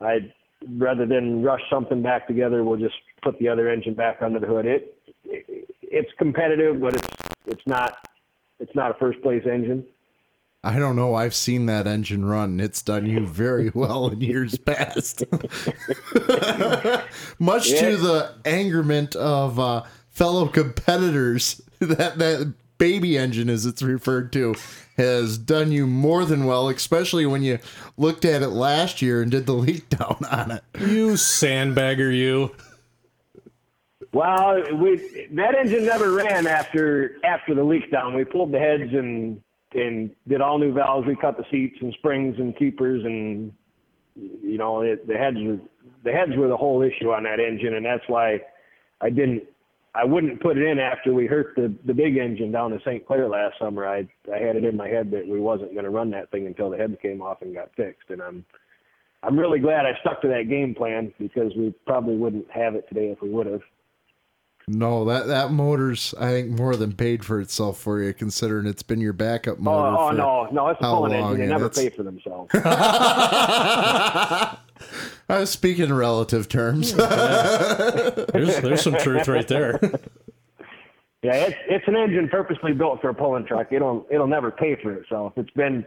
I 0.00 0.32
rather 0.76 1.06
than 1.06 1.42
rush 1.42 1.60
something 1.70 2.02
back 2.02 2.26
together, 2.26 2.64
we'll 2.64 2.78
just 2.78 2.96
put 3.22 3.38
the 3.38 3.48
other 3.48 3.68
engine 3.68 3.94
back 3.94 4.22
under 4.22 4.40
the 4.40 4.46
hood. 4.46 4.66
It, 4.66 4.96
it 5.24 5.68
it's 5.82 6.10
competitive, 6.18 6.80
but 6.80 6.94
it's 6.94 7.08
it's 7.46 7.66
not 7.66 8.07
it's 8.60 8.74
not 8.74 8.90
a 8.90 8.94
first 8.94 9.20
place 9.22 9.42
engine. 9.46 9.84
I 10.64 10.78
don't 10.78 10.96
know. 10.96 11.14
I've 11.14 11.34
seen 11.36 11.66
that 11.66 11.86
engine 11.86 12.24
run. 12.24 12.58
It's 12.58 12.82
done 12.82 13.06
you 13.06 13.24
very 13.26 13.70
well 13.74 14.08
in 14.08 14.20
years 14.20 14.58
past. 14.58 15.24
Much 17.38 17.70
Yeah. 17.70 17.80
to 17.90 17.96
the 17.96 18.34
angerment 18.44 19.14
of 19.16 19.58
uh, 19.60 19.82
fellow 20.10 20.48
competitors, 20.48 21.60
that 21.78 22.18
that 22.18 22.54
baby 22.78 23.16
engine, 23.16 23.48
as 23.48 23.66
it's 23.66 23.82
referred 23.82 24.32
to, 24.32 24.54
has 24.96 25.38
done 25.38 25.70
you 25.72 25.86
more 25.86 26.24
than 26.24 26.44
well. 26.44 26.68
Especially 26.68 27.24
when 27.26 27.42
you 27.42 27.58
looked 27.96 28.24
at 28.24 28.42
it 28.42 28.48
last 28.48 29.00
year 29.00 29.22
and 29.22 29.30
did 29.30 29.46
the 29.46 29.52
leak 29.54 29.88
down 29.90 30.18
on 30.30 30.50
it. 30.50 30.64
You 30.80 31.10
sandbagger, 31.12 32.14
you. 32.16 32.50
Well, 34.12 34.62
we 34.76 35.28
that 35.32 35.54
engine 35.54 35.84
never 35.84 36.12
ran 36.12 36.46
after 36.46 37.16
after 37.24 37.54
the 37.54 37.62
leak 37.62 37.90
down. 37.90 38.14
We 38.14 38.24
pulled 38.24 38.52
the 38.52 38.58
heads 38.58 38.90
and 38.92 39.40
and 39.74 40.10
did 40.26 40.40
all 40.40 40.58
new 40.58 40.72
valves. 40.72 41.06
We 41.06 41.16
cut 41.16 41.36
the 41.36 41.44
seats 41.50 41.76
and 41.80 41.92
springs 41.94 42.36
and 42.38 42.56
keepers 42.56 43.04
and 43.04 43.52
you 44.16 44.56
know 44.58 44.80
it, 44.80 45.06
the 45.06 45.14
heads 45.14 45.36
were 45.40 45.58
the 46.04 46.12
heads 46.12 46.32
were 46.36 46.48
the 46.48 46.56
whole 46.56 46.82
issue 46.82 47.10
on 47.10 47.24
that 47.24 47.38
engine, 47.40 47.74
and 47.74 47.84
that's 47.84 48.04
why 48.06 48.40
I 49.00 49.10
didn't 49.10 49.42
I 49.94 50.04
wouldn't 50.04 50.40
put 50.40 50.56
it 50.56 50.64
in 50.64 50.78
after 50.78 51.12
we 51.12 51.26
hurt 51.26 51.54
the 51.56 51.74
the 51.84 51.94
big 51.94 52.16
engine 52.16 52.50
down 52.50 52.72
in 52.72 52.80
St. 52.80 53.06
Clair 53.06 53.28
last 53.28 53.58
summer. 53.58 53.86
I 53.86 54.08
I 54.32 54.38
had 54.38 54.56
it 54.56 54.64
in 54.64 54.76
my 54.76 54.88
head 54.88 55.10
that 55.10 55.26
we 55.26 55.40
wasn't 55.40 55.72
going 55.72 55.84
to 55.84 55.90
run 55.90 56.10
that 56.10 56.30
thing 56.30 56.46
until 56.46 56.70
the 56.70 56.76
heads 56.76 56.96
came 57.02 57.20
off 57.20 57.42
and 57.42 57.54
got 57.54 57.74
fixed, 57.76 58.08
and 58.10 58.22
I'm 58.22 58.44
I'm 59.22 59.38
really 59.38 59.58
glad 59.58 59.84
I 59.86 59.98
stuck 60.00 60.22
to 60.22 60.28
that 60.28 60.48
game 60.48 60.74
plan 60.74 61.12
because 61.18 61.52
we 61.56 61.74
probably 61.86 62.16
wouldn't 62.16 62.50
have 62.50 62.74
it 62.74 62.86
today 62.88 63.10
if 63.10 63.20
we 63.20 63.28
would 63.28 63.46
have. 63.46 63.62
No, 64.68 65.04
that 65.06 65.26
that 65.26 65.50
motor's 65.50 66.14
I 66.18 66.30
think 66.30 66.50
more 66.50 66.76
than 66.76 66.92
paid 66.92 67.24
for 67.24 67.40
itself 67.40 67.80
for 67.80 68.02
you, 68.02 68.12
considering 68.12 68.66
it's 68.66 68.82
been 68.82 69.00
your 69.00 69.12
backup 69.12 69.58
oh, 69.58 69.62
motor. 69.62 69.86
Oh, 69.86 69.96
oh 69.98 70.10
for 70.10 70.16
no, 70.16 70.48
no, 70.52 70.68
it's 70.68 70.80
a 70.80 70.84
pulling 70.84 71.20
long, 71.20 71.32
engine. 71.32 71.46
They 71.46 71.52
never 71.52 71.66
it's- 71.66 71.78
pay 71.78 71.90
for 71.90 72.02
themselves. 72.02 72.50
I 72.54 74.58
was 75.28 75.28
uh, 75.42 75.46
speaking 75.46 75.86
in 75.86 75.92
relative 75.92 76.48
terms. 76.48 76.94
There's 76.94 78.60
there's 78.60 78.82
some 78.82 78.96
truth 78.98 79.28
right 79.28 79.48
there. 79.48 79.80
Yeah, 81.22 81.34
it's 81.34 81.56
it's 81.68 81.88
an 81.88 81.96
engine 81.96 82.28
purposely 82.28 82.72
built 82.72 83.00
for 83.00 83.10
a 83.10 83.14
pulling 83.14 83.46
truck. 83.46 83.72
It'll 83.72 84.06
it'll 84.10 84.28
never 84.28 84.50
pay 84.50 84.76
for 84.80 84.92
itself. 84.92 85.32
It's 85.36 85.50
been 85.50 85.84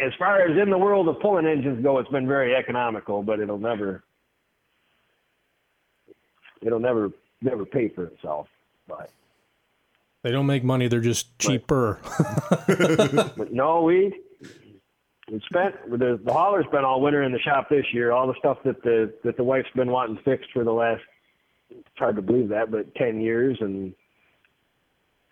as 0.00 0.12
far 0.18 0.40
as 0.40 0.56
in 0.56 0.70
the 0.70 0.78
world 0.78 1.08
of 1.08 1.20
pulling 1.20 1.46
engines 1.46 1.82
go, 1.82 1.98
it's 1.98 2.10
been 2.10 2.26
very 2.26 2.54
economical, 2.54 3.22
but 3.22 3.40
it'll 3.40 3.58
never 3.58 4.02
it'll 6.62 6.80
never 6.80 7.10
never 7.42 7.64
pay 7.64 7.88
for 7.88 8.04
itself. 8.04 8.48
But 8.88 9.10
They 10.22 10.30
don't 10.30 10.46
make 10.46 10.64
money; 10.64 10.88
they're 10.88 11.00
just 11.00 11.38
cheaper. 11.38 12.00
but 13.36 13.52
no, 13.52 13.82
we 13.82 14.12
we 15.30 15.40
spent 15.50 15.74
the 15.90 16.20
the 16.24 16.32
hauler's 16.32 16.66
been 16.70 16.84
all 16.84 17.00
winter 17.00 17.22
in 17.22 17.32
the 17.32 17.40
shop 17.40 17.68
this 17.68 17.86
year. 17.92 18.12
All 18.12 18.26
the 18.26 18.34
stuff 18.38 18.58
that 18.64 18.82
the 18.82 19.12
that 19.24 19.36
the 19.36 19.44
wife's 19.44 19.68
been 19.74 19.90
wanting 19.90 20.18
fixed 20.24 20.50
for 20.52 20.64
the 20.64 20.72
last 20.72 21.02
it's 21.70 21.88
hard 21.96 22.16
to 22.16 22.22
believe 22.22 22.48
that, 22.50 22.70
but 22.70 22.94
ten 22.94 23.20
years 23.20 23.56
and 23.60 23.92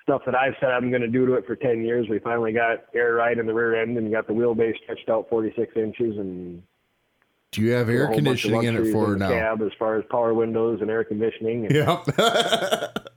stuff 0.03 0.23
that 0.27 0.35
I've 0.35 0.55
said 0.61 0.71
I'm 0.71 0.91
going 0.91 1.03
to 1.03 1.09
do 1.09 1.27
to 1.27 1.35
it 1.35 1.47
for 1.47 1.57
ten 1.57 1.85
years. 1.85 2.09
We 2.09 2.19
finally 2.19 2.53
got 2.53 2.85
air 2.95 3.15
ride 3.15 3.39
in 3.39 3.47
the 3.47 3.55
rear 3.55 3.81
end 3.81 3.97
and 3.97 4.11
got 4.13 4.27
the 4.27 4.33
wheelbase 4.35 4.77
stretched 4.83 5.09
out 5.09 5.29
46 5.31 5.77
inches 5.77 6.19
and 6.19 6.63
Do 7.55 7.63
you 7.63 7.71
have 7.71 7.89
air 7.89 8.07
whole 8.07 8.17
bunch 8.21 8.45
of 8.45 8.51
conditioning 8.51 8.65
in 8.65 8.89
it 8.89 8.93
for 8.93 9.11
the 9.11 9.17
now? 9.19 9.29
Cab 9.29 9.63
as 9.63 9.71
far 9.79 9.97
as 9.97 10.05
power 10.11 10.35
windows 10.35 10.81
and 10.81 10.91
air 10.91 11.05
conditioning. 11.05 11.67
And 11.67 11.75
Yep. 11.75 12.09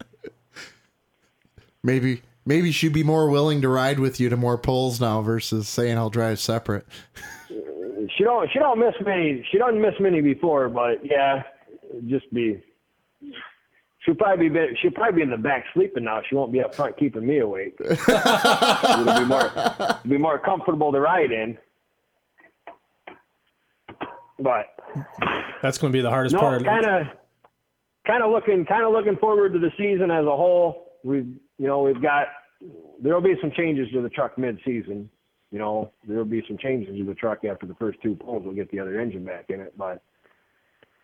maybe 1.83 2.21
maybe 2.45 2.71
she'd 2.71 2.93
be 2.93 3.03
more 3.03 3.29
willing 3.29 3.61
to 3.61 3.69
ride 3.69 3.99
with 3.99 4.19
you 4.19 4.29
to 4.29 4.37
more 4.37 4.57
pulls 4.57 5.01
now 5.01 5.21
versus 5.21 5.67
saying 5.67 5.97
I'll 5.97 6.09
drive 6.09 6.39
separate. 6.39 6.85
She 8.15 8.23
don't 8.23 8.49
she 8.51 8.59
don't 8.59 8.79
miss 8.79 8.93
many 9.03 9.45
she 9.51 9.57
doesn't 9.57 9.81
miss 9.81 9.93
many 9.99 10.21
before, 10.21 10.69
but 10.69 11.03
yeah, 11.03 11.43
just 12.07 12.31
be 12.33 12.63
she'll 14.05 14.15
probably 14.15 14.47
be 14.49 14.65
she'll 14.81 14.91
probably 14.91 15.17
be 15.17 15.21
in 15.23 15.29
the 15.29 15.37
back 15.37 15.65
sleeping 15.73 16.05
now. 16.05 16.21
She 16.29 16.35
won't 16.35 16.53
be 16.53 16.61
up 16.61 16.73
front 16.73 16.95
keeping 16.97 17.25
me 17.27 17.39
awake. 17.39 17.75
It'll 17.81 17.95
be 19.19 19.25
more 19.25 19.51
it'll 19.79 19.99
be 20.09 20.17
more 20.17 20.39
comfortable 20.39 20.91
to 20.93 20.99
ride 21.01 21.31
in. 21.31 21.57
But 24.39 24.65
That's 25.61 25.77
going 25.77 25.91
to 25.91 25.97
be 25.97 26.01
the 26.01 26.09
hardest 26.09 26.35
no, 26.35 26.41
part. 26.41 26.63
kind 26.63 26.85
of 26.85 27.07
kind 28.05 28.23
of 28.23 28.31
looking 28.31 28.65
kind 28.65 28.85
of 28.85 28.91
looking 28.93 29.17
forward 29.17 29.53
to 29.53 29.59
the 29.59 29.71
season 29.77 30.11
as 30.11 30.25
a 30.25 30.35
whole. 30.35 30.93
We've 31.03 31.27
you 31.57 31.67
know 31.67 31.81
we've 31.81 32.01
got 32.01 32.27
there'll 33.01 33.21
be 33.21 33.35
some 33.41 33.51
changes 33.51 33.89
to 33.93 34.01
the 34.01 34.09
truck 34.09 34.37
mid 34.37 34.59
season. 34.65 35.09
You 35.51 35.59
know 35.59 35.91
there'll 36.07 36.25
be 36.25 36.43
some 36.47 36.57
changes 36.57 36.95
to 36.97 37.03
the 37.03 37.15
truck 37.15 37.43
after 37.45 37.65
the 37.65 37.75
first 37.75 38.01
two 38.01 38.15
pulls. 38.15 38.43
We'll 38.43 38.55
get 38.55 38.71
the 38.71 38.79
other 38.79 38.99
engine 38.99 39.25
back 39.25 39.45
in 39.49 39.59
it, 39.59 39.73
but 39.77 40.01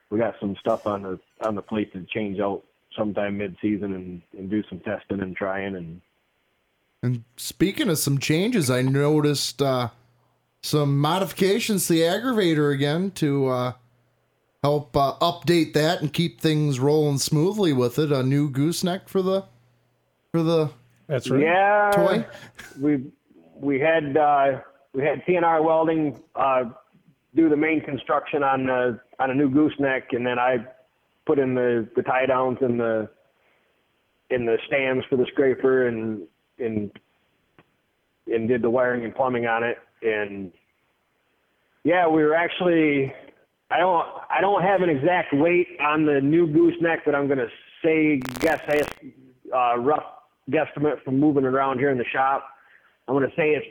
we 0.10 0.20
got 0.20 0.36
some 0.40 0.56
stuff 0.60 0.86
on 0.86 1.02
the 1.04 1.20
on 1.42 1.56
the 1.56 1.62
plate 1.62 1.92
to 1.94 2.06
change 2.14 2.40
out 2.40 2.64
sometime 2.96 3.38
mid 3.38 3.58
season 3.62 3.94
and, 3.94 4.22
and 4.38 4.50
do 4.50 4.64
some 4.70 4.80
testing 4.80 5.22
and 5.22 5.36
trying 5.36 5.76
and 5.76 6.02
And 7.02 7.24
speaking 7.38 7.90
of 7.90 7.98
some 7.98 8.20
changes, 8.20 8.70
I 8.70 8.82
noticed 8.82 9.62
uh, 9.62 9.90
some 10.64 10.98
modifications 10.98 11.88
to 11.88 11.94
the 11.94 12.00
aggravator 12.00 12.74
again 12.74 13.12
to 13.12 13.48
uh, 13.48 13.74
help 14.64 14.96
uh, 14.98 15.14
update 15.20 15.74
that 15.74 16.02
and 16.02 16.12
keep 16.12 16.40
things 16.42 16.80
rolling 16.80 17.20
smoothly 17.20 17.74
with 17.74 18.00
it. 18.00 18.12
A 18.12 18.24
new 18.24 18.50
gooseneck 18.50 19.08
for 19.08 19.22
the 19.22 19.44
for 20.32 20.42
the 20.42 20.72
That's 21.08 21.30
right. 21.30 21.42
Yeah, 21.42 21.92
Toy? 21.94 22.26
we 22.80 23.04
we 23.56 23.80
had 23.80 24.18
uh, 24.18 24.62
we 24.94 25.04
had 25.04 25.24
TNR 25.26 25.64
Welding 25.64 26.20
uh, 26.36 26.64
do 27.36 27.50
the 27.50 27.58
main 27.58 27.82
construction 27.82 28.42
on 28.42 28.70
uh, 28.70 28.98
on 29.20 29.32
a 29.32 29.36
new 29.36 29.50
gooseneck, 29.50 30.14
and 30.14 30.26
then 30.26 30.40
I 30.40 30.66
put 31.26 31.40
in 31.40 31.54
the 31.56 31.88
the 31.96 32.04
tie 32.04 32.26
downs 32.26 32.60
and 32.62 32.80
the 32.80 33.10
in 34.30 34.46
the 34.46 34.58
stands 34.66 35.06
for 35.10 35.18
the 35.18 35.26
scraper, 35.34 35.88
and 35.88 36.26
and 36.58 36.90
and 38.34 38.48
did 38.48 38.62
the 38.62 38.70
wiring 38.70 39.04
and 39.04 39.14
plumbing 39.14 39.46
on 39.46 39.64
it, 39.64 39.78
and 40.04 40.52
yeah, 41.84 42.08
we 42.08 42.24
were 42.24 42.36
actually. 42.36 43.14
I 43.72 43.80
don't. 43.80 44.06
I 44.30 44.42
don't 44.42 44.62
have 44.62 44.82
an 44.82 44.90
exact 44.90 45.34
weight 45.34 45.68
on 45.82 46.06
the 46.06 46.22
new 46.22 46.48
gooseneck, 46.48 47.06
but 47.06 47.16
I'm 47.16 47.28
going 47.28 47.40
to 47.40 47.50
say 47.84 48.20
guess 48.40 48.62
uh, 49.54 49.78
rough 49.78 50.04
guesstimate 50.50 51.04
from 51.04 51.20
moving 51.20 51.46
around 51.46 51.80
here 51.80 51.90
in 51.90 51.98
the 51.98 52.06
shop. 52.12 52.46
I'm 53.08 53.16
going 53.16 53.30
to 53.30 53.36
say 53.36 53.52
it's 53.52 53.68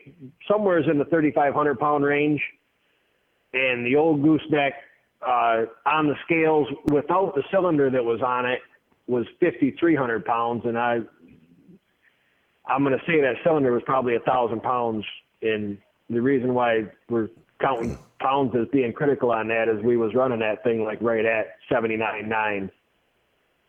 somewhere 0.50 0.78
in 0.78 0.98
the 0.98 1.04
3,500 1.06 1.78
pound 1.78 2.04
range. 2.04 2.40
And 3.54 3.84
the 3.84 3.96
old 3.96 4.22
gooseneck 4.22 4.74
uh, 5.26 5.64
on 5.86 6.08
the 6.08 6.14
scales 6.24 6.68
without 6.86 7.34
the 7.34 7.42
cylinder 7.50 7.90
that 7.90 8.04
was 8.04 8.20
on 8.22 8.46
it 8.46 8.60
was 9.06 9.26
5,300 9.40 10.24
pounds. 10.24 10.62
And 10.64 10.78
I, 10.78 11.00
I'm 12.66 12.84
going 12.84 12.98
to 12.98 13.04
say 13.06 13.20
that 13.20 13.36
cylinder 13.44 13.72
was 13.72 13.82
probably 13.84 14.16
a 14.16 14.20
thousand 14.20 14.62
pounds. 14.62 15.04
And 15.42 15.78
the 16.12 16.22
reason 16.22 16.54
why 16.54 16.84
we're 17.08 17.28
counting 17.60 17.98
pounds 18.20 18.54
as 18.54 18.66
being 18.72 18.92
critical 18.92 19.30
on 19.30 19.48
that 19.48 19.68
is 19.68 19.82
we 19.82 19.96
was 19.96 20.14
running 20.14 20.40
that 20.40 20.62
thing 20.64 20.84
like 20.84 20.98
right 21.00 21.24
at 21.24 21.56
79.9 21.70 22.70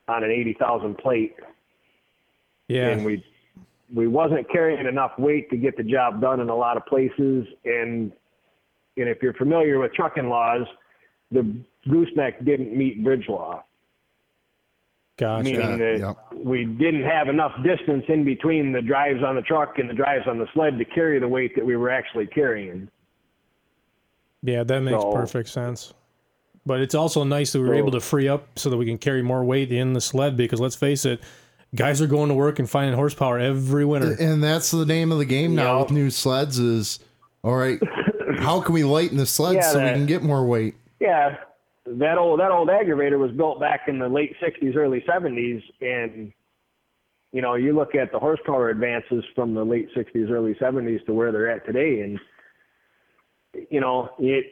on 0.08 0.24
an 0.24 0.32
80,000 0.32 0.98
plate. 0.98 1.36
Yeah. 2.68 2.90
and 2.90 3.06
we 3.06 3.24
we 3.94 4.08
wasn't 4.08 4.50
carrying 4.50 4.88
enough 4.88 5.12
weight 5.20 5.50
to 5.52 5.58
get 5.58 5.78
the 5.78 5.84
job 5.84 6.22
done 6.22 6.40
in 6.40 6.50
a 6.50 6.56
lot 6.56 6.78
of 6.78 6.86
places. 6.86 7.46
And 7.66 8.12
and 8.98 9.10
if 9.10 9.22
you're 9.22 9.34
familiar 9.34 9.80
with 9.80 9.94
trucking 9.94 10.30
laws 10.30 10.66
the 11.34 11.56
gooseneck 11.90 12.44
didn't 12.46 12.76
meet 12.76 13.04
bridge 13.04 13.26
law 13.28 13.64
Gotcha. 15.18 15.44
meaning 15.44 15.78
that 15.78 16.00
yep. 16.00 16.18
we 16.44 16.66
didn't 16.66 17.04
have 17.04 17.28
enough 17.30 17.52
distance 17.64 18.04
in 18.08 18.24
between 18.26 18.72
the 18.72 18.82
drives 18.82 19.24
on 19.24 19.36
the 19.36 19.44
truck 19.44 19.78
and 19.78 19.88
the 19.90 19.94
drives 19.94 20.28
on 20.28 20.40
the 20.40 20.48
sled 20.54 20.78
to 20.80 20.86
carry 20.86 21.20
the 21.20 21.28
weight 21.28 21.56
that 21.56 21.64
we 21.66 21.76
were 21.78 21.90
actually 21.92 22.26
carrying 22.28 22.90
Yeah, 24.42 24.64
that 24.64 24.80
makes 24.82 25.02
So- 25.02 25.14
perfect 25.14 25.50
sense. 25.50 25.94
But 26.66 26.80
it's 26.80 26.96
also 26.96 27.24
nice 27.26 27.52
that 27.54 27.60
we 27.60 27.68
were 27.68 27.76
So- 27.76 27.80
able 27.80 27.92
to 27.92 28.00
free 28.00 28.28
up 28.28 28.48
so 28.58 28.70
that 28.70 28.78
we 28.78 28.86
can 28.86 28.98
carry 28.98 29.22
more 29.22 29.44
weight 29.44 29.72
in 29.72 29.94
the 29.94 30.02
sled 30.02 30.36
because 30.38 30.60
let's 30.60 30.76
face 30.76 31.06
it, 31.06 31.20
guys 31.76 32.02
are 32.02 32.08
going 32.08 32.30
to 32.30 32.36
work 32.36 32.58
and 32.60 32.70
finding 32.70 32.96
horsepower 32.96 33.38
every 33.38 33.86
winter. 33.86 34.16
and 34.20 34.44
that's 34.44 34.72
the 34.72 34.86
name 34.86 35.12
of 35.12 35.18
the 35.20 35.26
game 35.26 35.56
now 35.56 35.76
Yeah. 35.76 35.82
with 35.84 35.92
new 35.92 36.10
sleds 36.10 36.58
is 36.60 37.00
all 37.44 37.56
right. 37.56 37.80
How 38.40 38.62
can 38.62 38.74
we 38.74 38.84
lighten 38.84 39.18
the 39.18 39.26
sled 39.26 39.56
Yeah, 39.56 39.62
so 39.62 39.84
we 39.84 39.90
can 39.92 40.06
get 40.06 40.24
more 40.24 40.46
weight? 40.46 40.76
Yeah, 41.00 41.36
that 41.86 42.18
old 42.18 42.40
that 42.40 42.52
old 42.52 42.70
aggravator 42.70 43.20
was 43.20 43.32
built 43.32 43.60
back 43.60 43.82
in 43.88 44.00
the 44.00 44.08
late 44.08 44.36
'60s, 44.42 44.76
early 44.76 45.04
'70s, 45.08 45.62
and 45.82 46.32
you 47.32 47.42
know 47.42 47.56
you 47.56 47.76
look 47.76 47.96
at 47.96 48.12
the 48.12 48.20
horsepower 48.20 48.70
advances 48.70 49.24
from 49.36 49.54
the 49.54 49.64
late 49.64 49.90
'60s, 49.96 50.30
early 50.30 50.56
'70s 50.56 51.06
to 51.06 51.14
where 51.14 51.32
they're 51.32 51.52
at 51.52 51.66
today, 51.66 52.02
and 52.02 52.20
you 53.70 53.82
know 53.82 54.10
it 54.20 54.46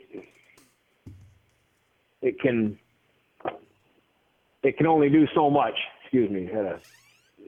it 2.22 2.40
can 2.40 2.78
it 4.64 4.78
can 4.78 4.88
only 4.88 5.10
do 5.10 5.26
so 5.34 5.49
much. 5.49 5.76
Excuse 6.03 6.30
me, 6.30 6.45
had 6.45 6.66
a 6.66 6.82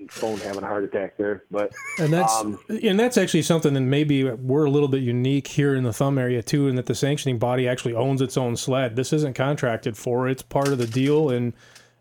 phone 0.09 0.37
having 0.39 0.63
a 0.63 0.67
heart 0.67 0.83
attack 0.83 1.17
there, 1.17 1.43
but 1.51 1.73
And 1.99 2.11
that's 2.11 2.33
Um, 2.33 2.59
and 2.83 2.99
that's 2.99 3.17
actually 3.17 3.43
something 3.43 3.73
that 3.73 3.81
maybe 3.81 4.23
we're 4.23 4.65
a 4.65 4.69
little 4.69 4.87
bit 4.87 5.03
unique 5.03 5.47
here 5.47 5.75
in 5.75 5.83
the 5.83 5.93
thumb 5.93 6.17
area 6.17 6.41
too, 6.41 6.67
in 6.67 6.75
that 6.75 6.85
the 6.85 6.95
sanctioning 6.95 7.39
body 7.39 7.67
actually 7.67 7.95
owns 7.95 8.21
its 8.21 8.37
own 8.37 8.55
sled. 8.55 8.95
This 8.95 9.13
isn't 9.13 9.35
contracted 9.35 9.97
for; 9.97 10.27
it's 10.27 10.41
part 10.41 10.69
of 10.69 10.77
the 10.77 10.87
deal, 10.87 11.29
and 11.29 11.53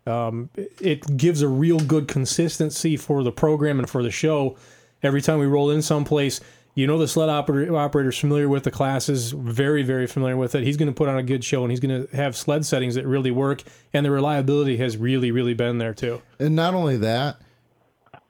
um, 0.05 0.49
it 0.55 1.17
gives 1.17 1.41
a 1.41 1.47
real 1.47 1.79
good 1.79 2.07
consistency 2.07 2.97
for 2.97 3.23
the 3.23 3.31
program 3.31 3.79
and 3.79 3.89
for 3.89 4.03
the 4.03 4.11
show. 4.11 4.57
Every 5.01 5.21
time 5.21 5.39
we 5.39 5.45
roll 5.45 5.69
in 5.69 5.81
someplace, 5.81 6.39
you 6.75 6.87
know 6.87 6.97
the 6.97 7.07
sled 7.07 7.29
operator 7.29 7.75
operator's 7.75 8.17
familiar 8.17 8.49
with 8.49 8.63
the 8.63 8.71
classes, 8.71 9.31
very 9.31 9.83
very 9.83 10.07
familiar 10.07 10.35
with 10.35 10.55
it. 10.55 10.63
He's 10.63 10.77
going 10.77 10.87
to 10.87 10.93
put 10.93 11.07
on 11.07 11.17
a 11.17 11.23
good 11.23 11.43
show, 11.43 11.63
and 11.63 11.71
he's 11.71 11.79
going 11.79 12.07
to 12.07 12.15
have 12.15 12.35
sled 12.35 12.65
settings 12.65 12.95
that 12.95 13.05
really 13.05 13.31
work, 13.31 13.63
and 13.93 14.05
the 14.05 14.11
reliability 14.11 14.77
has 14.77 14.97
really 14.97 15.31
really 15.31 15.53
been 15.53 15.77
there 15.77 15.93
too. 15.93 16.21
And 16.39 16.55
not 16.55 16.73
only 16.73 16.97
that, 16.97 17.37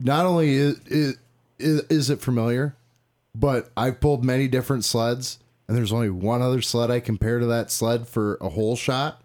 not 0.04 0.26
only 0.26 0.54
is, 0.54 0.80
is, 0.88 1.18
is 1.58 2.10
it 2.10 2.22
familiar, 2.22 2.76
but 3.34 3.72
I've 3.76 4.00
pulled 4.00 4.24
many 4.24 4.48
different 4.48 4.86
sleds, 4.86 5.40
and 5.68 5.76
there's 5.76 5.94
only 5.94 6.10
one 6.10 6.42
other 6.42 6.62
sled 6.62 6.92
I 6.92 7.00
compare 7.00 7.40
to 7.40 7.46
that 7.48 7.72
sled 7.72 8.08
for 8.08 8.38
a 8.42 8.50
whole 8.50 8.76
shot, 8.76 9.22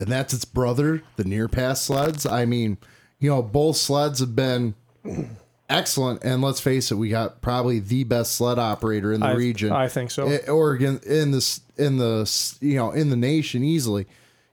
and 0.00 0.08
that's 0.08 0.32
its 0.32 0.44
brother, 0.44 1.02
the 1.16 1.24
near 1.24 1.46
pass 1.46 1.82
sleds. 1.82 2.24
I 2.26 2.46
mean, 2.46 2.78
you 3.20 3.30
know, 3.30 3.42
both 3.42 3.76
sleds 3.76 4.20
have 4.20 4.34
been 4.34 4.74
excellent, 5.68 6.24
and 6.24 6.40
let's 6.42 6.60
face 6.60 6.90
it, 6.90 6.96
we 6.96 7.10
got 7.10 7.40
probably 7.42 7.78
the 7.78 8.04
best 8.04 8.32
sled 8.34 8.58
operator 8.58 9.12
in 9.12 9.20
the 9.20 9.26
I- 9.26 9.34
region. 9.34 9.72
I 9.72 9.88
think 9.88 10.10
so. 10.10 10.26
Eh, 10.26 10.38
I- 10.46 10.50
Oregon 10.50 11.00
in 11.06 11.30
this 11.32 11.60
in 11.76 11.98
the 11.98 12.30
you 12.60 12.76
know 12.76 12.90
in 12.92 13.10
the 13.10 13.16
nation 13.16 13.62
easily. 13.62 14.06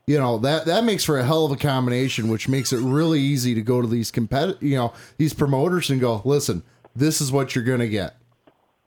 You 0.07 0.19
know 0.19 0.37
that 0.39 0.65
that 0.65 0.83
makes 0.83 1.03
for 1.03 1.17
a 1.17 1.23
hell 1.25 1.45
of 1.45 1.51
a 1.51 1.55
combination, 1.55 2.27
which 2.29 2.47
makes 2.47 2.71
it 2.71 2.79
really 2.79 3.19
easy 3.19 3.55
to 3.55 3.61
go 3.61 3.81
to 3.81 3.87
these 3.87 4.11
competitive, 4.11 4.61
you 4.61 4.75
know, 4.75 4.93
these 5.17 5.33
promoters 5.33 5.89
and 5.89 5.99
go, 5.99 6.21
listen, 6.23 6.61
this 6.95 7.21
is 7.21 7.31
what 7.31 7.55
you're 7.55 7.63
gonna 7.63 7.87
get, 7.87 8.15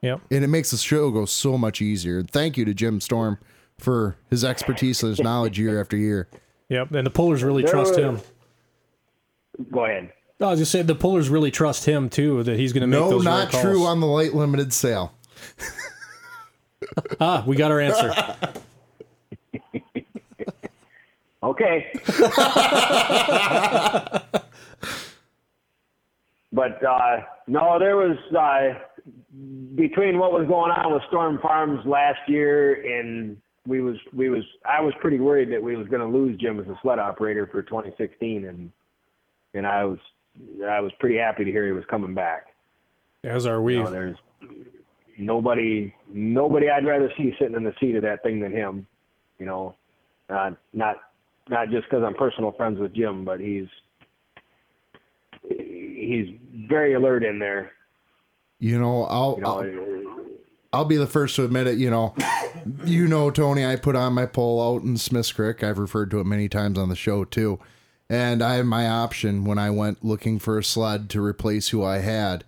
Yep. 0.01 0.21
and 0.31 0.43
it 0.45 0.47
makes 0.47 0.71
the 0.71 0.77
show 0.77 1.11
go 1.11 1.25
so 1.25 1.57
much 1.57 1.81
easier. 1.81 2.19
And 2.19 2.31
thank 2.31 2.55
you 2.57 2.63
to 2.63 2.73
Jim 2.73 3.01
Storm 3.01 3.37
for 3.77 4.15
his 4.29 4.45
expertise 4.45 5.03
and 5.03 5.09
his 5.09 5.19
knowledge 5.19 5.59
year 5.59 5.79
after 5.81 5.97
year. 5.97 6.29
Yep. 6.69 6.91
And 6.93 7.05
the 7.05 7.11
pullers 7.11 7.43
really 7.43 7.63
There 7.63 7.71
trust 7.73 7.95
were- 7.95 8.01
him. 8.01 8.19
go 9.71 9.85
ahead. 9.85 10.13
No, 10.39 10.47
I 10.47 10.51
was 10.51 10.59
just 10.59 10.71
saying 10.71 10.85
the 10.85 10.95
pullers 10.95 11.27
really 11.29 11.51
trust 11.51 11.83
him 11.83 12.07
too 12.09 12.43
that 12.43 12.57
he's 12.57 12.71
going 12.71 12.81
to 12.81 12.87
make 12.87 12.97
No, 12.97 13.09
those 13.09 13.25
right 13.25 13.31
not 13.43 13.51
calls. 13.51 13.61
true 13.61 13.83
on 13.85 13.99
the 13.99 14.07
light 14.07 14.33
limited 14.33 14.71
sale. 14.71 15.11
ah, 17.19 17.43
we 17.45 17.57
got 17.57 17.71
our 17.71 17.79
answer. 17.81 18.13
Okay. 21.41 21.87
but 26.51 26.83
uh, 26.83 27.17
no, 27.47 27.79
there 27.79 27.95
was 27.95 28.17
uh, 28.37 28.73
between 29.75 30.17
what 30.19 30.33
was 30.33 30.45
going 30.47 30.71
on 30.71 30.93
with 30.93 31.01
Storm 31.07 31.39
Farms 31.41 31.85
last 31.85 32.19
year 32.27 32.99
and 32.99 33.37
we 33.65 33.81
was 33.81 33.95
we 34.13 34.29
was 34.29 34.43
I 34.65 34.81
was 34.81 34.93
pretty 34.99 35.19
worried 35.19 35.51
that 35.53 35.61
we 35.61 35.75
was 35.75 35.87
going 35.87 36.01
to 36.01 36.17
lose 36.17 36.37
Jim 36.39 36.59
as 36.59 36.67
a 36.67 36.77
sled 36.81 36.99
operator 36.99 37.47
for 37.47 37.61
2016 37.61 38.45
and 38.45 38.71
and 39.53 39.65
I 39.67 39.85
was 39.85 39.99
I 40.67 40.79
was 40.81 40.91
pretty 40.99 41.17
happy 41.17 41.45
to 41.45 41.51
hear 41.51 41.65
he 41.65 41.71
was 41.71 41.85
coming 41.89 42.13
back. 42.13 42.47
As 43.23 43.45
are 43.45 43.61
we. 43.61 43.75
You 43.75 43.83
know, 43.83 43.91
there's 43.91 44.17
nobody 45.17 45.93
nobody 46.11 46.69
I'd 46.69 46.85
rather 46.85 47.11
see 47.17 47.33
sitting 47.39 47.55
in 47.55 47.63
the 47.63 47.73
seat 47.79 47.95
of 47.95 48.01
that 48.03 48.23
thing 48.23 48.39
than 48.39 48.51
him. 48.51 48.87
You 49.37 49.45
know, 49.45 49.75
uh, 50.29 50.51
not 50.73 50.97
not 51.49 51.69
just 51.69 51.89
because 51.89 52.03
I'm 52.03 52.13
personal 52.13 52.51
friends 52.53 52.79
with 52.79 52.93
Jim, 52.93 53.25
but 53.25 53.39
he's 53.39 53.67
he's 55.47 56.35
very 56.67 56.93
alert 56.93 57.23
in 57.23 57.39
there. 57.39 57.71
You 58.59 58.79
know, 58.79 59.05
I'll, 59.05 59.35
You 59.37 59.43
know, 59.43 59.49
I'll 59.49 60.19
I'll 60.71 60.85
be 60.85 60.97
the 60.97 61.07
first 61.07 61.35
to 61.37 61.45
admit 61.45 61.67
it. 61.67 61.77
You 61.77 61.89
know, 61.89 62.13
you 62.85 63.07
know, 63.07 63.31
Tony, 63.31 63.65
I 63.65 63.75
put 63.75 63.95
on 63.95 64.13
my 64.13 64.25
pole 64.25 64.61
out 64.61 64.83
in 64.83 64.97
Smiths 64.97 65.31
Creek. 65.31 65.63
I've 65.63 65.79
referred 65.79 66.11
to 66.11 66.19
it 66.19 66.25
many 66.25 66.49
times 66.49 66.77
on 66.77 66.89
the 66.89 66.95
show 66.95 67.23
too, 67.25 67.59
and 68.09 68.41
I 68.41 68.55
had 68.55 68.65
my 68.65 68.87
option 68.87 69.45
when 69.45 69.57
I 69.57 69.69
went 69.71 70.03
looking 70.03 70.39
for 70.39 70.57
a 70.57 70.63
sled 70.63 71.09
to 71.11 71.23
replace 71.23 71.69
who 71.69 71.83
I 71.83 71.99
had. 71.99 72.43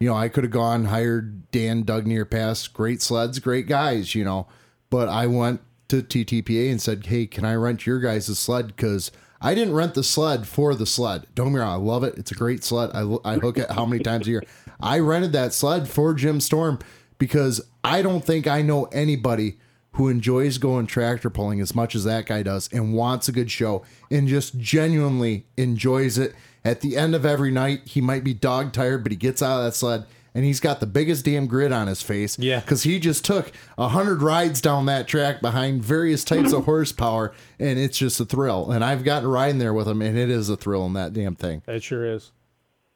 You 0.00 0.08
know, 0.08 0.16
I 0.16 0.28
could 0.28 0.44
have 0.44 0.50
gone 0.50 0.86
hired 0.86 1.50
Dan 1.50 1.84
Dugny 1.84 2.28
Pass, 2.28 2.66
great 2.66 3.02
sleds, 3.02 3.38
great 3.38 3.66
guys. 3.66 4.14
You 4.14 4.24
know, 4.24 4.48
but 4.88 5.08
I 5.08 5.26
went 5.26 5.60
to 5.90 6.02
TTPA 6.02 6.70
and 6.70 6.80
said, 6.80 7.06
"Hey, 7.06 7.26
can 7.26 7.44
I 7.44 7.54
rent 7.54 7.86
your 7.86 8.00
guys' 8.00 8.38
sled?" 8.38 8.68
Because 8.68 9.10
I 9.40 9.54
didn't 9.54 9.74
rent 9.74 9.94
the 9.94 10.04
sled 10.04 10.46
for 10.46 10.74
the 10.74 10.86
sled. 10.86 11.26
Don't 11.34 11.52
me 11.52 11.60
wrong, 11.60 11.72
I 11.72 11.82
love 11.82 12.04
it. 12.04 12.16
It's 12.18 12.30
a 12.30 12.34
great 12.34 12.62
sled. 12.62 12.90
I, 12.92 13.16
I 13.24 13.36
hook 13.36 13.56
it 13.56 13.70
how 13.70 13.86
many 13.86 14.02
times 14.02 14.26
a 14.26 14.30
year. 14.30 14.42
I 14.80 14.98
rented 14.98 15.32
that 15.32 15.54
sled 15.54 15.88
for 15.88 16.12
Jim 16.14 16.40
Storm 16.40 16.78
because 17.18 17.60
I 17.82 18.02
don't 18.02 18.24
think 18.24 18.46
I 18.46 18.60
know 18.62 18.84
anybody 18.86 19.58
who 19.92 20.08
enjoys 20.08 20.58
going 20.58 20.86
tractor 20.86 21.30
pulling 21.30 21.60
as 21.60 21.74
much 21.74 21.94
as 21.94 22.04
that 22.04 22.26
guy 22.26 22.42
does 22.42 22.68
and 22.72 22.94
wants 22.94 23.28
a 23.28 23.32
good 23.32 23.50
show 23.50 23.84
and 24.10 24.28
just 24.28 24.58
genuinely 24.58 25.46
enjoys 25.56 26.16
it. 26.18 26.34
At 26.64 26.82
the 26.82 26.96
end 26.96 27.14
of 27.14 27.24
every 27.24 27.50
night, 27.50 27.82
he 27.86 28.00
might 28.00 28.22
be 28.22 28.34
dog 28.34 28.72
tired, 28.72 29.02
but 29.02 29.10
he 29.10 29.16
gets 29.16 29.42
out 29.42 29.58
of 29.58 29.64
that 29.64 29.74
sled 29.74 30.04
and 30.34 30.44
he's 30.44 30.60
got 30.60 30.80
the 30.80 30.86
biggest 30.86 31.24
damn 31.24 31.46
grid 31.46 31.72
on 31.72 31.86
his 31.86 32.02
face. 32.02 32.38
Yeah. 32.38 32.60
Because 32.60 32.82
he 32.82 32.98
just 32.98 33.24
took 33.24 33.52
a 33.76 33.88
hundred 33.88 34.22
rides 34.22 34.60
down 34.60 34.86
that 34.86 35.08
track 35.08 35.40
behind 35.40 35.84
various 35.84 36.24
types 36.24 36.52
of 36.52 36.64
horsepower, 36.66 37.32
and 37.58 37.78
it's 37.78 37.98
just 37.98 38.20
a 38.20 38.24
thrill. 38.24 38.70
And 38.70 38.84
I've 38.84 39.04
gotten 39.04 39.28
riding 39.28 39.58
there 39.58 39.74
with 39.74 39.88
him, 39.88 40.02
and 40.02 40.16
it 40.18 40.30
is 40.30 40.48
a 40.48 40.56
thrill 40.56 40.86
in 40.86 40.92
that 40.94 41.12
damn 41.12 41.34
thing. 41.34 41.62
It 41.66 41.82
sure 41.82 42.04
is. 42.04 42.32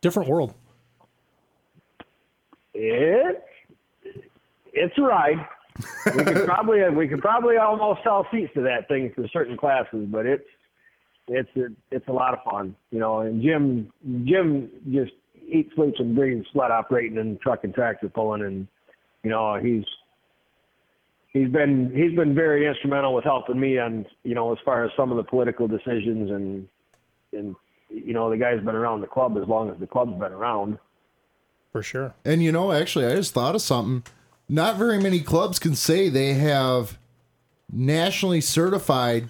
Different 0.01 0.29
world. 0.29 0.55
it 2.75 3.45
it's 4.75 4.99
a 4.99 5.03
ride. 5.03 5.47
We 6.07 6.25
could 6.25 6.45
probably 6.45 6.89
we 6.91 7.09
could 7.09 7.21
probably 7.21 7.57
almost 7.57 8.03
sell 8.03 8.27
seats 8.31 8.53
to 8.55 8.63
that 8.63 8.89
thing 8.89 9.13
for 9.15 9.27
certain 9.29 9.57
classes, 9.57 10.07
but 10.09 10.27
it's 10.27 10.45
it's 11.29 11.49
a, 11.57 11.67
it's 11.91 12.07
a 12.09 12.13
lot 12.13 12.35
of 12.35 12.41
fun, 12.49 12.77
you 12.91 12.99
know. 12.99 13.21
And 13.21 13.43
Jim 13.43 13.93
Jim 14.25 14.71
just 14.91 15.13
eats, 15.55 15.75
sleeps, 15.75 16.01
and 16.01 16.15
breathes 16.15 16.47
sled 16.53 16.71
operating 16.71 17.19
and 17.19 17.41
truck 17.41 17.65
and 17.65 17.75
tractor 17.75 18.09
pulling, 18.09 18.43
and 18.43 18.67
you 19.23 19.31
know 19.31 19.57
he's 19.57 19.85
he's 21.33 21.49
been 21.49 21.93
he's 21.95 22.17
been 22.17 22.35
very 22.35 22.67
instrumental 22.67 23.15
with 23.15 23.25
helping 23.25 23.61
me 23.61 23.79
on 23.79 24.07
you 24.23 24.35
know 24.35 24.53
as 24.53 24.59
far 24.65 24.85
as 24.85 24.91
some 24.97 25.11
of 25.11 25.17
the 25.17 25.25
political 25.25 25.69
decisions 25.69 26.31
and 26.31 26.69
and 27.33 27.57
you 27.89 28.15
know 28.15 28.31
the 28.31 28.37
guy's 28.37 28.65
been 28.65 28.75
around 28.75 29.01
the 29.01 29.07
club 29.07 29.37
as 29.41 29.49
long 29.49 29.71
as 29.71 29.79
the 29.79 29.87
club's 29.87 30.19
been 30.19 30.33
around. 30.33 30.79
For 31.73 31.83
sure. 31.83 32.15
And 32.25 32.43
you 32.43 32.53
know, 32.53 32.73
actually, 32.73 33.07
I 33.07 33.17
just 33.17 33.35
thought 33.35 33.55
of 33.55 33.63
something. 33.63 34.05
Not 34.49 34.77
very 34.77 35.01
many 35.01 35.21
clubs 35.21 35.59
can 35.59 35.75
say 35.75 36.09
they 36.09 36.35
have 36.35 36.99
nationally 37.73 38.41
certified 38.41 39.29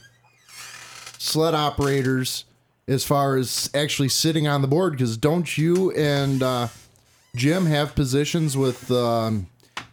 sled 1.19 1.55
operators 1.55 2.45
as 2.87 3.05
far 3.05 3.37
as 3.37 3.71
actually 3.75 4.09
sitting 4.09 4.47
on 4.47 4.63
the 4.63 4.69
board. 4.69 4.93
Because 4.93 5.17
don't 5.17 5.57
you 5.57 5.91
and 5.93 6.43
uh, 6.43 6.69
Jim 7.35 7.67
have 7.67 7.95
positions 7.95 8.57
with? 8.57 8.91
Um, 8.91 9.47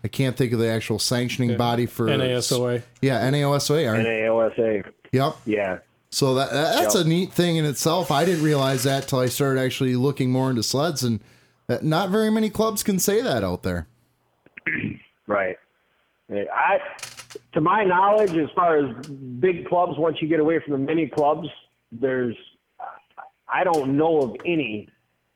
I 0.04 0.08
can't 0.08 0.36
think 0.36 0.52
of 0.54 0.60
the 0.60 0.68
actual 0.68 0.98
sanctioning 1.00 1.58
body 1.58 1.86
for 1.86 2.08
NASOA. 2.08 2.82
Yeah, 3.02 3.22
NAOSA. 3.30 3.88
Aren't, 3.90 4.08
NAOSA. 4.08 4.92
Yep. 5.12 5.36
Yeah. 5.46 5.78
So 6.10 6.36
that 6.36 6.52
that's 6.52 6.96
Yep. 6.96 7.06
a 7.06 7.08
neat 7.08 7.32
thing 7.34 7.58
in 7.58 7.66
itself. 7.66 8.12
I 8.12 8.26
didn't 8.26 8.44
realize 8.44 8.84
that 8.84 9.08
till 9.08 9.20
I 9.20 9.28
started 9.28 9.62
actually 9.62 9.96
looking 9.96 10.32
more 10.32 10.50
into 10.50 10.64
sleds, 10.64 11.04
and 11.04 11.20
that 11.68 11.84
not 11.84 12.10
very 12.10 12.30
many 12.32 12.50
clubs 12.50 12.84
can 12.84 13.00
say 13.00 13.22
that 13.22 13.44
out 13.44 13.64
there. 13.64 13.88
Right. 15.28 15.56
I, 16.30 16.80
to 17.54 17.62
my 17.62 17.86
knowledge, 17.86 18.36
as 18.36 18.50
far 18.54 18.76
as 18.78 19.08
big 19.08 19.66
clubs, 19.66 19.98
once 19.98 20.18
you 20.22 20.28
get 20.28 20.42
away 20.42 20.60
from 20.60 20.74
the 20.74 20.78
mini 20.78 21.08
clubs, 21.08 21.48
there's, 21.90 22.36
I 23.52 23.64
don't 23.64 23.98
know 23.98 24.22
of 24.22 24.36
any, 24.46 24.88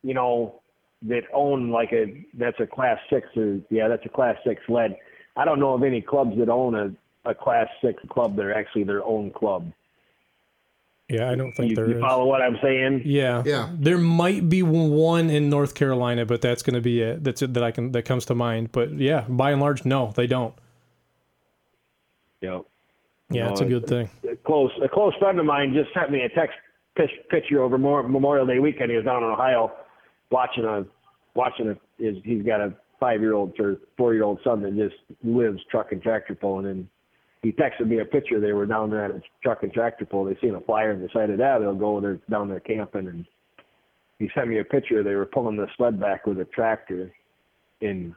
you 0.03 0.13
know, 0.13 0.61
that 1.03 1.23
own 1.33 1.69
like 1.69 1.91
a 1.91 2.25
that's 2.35 2.59
a 2.59 2.65
class 2.65 2.97
six 3.09 3.27
or 3.35 3.59
yeah 3.69 3.87
that's 3.87 4.05
a 4.05 4.09
class 4.09 4.37
six 4.45 4.61
lead. 4.69 4.95
I 5.35 5.45
don't 5.45 5.59
know 5.59 5.73
of 5.73 5.83
any 5.83 6.01
clubs 6.01 6.37
that 6.37 6.49
own 6.49 6.73
a, 6.75 7.29
a 7.29 7.35
class 7.35 7.67
six 7.83 8.01
club 8.09 8.35
that 8.37 8.45
are 8.45 8.53
actually 8.53 8.85
their 8.85 9.03
own 9.03 9.31
club. 9.31 9.71
Yeah, 11.09 11.29
I 11.29 11.35
don't 11.35 11.51
think 11.51 11.69
You, 11.71 11.75
there 11.75 11.87
you 11.89 11.95
is. 11.97 12.01
follow 12.01 12.25
what 12.25 12.41
I'm 12.41 12.57
saying? 12.63 13.03
Yeah. 13.05 13.43
Yeah. 13.45 13.69
There 13.73 13.99
might 13.99 14.49
be 14.49 14.63
one 14.63 15.29
in 15.29 15.49
North 15.51 15.75
Carolina, 15.75 16.25
but 16.25 16.41
that's 16.41 16.63
going 16.63 16.73
to 16.73 16.81
be 16.81 16.99
it. 17.01 17.23
That's 17.23 17.43
it 17.43 17.53
that 17.53 17.63
I 17.63 17.69
can 17.69 17.91
that 17.91 18.03
comes 18.03 18.25
to 18.27 18.33
mind. 18.35 18.71
But 18.71 18.93
yeah, 18.93 19.25
by 19.29 19.51
and 19.51 19.61
large, 19.61 19.85
no, 19.85 20.13
they 20.15 20.25
don't. 20.25 20.55
Yep. 22.41 22.65
Yeah, 23.31 23.45
No, 23.45 23.51
it's 23.51 23.61
a 23.61 23.65
good 23.65 23.87
thing. 23.87 24.09
a 24.31 24.35
close 24.37 24.71
a 24.83 24.87
close 24.89 25.13
friend 25.19 25.39
of 25.39 25.45
mine 25.45 25.73
just 25.73 25.93
sent 25.93 26.11
me 26.11 26.21
a 26.21 26.29
text 26.29 26.55
pic- 26.59 26.61
picture 27.29 27.61
over 27.61 27.77
Memorial 27.77 28.45
Day 28.45 28.59
weekend. 28.59 28.91
He 28.91 28.97
was 28.97 29.05
down 29.05 29.23
in 29.23 29.29
Ohio 29.29 29.71
watching 30.31 30.65
a 30.65 30.85
watching 31.35 31.69
a 31.69 32.03
his, 32.03 32.17
he's 32.23 32.43
got 32.43 32.61
a 32.61 32.73
five 32.99 33.21
year 33.21 33.33
old 33.33 33.53
or 33.59 33.77
four 33.97 34.13
year 34.13 34.23
old 34.23 34.39
son 34.43 34.61
that 34.61 34.75
just 34.75 34.95
lives 35.23 35.59
truck 35.69 35.91
and 35.91 36.01
tractor 36.01 36.35
pulling 36.35 36.65
and 36.67 36.87
he 37.41 37.51
texted 37.51 37.87
me 37.87 37.99
a 37.99 38.05
picture. 38.05 38.39
They 38.39 38.53
were 38.53 38.65
down 38.65 38.89
there 38.89 39.05
at 39.05 39.11
a 39.11 39.21
truck 39.43 39.61
and 39.61 39.71
tractor 39.71 40.03
pull. 40.03 40.25
They 40.25 40.35
seen 40.41 40.55
a 40.55 40.61
flyer 40.61 40.91
and 40.91 41.07
decided, 41.07 41.39
ah, 41.41 41.59
they'll 41.59 41.75
go 41.75 42.01
there 42.01 42.19
down 42.27 42.49
there 42.49 42.59
camping 42.59 43.07
and 43.07 43.23
he 44.17 44.29
sent 44.33 44.47
me 44.47 44.59
a 44.59 44.63
picture. 44.63 45.03
They 45.03 45.13
were 45.13 45.27
pulling 45.27 45.55
the 45.55 45.67
sled 45.77 45.99
back 45.99 46.25
with 46.25 46.39
a 46.39 46.45
tractor 46.45 47.13
and 47.81 48.15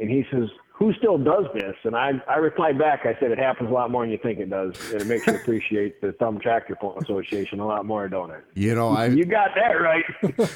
and 0.00 0.08
he 0.08 0.24
says, 0.32 0.48
Who 0.80 0.94
still 0.94 1.18
does 1.18 1.44
this? 1.52 1.74
And 1.84 1.94
I, 1.94 2.12
I 2.26 2.36
replied 2.38 2.78
back, 2.78 3.00
I 3.04 3.14
said, 3.20 3.30
It 3.30 3.38
happens 3.38 3.68
a 3.70 3.72
lot 3.72 3.90
more 3.90 4.02
than 4.02 4.10
you 4.10 4.18
think 4.18 4.38
it 4.38 4.48
does. 4.48 4.74
And 4.90 5.02
it 5.02 5.06
makes 5.06 5.26
you 5.26 5.34
appreciate 5.34 6.00
the 6.00 6.12
Thumb 6.12 6.40
Tractor 6.40 6.74
Pull 6.80 6.98
Association 6.98 7.60
a 7.60 7.66
lot 7.66 7.84
more, 7.84 8.08
don't 8.08 8.30
it? 8.30 8.42
You 8.54 8.74
know, 8.74 8.88
I 8.88 9.06
You 9.08 9.26
got 9.26 9.50
that 9.54 9.74
right. 9.74 10.04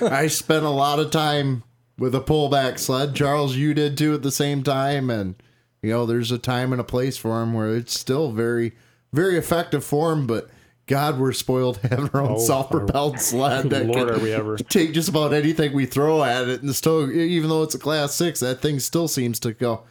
I 0.13 0.27
spent 0.29 0.65
a 0.65 0.71
lot 0.71 0.99
of 0.99 1.11
time 1.11 1.63
with 1.99 2.15
a 2.15 2.23
pullback 2.23 2.79
sled. 2.79 3.15
Charles, 3.15 3.55
you 3.57 3.75
did 3.75 3.99
too 3.99 4.15
at 4.15 4.23
the 4.23 4.33
same 4.33 4.63
time, 4.63 5.11
and 5.11 5.35
you 5.83 5.91
know, 5.91 6.07
there's 6.07 6.33
a 6.33 6.39
time 6.39 6.73
and 6.73 6.81
a 6.81 6.85
place 6.85 7.19
for 7.19 7.39
them 7.41 7.53
where 7.53 7.77
it's 7.77 7.99
still 7.99 8.33
very, 8.33 8.73
very 9.13 9.37
effective 9.37 9.85
for 9.85 10.09
them. 10.09 10.27
But 10.27 10.49
God, 10.87 11.19
we're 11.19 11.33
spoiled 11.35 11.77
having 11.83 12.09
our 12.15 12.23
own 12.23 12.33
Oh, 12.33 12.39
self-propelled 12.39 13.21
sled 13.21 13.69
that 13.69 13.85
Lord, 13.87 14.09
can 14.09 14.17
are 14.17 14.23
we 14.23 14.33
ever. 14.33 14.57
take 14.71 14.95
just 14.95 15.11
about 15.11 15.35
anything 15.35 15.75
we 15.75 15.85
throw 15.85 16.25
at 16.25 16.49
it, 16.49 16.63
and 16.63 16.75
still, 16.75 17.11
even 17.13 17.51
though 17.51 17.63
it's 17.63 17.75
a 17.75 17.79
class 17.79 18.15
six, 18.15 18.41
that 18.41 18.63
thing 18.63 18.81
still 18.81 19.07
seems 19.07 19.39
to 19.41 19.53
go. 19.53 19.83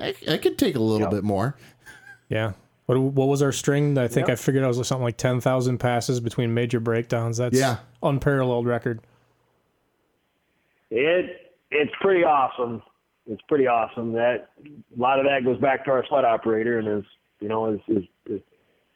I, 0.00 0.14
I 0.28 0.36
could 0.38 0.58
take 0.58 0.76
a 0.76 0.80
little 0.80 1.08
bit 1.08 1.24
more. 1.24 1.56
Yeah. 2.28 2.52
What 2.86 2.98
what 2.98 3.28
was 3.28 3.42
our 3.42 3.52
string? 3.52 3.96
I 3.98 4.08
think 4.08 4.28
I 4.30 4.34
figured 4.34 4.64
out 4.64 4.74
it 4.74 4.78
was 4.78 4.88
something 4.88 5.04
like 5.04 5.16
ten 5.18 5.40
thousand 5.40 5.78
passes 5.78 6.20
between 6.20 6.54
major 6.54 6.80
breakdowns. 6.80 7.36
That's 7.36 7.58
Yeah. 7.58 7.78
unparalleled 8.02 8.66
record. 8.66 9.00
it 10.90 11.52
it's 11.70 11.92
pretty 12.00 12.24
awesome. 12.24 12.82
It's 13.30 13.42
pretty 13.48 13.66
awesome. 13.66 14.12
That 14.12 14.48
a 14.64 15.00
lot 15.00 15.18
of 15.18 15.26
that 15.26 15.44
goes 15.44 15.58
back 15.60 15.84
to 15.84 15.90
our 15.90 16.04
sled 16.08 16.24
operator 16.24 16.78
and 16.78 16.88
his 16.88 17.04
you 17.40 17.48
know 17.48 17.70
his, 17.72 17.80
his, 17.86 18.04
his 18.26 18.40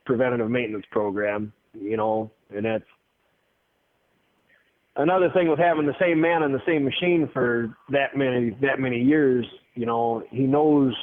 preventative 0.06 0.50
maintenance 0.50 0.86
program. 0.90 1.52
You 1.78 1.96
know, 1.96 2.30
and 2.54 2.64
that's 2.64 2.84
another 4.97 5.31
thing 5.31 5.48
with 5.48 5.59
having 5.59 5.86
the 5.86 5.97
same 6.01 6.20
man 6.20 6.43
on 6.43 6.52
the 6.52 6.62
same 6.66 6.85
machine 6.85 7.28
for 7.32 7.77
that 7.90 8.16
many 8.16 8.51
that 8.60 8.78
many 8.78 9.01
years. 9.01 9.47
You 9.74 9.86
know, 9.86 10.23
he 10.31 10.43
knows 10.43 10.94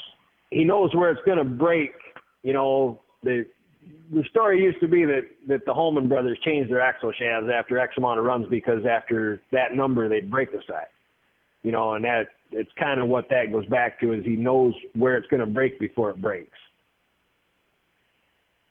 he 0.52 0.64
knows 0.64 0.94
where 0.96 1.12
it's 1.12 1.22
going 1.26 1.38
to 1.38 1.44
break. 1.44 1.92
You 2.44 2.54
know, 2.54 3.02
the 3.24 3.46
the 4.12 4.24
story 4.30 4.62
used 4.62 4.80
to 4.82 4.88
be 4.88 5.06
that 5.06 5.24
that 5.48 5.66
the 5.66 5.74
Holman 5.74 6.08
brothers 6.08 6.38
changed 6.44 6.72
their 6.72 6.82
axle 6.82 7.12
shafts 7.12 7.50
after 7.54 7.80
X 7.80 7.94
amount 7.98 8.20
of 8.20 8.26
runs 8.26 8.48
because 8.50 8.86
after 8.86 9.42
that 9.52 9.74
number 9.74 10.08
they'd 10.10 10.30
break 10.30 10.52
the 10.52 10.62
side. 10.68 10.88
You 11.64 11.72
know, 11.72 11.94
and 11.94 12.06
that 12.06 12.28
it's 12.52 12.72
kind 12.80 13.00
of 13.00 13.08
what 13.08 13.30
that 13.30 13.52
goes 13.52 13.66
back 13.66 14.00
to 14.00 14.14
is 14.14 14.24
he 14.24 14.36
knows 14.36 14.74
where 14.94 15.18
it's 15.18 15.28
going 15.28 15.42
to 15.42 15.46
break 15.46 15.80
before 15.80 16.10
it 16.10 16.22
breaks. 16.22 16.58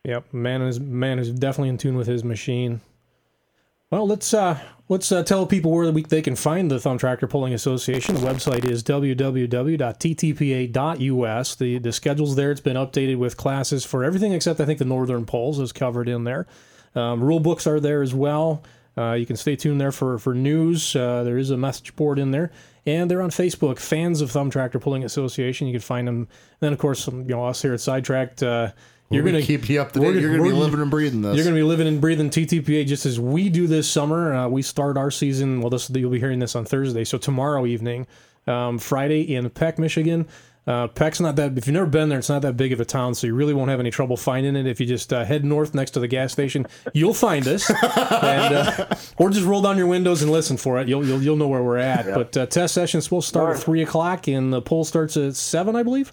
Yep, 0.05 0.33
man 0.33 0.63
is 0.63 0.81
man 0.81 1.19
is 1.19 1.31
definitely 1.31 1.69
in 1.69 1.77
tune 1.77 1.97
with 1.97 2.07
his 2.07 2.25
machine. 2.25 2.81
Well, 3.91 4.07
let's 4.07 4.35
uh, 4.35 4.61
let's 4.91 5.11
uh, 5.11 5.23
tell 5.23 5.47
people 5.47 5.71
where 5.71 5.91
they 5.91 6.21
can 6.21 6.37
find 6.37 6.71
the 6.71 6.79
Thumb 6.79 6.99
Tractor 6.99 7.27
Pulling 7.27 7.55
Association. 7.55 8.17
The 8.17 8.21
website 8.21 8.67
is 8.67 8.83
www.ttpa.us. 8.83 9.25
The 11.55 11.79
the 11.79 11.93
schedule's 11.93 12.37
there. 12.37 12.51
It's 12.51 12.61
been 12.61 12.77
updated 12.77 13.17
with 13.17 13.39
classes 13.39 13.87
for 13.87 14.05
everything 14.05 14.35
except 14.35 14.61
I 14.61 14.67
think 14.67 14.79
the 14.79 14.85
Northern 14.85 15.25
Poles 15.25 15.59
is 15.59 15.73
covered 15.73 16.07
in 16.07 16.25
there. 16.25 16.47
Um, 16.95 17.25
rule 17.25 17.41
books 17.41 17.67
are 17.67 17.81
there 17.81 18.03
as 18.03 18.13
well. 18.15 18.63
Uh, 18.99 19.13
you 19.13 19.25
can 19.25 19.37
stay 19.37 19.57
tuned 19.57 19.81
there 19.81 19.93
for 19.93 20.19
for 20.19 20.35
news. 20.35 20.95
Uh, 20.95 21.23
there 21.23 21.39
is 21.39 21.49
a 21.49 21.57
message 21.57 21.97
board 21.97 22.19
in 22.19 22.31
there, 22.31 22.53
and 22.85 23.11
they're 23.11 23.23
on 23.23 23.31
Facebook. 23.31 23.79
Fans 23.79 24.21
of 24.21 24.31
Thumb 24.31 24.51
Tractor 24.51 24.79
Pulling 24.79 25.03
Association. 25.03 25.67
You 25.67 25.73
can 25.73 25.81
find 25.81 26.07
them. 26.07 26.17
And 26.17 26.29
then 26.61 26.75
of 26.75 26.79
course, 26.79 27.07
you 27.07 27.25
know 27.25 27.47
us 27.47 27.63
here 27.63 27.73
at 27.73 27.81
Sidetracked. 27.81 28.43
You're 29.11 29.25
gonna 29.25 29.43
keep 29.43 29.69
you 29.69 29.81
up 29.81 29.93
to 29.93 30.01
date. 30.01 30.17
You're 30.17 30.37
gonna 30.37 30.51
be 30.51 30.53
living 30.53 30.81
and 30.81 30.91
breathing 30.91 31.23
this. 31.23 31.37
You're 31.37 31.45
gonna 31.45 31.57
be 31.57 31.63
living 31.63 31.87
and 31.87 32.01
breathing 32.01 32.31
TTPA 32.31 32.87
just 32.87 33.07
as 33.07 33.19
we 33.19 33.49
do 33.49 33.67
this 33.67 33.89
summer. 33.89 34.35
Uh, 34.35 34.49
we 34.49 34.63
start 34.63 34.99
our 34.99 35.11
season. 35.11 35.61
Well, 35.61 35.71
this 35.71 35.89
you'll 35.91 36.11
be 36.11 36.21
hearing 36.21 36.41
this 36.41 36.55
on 36.55 36.65
Thursday, 36.65 37.05
so 37.05 37.17
tomorrow 37.17 37.65
evening, 37.65 38.07
um, 38.47 38.79
Friday 38.79 39.35
in 39.35 39.49
Peck, 39.51 39.79
Michigan. 39.79 40.27
Uh, 40.67 40.87
Peck's 40.87 41.19
not 41.19 41.37
that. 41.37 41.57
If 41.57 41.67
you've 41.67 41.73
never 41.73 41.87
been 41.87 42.11
there, 42.11 42.19
it's 42.19 42.29
not 42.29 42.43
that 42.43 42.59
big 42.59 42.75
of 42.75 42.81
a 42.81 42.85
town, 42.85 43.15
so 43.15 43.27
you 43.27 43.35
really 43.35 43.55
won't 43.55 43.71
have 43.71 43.81
any 43.81 43.91
trouble 43.91 44.19
finding 44.19 44.55
it. 44.55 44.67
If 44.67 44.81
you 44.81 44.85
just 44.85 45.11
uh, 45.15 45.25
head 45.25 45.43
north 45.43 45.75
next 45.75 45.93
to 45.93 46.01
the 46.01 46.09
gas 46.09 46.31
station, 46.31 46.67
you'll 46.93 47.15
find 47.15 47.49
us, 47.49 47.71
and 48.23 48.55
uh, 48.55 48.95
or 49.17 49.31
just 49.31 49.47
roll 49.47 49.63
down 49.63 49.79
your 49.79 49.87
windows 49.87 50.21
and 50.21 50.31
listen 50.31 50.59
for 50.59 50.79
it. 50.79 50.87
You'll 50.87 51.07
you'll, 51.07 51.23
you'll 51.23 51.37
know 51.37 51.49
where 51.49 51.63
we're 51.63 51.79
at. 51.79 52.05
But 52.05 52.37
uh, 52.37 52.45
test 52.45 52.75
sessions 52.75 53.11
will 53.11 53.23
start 53.23 53.57
at 53.57 53.63
three 53.63 53.83
o'clock, 53.83 54.29
and 54.29 54.53
the 54.53 54.61
poll 54.61 54.85
starts 54.85 55.17
at 55.17 55.37
seven, 55.37 55.75
I 55.75 55.83
believe. 55.83 56.13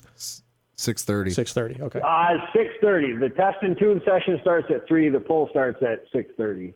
Six 0.75 1.03
thirty. 1.03 1.31
Six 1.31 1.53
thirty. 1.53 1.81
Okay. 1.81 2.01
Uh, 2.03 2.37
six 2.53 2.73
thirty. 2.81 3.15
The 3.15 3.29
test 3.29 3.57
and 3.61 3.77
tune 3.77 4.01
session 4.05 4.37
starts 4.41 4.67
at 4.69 4.87
three. 4.87 5.09
The 5.09 5.19
poll 5.19 5.47
starts 5.49 5.81
at 5.81 6.03
six 6.11 6.31
thirty. 6.37 6.73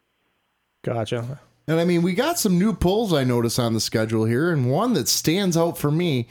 Gotcha. 0.84 1.39
And 1.67 1.80
I 1.80 1.85
mean, 1.85 2.01
we 2.01 2.13
got 2.13 2.39
some 2.39 2.57
new 2.57 2.73
polls 2.73 3.13
I 3.13 3.23
notice 3.23 3.59
on 3.59 3.73
the 3.73 3.80
schedule 3.80 4.26
here, 4.26 4.51
and 4.51 4.71
one 4.71 4.93
that 4.93 5.07
stands 5.07 5.55
out 5.55 5.77
for 5.77 5.91
me, 5.91 6.27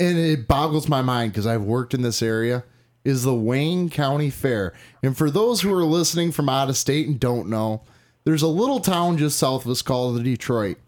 and 0.00 0.18
it 0.18 0.48
boggles 0.48 0.88
my 0.88 1.02
mind 1.02 1.32
because 1.32 1.46
I've 1.46 1.62
worked 1.62 1.94
in 1.94 2.02
this 2.02 2.22
area, 2.22 2.64
is 3.04 3.22
the 3.22 3.34
Wayne 3.34 3.88
County 3.90 4.30
Fair. 4.30 4.72
And 5.02 5.16
for 5.16 5.30
those 5.30 5.60
who 5.60 5.72
are 5.72 5.84
listening 5.84 6.32
from 6.32 6.48
out 6.48 6.70
of 6.70 6.76
state 6.76 7.06
and 7.06 7.20
don't 7.20 7.48
know, 7.48 7.82
there's 8.24 8.42
a 8.42 8.48
little 8.48 8.80
town 8.80 9.16
just 9.16 9.38
south 9.38 9.64
of 9.64 9.70
us 9.70 9.82
called 9.82 10.24
Detroit, 10.24 10.78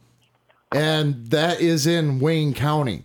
and 0.74 1.26
that 1.26 1.60
is 1.60 1.86
in 1.86 2.18
Wayne 2.18 2.54
County. 2.54 3.04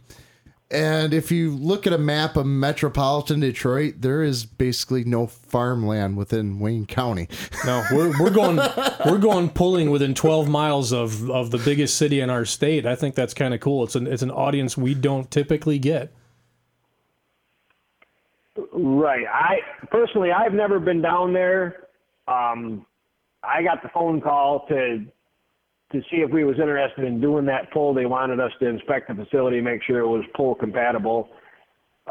And 0.70 1.14
if 1.14 1.32
you 1.32 1.52
look 1.52 1.88
at 1.88 1.94
a 1.94 1.98
map 1.98 2.36
of 2.36 2.46
metropolitan 2.46 3.40
Detroit, 3.40 3.96
there 4.00 4.22
is 4.22 4.46
basically 4.46 5.06
no 5.06 5.26
farmland 5.26 6.18
within 6.18 6.60
Wayne 6.60 6.86
County. 6.86 7.30
No, 7.66 7.86
we're 7.92 8.20
we're 8.20 8.32
going 8.32 8.58
we're 9.06 9.18
going 9.18 9.50
pulling 9.50 9.92
within 9.92 10.14
12 10.14 10.50
miles 10.50 10.92
of 10.92 11.30
of 11.30 11.52
the 11.52 11.58
biggest 11.58 11.96
city 11.96 12.20
in 12.20 12.30
our 12.30 12.44
state. 12.44 12.86
I 12.86 12.96
think 12.96 13.16
that's 13.16 13.34
kind 13.34 13.54
of 13.54 13.62
cool. 13.62 13.86
It's 13.86 13.96
an 13.96 14.08
it's 14.08 14.24
an 14.24 14.32
audience 14.32 14.76
we 14.76 14.94
don't 14.94 15.32
typically 15.32 15.80
get. 15.80 16.12
Right. 18.74 19.26
I 19.26 19.60
personally, 19.90 20.32
I've 20.32 20.54
never 20.54 20.80
been 20.80 21.02
down 21.02 21.32
there. 21.32 21.88
Um, 22.28 22.86
I 23.42 23.64
got 23.64 23.82
the 23.84 23.90
phone 23.90 24.20
call 24.20 24.68
to 24.68 25.06
to 25.92 26.02
see 26.12 26.18
if 26.18 26.32
we 26.32 26.44
was 26.44 26.58
interested 26.60 27.06
in 27.06 27.22
doing 27.22 27.46
that 27.46 27.72
pull. 27.72 27.94
They 27.94 28.06
wanted 28.06 28.40
us 28.40 28.52
to 28.60 28.68
inspect 28.68 29.08
the 29.08 29.16
facility, 29.16 29.62
make 29.62 29.82
sure 29.84 30.00
it 30.00 30.08
was 30.08 30.24
pull 30.36 30.56
compatible. 30.56 31.30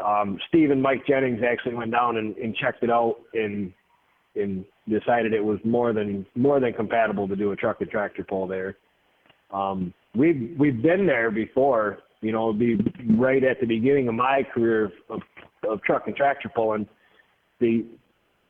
Um, 0.03 0.39
Steve 0.47 0.71
and 0.71 0.81
Mike 0.81 1.05
Jennings 1.07 1.41
actually 1.47 1.75
went 1.75 1.91
down 1.91 2.17
and, 2.17 2.35
and 2.37 2.55
checked 2.55 2.83
it 2.83 2.89
out 2.89 3.17
and 3.33 3.73
and 4.35 4.63
decided 4.87 5.33
it 5.33 5.43
was 5.43 5.57
more 5.63 5.93
than 5.93 6.25
more 6.35 6.59
than 6.59 6.73
compatible 6.73 7.27
to 7.27 7.35
do 7.35 7.51
a 7.51 7.55
truck 7.55 7.81
and 7.81 7.89
tractor 7.89 8.23
pull 8.23 8.47
there. 8.47 8.77
Um, 9.51 9.93
we've 10.15 10.55
we've 10.57 10.81
been 10.81 11.05
there 11.05 11.31
before. 11.31 11.99
You 12.21 12.31
know, 12.31 12.51
be 12.51 12.77
right 13.11 13.43
at 13.43 13.59
the 13.59 13.67
beginning 13.67 14.07
of 14.07 14.15
my 14.15 14.41
career 14.51 14.91
of, 15.09 15.21
of 15.69 15.81
truck 15.83 16.07
and 16.07 16.15
tractor 16.15 16.51
pulling. 16.53 16.87
The 17.59 17.85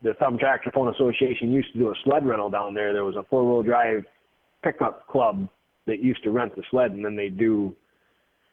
the 0.03 0.13
Thumb 0.15 0.37
Tractor 0.37 0.71
Pulling 0.71 0.93
Association 0.93 1.51
used 1.51 1.73
to 1.73 1.79
do 1.79 1.89
a 1.89 1.93
sled 2.03 2.25
rental 2.25 2.49
down 2.49 2.73
there. 2.73 2.93
There 2.93 3.03
was 3.03 3.15
a 3.15 3.23
four 3.29 3.43
wheel 3.45 3.63
drive 3.63 4.03
pickup 4.63 5.07
club 5.07 5.47
that 5.85 5.99
used 5.99 6.23
to 6.23 6.31
rent 6.31 6.55
the 6.55 6.63
sled, 6.69 6.91
and 6.91 7.03
then 7.03 7.15
they 7.15 7.29
do, 7.29 7.75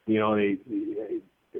you 0.06 0.18
know, 0.18 0.36
they 0.36 0.58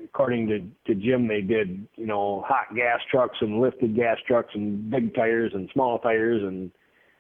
according 0.05 0.47
to 0.49 0.61
to 0.87 1.01
Jim, 1.01 1.27
they 1.27 1.41
did 1.41 1.87
you 1.97 2.07
know 2.07 2.45
hot 2.47 2.75
gas 2.75 3.01
trucks 3.11 3.37
and 3.41 3.61
lifted 3.61 3.95
gas 3.95 4.19
trucks 4.27 4.51
and 4.55 4.91
big 4.91 5.15
tires 5.15 5.53
and 5.55 5.69
small 5.73 5.99
tires 5.99 6.43
and 6.43 6.71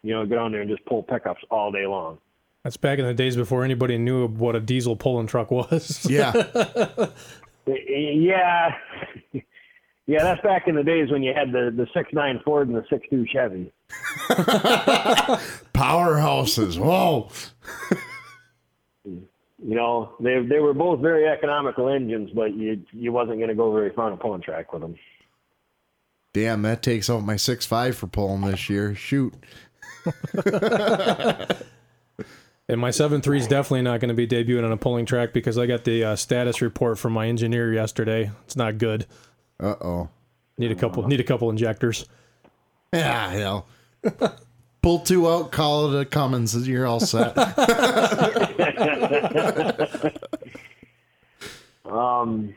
you 0.02 0.12
know 0.12 0.24
go 0.26 0.36
down 0.36 0.52
there 0.52 0.60
and 0.60 0.70
just 0.70 0.84
pull 0.86 1.02
pickups 1.02 1.42
all 1.50 1.72
day 1.72 1.86
long. 1.86 2.18
That's 2.62 2.76
back 2.76 2.98
in 2.98 3.04
the 3.04 3.12
days 3.12 3.36
before 3.36 3.62
anybody 3.62 3.98
knew 3.98 4.26
what 4.26 4.56
a 4.56 4.60
diesel 4.60 4.96
pulling 4.96 5.26
truck 5.26 5.50
was. 5.50 6.06
Yeah. 6.08 6.32
Yeah, 7.66 8.74
yeah, 10.06 10.22
that's 10.22 10.40
back 10.42 10.68
in 10.68 10.74
the 10.74 10.82
days 10.82 11.10
when 11.10 11.22
you 11.22 11.32
had 11.34 11.52
the 11.52 11.72
the 11.74 11.86
six 11.94 12.12
nine 12.12 12.40
Ford 12.44 12.68
and 12.68 12.76
the 12.76 12.84
six 12.90 13.06
two 13.08 13.24
Chevy. 13.26 13.72
Powerhouses. 15.74 16.78
Whoa. 16.78 17.30
You 19.66 19.76
know, 19.76 20.12
they 20.20 20.42
they 20.42 20.58
were 20.58 20.74
both 20.74 21.00
very 21.00 21.26
economical 21.26 21.88
engines, 21.88 22.28
but 22.34 22.54
you 22.54 22.82
you 22.92 23.12
wasn't 23.12 23.38
going 23.38 23.48
to 23.48 23.54
go 23.54 23.72
very 23.72 23.88
far 23.94 24.08
on 24.08 24.12
a 24.12 24.16
pulling 24.18 24.42
track 24.42 24.74
with 24.74 24.82
them. 24.82 24.94
Damn, 26.34 26.60
that 26.62 26.82
takes 26.82 27.08
out 27.08 27.24
my 27.24 27.36
six 27.36 27.64
five 27.64 27.96
for 27.96 28.06
pulling 28.06 28.42
this 28.42 28.68
year. 28.68 28.94
Shoot. 28.94 29.32
And 32.66 32.80
my 32.80 32.88
7.3 32.88 33.36
is 33.36 33.46
definitely 33.46 33.82
not 33.82 34.00
going 34.00 34.08
to 34.08 34.14
be 34.14 34.26
debuting 34.26 34.64
on 34.64 34.72
a 34.72 34.78
pulling 34.78 35.04
track 35.04 35.34
because 35.34 35.58
I 35.58 35.66
got 35.66 35.84
the 35.84 36.02
uh, 36.02 36.16
status 36.16 36.62
report 36.62 36.98
from 36.98 37.12
my 37.12 37.28
engineer 37.28 37.72
yesterday. 37.74 38.30
It's 38.44 38.56
not 38.56 38.78
good. 38.78 39.06
Uh 39.60 39.74
oh. 39.80 40.08
Need 40.58 40.70
a 40.70 40.74
couple 40.74 41.06
need 41.06 41.20
a 41.20 41.24
couple 41.24 41.50
injectors. 41.50 42.06
Yeah, 42.92 43.30
hell. 43.30 43.66
Pull 44.82 45.00
two 45.00 45.28
out, 45.28 45.50
call 45.50 45.92
it 45.94 46.00
a 46.00 46.04
Cummins, 46.04 46.54
and 46.54 46.66
you're 46.66 46.86
all 46.86 47.00
set. 47.00 47.34
Um, 51.84 52.54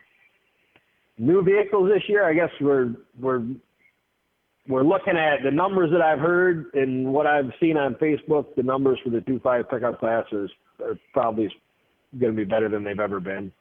new 1.17 1.43
vehicles 1.43 1.89
this 1.93 2.03
year, 2.07 2.27
I 2.27 2.33
guess 2.33 2.49
we're 2.61 2.95
we're 3.19 3.43
we're 4.67 4.83
looking 4.83 5.17
at 5.17 5.43
the 5.43 5.51
numbers 5.51 5.91
that 5.91 6.01
I've 6.01 6.19
heard 6.19 6.67
and 6.73 7.13
what 7.13 7.27
I've 7.27 7.51
seen 7.59 7.77
on 7.77 7.95
Facebook. 7.95 8.55
The 8.55 8.63
numbers 8.63 8.99
for 9.03 9.09
the 9.09 9.21
two 9.21 9.39
five 9.39 9.69
pickup 9.69 9.99
classes 9.99 10.49
are 10.81 10.97
probably 11.13 11.49
going 12.17 12.33
to 12.33 12.37
be 12.37 12.45
better 12.45 12.69
than 12.69 12.83
they've 12.83 12.99
ever 12.99 13.19
been. 13.19 13.51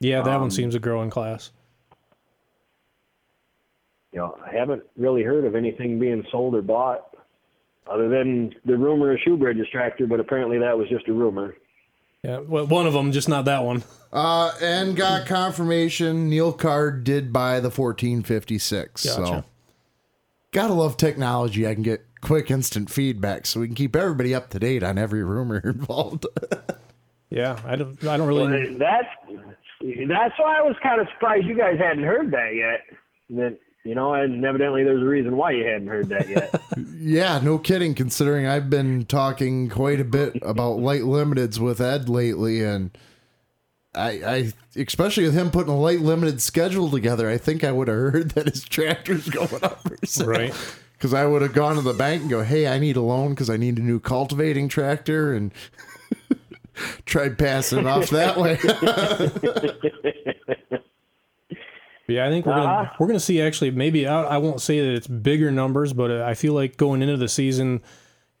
Yeah, 0.00 0.22
that 0.22 0.34
Um, 0.36 0.42
one 0.42 0.50
seems 0.50 0.74
a 0.74 0.78
growing 0.78 1.10
class. 1.10 1.50
You 4.12 4.20
know, 4.20 4.38
I 4.46 4.54
haven't 4.56 4.82
really 4.96 5.22
heard 5.22 5.44
of 5.44 5.54
anything 5.54 5.98
being 5.98 6.24
sold 6.30 6.54
or 6.54 6.62
bought, 6.62 7.14
other 7.90 8.08
than 8.08 8.54
the 8.64 8.76
rumor 8.76 9.12
of 9.12 9.18
Shoebridge's 9.20 9.68
tractor. 9.70 10.06
But 10.06 10.20
apparently, 10.20 10.58
that 10.58 10.76
was 10.76 10.88
just 10.88 11.06
a 11.08 11.12
rumor. 11.12 11.54
Yeah, 12.22 12.38
well, 12.38 12.66
one 12.66 12.86
of 12.86 12.92
them, 12.94 13.12
just 13.12 13.28
not 13.28 13.44
that 13.44 13.62
one. 13.62 13.84
uh, 14.12 14.52
and 14.62 14.96
got 14.96 15.26
confirmation 15.26 16.28
Neil 16.30 16.52
Card 16.52 17.04
did 17.04 17.32
buy 17.32 17.60
the 17.60 17.68
1456. 17.70 19.02
So, 19.02 19.44
gotta 20.52 20.72
love 20.72 20.96
technology. 20.96 21.66
I 21.66 21.74
can 21.74 21.82
get 21.82 22.04
quick 22.22 22.50
instant 22.50 22.90
feedback 22.90 23.44
so 23.46 23.60
we 23.60 23.66
can 23.66 23.76
keep 23.76 23.94
everybody 23.94 24.34
up 24.34 24.48
to 24.50 24.58
date 24.58 24.82
on 24.82 24.96
every 24.98 25.22
rumor 25.22 25.58
involved. 25.64 26.26
Yeah, 27.28 27.58
I 27.66 27.76
don't 27.76 28.02
I 28.04 28.16
don't 28.16 28.26
really. 28.26 28.46
Well, 28.70 28.78
that's 28.78 29.08
that's 29.80 30.38
why 30.38 30.58
I 30.58 30.62
was 30.62 30.76
kind 30.82 31.00
of 31.00 31.08
surprised 31.14 31.46
you 31.46 31.56
guys 31.56 31.78
hadn't 31.78 32.04
heard 32.04 32.30
that 32.32 32.54
yet. 32.54 32.98
That 33.30 33.58
you 33.84 33.94
know, 33.94 34.14
and 34.14 34.44
evidently 34.44 34.82
there's 34.82 35.02
a 35.02 35.06
reason 35.06 35.36
why 35.36 35.52
you 35.52 35.64
hadn't 35.64 35.86
heard 35.86 36.08
that 36.08 36.28
yet. 36.28 36.60
yeah, 36.98 37.38
no 37.38 37.58
kidding, 37.58 37.94
considering 37.94 38.46
I've 38.46 38.68
been 38.68 39.04
talking 39.04 39.68
quite 39.68 40.00
a 40.00 40.04
bit 40.04 40.36
about 40.42 40.78
light 40.78 41.02
limiteds 41.02 41.58
with 41.58 41.80
Ed 41.80 42.08
lately 42.08 42.64
and 42.64 42.96
I, 43.96 44.10
I 44.76 44.80
especially 44.80 45.24
with 45.24 45.34
him 45.34 45.50
putting 45.50 45.72
a 45.72 45.78
light 45.78 46.00
limited 46.00 46.42
schedule 46.42 46.90
together, 46.90 47.30
I 47.30 47.38
think 47.38 47.64
I 47.64 47.72
would 47.72 47.88
have 47.88 47.96
heard 47.96 48.30
that 48.32 48.46
his 48.46 48.62
tractor's 48.64 49.28
going 49.30 49.64
up 49.64 49.82
for 49.82 49.96
sale. 50.04 50.28
Right. 50.28 50.54
Because 50.92 51.14
I 51.14 51.26
would 51.26 51.42
have 51.42 51.52
gone 51.52 51.76
to 51.76 51.82
the 51.82 51.92
bank 51.92 52.22
and 52.22 52.30
go, 52.30 52.42
"Hey, 52.42 52.66
I 52.66 52.78
need 52.78 52.96
a 52.96 53.02
loan 53.02 53.30
because 53.30 53.50
I 53.50 53.56
need 53.56 53.78
a 53.78 53.82
new 53.82 54.00
cultivating 54.00 54.68
tractor," 54.68 55.34
and 55.34 55.52
tried 57.04 57.38
passing 57.38 57.80
it 57.80 57.86
off 57.86 58.10
that 58.10 58.36
way. 58.36 58.58
Yeah, 62.08 62.24
I 62.26 62.30
think 62.30 62.46
we're 62.46 62.54
gonna 62.54 62.64
Uh-huh. 62.82 62.94
we're 63.00 63.08
gonna 63.08 63.18
see 63.18 63.40
actually 63.42 63.72
maybe 63.72 64.06
I, 64.06 64.22
I 64.22 64.38
won't 64.38 64.60
say 64.60 64.80
that 64.80 64.94
it's 64.94 65.08
bigger 65.08 65.50
numbers, 65.50 65.92
but 65.92 66.10
I 66.12 66.34
feel 66.34 66.52
like 66.52 66.76
going 66.76 67.02
into 67.02 67.16
the 67.16 67.26
season 67.28 67.82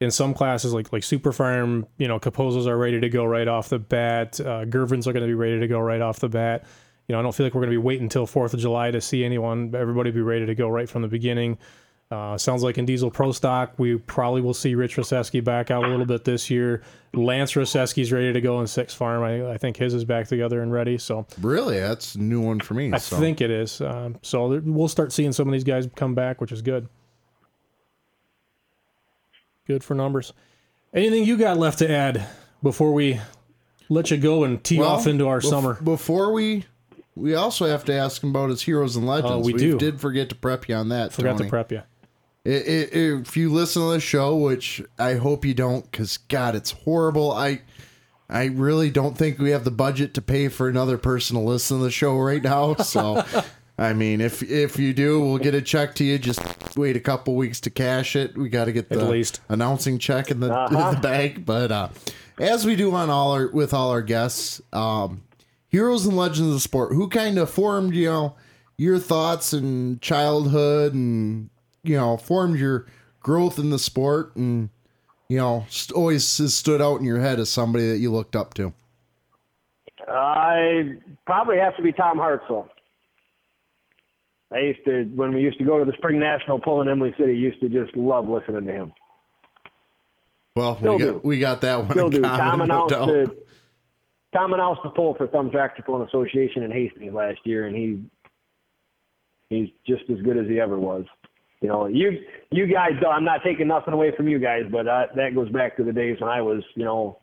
in 0.00 0.12
some 0.12 0.34
classes 0.34 0.72
like 0.72 0.92
like 0.92 1.02
Super 1.02 1.32
Farm, 1.32 1.84
you 1.98 2.06
know, 2.06 2.20
Capozos 2.20 2.66
are 2.68 2.78
ready 2.78 3.00
to 3.00 3.08
go 3.08 3.24
right 3.24 3.48
off 3.48 3.68
the 3.68 3.80
bat. 3.80 4.38
Uh, 4.38 4.64
Gervins 4.66 5.08
are 5.08 5.12
going 5.12 5.22
to 5.24 5.26
be 5.26 5.34
ready 5.34 5.58
to 5.58 5.66
go 5.66 5.80
right 5.80 6.00
off 6.00 6.20
the 6.20 6.28
bat. 6.28 6.64
You 7.08 7.14
know, 7.14 7.18
I 7.18 7.22
don't 7.22 7.34
feel 7.34 7.44
like 7.46 7.54
we're 7.54 7.62
going 7.62 7.72
to 7.72 7.80
be 7.80 7.84
waiting 7.84 8.04
until 8.04 8.24
Fourth 8.26 8.54
of 8.54 8.60
July 8.60 8.92
to 8.92 9.00
see 9.00 9.24
anyone. 9.24 9.74
Everybody 9.74 10.10
be 10.12 10.20
ready 10.20 10.46
to 10.46 10.54
go 10.54 10.68
right 10.68 10.88
from 10.88 11.02
the 11.02 11.08
beginning. 11.08 11.58
Uh, 12.08 12.38
sounds 12.38 12.62
like 12.62 12.78
in 12.78 12.86
Diesel 12.86 13.10
Pro 13.10 13.32
Stock, 13.32 13.72
we 13.78 13.96
probably 13.96 14.40
will 14.40 14.54
see 14.54 14.76
Rich 14.76 14.94
Roseski 14.96 15.42
back 15.42 15.72
out 15.72 15.84
a 15.84 15.88
little 15.88 16.06
bit 16.06 16.24
this 16.24 16.48
year. 16.48 16.82
Lance 17.12 17.54
Roseski's 17.54 18.12
ready 18.12 18.32
to 18.32 18.40
go 18.40 18.60
in 18.60 18.68
Six 18.68 18.94
Farm. 18.94 19.24
I, 19.24 19.54
I 19.54 19.58
think 19.58 19.76
his 19.76 19.92
is 19.92 20.04
back 20.04 20.28
together 20.28 20.62
and 20.62 20.70
ready. 20.72 20.98
So 20.98 21.26
Really, 21.40 21.80
that's 21.80 22.14
a 22.14 22.20
new 22.20 22.40
one 22.40 22.60
for 22.60 22.74
me. 22.74 22.92
I 22.92 22.98
so. 22.98 23.18
think 23.18 23.40
it 23.40 23.50
is. 23.50 23.80
Um, 23.80 24.18
so 24.22 24.48
there, 24.50 24.60
we'll 24.64 24.86
start 24.86 25.12
seeing 25.12 25.32
some 25.32 25.48
of 25.48 25.52
these 25.52 25.64
guys 25.64 25.88
come 25.96 26.14
back, 26.14 26.40
which 26.40 26.52
is 26.52 26.62
good. 26.62 26.88
Good 29.66 29.82
for 29.82 29.94
numbers. 29.94 30.32
Anything 30.94 31.24
you 31.24 31.36
got 31.36 31.58
left 31.58 31.80
to 31.80 31.90
add 31.90 32.24
before 32.62 32.92
we 32.92 33.20
let 33.88 34.12
you 34.12 34.16
go 34.16 34.44
and 34.44 34.62
tee 34.62 34.78
Well, 34.78 34.90
off 34.90 35.08
into 35.08 35.26
our 35.26 35.40
bef- 35.40 35.50
summer? 35.50 35.74
Before 35.82 36.32
we, 36.32 36.66
we 37.16 37.34
also 37.34 37.66
have 37.66 37.84
to 37.86 37.92
ask 37.92 38.22
him 38.22 38.30
about 38.30 38.50
his 38.50 38.62
heroes 38.62 38.94
and 38.94 39.06
legends. 39.06 39.32
Oh, 39.32 39.38
we 39.40 39.54
do. 39.54 39.76
did 39.76 40.00
forget 40.00 40.28
to 40.28 40.36
prep 40.36 40.68
you 40.68 40.76
on 40.76 40.90
that. 40.90 41.12
Forgot 41.12 41.32
Tony. 41.38 41.44
to 41.44 41.50
prep 41.50 41.72
you. 41.72 41.82
If 42.48 43.36
you 43.36 43.52
listen 43.52 43.82
to 43.82 43.88
the 43.92 44.00
show, 44.00 44.36
which 44.36 44.80
I 44.98 45.14
hope 45.14 45.44
you 45.44 45.52
don't, 45.54 45.90
because 45.90 46.18
God, 46.18 46.54
it's 46.54 46.70
horrible. 46.70 47.32
I 47.32 47.62
I 48.30 48.44
really 48.46 48.90
don't 48.90 49.16
think 49.18 49.38
we 49.38 49.50
have 49.50 49.64
the 49.64 49.70
budget 49.70 50.14
to 50.14 50.22
pay 50.22 50.48
for 50.48 50.68
another 50.68 50.96
person 50.98 51.36
to 51.36 51.42
listen 51.42 51.78
to 51.78 51.84
the 51.84 51.90
show 51.90 52.16
right 52.18 52.42
now. 52.42 52.74
So, 52.84 53.24
I 53.78 53.92
mean, 53.94 54.20
if 54.20 54.42
if 54.42 54.78
you 54.78 54.92
do, 54.94 55.20
we'll 55.20 55.38
get 55.38 55.54
a 55.54 55.60
check 55.62 55.94
to 55.96 56.04
you. 56.04 56.18
Just 56.18 56.40
wait 56.76 56.96
a 56.96 57.00
couple 57.00 57.34
weeks 57.34 57.60
to 57.62 57.70
cash 57.70 58.14
it. 58.16 58.36
We 58.36 58.48
got 58.48 58.66
to 58.66 58.72
get 58.72 58.88
the 58.90 59.00
At 59.00 59.08
least. 59.10 59.40
announcing 59.48 59.98
check 59.98 60.30
in 60.30 60.38
the, 60.40 60.52
Uh-huh. 60.54 60.88
in 60.90 60.94
the 60.94 61.00
bag. 61.00 61.44
But 61.44 61.72
uh, 61.72 61.88
as 62.38 62.64
we 62.64 62.76
do 62.76 62.94
on 62.94 63.10
all 63.10 63.32
our 63.32 63.48
with 63.48 63.74
all 63.74 63.90
our 63.90 64.02
guests, 64.02 64.60
um, 64.72 65.22
heroes 65.68 66.06
and 66.06 66.16
legends 66.16 66.46
of 66.48 66.54
the 66.54 66.60
sport, 66.60 66.92
who 66.94 67.08
kind 67.08 67.38
of 67.38 67.50
formed 67.50 67.94
you 67.94 68.06
know 68.06 68.36
your 68.78 68.98
thoughts 68.98 69.52
and 69.52 70.00
childhood 70.00 70.94
and 70.94 71.50
you 71.86 71.96
know 71.96 72.16
formed 72.16 72.58
your 72.58 72.86
growth 73.20 73.58
in 73.58 73.70
the 73.70 73.78
sport 73.78 74.34
and 74.36 74.68
you 75.28 75.36
know 75.38 75.66
always 75.94 76.38
has 76.38 76.54
stood 76.54 76.80
out 76.82 77.00
in 77.00 77.04
your 77.06 77.20
head 77.20 77.38
as 77.40 77.48
somebody 77.50 77.88
that 77.90 77.98
you 77.98 78.10
looked 78.12 78.36
up 78.36 78.54
to. 78.54 78.72
I 80.08 80.94
probably 81.26 81.58
have 81.58 81.76
to 81.76 81.82
be 81.82 81.92
Tom 81.92 82.18
Hartzell. 82.18 82.68
I 84.52 84.58
used 84.60 84.84
to 84.84 85.04
when 85.14 85.34
we 85.34 85.40
used 85.40 85.58
to 85.58 85.64
go 85.64 85.78
to 85.78 85.84
the 85.84 85.96
Spring 85.96 86.20
National 86.20 86.60
pull 86.60 86.80
in 86.80 86.88
Imlay 86.88 87.12
City. 87.18 87.36
Used 87.36 87.60
to 87.60 87.68
just 87.68 87.96
love 87.96 88.28
listening 88.28 88.64
to 88.66 88.72
him. 88.72 88.92
Well, 90.54 90.78
Still 90.78 90.92
we 90.94 90.98
do. 90.98 91.12
got 91.12 91.24
we 91.24 91.38
got 91.40 91.60
that 91.62 91.78
one. 91.80 91.90
Still 91.90 92.08
do. 92.10 92.20
common, 92.22 92.38
Tom 92.38 92.58
no 92.58 92.64
announced 92.64 92.94
doubt. 92.94 93.06
the 93.08 93.36
Tom 94.32 94.52
announced 94.52 94.82
the 94.84 94.90
pull 94.90 95.14
for 95.14 95.26
Thumb 95.26 95.50
Tractor 95.50 95.82
Pulling 95.82 96.06
Association 96.06 96.62
in 96.62 96.70
Hastings 96.70 97.12
last 97.12 97.38
year, 97.44 97.66
and 97.66 97.74
he 97.76 98.04
he's 99.50 99.68
just 99.86 100.08
as 100.10 100.20
good 100.22 100.36
as 100.38 100.46
he 100.46 100.60
ever 100.60 100.78
was. 100.78 101.04
You 101.66 101.72
know, 101.72 101.86
you 101.86 102.20
you 102.52 102.66
guys. 102.72 102.92
I'm 103.10 103.24
not 103.24 103.42
taking 103.42 103.66
nothing 103.66 103.92
away 103.92 104.12
from 104.16 104.28
you 104.28 104.38
guys, 104.38 104.62
but 104.70 104.86
uh, 104.86 105.06
that 105.16 105.34
goes 105.34 105.48
back 105.48 105.76
to 105.78 105.82
the 105.82 105.92
days 105.92 106.16
when 106.20 106.30
I 106.30 106.40
was, 106.40 106.62
you 106.76 106.84
know, 106.84 107.18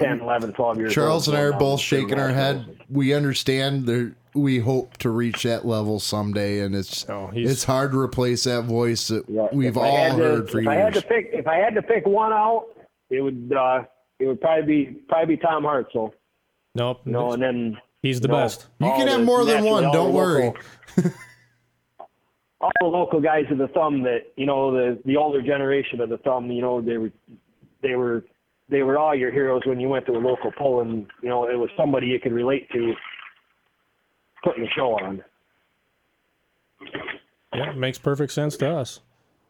10, 0.00 0.18
11, 0.20 0.52
12 0.54 0.78
years 0.78 0.92
Charles 0.92 1.28
old. 1.28 1.36
Charles 1.36 1.36
and 1.36 1.36
I 1.36 1.40
are 1.42 1.52
both 1.56 1.80
shaking 1.80 2.18
our 2.18 2.32
Nationals. 2.32 2.66
head. 2.66 2.78
We 2.90 3.14
understand 3.14 3.86
that 3.86 4.14
we 4.34 4.58
hope 4.58 4.96
to 4.98 5.10
reach 5.10 5.44
that 5.44 5.64
level 5.64 6.00
someday, 6.00 6.58
and 6.62 6.74
it's 6.74 7.08
Oh, 7.08 7.30
it's 7.32 7.62
hard 7.62 7.92
to 7.92 8.00
replace 8.00 8.42
that 8.44 8.62
voice 8.64 9.06
that 9.06 9.28
Yeah, 9.28 9.46
we've 9.52 9.76
all 9.76 10.08
to- 10.08 10.14
heard 10.16 10.50
for 10.50 10.58
if 10.58 10.64
years. 10.64 10.74
I 10.76 10.80
had 10.80 10.94
to 10.94 11.02
pick, 11.02 11.30
if 11.32 11.46
I 11.46 11.58
had 11.58 11.76
to 11.76 11.82
pick 11.82 12.04
one 12.04 12.32
out, 12.32 12.66
it 13.10 13.20
would 13.20 13.52
uh, 13.56 13.84
it 14.18 14.26
would 14.26 14.40
probably 14.40 14.84
be 14.84 14.92
probably 15.08 15.36
be 15.36 15.40
Tom 15.40 15.62
Hartzell. 15.62 16.10
Nope. 16.74 17.02
You 17.04 17.12
know, 17.12 17.30
and 17.32 17.40
then 17.40 17.78
He's 18.02 18.20
the 18.20 18.26
you 18.26 18.32
know, 18.32 18.40
best. 18.40 18.66
You 18.80 18.88
can 18.88 19.06
have 19.06 19.22
more 19.22 19.44
than 19.44 19.62
one, 19.64 19.84
don't 19.84 20.08
the 20.08 20.10
worry. 20.12 20.52
Local- 22.60 22.72
all 22.80 22.90
the 22.90 22.96
local 22.96 23.20
guys 23.20 23.44
of 23.50 23.58
the 23.58 23.68
thumb 23.68 24.02
that 24.02 24.32
you 24.36 24.46
know 24.46 24.72
the 24.72 24.98
the 25.04 25.16
older 25.16 25.42
generation 25.42 26.00
of 26.00 26.08
the 26.08 26.18
thumb, 26.18 26.50
you 26.50 26.62
know 26.62 26.80
they 26.80 26.96
were 26.98 27.10
they 27.82 27.94
were 27.94 28.24
they 28.68 28.82
were 28.82 28.98
all 28.98 29.14
your 29.14 29.30
heroes 29.30 29.62
when 29.64 29.78
you 29.78 29.88
went 29.88 30.06
to 30.06 30.12
a 30.12 30.18
local 30.18 30.50
pull, 30.52 30.80
and 30.80 31.06
you 31.22 31.28
know 31.28 31.48
it 31.48 31.56
was 31.58 31.70
somebody 31.76 32.06
you 32.08 32.18
could 32.20 32.32
relate 32.32 32.68
to 32.72 32.94
putting 34.42 34.64
the 34.64 34.70
show 34.70 34.98
on. 34.98 35.22
Yeah, 37.54 37.70
it 37.70 37.76
makes 37.76 37.98
perfect 37.98 38.32
sense 38.32 38.56
to 38.58 38.68
us. 38.70 39.00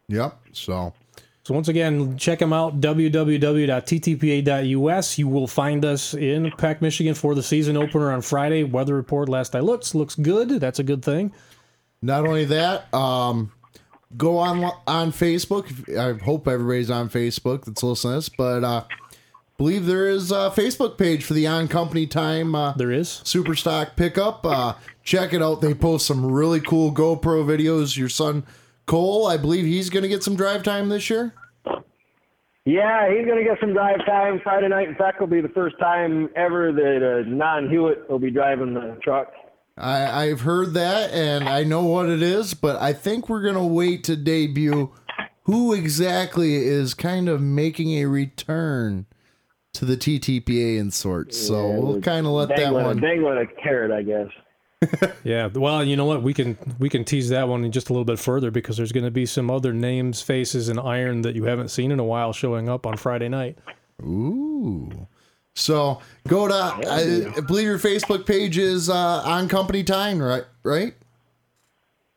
Yep. 0.08 0.38
So 0.52 0.92
So 1.42 1.54
once 1.54 1.66
again, 1.68 2.16
check 2.16 2.38
them 2.38 2.52
out, 2.52 2.80
www.ttpa.us. 2.80 3.18
You 5.18 5.28
will 5.28 5.46
find 5.46 5.84
us 5.84 6.14
in 6.14 6.50
Peck, 6.58 6.80
Michigan 6.82 7.14
for 7.14 7.34
the 7.34 7.42
season 7.42 7.76
opener 7.76 8.12
on 8.12 8.22
Friday. 8.22 8.62
Weather 8.64 8.94
report 8.94 9.28
last 9.28 9.54
I 9.56 9.60
looked 9.60 9.94
looks 9.94 10.14
good. 10.14 10.48
That's 10.60 10.78
a 10.78 10.84
good 10.84 11.04
thing. 11.04 11.32
Not 12.02 12.26
only 12.26 12.44
that, 12.46 12.92
um, 12.94 13.52
go 14.16 14.38
on 14.38 14.64
on 14.86 15.12
Facebook. 15.12 15.66
I 15.98 16.22
hope 16.24 16.46
everybody's 16.48 16.90
on 16.90 17.08
Facebook 17.08 17.64
that's 17.64 17.82
listening 17.82 18.12
to 18.12 18.16
this, 18.18 18.28
but 18.28 18.64
uh, 18.64 18.84
believe 19.58 19.86
there 19.86 20.08
is 20.08 20.30
a 20.30 20.52
Facebook 20.54 20.98
page 20.98 21.24
for 21.24 21.34
the 21.34 21.46
on 21.46 21.68
company 21.68 22.06
time. 22.06 22.54
Uh, 22.54 22.72
There 22.74 22.92
is. 22.92 23.20
super 23.24 23.54
stock 23.54 23.96
pickup. 23.96 24.44
Uh, 24.44 24.74
check 25.02 25.32
it 25.32 25.42
out. 25.42 25.60
They 25.60 25.74
post 25.74 26.06
some 26.06 26.24
really 26.30 26.60
cool 26.60 26.92
GoPro 26.92 27.44
videos. 27.44 27.96
Your 27.96 28.08
son 28.08 28.44
Cole, 28.86 29.26
I 29.26 29.36
believe 29.36 29.64
he's 29.64 29.90
going 29.90 30.04
to 30.04 30.08
get 30.08 30.22
some 30.22 30.36
drive 30.36 30.62
time 30.62 30.88
this 30.88 31.10
year. 31.10 31.34
Yeah, 32.64 33.08
he's 33.12 33.24
going 33.26 33.38
to 33.38 33.44
get 33.44 33.58
some 33.60 33.72
drive 33.72 34.04
time 34.06 34.40
Friday 34.42 34.68
night. 34.68 34.88
In 34.88 34.94
fact, 34.96 35.20
will 35.20 35.28
be 35.28 35.40
the 35.40 35.48
first 35.50 35.78
time 35.78 36.28
ever 36.34 36.72
that 36.72 37.22
a 37.24 37.28
non-Hewitt 37.28 38.10
will 38.10 38.18
be 38.18 38.30
driving 38.30 38.74
the 38.74 38.98
truck. 39.02 39.32
I, 39.78 40.26
I've 40.28 40.40
heard 40.40 40.74
that 40.74 41.12
and 41.12 41.48
I 41.48 41.62
know 41.64 41.82
what 41.84 42.08
it 42.08 42.22
is, 42.22 42.54
but 42.54 42.80
I 42.80 42.92
think 42.92 43.28
we're 43.28 43.42
going 43.42 43.54
to 43.56 43.62
wait 43.64 44.04
to 44.04 44.16
debut 44.16 44.90
who 45.42 45.72
exactly 45.74 46.54
is 46.56 46.94
kind 46.94 47.28
of 47.28 47.40
making 47.40 47.92
a 47.92 48.06
return 48.06 49.06
to 49.74 49.84
the 49.84 49.96
TTPA 49.96 50.78
in 50.78 50.90
sorts. 50.90 51.36
So 51.38 51.68
we'll 51.70 52.00
kind 52.00 52.26
of 52.26 52.32
let 52.32 52.48
that 52.48 52.56
Dangling, 52.56 52.84
one. 52.86 53.00
dangling 53.00 53.38
a 53.38 53.46
carrot, 53.62 53.92
I 53.92 54.02
guess. 54.02 54.28
Yeah. 55.24 55.48
Well, 55.48 55.82
you 55.82 55.96
know 55.96 56.04
what? 56.04 56.22
We 56.22 56.32
can 56.34 56.56
we 56.78 56.88
can 56.88 57.02
tease 57.04 57.30
that 57.30 57.48
one 57.48 57.70
just 57.72 57.88
a 57.88 57.92
little 57.92 58.04
bit 58.04 58.18
further 58.18 58.50
because 58.50 58.76
there's 58.76 58.92
going 58.92 59.04
to 59.06 59.10
be 59.10 59.24
some 59.26 59.50
other 59.50 59.72
names, 59.72 60.20
faces, 60.20 60.68
and 60.68 60.78
iron 60.78 61.22
that 61.22 61.34
you 61.34 61.44
haven't 61.44 61.68
seen 61.70 61.90
in 61.90 61.98
a 61.98 62.04
while 62.04 62.32
showing 62.32 62.68
up 62.68 62.86
on 62.86 62.96
Friday 62.96 63.28
night. 63.28 63.58
Ooh. 64.02 65.08
So 65.56 66.00
go 66.28 66.46
to, 66.46 66.54
I, 66.54 67.32
I 67.36 67.40
believe 67.40 67.64
your 67.64 67.78
Facebook 67.78 68.26
page 68.26 68.58
is 68.58 68.88
uh, 68.88 69.22
on 69.24 69.48
company 69.48 69.82
time, 69.82 70.22
right? 70.22 70.44
Right? 70.62 70.94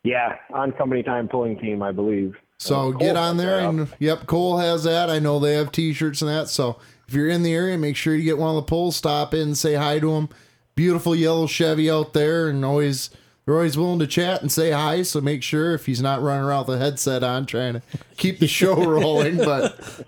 Yeah, 0.04 0.36
on 0.52 0.72
company 0.72 1.02
time 1.02 1.26
pulling 1.26 1.58
team, 1.58 1.82
I 1.82 1.90
believe. 1.90 2.36
So 2.58 2.92
get 2.92 3.16
on 3.16 3.38
there 3.38 3.60
and 3.60 3.88
yep, 3.98 4.26
Cole 4.26 4.58
has 4.58 4.84
that. 4.84 5.08
I 5.08 5.18
know 5.18 5.38
they 5.38 5.54
have 5.54 5.72
t-shirts 5.72 6.20
and 6.20 6.30
that. 6.30 6.50
So 6.50 6.78
if 7.08 7.14
you're 7.14 7.30
in 7.30 7.42
the 7.42 7.54
area, 7.54 7.78
make 7.78 7.96
sure 7.96 8.14
you 8.14 8.22
get 8.22 8.36
one 8.36 8.50
of 8.50 8.56
the 8.56 8.68
polls, 8.68 8.96
stop 8.96 9.32
in, 9.32 9.54
say 9.54 9.74
hi 9.74 9.98
to 9.98 10.12
them. 10.12 10.28
Beautiful 10.74 11.16
yellow 11.16 11.46
Chevy 11.46 11.90
out 11.90 12.12
there 12.12 12.48
and 12.48 12.62
always 12.62 13.08
they're 13.44 13.54
always 13.54 13.78
willing 13.78 13.98
to 14.00 14.06
chat 14.06 14.42
and 14.42 14.52
say 14.52 14.72
hi. 14.72 15.00
So 15.02 15.22
make 15.22 15.42
sure 15.42 15.72
if 15.72 15.86
he's 15.86 16.02
not 16.02 16.20
running 16.20 16.44
around 16.44 16.66
with 16.66 16.78
the 16.78 16.84
headset 16.84 17.22
on 17.22 17.46
trying 17.46 17.74
to 17.74 17.82
keep 18.18 18.38
the 18.38 18.46
show 18.46 18.76
rolling. 18.84 19.38
But 19.38 20.04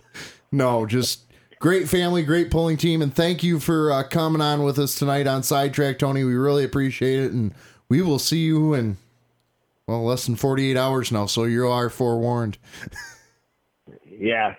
no, 0.52 0.84
just 0.84 1.22
great 1.62 1.88
family, 1.88 2.24
great 2.24 2.50
pulling 2.50 2.76
team, 2.76 3.00
and 3.00 3.14
thank 3.14 3.44
you 3.44 3.60
for 3.60 3.92
uh, 3.92 4.02
coming 4.02 4.42
on 4.42 4.64
with 4.64 4.80
us 4.80 4.96
tonight 4.96 5.28
on 5.28 5.44
Sidetrack, 5.44 5.96
Tony. 5.96 6.24
We 6.24 6.34
really 6.34 6.64
appreciate 6.64 7.20
it, 7.20 7.32
and 7.32 7.54
we 7.88 8.02
will 8.02 8.18
see 8.18 8.40
you 8.40 8.74
in 8.74 8.96
well 9.86 10.04
less 10.04 10.26
than 10.26 10.34
48 10.34 10.76
hours 10.76 11.12
now. 11.12 11.26
So 11.26 11.44
you 11.44 11.66
are 11.66 11.88
forewarned. 11.88 12.58
Yeah. 14.14 14.54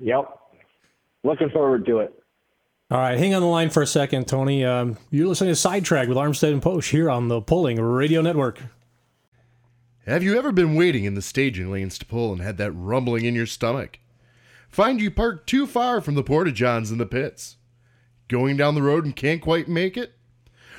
Yep. 0.00 0.24
Looking 1.22 1.50
forward 1.50 1.86
to 1.86 1.98
it. 1.98 2.12
All 2.90 2.98
right, 2.98 3.16
hang 3.16 3.32
on 3.32 3.40
the 3.40 3.46
line 3.46 3.70
for 3.70 3.80
a 3.80 3.86
second, 3.86 4.26
Tony. 4.26 4.64
Um, 4.64 4.98
you're 5.10 5.28
listening 5.28 5.52
to 5.52 5.56
Sidetrack 5.56 6.08
with 6.08 6.16
Armstead 6.16 6.52
and 6.52 6.60
Posh 6.60 6.90
here 6.90 7.08
on 7.08 7.28
the 7.28 7.40
Pulling 7.40 7.80
Radio 7.80 8.22
Network. 8.22 8.60
Have 10.04 10.24
you 10.24 10.36
ever 10.36 10.50
been 10.50 10.74
waiting 10.74 11.04
in 11.04 11.14
the 11.14 11.22
staging 11.22 11.70
lanes 11.70 11.96
to 11.98 12.06
pull 12.06 12.32
and 12.32 12.42
had 12.42 12.56
that 12.56 12.72
rumbling 12.72 13.24
in 13.24 13.36
your 13.36 13.46
stomach? 13.46 14.00
Find 14.72 15.02
you 15.02 15.10
parked 15.10 15.46
too 15.46 15.66
far 15.66 16.00
from 16.00 16.14
the 16.14 16.22
porta 16.22 16.50
johns 16.50 16.90
in 16.90 16.96
the 16.96 17.04
pits? 17.04 17.56
Going 18.28 18.56
down 18.56 18.74
the 18.74 18.80
road 18.80 19.04
and 19.04 19.14
can't 19.14 19.42
quite 19.42 19.68
make 19.68 19.98
it? 19.98 20.14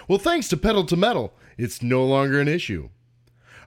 Well, 0.08 0.18
thanks 0.18 0.48
to 0.48 0.58
Pedal 0.58 0.86
to 0.86 0.98
Metal, 0.98 1.32
it's 1.60 1.84
no 1.84 2.04
longer 2.04 2.42
an 2.42 2.48
issue. 2.48 2.90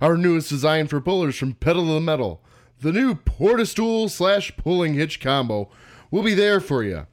Our 0.00 0.16
newest 0.16 0.48
design 0.48 0.88
for 0.88 1.00
pullers 1.00 1.36
from 1.36 1.54
Pedal 1.54 1.94
to 1.94 2.00
Metal, 2.00 2.42
the 2.80 2.92
new 2.92 3.14
porta 3.14 3.64
stool 3.64 4.08
slash 4.08 4.56
pulling 4.56 4.94
hitch 4.94 5.20
combo, 5.20 5.70
will 6.10 6.24
be 6.24 6.34
there 6.34 6.58
for 6.58 6.82
you. 6.82 7.06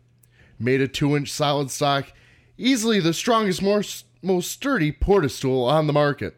Made 0.58 0.82
a 0.82 0.88
2 0.88 1.16
inch 1.16 1.32
solid 1.32 1.70
stock, 1.70 2.12
easily 2.58 3.00
the 3.00 3.14
strongest, 3.14 3.62
most 3.62 4.52
sturdy 4.52 4.92
porta 4.92 5.30
stool 5.30 5.66
on 5.66 5.86
the 5.86 5.94
market. 5.94 6.36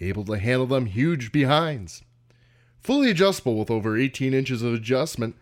able 0.00 0.24
to 0.26 0.38
handle 0.38 0.66
them 0.68 0.86
huge 0.86 1.32
behinds. 1.32 2.04
Fully 2.80 3.10
adjustable 3.10 3.58
with 3.58 3.72
over 3.72 3.96
18 3.96 4.32
inches 4.32 4.62
of 4.62 4.72
adjustment 4.72 5.34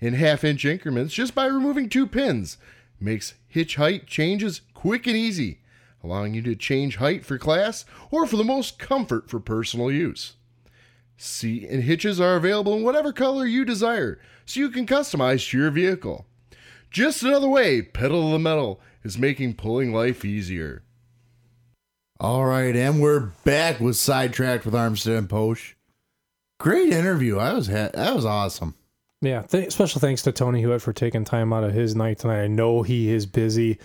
in 0.00 0.14
half 0.14 0.44
inch 0.44 0.64
increments 0.64 1.14
just 1.14 1.34
by 1.34 1.46
removing 1.46 1.88
two 1.88 2.06
pins. 2.06 2.56
Makes 2.98 3.34
hitch 3.46 3.76
height 3.76 4.06
changes 4.06 4.62
quick 4.74 5.06
and 5.06 5.16
easy, 5.16 5.60
allowing 6.02 6.34
you 6.34 6.42
to 6.42 6.54
change 6.54 6.96
height 6.96 7.24
for 7.24 7.38
class 7.38 7.84
or 8.10 8.26
for 8.26 8.36
the 8.36 8.44
most 8.44 8.78
comfort 8.78 9.30
for 9.30 9.40
personal 9.40 9.90
use. 9.90 10.34
Seat 11.16 11.68
and 11.68 11.82
hitches 11.82 12.20
are 12.20 12.36
available 12.36 12.74
in 12.74 12.82
whatever 12.82 13.12
color 13.12 13.46
you 13.46 13.64
desire, 13.64 14.18
so 14.46 14.60
you 14.60 14.70
can 14.70 14.86
customize 14.86 15.48
to 15.50 15.58
your 15.58 15.70
vehicle. 15.70 16.26
Just 16.90 17.22
another 17.22 17.48
way 17.48 17.82
Pedal 17.82 18.28
to 18.28 18.32
the 18.32 18.38
Metal 18.38 18.80
is 19.04 19.18
making 19.18 19.54
pulling 19.54 19.92
life 19.92 20.24
easier. 20.24 20.82
All 22.18 22.44
right, 22.44 22.76
and 22.76 23.00
we're 23.00 23.30
back 23.44 23.80
with 23.80 23.96
sidetracked 23.96 24.64
with 24.64 24.74
Armstead 24.74 25.16
and 25.16 25.28
Posh. 25.28 25.76
Great 26.58 26.92
interview. 26.92 27.38
I 27.38 27.54
was 27.54 27.68
ha- 27.68 27.90
that 27.94 28.14
was 28.14 28.26
awesome. 28.26 28.74
Yeah, 29.22 29.42
th- 29.42 29.70
special 29.72 30.00
thanks 30.00 30.22
to 30.22 30.32
Tony 30.32 30.60
Hewitt 30.60 30.80
for 30.80 30.92
taking 30.92 31.24
time 31.24 31.52
out 31.52 31.62
of 31.64 31.72
his 31.74 31.94
night 31.94 32.18
tonight. 32.20 32.42
I 32.42 32.46
know 32.46 32.82
he 32.82 33.10
is 33.10 33.26
busy. 33.26 33.78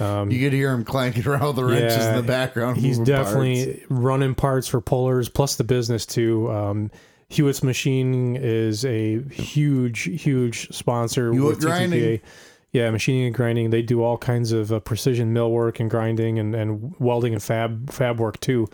Um, 0.00 0.30
You 0.30 0.38
could 0.40 0.52
hear 0.52 0.70
him 0.72 0.84
clanking 0.84 1.26
around 1.26 1.56
the 1.56 1.64
wrenches 1.64 2.04
in 2.04 2.16
the 2.16 2.22
background. 2.22 2.76
He's 2.76 2.98
definitely 2.98 3.66
parts. 3.66 3.86
running 3.90 4.34
parts 4.34 4.68
for 4.68 4.80
pullers, 4.80 5.28
plus 5.28 5.56
the 5.56 5.64
business 5.64 6.04
too. 6.06 6.50
Um, 6.50 6.90
Hewitt's 7.28 7.62
Machining 7.62 8.36
is 8.36 8.84
a 8.84 9.22
huge, 9.30 10.02
huge 10.22 10.68
sponsor 10.74 11.32
Hewitt 11.32 11.56
with 11.56 11.58
TTPA. 11.60 11.66
Grinding. 11.66 12.20
Yeah, 12.72 12.90
machining 12.90 13.26
and 13.26 13.34
grinding. 13.34 13.68
They 13.70 13.82
do 13.82 14.02
all 14.02 14.16
kinds 14.16 14.52
of 14.52 14.72
uh, 14.72 14.80
precision 14.80 15.32
mill 15.34 15.50
work 15.50 15.78
and 15.80 15.90
grinding 15.90 16.38
and, 16.38 16.54
and 16.54 16.94
welding 16.98 17.34
and 17.34 17.42
fab 17.42 17.90
fab 17.90 18.18
work 18.18 18.40
too. 18.40 18.68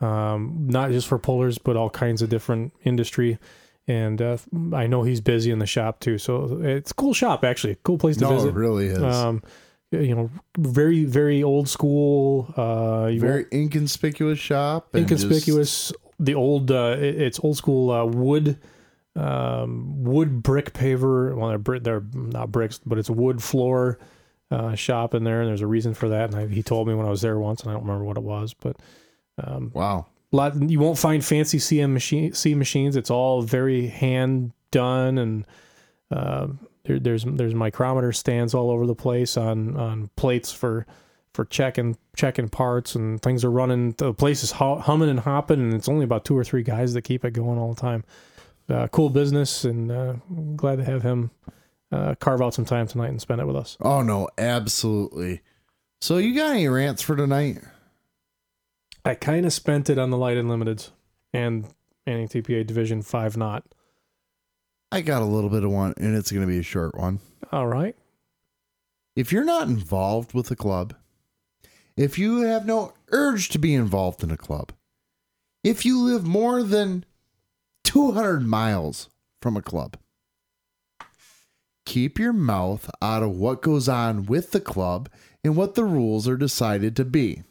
Um, 0.00 0.66
not 0.68 0.90
just 0.90 1.06
for 1.06 1.18
pullers, 1.18 1.58
but 1.58 1.76
all 1.76 1.90
kinds 1.90 2.20
of 2.22 2.28
different 2.30 2.72
industry. 2.84 3.38
And 3.86 4.22
uh, 4.22 4.38
I 4.72 4.86
know 4.86 5.02
he's 5.02 5.20
busy 5.20 5.50
in 5.50 5.58
the 5.58 5.66
shop 5.66 6.00
too, 6.00 6.16
so 6.18 6.60
it's 6.62 6.90
a 6.90 6.94
cool 6.94 7.12
shop 7.12 7.44
actually, 7.44 7.76
cool 7.84 7.98
place 7.98 8.16
to 8.16 8.22
No, 8.24 8.34
visit. 8.34 8.48
it 8.48 8.54
really 8.54 8.86
is. 8.86 9.02
Um, 9.02 9.42
you 9.90 10.14
know, 10.16 10.30
very 10.58 11.04
very 11.04 11.42
old 11.42 11.68
school. 11.68 12.52
Uh, 12.56 13.10
Very 13.12 13.44
inconspicuous 13.52 14.38
shop. 14.38 14.88
and 14.94 15.06
just- 15.06 15.24
inconspicuous. 15.24 15.92
The 16.18 16.34
old, 16.34 16.70
uh, 16.70 16.96
it- 16.98 17.20
it's 17.20 17.40
old 17.42 17.56
school 17.58 17.90
uh, 17.90 18.04
wood, 18.06 18.56
um, 19.16 20.02
wood 20.04 20.42
brick 20.42 20.72
paver. 20.72 21.36
Well, 21.36 21.48
they're, 21.50 21.58
bri- 21.58 21.78
they're 21.80 22.04
not 22.14 22.50
bricks, 22.50 22.80
but 22.84 22.98
it's 22.98 23.08
a 23.08 23.12
wood 23.12 23.42
floor 23.42 23.98
uh, 24.50 24.74
shop 24.74 25.14
in 25.14 25.24
there, 25.24 25.40
and 25.40 25.48
there's 25.48 25.60
a 25.60 25.66
reason 25.66 25.94
for 25.94 26.08
that. 26.08 26.30
And 26.32 26.36
I, 26.36 26.46
he 26.46 26.62
told 26.62 26.88
me 26.88 26.94
when 26.94 27.06
I 27.06 27.10
was 27.10 27.20
there 27.20 27.38
once, 27.38 27.62
and 27.62 27.70
I 27.70 27.74
don't 27.74 27.82
remember 27.82 28.04
what 28.04 28.16
it 28.16 28.22
was, 28.22 28.54
but 28.54 28.76
um, 29.42 29.70
wow. 29.74 30.06
Lot 30.34 30.68
you 30.68 30.80
won't 30.80 30.98
find 30.98 31.24
fancy 31.24 31.58
CNC 31.58 31.90
machine 31.90 32.32
C 32.32 32.54
machines. 32.54 32.96
It's 32.96 33.10
all 33.10 33.42
very 33.42 33.86
hand 33.86 34.52
done, 34.72 35.16
and 35.16 35.46
uh, 36.10 36.48
there, 36.82 36.98
there's 36.98 37.24
there's 37.24 37.54
micrometer 37.54 38.12
stands 38.12 38.52
all 38.52 38.70
over 38.70 38.84
the 38.84 38.96
place 38.96 39.36
on 39.36 39.76
on 39.76 40.10
plates 40.16 40.50
for 40.52 40.86
for 41.34 41.44
checking 41.44 41.96
checking 42.16 42.48
parts 42.48 42.96
and 42.96 43.22
things 43.22 43.44
are 43.44 43.50
running. 43.50 43.92
The 43.92 44.12
place 44.12 44.42
is 44.42 44.50
humming 44.50 45.08
and 45.08 45.20
hopping, 45.20 45.60
and 45.60 45.72
it's 45.72 45.88
only 45.88 46.04
about 46.04 46.24
two 46.24 46.36
or 46.36 46.42
three 46.42 46.64
guys 46.64 46.94
that 46.94 47.02
keep 47.02 47.24
it 47.24 47.30
going 47.30 47.56
all 47.56 47.72
the 47.72 47.80
time. 47.80 48.02
Uh, 48.68 48.88
cool 48.88 49.10
business, 49.10 49.64
and 49.64 49.92
uh, 49.92 50.14
glad 50.56 50.78
to 50.78 50.84
have 50.84 51.02
him 51.02 51.30
uh, 51.92 52.16
carve 52.16 52.42
out 52.42 52.54
some 52.54 52.64
time 52.64 52.88
tonight 52.88 53.10
and 53.10 53.20
spend 53.20 53.40
it 53.40 53.46
with 53.46 53.56
us. 53.56 53.76
Oh 53.80 54.02
no, 54.02 54.28
absolutely. 54.36 55.42
So 56.00 56.18
you 56.18 56.34
got 56.34 56.50
any 56.50 56.66
rants 56.66 57.02
for 57.02 57.14
tonight? 57.14 57.58
I 59.04 59.14
kind 59.14 59.44
of 59.44 59.52
spent 59.52 59.90
it 59.90 59.98
on 59.98 60.10
the 60.10 60.16
light 60.16 60.38
and 60.38 60.48
limiteds 60.48 60.90
and 61.32 61.66
NTPA 62.06 62.66
Division 62.66 63.02
Five 63.02 63.36
knot. 63.36 63.64
I 64.90 65.02
got 65.02 65.22
a 65.22 65.26
little 65.26 65.50
bit 65.50 65.64
of 65.64 65.70
one, 65.70 65.94
and 65.96 66.16
it's 66.16 66.30
going 66.30 66.46
to 66.46 66.52
be 66.52 66.58
a 66.58 66.62
short 66.62 66.96
one. 66.96 67.20
All 67.52 67.66
right. 67.66 67.96
If 69.16 69.32
you're 69.32 69.44
not 69.44 69.68
involved 69.68 70.32
with 70.32 70.50
a 70.50 70.56
club, 70.56 70.94
if 71.96 72.18
you 72.18 72.42
have 72.42 72.66
no 72.66 72.94
urge 73.10 73.48
to 73.50 73.58
be 73.58 73.74
involved 73.74 74.22
in 74.22 74.30
a 74.30 74.36
club, 74.36 74.72
if 75.62 75.84
you 75.84 76.00
live 76.00 76.24
more 76.24 76.62
than 76.62 77.04
200 77.84 78.46
miles 78.46 79.10
from 79.40 79.56
a 79.56 79.62
club, 79.62 79.96
keep 81.84 82.18
your 82.18 82.32
mouth 82.32 82.90
out 83.02 83.22
of 83.22 83.36
what 83.36 83.62
goes 83.62 83.88
on 83.88 84.26
with 84.26 84.52
the 84.52 84.60
club 84.60 85.08
and 85.42 85.56
what 85.56 85.74
the 85.74 85.84
rules 85.84 86.26
are 86.26 86.36
decided 86.36 86.96
to 86.96 87.04
be. 87.04 87.42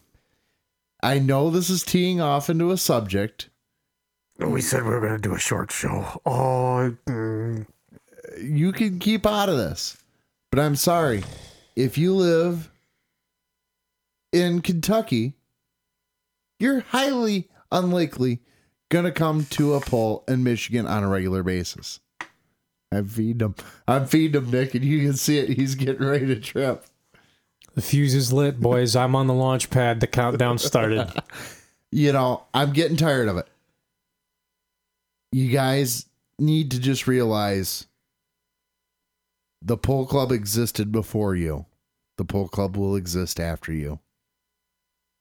I 1.03 1.19
know 1.19 1.49
this 1.49 1.69
is 1.69 1.83
teeing 1.83 2.21
off 2.21 2.49
into 2.49 2.71
a 2.71 2.77
subject. 2.77 3.49
We 4.39 4.61
said 4.61 4.83
we 4.83 4.91
were 4.91 5.01
going 5.01 5.11
to 5.11 5.19
do 5.19 5.35
a 5.35 5.39
short 5.39 5.69
show. 5.69 6.21
Oh, 6.25 6.95
mm, 7.05 7.67
you 8.41 8.71
can 8.71 8.99
keep 8.99 9.25
out 9.25 9.49
of 9.49 9.57
this. 9.57 9.97
But 10.49 10.59
I'm 10.59 10.77
sorry. 10.77 11.25
If 11.75 11.97
you 11.97 12.15
live 12.15 12.71
in 14.31 14.61
Kentucky, 14.61 15.33
you're 16.57 16.81
highly 16.81 17.49
unlikely 17.69 18.39
going 18.89 19.05
to 19.05 19.11
come 19.11 19.45
to 19.45 19.73
a 19.73 19.81
poll 19.81 20.23
in 20.27 20.43
Michigan 20.43 20.87
on 20.87 21.03
a 21.03 21.09
regular 21.09 21.43
basis. 21.43 21.99
I'm 22.93 23.07
feeding 23.07 23.45
him. 23.47 23.55
I'm 23.87 24.05
feeding 24.05 24.41
him, 24.41 24.51
Nick, 24.51 24.73
and 24.73 24.85
you 24.85 25.05
can 25.05 25.17
see 25.17 25.39
it. 25.39 25.49
He's 25.49 25.75
getting 25.75 26.07
ready 26.07 26.27
to 26.27 26.39
trip. 26.39 26.85
The 27.75 27.81
fuse 27.81 28.13
is 28.13 28.31
lit, 28.31 28.59
boys. 28.59 28.95
I'm 28.95 29.15
on 29.15 29.27
the 29.27 29.33
launch 29.33 29.69
pad. 29.69 29.99
The 29.99 30.07
countdown 30.07 30.57
started. 30.57 31.11
You 31.95 32.11
know, 32.11 32.41
I'm 32.55 32.73
getting 32.73 32.97
tired 32.97 33.27
of 33.27 33.37
it. 33.37 33.47
You 35.31 35.51
guys 35.51 36.07
need 36.39 36.71
to 36.71 36.79
just 36.79 37.05
realize 37.05 37.85
the 39.61 39.77
pole 39.77 40.07
club 40.07 40.31
existed 40.31 40.91
before 40.91 41.35
you. 41.35 41.67
The 42.17 42.25
pole 42.25 42.47
club 42.47 42.75
will 42.77 42.95
exist 42.95 43.39
after 43.39 43.71
you. 43.71 43.99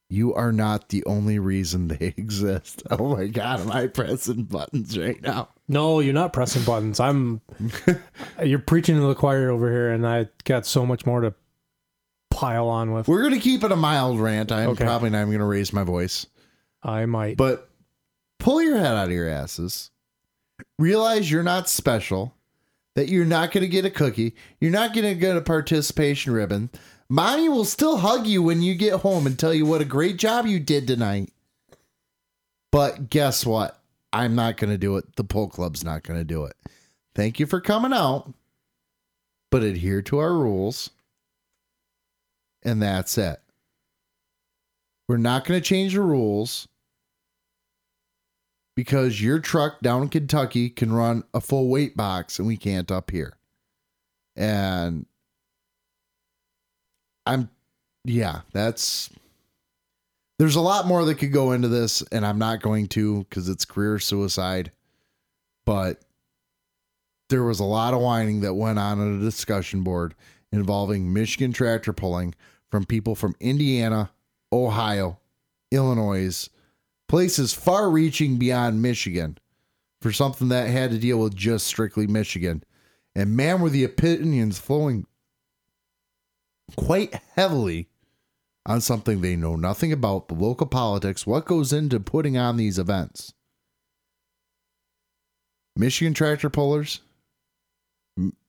You 0.09 0.33
are 0.33 0.51
not 0.51 0.89
the 0.89 1.05
only 1.05 1.37
reason 1.37 1.89
they 1.89 2.13
exist. 2.17 2.81
Oh 2.89 3.15
my 3.17 3.27
god, 3.27 3.61
am 3.61 3.71
I 3.71 3.85
pressing 3.85 4.45
buttons 4.45 4.97
right 4.97 5.21
now? 5.21 5.49
No, 5.67 5.99
you're 5.99 6.13
not 6.13 6.33
pressing 6.33 6.63
buttons. 6.63 6.99
I'm. 6.99 7.41
you're 8.43 8.57
preaching 8.57 8.95
to 8.95 9.01
the 9.01 9.15
choir 9.15 9.51
over 9.51 9.71
here, 9.71 9.91
and 9.91 10.07
I 10.07 10.27
got 10.43 10.65
so 10.65 10.87
much 10.87 11.05
more 11.05 11.21
to 11.21 11.35
pile 12.33 12.67
on 12.67 12.91
with. 12.91 13.07
We're 13.07 13.23
gonna 13.23 13.39
keep 13.39 13.63
it 13.63 13.71
a 13.71 13.75
mild 13.75 14.19
rant. 14.19 14.51
I'm 14.51 14.69
Okay. 14.69 14.83
probably 14.83 15.09
not 15.09 15.21
even 15.21 15.33
gonna 15.33 15.45
raise 15.45 15.71
my 15.71 15.83
voice. 15.83 16.25
I 16.81 17.05
might. 17.05 17.37
But 17.37 17.69
pull 18.39 18.61
your 18.61 18.77
head 18.77 18.95
out 18.95 19.05
of 19.07 19.11
your 19.11 19.29
asses. 19.29 19.89
Realize 20.77 21.31
you're 21.31 21.43
not 21.43 21.69
special, 21.69 22.33
that 22.95 23.07
you're 23.07 23.25
not 23.25 23.51
going 23.51 23.61
to 23.63 23.67
get 23.67 23.85
a 23.85 23.89
cookie, 23.89 24.35
you're 24.59 24.71
not 24.71 24.93
going 24.93 25.05
to 25.05 25.15
get 25.15 25.35
a 25.37 25.41
participation 25.41 26.31
ribbon. 26.33 26.69
Mommy 27.09 27.49
will 27.49 27.65
still 27.65 27.97
hug 27.97 28.27
you 28.27 28.43
when 28.43 28.61
you 28.61 28.75
get 28.75 28.99
home 29.01 29.25
and 29.25 29.37
tell 29.39 29.53
you 29.53 29.65
what 29.65 29.81
a 29.81 29.85
great 29.85 30.17
job 30.17 30.45
you 30.45 30.59
did 30.59 30.85
tonight. 30.87 31.31
But 32.71 33.09
guess 33.09 33.45
what? 33.45 33.79
I'm 34.11 34.35
not 34.35 34.57
going 34.57 34.71
to 34.71 34.77
do 34.77 34.97
it. 34.97 35.15
The 35.15 35.23
pull 35.23 35.47
club's 35.47 35.83
not 35.83 36.03
going 36.03 36.19
to 36.19 36.25
do 36.25 36.45
it. 36.45 36.55
Thank 37.15 37.39
you 37.39 37.45
for 37.45 37.61
coming 37.61 37.93
out, 37.93 38.31
but 39.51 39.63
adhere 39.63 40.01
to 40.03 40.19
our 40.19 40.33
rules. 40.33 40.89
And 42.63 42.81
that's 42.81 43.17
it. 43.17 43.39
We're 45.07 45.17
not 45.17 45.45
going 45.45 45.59
to 45.59 45.65
change 45.65 45.93
the 45.93 46.01
rules 46.01 46.67
because 48.75 49.21
your 49.21 49.39
truck 49.39 49.81
down 49.81 50.03
in 50.03 50.09
Kentucky 50.09 50.69
can 50.69 50.91
run 50.93 51.23
a 51.33 51.41
full 51.41 51.69
weight 51.69 51.95
box 51.95 52.39
and 52.39 52.47
we 52.47 52.57
can't 52.57 52.91
up 52.91 53.11
here. 53.11 53.33
And 54.35 55.05
I'm, 57.25 57.49
yeah, 58.05 58.41
that's, 58.51 59.09
there's 60.39 60.55
a 60.55 60.61
lot 60.61 60.87
more 60.87 61.05
that 61.05 61.15
could 61.15 61.31
go 61.31 61.51
into 61.51 61.67
this, 61.67 62.01
and 62.11 62.25
I'm 62.25 62.39
not 62.39 62.61
going 62.61 62.87
to 62.89 63.19
because 63.25 63.47
it's 63.47 63.65
career 63.65 63.99
suicide. 63.99 64.71
But 65.65 66.01
there 67.29 67.43
was 67.43 67.59
a 67.59 67.65
lot 67.65 67.93
of 67.93 68.01
whining 68.01 68.41
that 68.41 68.55
went 68.55 68.79
on 68.79 68.99
at 68.99 69.19
a 69.19 69.23
discussion 69.23 69.83
board 69.83 70.15
involving 70.51 71.13
Michigan 71.13 71.53
tractor 71.53 71.93
pulling 71.93 72.35
from 72.73 72.85
people 72.85 73.13
from 73.13 73.35
Indiana, 73.39 74.09
Ohio, 74.51 75.19
Illinois, 75.69 76.49
places 77.07 77.53
far 77.53 77.87
reaching 77.87 78.37
beyond 78.37 78.81
Michigan 78.81 79.37
for 80.01 80.11
something 80.11 80.47
that 80.47 80.71
had 80.71 80.89
to 80.89 80.97
deal 80.97 81.19
with 81.19 81.35
just 81.35 81.67
strictly 81.67 82.07
Michigan. 82.07 82.63
And 83.13 83.37
man, 83.37 83.61
were 83.61 83.69
the 83.69 83.83
opinions 83.83 84.57
flowing 84.57 85.05
quite 86.75 87.13
heavily 87.35 87.89
on 88.65 88.81
something 88.81 89.21
they 89.21 89.35
know 89.35 89.55
nothing 89.55 89.93
about 89.93 90.27
the 90.27 90.33
local 90.33 90.65
politics, 90.65 91.27
what 91.27 91.45
goes 91.45 91.73
into 91.73 91.99
putting 91.99 92.39
on 92.39 92.57
these 92.57 92.79
events. 92.79 93.35
Michigan 95.75 96.15
tractor 96.15 96.49
pullers, 96.49 97.01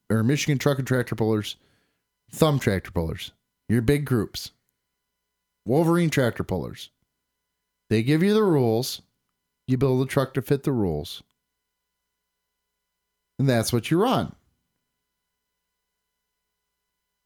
or 0.09 0.22
Michigan 0.22 0.56
truck 0.56 0.78
and 0.78 0.88
tractor 0.88 1.14
pullers, 1.14 1.56
thumb 2.32 2.59
tractor 2.59 2.90
pullers, 2.90 3.30
your 3.69 3.82
big 3.82 4.05
groups, 4.05 4.51
Wolverine 5.66 6.11
tractor 6.11 6.45
pullers. 6.45 6.91
They 7.91 8.03
give 8.03 8.23
you 8.23 8.35
the 8.35 8.43
rules. 8.43 9.03
you 9.66 9.78
build 9.78 10.07
a 10.07 10.11
truck 10.11 10.35
to 10.35 10.43
fit 10.43 10.62
the 10.62 10.73
rules. 10.73 11.23
And 13.39 13.49
that's 13.49 13.73
what 13.73 13.91
you 13.91 14.01
run. 14.01 14.35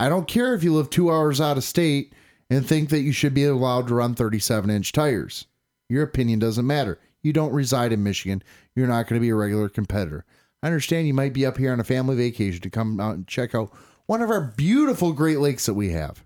I 0.00 0.08
don't 0.08 0.28
care 0.28 0.54
if 0.54 0.62
you 0.62 0.72
live 0.72 0.90
two 0.90 1.10
hours 1.10 1.40
out 1.40 1.56
of 1.56 1.64
state 1.64 2.12
and 2.48 2.64
think 2.64 2.90
that 2.90 3.00
you 3.00 3.12
should 3.12 3.34
be 3.34 3.44
allowed 3.44 3.88
to 3.88 3.94
run 3.94 4.14
37 4.14 4.70
inch 4.70 4.92
tires. 4.92 5.46
Your 5.88 6.04
opinion 6.04 6.38
doesn't 6.38 6.66
matter. 6.66 6.98
You 7.22 7.32
don't 7.32 7.52
reside 7.52 7.92
in 7.92 8.04
Michigan. 8.04 8.42
You're 8.76 8.86
not 8.86 9.08
going 9.08 9.20
to 9.20 9.24
be 9.24 9.30
a 9.30 9.34
regular 9.34 9.68
competitor. 9.68 10.24
I 10.62 10.68
understand 10.68 11.06
you 11.06 11.14
might 11.14 11.32
be 11.32 11.44
up 11.44 11.56
here 11.56 11.72
on 11.72 11.80
a 11.80 11.84
family 11.84 12.16
vacation 12.16 12.60
to 12.60 12.70
come 12.70 13.00
out 13.00 13.14
and 13.16 13.26
check 13.26 13.54
out 13.54 13.72
one 14.06 14.22
of 14.22 14.30
our 14.30 14.40
beautiful 14.40 15.12
Great 15.12 15.40
Lakes 15.40 15.66
that 15.66 15.74
we 15.74 15.90
have. 15.90 16.24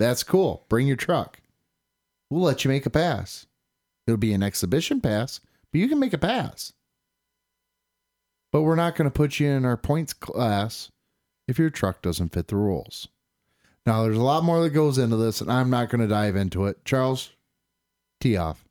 That's 0.00 0.22
cool. 0.22 0.64
Bring 0.70 0.86
your 0.86 0.96
truck. 0.96 1.40
We'll 2.30 2.40
let 2.40 2.64
you 2.64 2.70
make 2.70 2.86
a 2.86 2.90
pass. 2.90 3.46
It'll 4.06 4.16
be 4.16 4.32
an 4.32 4.42
exhibition 4.42 5.02
pass, 5.02 5.40
but 5.70 5.78
you 5.78 5.88
can 5.88 5.98
make 5.98 6.14
a 6.14 6.18
pass. 6.18 6.72
But 8.50 8.62
we're 8.62 8.76
not 8.76 8.96
going 8.96 9.10
to 9.10 9.14
put 9.14 9.38
you 9.38 9.48
in 9.50 9.66
our 9.66 9.76
points 9.76 10.14
class 10.14 10.90
if 11.46 11.58
your 11.58 11.68
truck 11.68 12.00
doesn't 12.00 12.32
fit 12.32 12.48
the 12.48 12.56
rules. 12.56 13.08
Now, 13.84 14.02
there's 14.02 14.16
a 14.16 14.22
lot 14.22 14.42
more 14.42 14.62
that 14.62 14.70
goes 14.70 14.96
into 14.96 15.16
this, 15.16 15.42
and 15.42 15.52
I'm 15.52 15.68
not 15.68 15.90
going 15.90 16.00
to 16.00 16.08
dive 16.08 16.34
into 16.34 16.64
it. 16.64 16.82
Charles, 16.86 17.32
tee 18.20 18.38
off. 18.38 18.64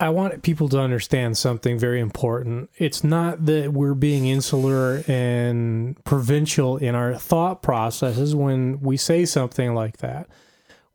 I 0.00 0.08
want 0.08 0.42
people 0.42 0.68
to 0.70 0.80
understand 0.80 1.38
something 1.38 1.78
very 1.78 2.00
important. 2.00 2.68
It's 2.76 3.04
not 3.04 3.46
that 3.46 3.72
we're 3.72 3.94
being 3.94 4.26
insular 4.26 5.04
and 5.06 6.02
provincial 6.04 6.76
in 6.76 6.96
our 6.96 7.14
thought 7.14 7.62
processes 7.62 8.34
when 8.34 8.80
we 8.80 8.96
say 8.96 9.24
something 9.24 9.72
like 9.72 9.98
that. 9.98 10.28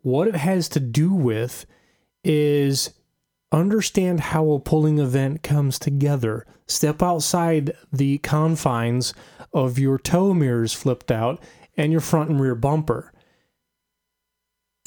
What 0.02 0.28
it 0.28 0.36
has 0.36 0.68
to 0.70 0.82
do 0.82 1.14
with 1.14 1.66
is 2.26 2.94
understand 3.54 4.20
how 4.20 4.52
a 4.52 4.60
pulling 4.60 5.00
event 5.00 5.44
comes 5.44 5.80
together. 5.80 6.46
Step 6.68 7.02
outside 7.02 7.76
the 7.92 8.18
confines 8.20 9.14
of 9.54 9.80
your 9.80 9.98
tow 9.98 10.34
mirrors 10.34 10.74
flipped 10.74 11.10
out 11.10 11.42
and 11.78 11.92
your 11.94 12.02
front 12.02 12.30
and 12.30 12.42
rear 12.42 12.54
bumper 12.54 13.14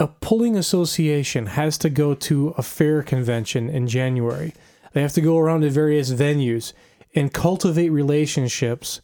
a 0.02 0.08
pulling 0.08 0.56
association 0.56 1.46
has 1.46 1.78
to 1.78 1.88
go 1.88 2.12
to 2.12 2.48
a 2.58 2.62
fair 2.62 3.04
convention 3.04 3.70
in 3.70 3.86
January. 3.86 4.52
They 4.92 5.00
have 5.00 5.12
to 5.12 5.20
go 5.20 5.38
around 5.38 5.60
to 5.60 5.70
various 5.70 6.10
venues 6.10 6.72
and 7.14 7.32
cultivate 7.32 7.90
relationships 7.90 9.00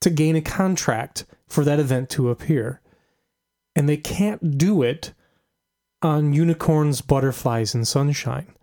to 0.00 0.08
gain 0.08 0.36
a 0.36 0.40
contract 0.40 1.24
for 1.48 1.64
that 1.64 1.80
event 1.80 2.10
to 2.10 2.30
appear. 2.30 2.80
And 3.74 3.88
they 3.88 3.96
can't 3.96 4.56
do 4.56 4.82
it 4.82 5.12
on 6.00 6.32
unicorns, 6.32 7.00
butterflies, 7.00 7.74
and 7.74 7.86
sunshine. 7.86 8.54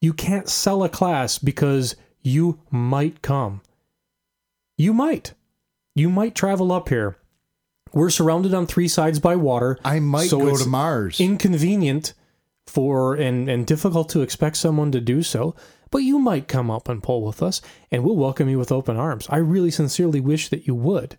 You 0.00 0.14
can't 0.14 0.48
sell 0.48 0.82
a 0.82 0.88
class 0.88 1.36
because 1.36 1.94
you 2.22 2.58
might 2.70 3.20
come. 3.20 3.60
You 4.78 4.94
might. 4.94 5.34
You 5.94 6.08
might 6.08 6.34
travel 6.34 6.72
up 6.72 6.88
here 6.88 7.18
we're 7.92 8.10
surrounded 8.10 8.54
on 8.54 8.66
three 8.66 8.88
sides 8.88 9.18
by 9.18 9.36
water. 9.36 9.78
I 9.84 10.00
might 10.00 10.30
so 10.30 10.40
go 10.40 10.56
to 10.56 10.68
Mars. 10.68 11.20
Inconvenient 11.20 12.14
for 12.66 13.14
and 13.14 13.48
and 13.48 13.66
difficult 13.66 14.08
to 14.10 14.22
expect 14.22 14.56
someone 14.56 14.92
to 14.92 15.00
do 15.00 15.22
so. 15.22 15.54
But 15.90 15.98
you 15.98 16.18
might 16.18 16.48
come 16.48 16.70
up 16.70 16.88
and 16.88 17.02
pull 17.02 17.22
with 17.22 17.42
us, 17.42 17.62
and 17.90 18.04
we'll 18.04 18.16
welcome 18.16 18.48
you 18.48 18.58
with 18.58 18.70
open 18.70 18.96
arms. 18.96 19.26
I 19.30 19.38
really 19.38 19.70
sincerely 19.70 20.20
wish 20.20 20.48
that 20.48 20.66
you 20.66 20.74
would. 20.74 21.16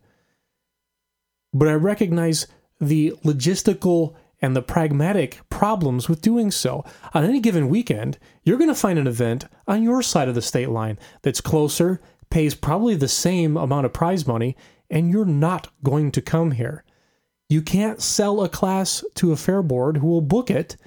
But 1.52 1.68
I 1.68 1.74
recognize 1.74 2.46
the 2.80 3.14
logistical 3.24 4.16
and 4.42 4.56
the 4.56 4.62
pragmatic 4.62 5.40
problems 5.50 6.08
with 6.08 6.22
doing 6.22 6.52
so. 6.52 6.86
On 7.14 7.24
any 7.24 7.40
given 7.40 7.68
weekend, 7.68 8.18
you're 8.44 8.58
going 8.58 8.70
to 8.70 8.76
find 8.76 8.98
an 9.00 9.08
event 9.08 9.46
on 9.68 9.84
your 9.84 10.02
side 10.02 10.30
of 10.30 10.36
the 10.36 10.42
state 10.42 10.70
line 10.70 10.98
that's 11.24 11.42
closer, 11.42 12.00
pays 12.30 12.56
probably 12.56 12.96
the 12.96 13.08
same 13.08 13.58
amount 13.58 13.86
of 13.86 13.94
prize 13.94 14.28
money, 14.28 14.56
and 14.90 15.10
you're 15.10 15.26
not 15.26 15.70
going 15.84 16.12
to 16.12 16.22
come 16.22 16.52
here. 16.52 16.84
You 17.50 17.62
can't 17.62 18.02
sell 18.02 18.44
a 18.44 18.50
class 18.50 19.04
to 19.16 19.32
a 19.32 19.38
fair 19.38 19.64
board 19.64 19.98
who 19.98 20.08
will 20.08 20.22
book 20.22 20.52
it 20.52 20.78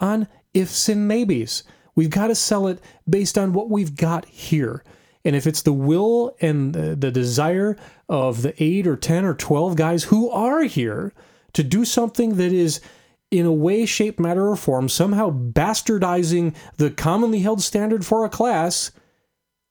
on 0.00 0.28
ifs 0.54 0.88
and 0.88 1.06
maybes. 1.06 1.62
We've 1.94 2.10
got 2.10 2.28
to 2.28 2.34
sell 2.34 2.66
it 2.66 2.80
based 3.08 3.38
on 3.38 3.52
what 3.52 3.70
we've 3.70 3.96
got 3.96 4.26
here. 4.26 4.84
And 5.24 5.36
if 5.36 5.46
it's 5.46 5.62
the 5.62 5.72
will 5.72 6.36
and 6.40 6.72
the, 6.72 7.10
desire 7.10 7.76
of 8.08 8.42
the 8.42 8.54
eight 8.62 8.86
or 8.86 8.96
10 8.96 9.24
or 9.24 9.34
12 9.34 9.76
guys 9.76 10.04
who 10.04 10.30
are 10.30 10.62
here 10.62 11.12
to 11.52 11.62
do 11.62 11.84
something 11.84 12.36
that 12.36 12.52
is 12.52 12.80
in 13.30 13.44
a 13.44 13.52
way, 13.52 13.84
shape, 13.84 14.18
matter, 14.18 14.48
or 14.48 14.56
form, 14.56 14.88
somehow 14.88 15.30
bastardizing 15.30 16.54
the 16.78 16.90
commonly 16.90 17.40
held 17.40 17.60
standard 17.60 18.06
for 18.06 18.24
a 18.24 18.30
class, 18.30 18.90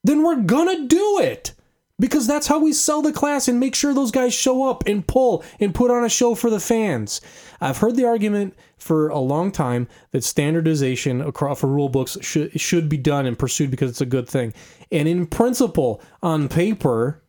then 0.03 0.21
we're 0.21 0.41
gonna 0.41 0.87
do 0.87 1.19
it 1.19 1.53
because 1.99 2.27
that's 2.27 2.47
how 2.47 2.59
we 2.59 2.73
sell 2.73 3.01
the 3.01 3.11
class 3.11 3.47
and 3.47 3.59
make 3.59 3.75
sure 3.75 3.93
those 3.93 4.11
guys 4.11 4.33
show 4.33 4.69
up 4.69 4.85
and 4.87 5.07
pull 5.07 5.43
and 5.59 5.73
put 5.73 5.91
on 5.91 6.03
a 6.03 6.09
show 6.09 6.35
for 6.35 6.49
the 6.49 6.59
fans. 6.59 7.21
I've 7.59 7.77
heard 7.77 7.95
the 7.95 8.05
argument 8.05 8.55
for 8.77 9.07
a 9.09 9.19
long 9.19 9.51
time 9.51 9.87
that 10.11 10.23
standardization 10.23 11.21
across 11.21 11.59
for 11.59 11.67
rule 11.67 11.89
books 11.89 12.17
should 12.21 12.59
should 12.59 12.87
be 12.87 12.97
done 12.97 13.25
and 13.25 13.37
pursued 13.37 13.71
because 13.71 13.89
it's 13.89 14.01
a 14.01 14.05
good 14.05 14.29
thing. 14.29 14.53
And 14.91 15.07
in 15.07 15.25
principle, 15.25 16.01
on 16.21 16.49
paper, 16.49 17.23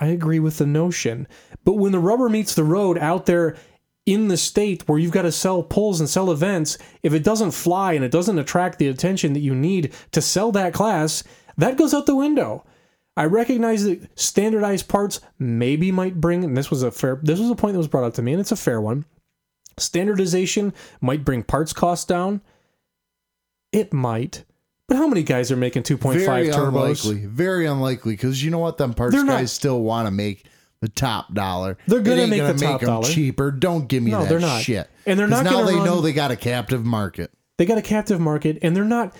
I 0.00 0.08
agree 0.08 0.40
with 0.40 0.58
the 0.58 0.66
notion. 0.66 1.28
But 1.64 1.74
when 1.74 1.92
the 1.92 2.00
rubber 2.00 2.28
meets 2.28 2.54
the 2.54 2.64
road 2.64 2.98
out 2.98 3.26
there 3.26 3.56
in 4.06 4.28
the 4.28 4.36
state 4.36 4.86
where 4.88 4.98
you've 4.98 5.12
got 5.12 5.22
to 5.22 5.32
sell 5.32 5.62
pulls 5.62 6.00
and 6.00 6.08
sell 6.08 6.30
events, 6.30 6.76
if 7.02 7.14
it 7.14 7.22
doesn't 7.24 7.52
fly 7.52 7.92
and 7.92 8.04
it 8.04 8.10
doesn't 8.10 8.38
attract 8.38 8.78
the 8.78 8.88
attention 8.88 9.32
that 9.32 9.40
you 9.40 9.54
need 9.54 9.94
to 10.12 10.20
sell 10.20 10.52
that 10.52 10.74
class, 10.74 11.22
that 11.56 11.78
goes 11.78 11.94
out 11.94 12.06
the 12.06 12.16
window. 12.16 12.64
I 13.16 13.24
recognize 13.26 13.84
that 13.84 14.18
standardized 14.18 14.88
parts 14.88 15.20
maybe 15.38 15.92
might 15.92 16.20
bring, 16.20 16.42
and 16.44 16.56
this 16.56 16.70
was 16.70 16.82
a 16.82 16.90
fair, 16.90 17.20
this 17.22 17.38
was 17.38 17.48
a 17.50 17.54
point 17.54 17.74
that 17.74 17.78
was 17.78 17.88
brought 17.88 18.04
up 18.04 18.14
to 18.14 18.22
me, 18.22 18.32
and 18.32 18.40
it's 18.40 18.52
a 18.52 18.56
fair 18.56 18.80
one. 18.80 19.04
Standardization 19.78 20.72
might 21.00 21.24
bring 21.24 21.42
parts 21.42 21.72
costs 21.72 22.04
down. 22.04 22.40
It 23.72 23.92
might, 23.92 24.44
but 24.88 24.96
how 24.96 25.06
many 25.08 25.22
guys 25.24 25.50
are 25.50 25.56
making 25.56 25.82
2.5 25.82 26.14
very 26.24 26.48
turbos? 26.48 27.04
unlikely. 27.04 27.26
Very 27.26 27.66
unlikely 27.66 28.12
because 28.14 28.44
you 28.44 28.50
know 28.50 28.58
what? 28.58 28.78
Them 28.78 28.94
parts 28.94 29.14
They're 29.14 29.24
not- 29.24 29.38
guys 29.38 29.52
still 29.52 29.80
want 29.82 30.06
to 30.06 30.10
make 30.12 30.44
the 30.80 30.88
top 30.88 31.32
dollar. 31.34 31.76
They're 31.88 32.00
It 32.00 32.06
ain't 32.08 32.30
make 32.30 32.40
the 32.42 32.52
top 32.52 32.60
make 32.60 32.82
'em 32.82 32.86
dollar. 32.86 33.08
cheaper. 33.08 33.50
Don't 33.50 33.88
give 33.88 34.02
me 34.02 34.10
No, 34.12 34.20
that 34.20 34.28
they're 34.28 34.38
not. 34.40 34.62
shit. 34.62 34.88
And 35.06 35.18
they're 35.18 35.26
not 35.26 35.44
now 35.44 35.64
they 35.64 35.74
run- 35.76 35.84
know 35.84 36.00
they 36.00 36.12
got 36.12 36.30
a 36.30 36.36
captive 36.36 36.84
market. 36.84 37.30
They 37.58 37.66
got 37.66 37.78
a 37.78 37.82
captive 37.82 38.20
market, 38.20 38.58
and 38.62 38.76
they're 38.76 38.84
not 38.84 39.14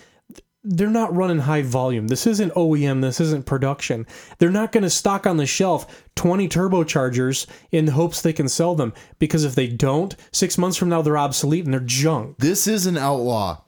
they're 0.65 0.89
not 0.89 1.15
running 1.15 1.41
high 1.41 1.63
volume. 1.63 2.09
This 2.09 2.27
isn't 2.27 2.55
OEM. 2.55 3.03
This 3.03 3.21
isn't 3.21 3.45
production. 3.45 4.07
They're 4.39 4.51
not 4.51 4.73
going 4.73 4.83
to 4.83 4.91
stock 4.91 5.27
on 5.27 5.37
the 5.37 5.47
shelf 5.47 6.05
20 6.17 6.49
turbochargers 6.49 7.47
in 7.71 7.89
hopes 7.89 8.23
they 8.23 8.33
can 8.33 8.49
sell 8.49 8.75
them 8.75 8.95
because 9.19 9.45
if 9.45 9.55
they 9.55 9.67
don't, 9.67 10.17
six 10.33 10.57
months 10.57 10.79
from 10.79 10.89
now 10.89 11.03
they're 11.03 11.19
obsolete 11.19 11.67
and 11.67 11.75
they're 11.75 11.81
junk. 11.81 12.39
This 12.39 12.67
is 12.67 12.87
an 12.87 12.97
outlaw 12.97 13.63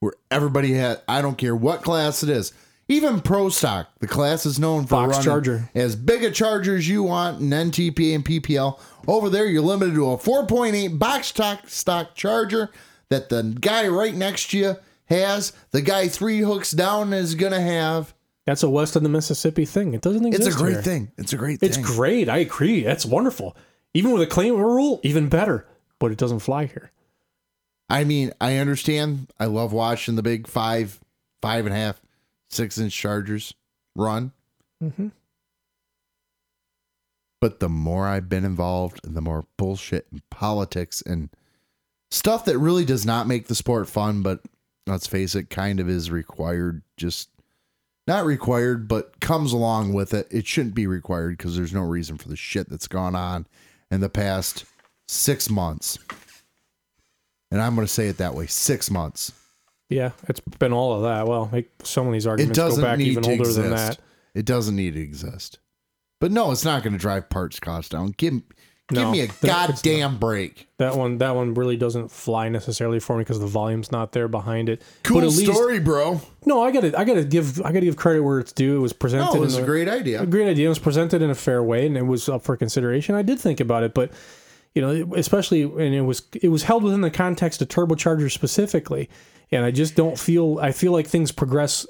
where 0.00 0.12
everybody 0.30 0.74
had. 0.74 1.00
I 1.08 1.22
don't 1.22 1.38
care 1.38 1.56
what 1.56 1.82
class 1.82 2.22
it 2.22 2.28
is. 2.28 2.52
Even 2.88 3.20
Pro 3.20 3.48
Stock, 3.48 3.88
the 4.00 4.08
class 4.08 4.44
is 4.44 4.58
known 4.58 4.82
for 4.82 4.96
Box 4.96 5.10
running 5.12 5.24
charger. 5.24 5.70
as 5.76 5.94
big 5.94 6.24
a 6.24 6.30
charger 6.30 6.74
as 6.74 6.88
you 6.88 7.04
want 7.04 7.40
in 7.40 7.48
NTPA 7.48 8.16
and 8.16 8.24
PPL. 8.24 8.80
Over 9.06 9.30
there, 9.30 9.46
you're 9.46 9.62
limited 9.62 9.94
to 9.94 10.10
a 10.10 10.18
4.8 10.18 10.98
box 10.98 11.28
stock 11.28 11.68
stock 11.68 12.16
charger 12.16 12.70
that 13.08 13.28
the 13.28 13.56
guy 13.60 13.86
right 13.86 14.14
next 14.14 14.50
to 14.50 14.58
you 14.58 14.76
has. 15.10 15.52
The 15.72 15.82
guy 15.82 16.08
three 16.08 16.40
hooks 16.40 16.70
down 16.70 17.12
is 17.12 17.34
gonna 17.34 17.60
have. 17.60 18.14
That's 18.46 18.62
a 18.62 18.70
west 18.70 18.96
of 18.96 19.02
the 19.02 19.08
Mississippi 19.08 19.64
thing. 19.64 19.94
It 19.94 20.00
doesn't 20.00 20.24
exist. 20.24 20.46
It's 20.48 20.56
a 20.56 20.58
great 20.58 20.72
here. 20.72 20.82
thing. 20.82 21.12
It's 21.18 21.32
a 21.32 21.36
great 21.36 21.62
It's 21.62 21.76
thing. 21.76 21.84
It's 21.84 21.94
great. 21.96 22.28
I 22.28 22.38
agree. 22.38 22.82
That's 22.82 23.04
wonderful. 23.04 23.56
Even 23.92 24.12
with 24.12 24.22
a 24.22 24.26
claim 24.26 24.56
rule, 24.56 25.00
even 25.02 25.28
better. 25.28 25.66
But 25.98 26.12
it 26.12 26.18
doesn't 26.18 26.38
fly 26.40 26.66
here. 26.66 26.90
I 27.88 28.04
mean, 28.04 28.32
I 28.40 28.56
understand. 28.56 29.32
I 29.38 29.46
love 29.46 29.72
watching 29.72 30.14
the 30.14 30.22
big 30.22 30.46
five, 30.46 31.00
five 31.42 31.66
and 31.66 31.74
a 31.74 31.78
half, 31.78 32.00
six 32.48 32.78
inch 32.78 32.96
chargers 32.96 33.52
run. 33.96 34.32
Mm-hmm. 34.82 35.08
But 37.40 37.60
the 37.60 37.68
more 37.68 38.06
I've 38.06 38.28
been 38.28 38.44
involved 38.44 39.00
the 39.02 39.20
more 39.22 39.46
bullshit 39.56 40.06
and 40.12 40.22
politics 40.30 41.02
and 41.04 41.30
stuff 42.10 42.44
that 42.44 42.58
really 42.58 42.84
does 42.84 43.06
not 43.06 43.26
make 43.26 43.46
the 43.46 43.54
sport 43.54 43.88
fun, 43.88 44.22
but 44.22 44.40
let's 44.90 45.06
face 45.06 45.34
it, 45.34 45.50
kind 45.50 45.80
of 45.80 45.88
is 45.88 46.10
required, 46.10 46.82
just 46.96 47.30
not 48.06 48.24
required, 48.24 48.88
but 48.88 49.20
comes 49.20 49.52
along 49.52 49.92
with 49.92 50.12
it. 50.14 50.26
It 50.30 50.46
shouldn't 50.46 50.74
be 50.74 50.86
required 50.86 51.38
because 51.38 51.56
there's 51.56 51.74
no 51.74 51.82
reason 51.82 52.18
for 52.18 52.28
the 52.28 52.36
shit 52.36 52.68
that's 52.68 52.88
gone 52.88 53.14
on 53.14 53.46
in 53.90 54.00
the 54.00 54.08
past 54.08 54.64
six 55.06 55.48
months. 55.50 55.98
And 57.50 57.60
I'm 57.60 57.74
going 57.74 57.86
to 57.86 57.92
say 57.92 58.08
it 58.08 58.18
that 58.18 58.34
way 58.34 58.46
six 58.46 58.90
months. 58.90 59.32
Yeah, 59.88 60.12
it's 60.28 60.40
been 60.40 60.72
all 60.72 60.92
of 60.94 61.02
that. 61.02 61.26
Well, 61.26 61.50
like 61.52 61.68
some 61.82 62.06
of 62.06 62.12
these 62.12 62.26
arguments 62.26 62.56
go 62.56 62.80
back 62.80 63.00
even 63.00 63.24
older 63.24 63.40
exist. 63.40 63.56
than 63.56 63.70
that. 63.70 63.98
It 64.34 64.44
doesn't 64.44 64.76
need 64.76 64.94
to 64.94 65.00
exist. 65.00 65.58
But 66.20 66.30
no, 66.30 66.52
it's 66.52 66.64
not 66.64 66.82
going 66.82 66.92
to 66.92 66.98
drive 66.98 67.28
parts 67.28 67.58
costs 67.58 67.88
down. 67.88 68.14
Give 68.16 68.40
Give 68.90 69.10
me 69.10 69.20
a 69.22 69.26
that- 69.26 69.42
goddamn 69.42 70.18
break. 70.18 70.66
That 70.78 70.96
one, 70.96 71.18
that 71.18 71.34
one 71.36 71.54
really 71.54 71.76
doesn't 71.76 72.10
fly 72.10 72.48
necessarily 72.48 73.00
for 73.00 73.16
me 73.16 73.20
because 73.22 73.38
the 73.38 73.46
volume's 73.46 73.92
not 73.92 74.12
there 74.12 74.28
behind 74.28 74.68
it. 74.68 74.82
Cool 75.02 75.20
but 75.20 75.26
at 75.26 75.32
least, 75.32 75.52
story, 75.52 75.78
bro. 75.78 76.20
no, 76.46 76.62
I 76.62 76.70
got 76.70 76.80
to, 76.80 76.98
I 76.98 77.04
got 77.04 77.14
to 77.14 77.24
give, 77.24 77.60
I 77.60 77.72
got 77.72 77.80
to 77.80 77.86
give 77.86 77.96
credit 77.96 78.22
where 78.22 78.38
it's 78.38 78.52
due. 78.52 78.76
It 78.76 78.80
was 78.80 78.92
presented. 78.92 79.26
No, 79.26 79.34
it 79.34 79.40
was 79.40 79.56
in 79.56 79.62
a 79.62 79.66
great 79.66 79.88
idea. 79.88 80.22
a 80.22 80.26
great 80.26 80.48
idea. 80.48 80.66
It 80.66 80.70
was 80.70 80.78
presented 80.78 81.20
in 81.22 81.28
a 81.30 81.34
fair 81.34 81.62
way, 81.62 81.86
and 81.86 81.96
it 81.96 82.06
was 82.06 82.28
up 82.28 82.42
for 82.42 82.56
consideration. 82.56 83.14
I 83.14 83.22
did 83.22 83.38
think 83.38 83.60
about 83.60 83.82
it, 83.82 83.92
but 83.94 84.10
you 84.74 84.80
know, 84.80 85.14
especially 85.16 85.62
and 85.62 85.94
it 85.94 86.02
was 86.02 86.22
it 86.40 86.48
was 86.48 86.62
held 86.62 86.82
within 86.82 87.00
the 87.02 87.10
context 87.10 87.60
of 87.60 87.68
turbochargers 87.68 88.32
specifically, 88.32 89.10
and 89.52 89.64
I 89.64 89.70
just 89.72 89.96
don't 89.96 90.18
feel. 90.18 90.58
I 90.60 90.72
feel 90.72 90.92
like 90.92 91.06
things 91.06 91.30
progress 91.32 91.86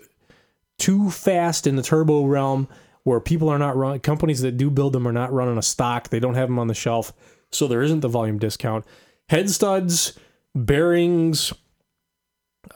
too 0.79 1.11
fast 1.11 1.67
in 1.67 1.77
the 1.77 1.83
turbo 1.83 2.25
realm 2.25 2.67
where 3.05 3.21
people 3.21 3.49
are 3.49 3.59
not 3.59 3.77
running. 3.77 4.01
Companies 4.01 4.41
that 4.43 4.57
do 4.57 4.71
build 4.71 4.93
them 4.93 5.07
are 5.07 5.13
not 5.13 5.33
running 5.33 5.59
a 5.59 5.63
stock. 5.63 6.09
They 6.09 6.21
don't 6.21 6.35
have 6.35 6.49
them 6.49 6.59
on 6.59 6.67
the 6.67 6.75
shelf, 6.75 7.13
so 7.51 7.67
there 7.67 7.83
isn't 7.83 8.01
the 8.01 8.09
volume 8.09 8.39
discount. 8.39 8.85
Head 9.29 9.51
studs, 9.51 10.19
bearings, 10.55 11.53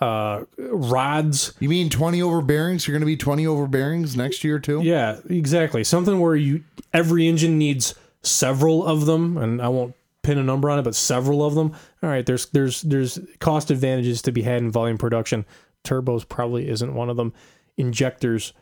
uh, 0.00 0.44
rods. 0.58 1.54
You 1.60 1.68
mean 1.68 1.90
20 1.90 2.22
over 2.22 2.42
bearings? 2.42 2.86
You're 2.86 2.94
going 2.94 3.00
to 3.00 3.06
be 3.06 3.16
20 3.16 3.46
over 3.46 3.66
bearings 3.66 4.16
next 4.16 4.44
year, 4.44 4.58
too? 4.58 4.82
Yeah, 4.82 5.20
exactly. 5.28 5.84
Something 5.84 6.20
where 6.20 6.36
you 6.36 6.64
every 6.92 7.28
engine 7.28 7.58
needs 7.58 7.94
several 8.22 8.84
of 8.86 9.06
them, 9.06 9.36
and 9.36 9.60
I 9.60 9.68
won't 9.68 9.94
pin 10.22 10.38
a 10.38 10.42
number 10.42 10.70
on 10.70 10.78
it, 10.78 10.82
but 10.82 10.94
several 10.94 11.44
of 11.44 11.54
them. 11.54 11.72
All 12.02 12.08
right, 12.08 12.24
there's 12.24 12.46
there's 12.46 12.82
there's 12.82 13.18
cost 13.38 13.70
advantages 13.70 14.22
to 14.22 14.32
be 14.32 14.42
had 14.42 14.62
in 14.62 14.70
volume 14.70 14.98
production. 14.98 15.44
Turbos 15.84 16.26
probably 16.26 16.68
isn't 16.68 16.94
one 16.94 17.10
of 17.10 17.16
them. 17.16 17.32
Injectors 17.76 18.52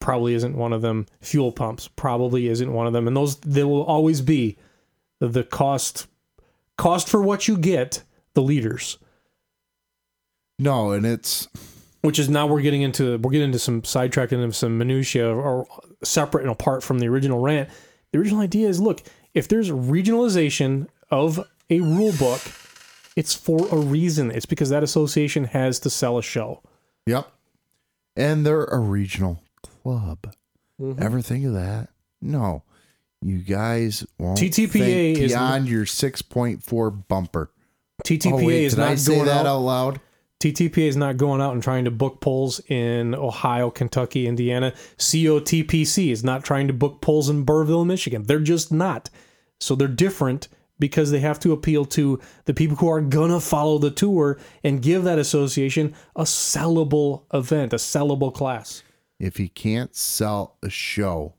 probably 0.00 0.34
isn't 0.34 0.56
one 0.56 0.72
of 0.72 0.82
them. 0.82 1.06
Fuel 1.20 1.52
pumps 1.52 1.88
probably 1.88 2.48
isn't 2.48 2.72
one 2.72 2.86
of 2.86 2.92
them. 2.92 3.06
And 3.06 3.16
those 3.16 3.36
they 3.40 3.64
will 3.64 3.84
always 3.84 4.20
be 4.20 4.56
the 5.20 5.44
cost 5.44 6.06
cost 6.76 7.08
for 7.08 7.22
what 7.22 7.46
you 7.46 7.56
get, 7.56 8.02
the 8.34 8.42
leaders. 8.42 8.98
No, 10.58 10.92
and 10.92 11.06
it's 11.06 11.48
which 12.02 12.18
is 12.18 12.28
now 12.28 12.46
we're 12.46 12.62
getting 12.62 12.82
into 12.82 13.18
we're 13.18 13.30
getting 13.30 13.46
into 13.46 13.58
some 13.58 13.82
sidetracking 13.82 14.42
of 14.44 14.56
some 14.56 14.78
minutia 14.78 15.28
or 15.28 15.66
separate 16.02 16.42
and 16.42 16.50
apart 16.50 16.82
from 16.82 16.98
the 16.98 17.08
original 17.08 17.40
rant. 17.40 17.68
The 18.12 18.18
original 18.18 18.40
idea 18.40 18.68
is 18.68 18.80
look, 18.80 19.02
if 19.34 19.48
there's 19.48 19.70
regionalization 19.70 20.88
of 21.10 21.46
a 21.68 21.80
rule 21.80 22.12
book, 22.18 22.40
it's 23.16 23.34
for 23.34 23.68
a 23.68 23.76
reason. 23.76 24.30
It's 24.30 24.46
because 24.46 24.70
that 24.70 24.82
association 24.82 25.44
has 25.44 25.78
to 25.80 25.90
sell 25.90 26.18
a 26.18 26.22
show. 26.22 26.62
Yep. 27.06 27.30
And 28.16 28.44
they're 28.44 28.64
a 28.64 28.78
regional 28.78 29.42
club. 29.82 30.34
Mm-hmm. 30.80 31.02
Ever 31.02 31.20
think 31.20 31.46
of 31.46 31.54
that? 31.54 31.88
No. 32.20 32.62
You 33.22 33.38
guys 33.38 34.06
won't 34.18 34.38
TTPA 34.38 35.16
is- 35.16 35.32
beyond 35.32 35.68
your 35.68 35.84
6.4 35.84 37.08
bumper. 37.08 37.50
TTPA 38.04 38.32
oh, 38.32 38.46
wait, 38.46 38.64
is 38.64 38.76
not 38.78 38.98
going 39.06 39.26
that 39.26 39.40
out, 39.40 39.46
out 39.46 39.58
loud? 39.58 40.00
TTPA 40.40 40.88
is 40.88 40.96
not 40.96 41.18
going 41.18 41.42
out 41.42 41.52
and 41.52 41.62
trying 41.62 41.84
to 41.84 41.90
book 41.90 42.20
polls 42.22 42.60
in 42.68 43.14
Ohio, 43.14 43.70
Kentucky, 43.70 44.26
Indiana. 44.26 44.72
COTPC 44.96 46.10
is 46.10 46.24
not 46.24 46.44
trying 46.44 46.66
to 46.66 46.72
book 46.72 47.02
polls 47.02 47.28
in 47.28 47.44
Burrville, 47.44 47.84
Michigan. 47.84 48.22
They're 48.22 48.40
just 48.40 48.72
not. 48.72 49.10
So 49.60 49.74
they're 49.74 49.86
different 49.86 50.48
because 50.78 51.10
they 51.10 51.20
have 51.20 51.38
to 51.40 51.52
appeal 51.52 51.84
to 51.84 52.18
the 52.46 52.54
people 52.54 52.76
who 52.76 52.88
are 52.88 53.02
gonna 53.02 53.38
follow 53.38 53.76
the 53.76 53.90
tour 53.90 54.38
and 54.64 54.80
give 54.80 55.04
that 55.04 55.18
association 55.18 55.94
a 56.16 56.22
sellable 56.22 57.24
event, 57.34 57.74
a 57.74 57.76
sellable 57.76 58.32
class. 58.32 58.82
If 59.20 59.38
you 59.38 59.48
can't 59.50 59.94
sell 59.94 60.56
a 60.62 60.70
show, 60.70 61.34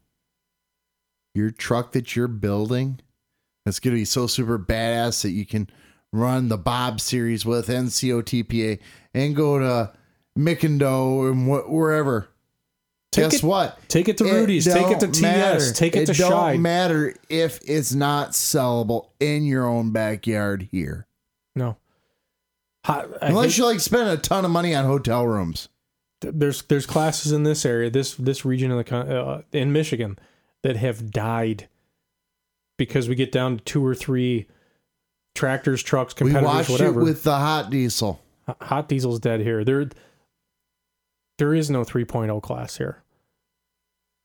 your 1.34 1.50
truck 1.52 1.94
that 1.94 2.16
you're 2.16 2.28
building, 2.28 3.00
that's 3.66 3.80
going 3.80 3.96
to 3.96 4.00
be 4.02 4.06
so 4.06 4.28
super 4.28 4.60
badass 4.60 5.24
that 5.24 5.32
you 5.32 5.46
can 5.46 5.68
run 6.14 6.48
the 6.50 6.58
Bob 6.58 7.02
series 7.02 7.46
with 7.46 7.68
NCOTPA 7.68 8.80
and 9.16 9.36
go 9.36 9.58
to 9.60 9.92
Mickendo 10.38 11.32
and 11.32 11.48
wh- 11.48 11.70
wherever. 11.72 12.28
Take 13.12 13.32
Guess 13.32 13.34
it- 13.36 13.44
what? 13.48 13.80
take 13.90 14.08
it 14.08 14.18
to 14.20 14.26
Rudy's, 14.26 14.66
take 14.66 14.88
it 14.88 15.00
to 15.02 15.08
don't 15.08 15.14
TS, 15.14 15.72
take 15.78 15.96
it 15.96 16.06
to 16.06 16.14
don't 16.14 16.32
Scheid. 16.32 16.60
matter 16.62 17.16
if 17.30 17.60
it's 17.66 17.94
not 17.94 18.32
sellable 18.32 19.10
in 19.20 19.44
your 19.44 19.66
own 19.68 19.92
backyard 19.92 20.70
here. 20.72 21.08
No. 21.56 21.78
Hot, 22.86 23.10
I 23.22 23.28
Unless 23.28 23.52
hate- 23.54 23.58
you 23.58 23.66
like 23.66 23.80
spend 23.82 24.08
a 24.10 24.18
ton 24.18 24.46
of 24.46 24.52
money 24.52 24.74
on 24.76 24.86
hotel 24.86 25.26
rooms. 25.28 25.68
There's 26.22 26.62
there's 26.64 26.86
classes 26.86 27.32
in 27.32 27.44
this 27.44 27.66
area, 27.66 27.90
this 27.90 28.16
this 28.16 28.46
region 28.46 28.72
of 28.72 28.86
the 28.86 28.96
uh, 28.96 29.42
in 29.52 29.72
Michigan 29.74 30.18
that 30.64 30.76
have 30.78 31.12
died 31.12 31.68
because 32.78 33.10
we 33.10 33.16
get 33.16 33.32
down 33.32 33.58
to 33.58 33.64
two 33.64 33.86
or 33.86 33.94
three 33.96 34.48
tractors, 35.36 35.82
trucks, 35.84 36.14
We 36.16 36.18
competitors, 36.32 36.44
watched 36.46 36.70
whatever. 36.70 37.02
it 37.02 37.04
with 37.04 37.24
the 37.24 37.38
hot 37.38 37.70
diesel. 37.70 38.22
Hot 38.62 38.88
diesel's 38.90 39.20
dead 39.20 39.42
here. 39.42 39.64
There 39.64 39.90
there 41.38 41.54
is 41.54 41.70
no 41.70 41.82
3.0 41.84 42.42
class 42.44 42.78
here. 42.78 43.02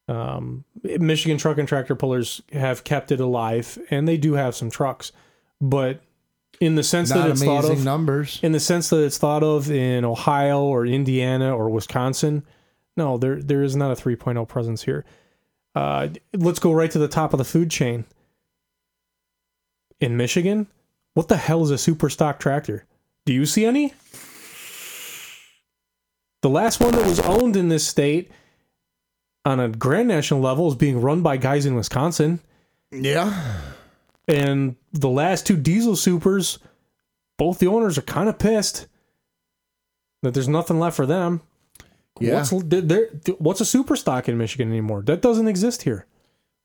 Um, 0.09 0.65
Michigan 0.83 1.39
truck 1.39 1.59
and 1.59 1.67
tractor 1.67 1.95
pullers 1.95 2.43
have 2.53 2.85
kept 2.85 3.11
it 3.11 3.21
alive, 3.21 3.79
and 3.91 4.07
they 4.07 4.17
do 4.17 4.35
have 4.35 4.55
some 4.55 4.71
trucks, 4.71 5.13
but 5.61 6.01
in 6.61 6.75
the 6.75 6.83
sense 6.83 7.11
Not 7.11 7.19
that 7.19 7.31
it's 7.31 7.43
thought 7.45 7.65
of, 7.65 7.85
numbers. 7.85 8.41
in 8.43 8.53
the 8.53 8.61
sense 8.61 8.89
that 8.91 9.03
it's 9.03 9.19
thought 9.19 9.43
of 9.43 9.71
in 9.71 10.05
Ohio 10.05 10.63
or 10.63 10.87
Indiana 10.87 11.55
or 11.57 11.69
Wisconsin. 11.71 12.43
No, 12.97 13.19
there 13.19 13.43
there 13.43 13.63
is 13.63 13.77
not 13.77 13.91
a 13.93 14.03
3.0 14.03 14.47
presence 14.49 14.83
here. 14.83 15.05
Uh, 15.75 16.09
let's 16.35 16.59
go 16.59 16.73
right 16.73 16.91
to 16.91 16.99
the 16.99 17.09
top 17.09 17.35
of 17.35 17.39
the 17.39 17.45
food 17.45 17.71
chain. 17.71 18.05
In 20.01 20.17
Michigan, 20.17 20.67
what 21.15 21.29
the 21.29 21.37
hell 21.37 21.63
is 21.63 21.71
a 21.71 21.79
super 21.79 22.09
stock 22.09 22.39
tractor? 22.39 22.85
Do 23.27 23.33
you 23.33 23.45
see 23.47 23.65
any? 23.67 23.93
The 26.43 26.51
last 26.51 26.81
one 26.81 26.93
that 26.93 27.07
was 27.07 27.21
owned 27.21 27.57
in 27.57 27.69
this 27.69 27.87
state 27.87 28.31
on 29.45 29.59
a 29.59 29.69
grand 29.69 30.09
national 30.09 30.41
level 30.41 30.69
is 30.69 30.75
being 30.75 31.01
run 31.01 31.23
by 31.23 31.37
guys 31.37 31.67
in 31.67 31.75
Wisconsin. 31.75 32.41
Yeah. 32.91 33.61
And 34.29 34.77
the 34.93 35.09
last 35.09 35.47
two 35.47 35.57
diesel 35.57 35.95
supers, 35.97 36.59
both 37.39 37.59
the 37.59 37.67
owners 37.69 37.97
are 37.99 38.03
kind 38.03 38.29
of 38.29 38.39
pissed 38.39 38.87
that 40.23 40.35
there's 40.35 40.49
nothing 40.49 40.79
left 40.79 40.97
for 40.97 41.07
them. 41.07 41.43
Yeah. 42.19 42.37
What's 42.51 42.53
there, 42.69 43.09
what's 43.39 43.61
a 43.61 43.65
super 43.67 43.95
stock 43.95 44.29
in 44.29 44.39
Michigan 44.39 44.69
anymore? 44.69 45.03
That 45.03 45.21
doesn't 45.23 45.49
exist 45.49 45.83
here. 45.83 46.07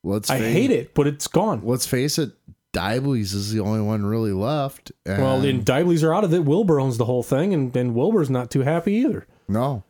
Let's 0.02 0.30
I 0.30 0.38
hate 0.38 0.70
it, 0.70 0.94
but 0.94 1.06
it's 1.06 1.28
gone. 1.28 1.60
Let's 1.64 1.86
face 1.86 2.18
it, 2.18 2.32
Diabetes 2.72 3.34
is 3.34 3.52
the 3.52 3.60
only 3.60 3.82
one 3.82 4.04
really 4.04 4.32
left. 4.32 4.90
well, 5.06 5.36
and- 5.42 5.68
and 5.70 6.02
are 6.02 6.14
out 6.14 6.24
of 6.24 6.32
it. 6.34 6.44
Wilbur 6.44 6.80
owns 6.80 6.96
the 6.96 7.04
whole 7.04 7.22
thing, 7.22 7.52
and, 7.54 7.76
and 7.76 7.94
Wilbur's 7.94 8.30
not 8.30 8.50
too 8.50 8.62
happy 8.62 8.94
either. 8.94 9.26
no, 9.46 9.84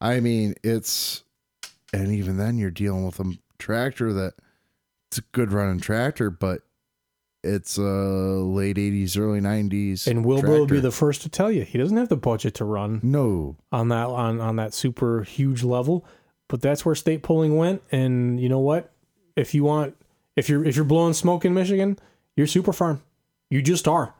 I 0.00 0.20
mean 0.20 0.54
it's, 0.62 1.24
and 1.92 2.12
even 2.12 2.36
then 2.38 2.56
you're 2.56 2.70
dealing 2.70 3.04
with 3.04 3.20
a 3.20 3.34
tractor 3.58 4.12
that 4.14 4.34
it's 5.10 5.18
a 5.18 5.22
good 5.32 5.52
running 5.52 5.80
tractor, 5.80 6.30
but 6.30 6.62
it's 7.42 7.76
a 7.78 7.82
late 7.82 8.76
'80s, 8.76 9.18
early 9.18 9.40
'90s. 9.40 10.06
And 10.06 10.24
Wilbur 10.24 10.48
will 10.48 10.66
be 10.66 10.80
the 10.80 10.90
first 10.90 11.22
to 11.22 11.28
tell 11.28 11.50
you 11.50 11.62
he 11.62 11.78
doesn't 11.78 11.96
have 11.96 12.08
the 12.08 12.16
budget 12.16 12.54
to 12.54 12.64
run 12.64 13.00
no. 13.02 13.56
on 13.70 13.88
that 13.88 14.06
on, 14.06 14.40
on 14.40 14.56
that 14.56 14.74
super 14.74 15.22
huge 15.22 15.62
level. 15.62 16.04
But 16.48 16.60
that's 16.60 16.84
where 16.84 16.94
state 16.94 17.22
polling 17.22 17.56
went. 17.56 17.82
And 17.90 18.40
you 18.40 18.48
know 18.48 18.58
what? 18.58 18.92
If 19.36 19.54
you 19.54 19.64
want 19.64 19.96
if 20.36 20.48
you're 20.48 20.64
if 20.64 20.76
you're 20.76 20.84
blowing 20.84 21.14
smoke 21.14 21.44
in 21.44 21.54
Michigan, 21.54 21.98
you're 22.36 22.46
super 22.46 22.72
farm. 22.72 23.02
You 23.50 23.62
just 23.62 23.86
are. 23.86 24.14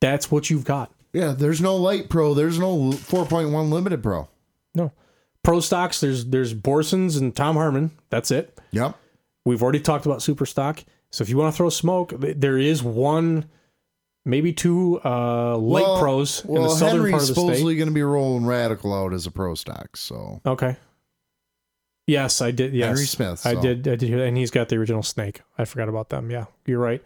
That's 0.00 0.30
what 0.30 0.50
you've 0.50 0.64
got. 0.64 0.92
Yeah, 1.12 1.32
there's 1.32 1.60
no 1.60 1.76
light 1.76 2.08
pro. 2.08 2.34
There's 2.34 2.58
no 2.58 2.76
4.1 2.76 3.70
limited 3.70 4.02
pro. 4.02 4.28
No. 4.74 4.92
Pro 5.42 5.60
stocks, 5.60 6.00
there's 6.00 6.26
there's 6.26 6.54
Borsons 6.54 7.18
and 7.18 7.34
Tom 7.34 7.56
Harmon. 7.56 7.92
That's 8.10 8.30
it. 8.30 8.58
Yep. 8.72 8.96
We've 9.44 9.62
already 9.62 9.80
talked 9.80 10.06
about 10.06 10.22
super 10.22 10.46
stock. 10.46 10.82
So 11.14 11.22
if 11.22 11.28
you 11.28 11.36
want 11.36 11.54
to 11.54 11.56
throw 11.56 11.68
smoke, 11.68 12.12
there 12.18 12.58
is 12.58 12.82
one, 12.82 13.44
maybe 14.24 14.52
two 14.52 15.00
uh, 15.04 15.56
light 15.56 15.84
Well- 15.84 16.00
pros 16.00 16.44
in 16.44 16.50
well, 16.54 16.64
the 16.64 16.70
southern 16.70 16.96
Henry's 16.96 17.10
part 17.12 17.22
of 17.22 17.28
the 17.28 17.34
supposedly 17.34 17.76
going 17.76 17.86
to 17.88 17.94
be 17.94 18.02
rolling 18.02 18.46
radical 18.46 18.92
out 18.92 19.12
as 19.12 19.24
a 19.24 19.30
pro 19.30 19.54
stock. 19.54 19.96
So 19.96 20.40
Okay. 20.44 20.76
Yes, 22.08 22.42
I 22.42 22.50
did. 22.50 22.74
Yes, 22.74 22.88
Henry 22.88 23.06
Smith, 23.06 23.46
I 23.46 23.54
did. 23.54 23.86
I 23.86 23.94
did 23.94 24.08
hear 24.08 24.18
that, 24.18 24.26
and 24.26 24.36
he's 24.36 24.50
got 24.50 24.68
the 24.70 24.76
original 24.76 25.04
snake. 25.04 25.40
I 25.56 25.64
forgot 25.64 25.88
about 25.88 26.08
them. 26.08 26.32
Yeah, 26.32 26.46
you're 26.66 26.80
right. 26.80 27.02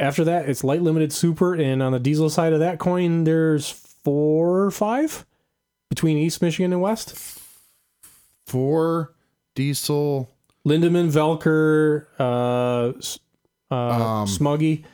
After 0.00 0.24
that, 0.24 0.48
it's 0.48 0.64
light 0.64 0.82
limited 0.82 1.12
super, 1.12 1.54
and 1.54 1.80
on 1.80 1.92
the 1.92 2.00
diesel 2.00 2.28
side 2.28 2.52
of 2.52 2.58
that 2.58 2.80
coin, 2.80 3.22
there's 3.22 3.70
four 3.70 4.64
or 4.64 4.70
five 4.72 5.24
between 5.88 6.18
East 6.18 6.42
Michigan 6.42 6.72
and 6.72 6.82
West. 6.82 7.14
four 8.46 9.14
diesel. 9.54 10.28
Lindemann, 10.66 11.10
Velker, 11.10 12.06
uh, 12.18 13.00
uh, 13.70 13.74
Um, 13.74 14.26
Smuggy. 14.28 14.84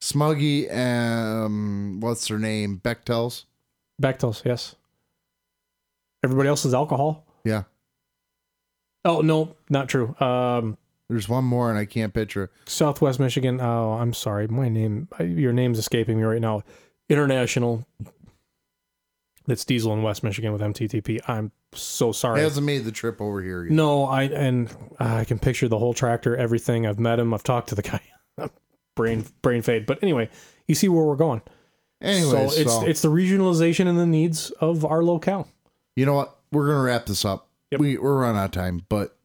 Smuggy, 0.00 0.74
um, 0.76 2.00
what's 2.00 2.26
her 2.28 2.38
name? 2.38 2.80
Bechtels. 2.82 3.44
Bechtels, 4.00 4.44
yes. 4.44 4.74
Everybody 6.24 6.48
else 6.48 6.64
is 6.64 6.74
alcohol. 6.74 7.24
Yeah. 7.44 7.64
Oh 9.04 9.20
no, 9.20 9.56
not 9.68 9.88
true. 9.88 10.14
Um, 10.20 10.76
There's 11.08 11.28
one 11.28 11.44
more, 11.44 11.70
and 11.70 11.78
I 11.78 11.84
can't 11.84 12.12
picture. 12.14 12.50
Southwest 12.66 13.20
Michigan. 13.20 13.60
Oh, 13.60 13.92
I'm 13.92 14.12
sorry. 14.12 14.46
My 14.48 14.68
name, 14.68 15.08
your 15.20 15.52
name's 15.52 15.78
escaping 15.78 16.18
me 16.18 16.24
right 16.24 16.40
now. 16.40 16.62
International. 17.08 17.86
That's 19.46 19.64
Diesel 19.64 19.92
in 19.92 20.02
West 20.02 20.22
Michigan 20.22 20.52
with 20.52 20.62
MTTP. 20.62 21.18
I'm 21.28 21.50
so 21.74 22.12
sorry. 22.12 22.40
He 22.40 22.44
Hasn't 22.44 22.66
made 22.66 22.84
the 22.84 22.92
trip 22.92 23.20
over 23.20 23.42
here 23.42 23.64
yet. 23.64 23.72
No, 23.72 24.04
I 24.04 24.24
and 24.24 24.70
uh, 25.00 25.16
I 25.20 25.24
can 25.24 25.38
picture 25.38 25.68
the 25.68 25.78
whole 25.78 25.94
tractor, 25.94 26.36
everything. 26.36 26.86
I've 26.86 26.98
met 26.98 27.18
him. 27.18 27.32
I've 27.34 27.42
talked 27.42 27.68
to 27.70 27.74
the 27.74 27.82
guy. 27.82 28.00
brain 28.96 29.24
brain 29.42 29.62
fade. 29.62 29.86
But 29.86 30.02
anyway, 30.02 30.28
you 30.68 30.74
see 30.74 30.88
where 30.88 31.04
we're 31.04 31.16
going. 31.16 31.42
Anyway, 32.00 32.30
so 32.30 32.60
it's 32.60 32.72
so- 32.72 32.86
it's 32.86 33.02
the 33.02 33.08
regionalization 33.10 33.86
and 33.88 33.98
the 33.98 34.06
needs 34.06 34.50
of 34.60 34.84
our 34.84 35.02
locale. 35.02 35.48
You 35.96 36.06
know 36.06 36.14
what? 36.14 36.38
We're 36.50 36.66
gonna 36.68 36.82
wrap 36.82 37.06
this 37.06 37.24
up. 37.24 37.48
We 37.76 37.96
we're 37.96 38.20
running 38.20 38.38
out 38.40 38.46
of 38.46 38.50
time, 38.50 38.84
but 38.88 39.16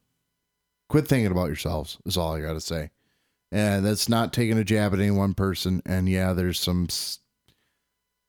quit 0.88 1.06
thinking 1.06 1.30
about 1.32 1.46
yourselves 1.46 1.98
is 2.06 2.16
all 2.16 2.34
I 2.34 2.40
gotta 2.40 2.60
say. 2.60 2.90
And 3.50 3.84
that's 3.84 4.08
not 4.08 4.32
taking 4.32 4.58
a 4.58 4.64
jab 4.64 4.92
at 4.92 5.00
any 5.00 5.10
one 5.10 5.34
person. 5.34 5.82
And 5.84 6.08
yeah, 6.08 6.32
there's 6.32 6.58
some 6.60 6.88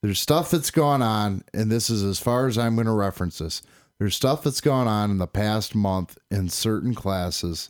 there's 0.01 0.19
stuff 0.19 0.49
that's 0.51 0.71
gone 0.71 1.01
on, 1.01 1.43
and 1.53 1.69
this 1.71 1.89
is 1.89 2.03
as 2.03 2.19
far 2.19 2.47
as 2.47 2.57
I'm 2.57 2.75
gonna 2.75 2.93
reference 2.93 3.37
this. 3.39 3.61
There's 3.99 4.15
stuff 4.15 4.43
that's 4.43 4.61
gone 4.61 4.87
on 4.87 5.11
in 5.11 5.17
the 5.17 5.27
past 5.27 5.75
month 5.75 6.17
in 6.31 6.49
certain 6.49 6.95
classes 6.95 7.69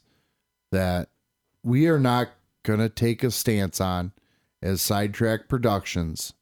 that 0.71 1.09
we 1.63 1.87
are 1.87 1.99
not 1.99 2.29
gonna 2.63 2.87
take 2.87 3.23
a 3.23 3.31
stance 3.31 3.81
on 3.81 4.11
as 4.61 4.81
sidetrack 4.81 5.49
productions 5.49 6.33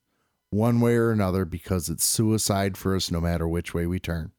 one 0.49 0.81
way 0.81 0.95
or 0.95 1.11
another 1.11 1.45
because 1.45 1.89
it's 1.89 2.05
suicide 2.05 2.77
for 2.77 2.95
us 2.95 3.11
no 3.11 3.22
matter 3.22 3.47
which 3.47 3.73
way 3.73 3.85
we 3.85 3.99
turn. 3.99 4.31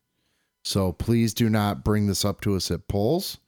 So 0.65 0.93
please 0.93 1.33
do 1.33 1.49
not 1.49 1.85
bring 1.85 2.07
this 2.07 2.25
up 2.25 2.41
to 2.43 2.55
us 2.55 2.71
at 2.71 2.89
polls. 2.89 3.39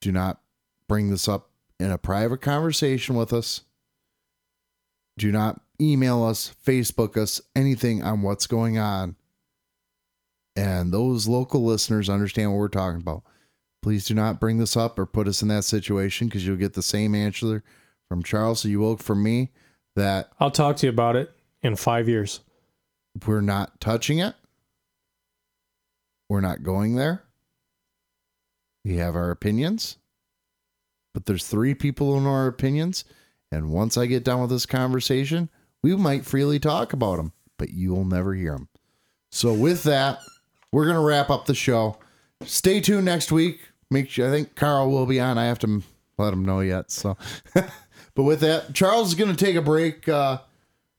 Do 0.00 0.12
not 0.12 0.40
bring 0.86 1.10
this 1.10 1.28
up 1.28 1.50
in 1.78 1.90
a 1.90 1.98
private 1.98 2.40
conversation 2.40 3.16
with 3.16 3.32
us. 3.32 3.62
Do 5.18 5.30
not 5.30 5.60
email 5.80 6.24
us, 6.24 6.54
Facebook 6.64 7.16
us, 7.16 7.40
anything 7.54 8.02
on 8.02 8.22
what's 8.22 8.46
going 8.46 8.78
on. 8.78 9.16
And 10.58 10.92
those 10.92 11.28
local 11.28 11.64
listeners 11.64 12.10
understand 12.10 12.50
what 12.50 12.58
we're 12.58 12.66
talking 12.66 13.00
about. 13.00 13.22
Please 13.80 14.06
do 14.06 14.14
not 14.14 14.40
bring 14.40 14.58
this 14.58 14.76
up 14.76 14.98
or 14.98 15.06
put 15.06 15.28
us 15.28 15.40
in 15.40 15.46
that 15.48 15.62
situation 15.62 16.26
because 16.26 16.44
you'll 16.44 16.56
get 16.56 16.72
the 16.72 16.82
same 16.82 17.14
answer 17.14 17.62
from 18.08 18.24
Charles. 18.24 18.62
So 18.62 18.68
you 18.68 18.80
will 18.80 18.96
from 18.96 19.22
me 19.22 19.52
that 19.94 20.32
I'll 20.40 20.50
talk 20.50 20.76
to 20.78 20.86
you 20.86 20.90
about 20.90 21.14
it 21.14 21.30
in 21.62 21.76
five 21.76 22.08
years. 22.08 22.40
we're 23.24 23.40
not 23.40 23.80
touching 23.80 24.18
it. 24.18 24.34
We're 26.28 26.40
not 26.40 26.64
going 26.64 26.96
there. 26.96 27.22
We 28.84 28.96
have 28.96 29.14
our 29.14 29.30
opinions, 29.30 29.96
but 31.14 31.26
there's 31.26 31.46
three 31.46 31.74
people 31.74 32.12
who 32.12 32.20
know 32.20 32.30
our 32.30 32.48
opinions. 32.48 33.04
And 33.52 33.70
once 33.70 33.96
I 33.96 34.06
get 34.06 34.24
done 34.24 34.40
with 34.40 34.50
this 34.50 34.66
conversation, 34.66 35.50
we 35.84 35.94
might 35.94 36.26
freely 36.26 36.58
talk 36.58 36.92
about 36.92 37.16
them, 37.16 37.32
but 37.58 37.70
you 37.70 37.94
will 37.94 38.04
never 38.04 38.34
hear 38.34 38.52
them. 38.52 38.68
So, 39.30 39.52
with 39.52 39.84
that, 39.84 40.18
we're 40.72 40.84
going 40.84 40.96
to 40.96 41.02
wrap 41.02 41.30
up 41.30 41.46
the 41.46 41.54
show. 41.54 41.98
Stay 42.44 42.80
tuned 42.80 43.04
next 43.04 43.32
week. 43.32 43.60
Make 43.90 44.10
sure, 44.10 44.28
I 44.28 44.30
think 44.30 44.54
Carl 44.54 44.90
will 44.90 45.06
be 45.06 45.20
on. 45.20 45.38
I 45.38 45.46
have 45.46 45.58
to 45.60 45.82
let 46.18 46.32
him 46.32 46.44
know 46.44 46.60
yet. 46.60 46.90
So, 46.90 47.16
but 48.14 48.22
with 48.22 48.40
that, 48.40 48.74
Charles 48.74 49.08
is 49.08 49.14
going 49.14 49.34
to 49.34 49.44
take 49.44 49.56
a 49.56 49.62
break. 49.62 50.08
Uh, 50.08 50.40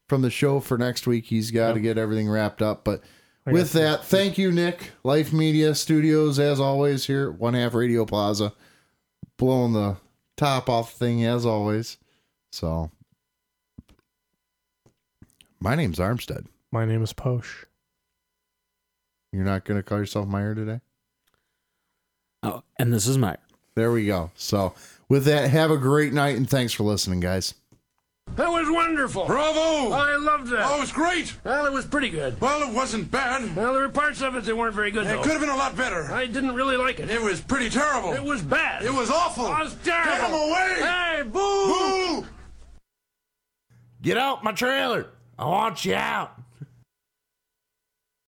from 0.10 0.24
the 0.24 0.32
show 0.32 0.60
for 0.60 0.78
next 0.78 1.08
week. 1.08 1.26
He's 1.26 1.52
got 1.52 1.74
to 1.74 1.80
get 1.80 1.98
everything 1.98 2.28
wrapped 2.28 2.62
up. 2.62 2.84
But 2.84 3.04
with 3.46 3.72
that, 3.74 4.04
thank 4.04 4.38
you, 4.38 4.52
Nick. 4.52 4.92
Life 5.04 5.32
Media 5.32 5.76
Studios, 5.76 6.40
as 6.40 6.60
always, 6.60 7.06
here 7.06 7.30
at 7.30 7.40
One 7.40 7.54
Half 7.54 7.76
Radio 7.76 8.06
Plaza, 8.06 8.52
blowing 9.38 9.74
the 9.74 9.98
top 10.36 10.68
off 10.68 10.94
the 10.94 11.06
thing 11.06 11.24
as 11.24 11.46
always. 11.46 11.98
So, 12.52 12.92
my 15.60 15.76
name's 15.76 16.00
Armstead. 16.00 16.48
My 16.72 16.86
name 16.86 17.04
is 17.04 17.14
Posh. 17.14 17.66
You're 19.32 19.46
not 19.46 19.66
going 19.66 19.80
to 19.80 19.84
call 19.84 20.00
yourself 20.00 20.28
Meyer 20.28 20.56
today? 20.56 20.82
Oh, 22.44 22.64
and 22.78 22.92
this 22.94 23.08
is 23.08 23.18
Meyer. 23.18 23.38
There 23.76 23.92
we 23.92 24.06
go. 24.06 24.32
So, 24.36 24.74
with 25.08 25.26
that, 25.26 25.50
have 25.52 25.72
a 25.72 25.78
great 25.78 26.14
night 26.14 26.36
and 26.38 26.50
thanks 26.50 26.74
for 26.74 26.84
listening, 26.84 27.20
guys. 27.20 27.54
That 28.36 28.50
was 28.50 28.70
wonderful. 28.70 29.26
Bravo! 29.26 29.92
I 29.92 30.16
loved 30.18 30.50
that. 30.52 30.64
Oh, 30.70 30.78
it 30.78 30.82
was 30.82 30.92
great. 30.92 31.36
Well, 31.44 31.66
it 31.66 31.74
was 31.74 31.86
pretty 31.86 32.10
good. 32.10 32.40
Well, 32.40 32.62
it 32.70 32.74
wasn't 32.74 33.10
bad. 33.10 33.56
Well, 33.56 33.74
there 33.74 33.82
were 33.82 33.90
parts 33.90 34.22
of 34.22 34.36
it 34.36 34.44
that 34.46 34.56
weren't 34.56 34.76
very 34.76 34.92
good, 34.92 35.08
It 35.08 35.10
though. 35.10 35.24
could 35.24 35.32
have 35.32 35.42
been 35.42 35.50
a 35.50 35.56
lot 35.56 35.76
better. 35.76 36.04
I 36.12 36.28
didn't 36.28 36.54
really 36.54 36.78
like 36.78 37.00
it. 37.00 37.10
It 37.10 37.22
was 37.22 37.42
pretty 37.42 37.72
terrible. 37.72 38.14
It 38.14 38.24
was 38.24 38.42
bad. 38.44 38.84
It 38.84 38.94
was 38.94 39.10
awful. 39.10 39.48
It 39.48 39.50
was 39.64 39.76
terrible. 39.84 40.12
Get 40.12 40.28
him 40.28 40.34
away! 40.36 40.76
Hey, 40.80 41.24
boo! 41.24 42.22
Boo! 42.22 42.28
Get 44.04 44.18
out 44.18 44.44
my 44.44 44.52
trailer. 44.52 45.08
I 45.38 45.46
want 45.46 45.84
you 45.84 45.96
out. 45.96 46.39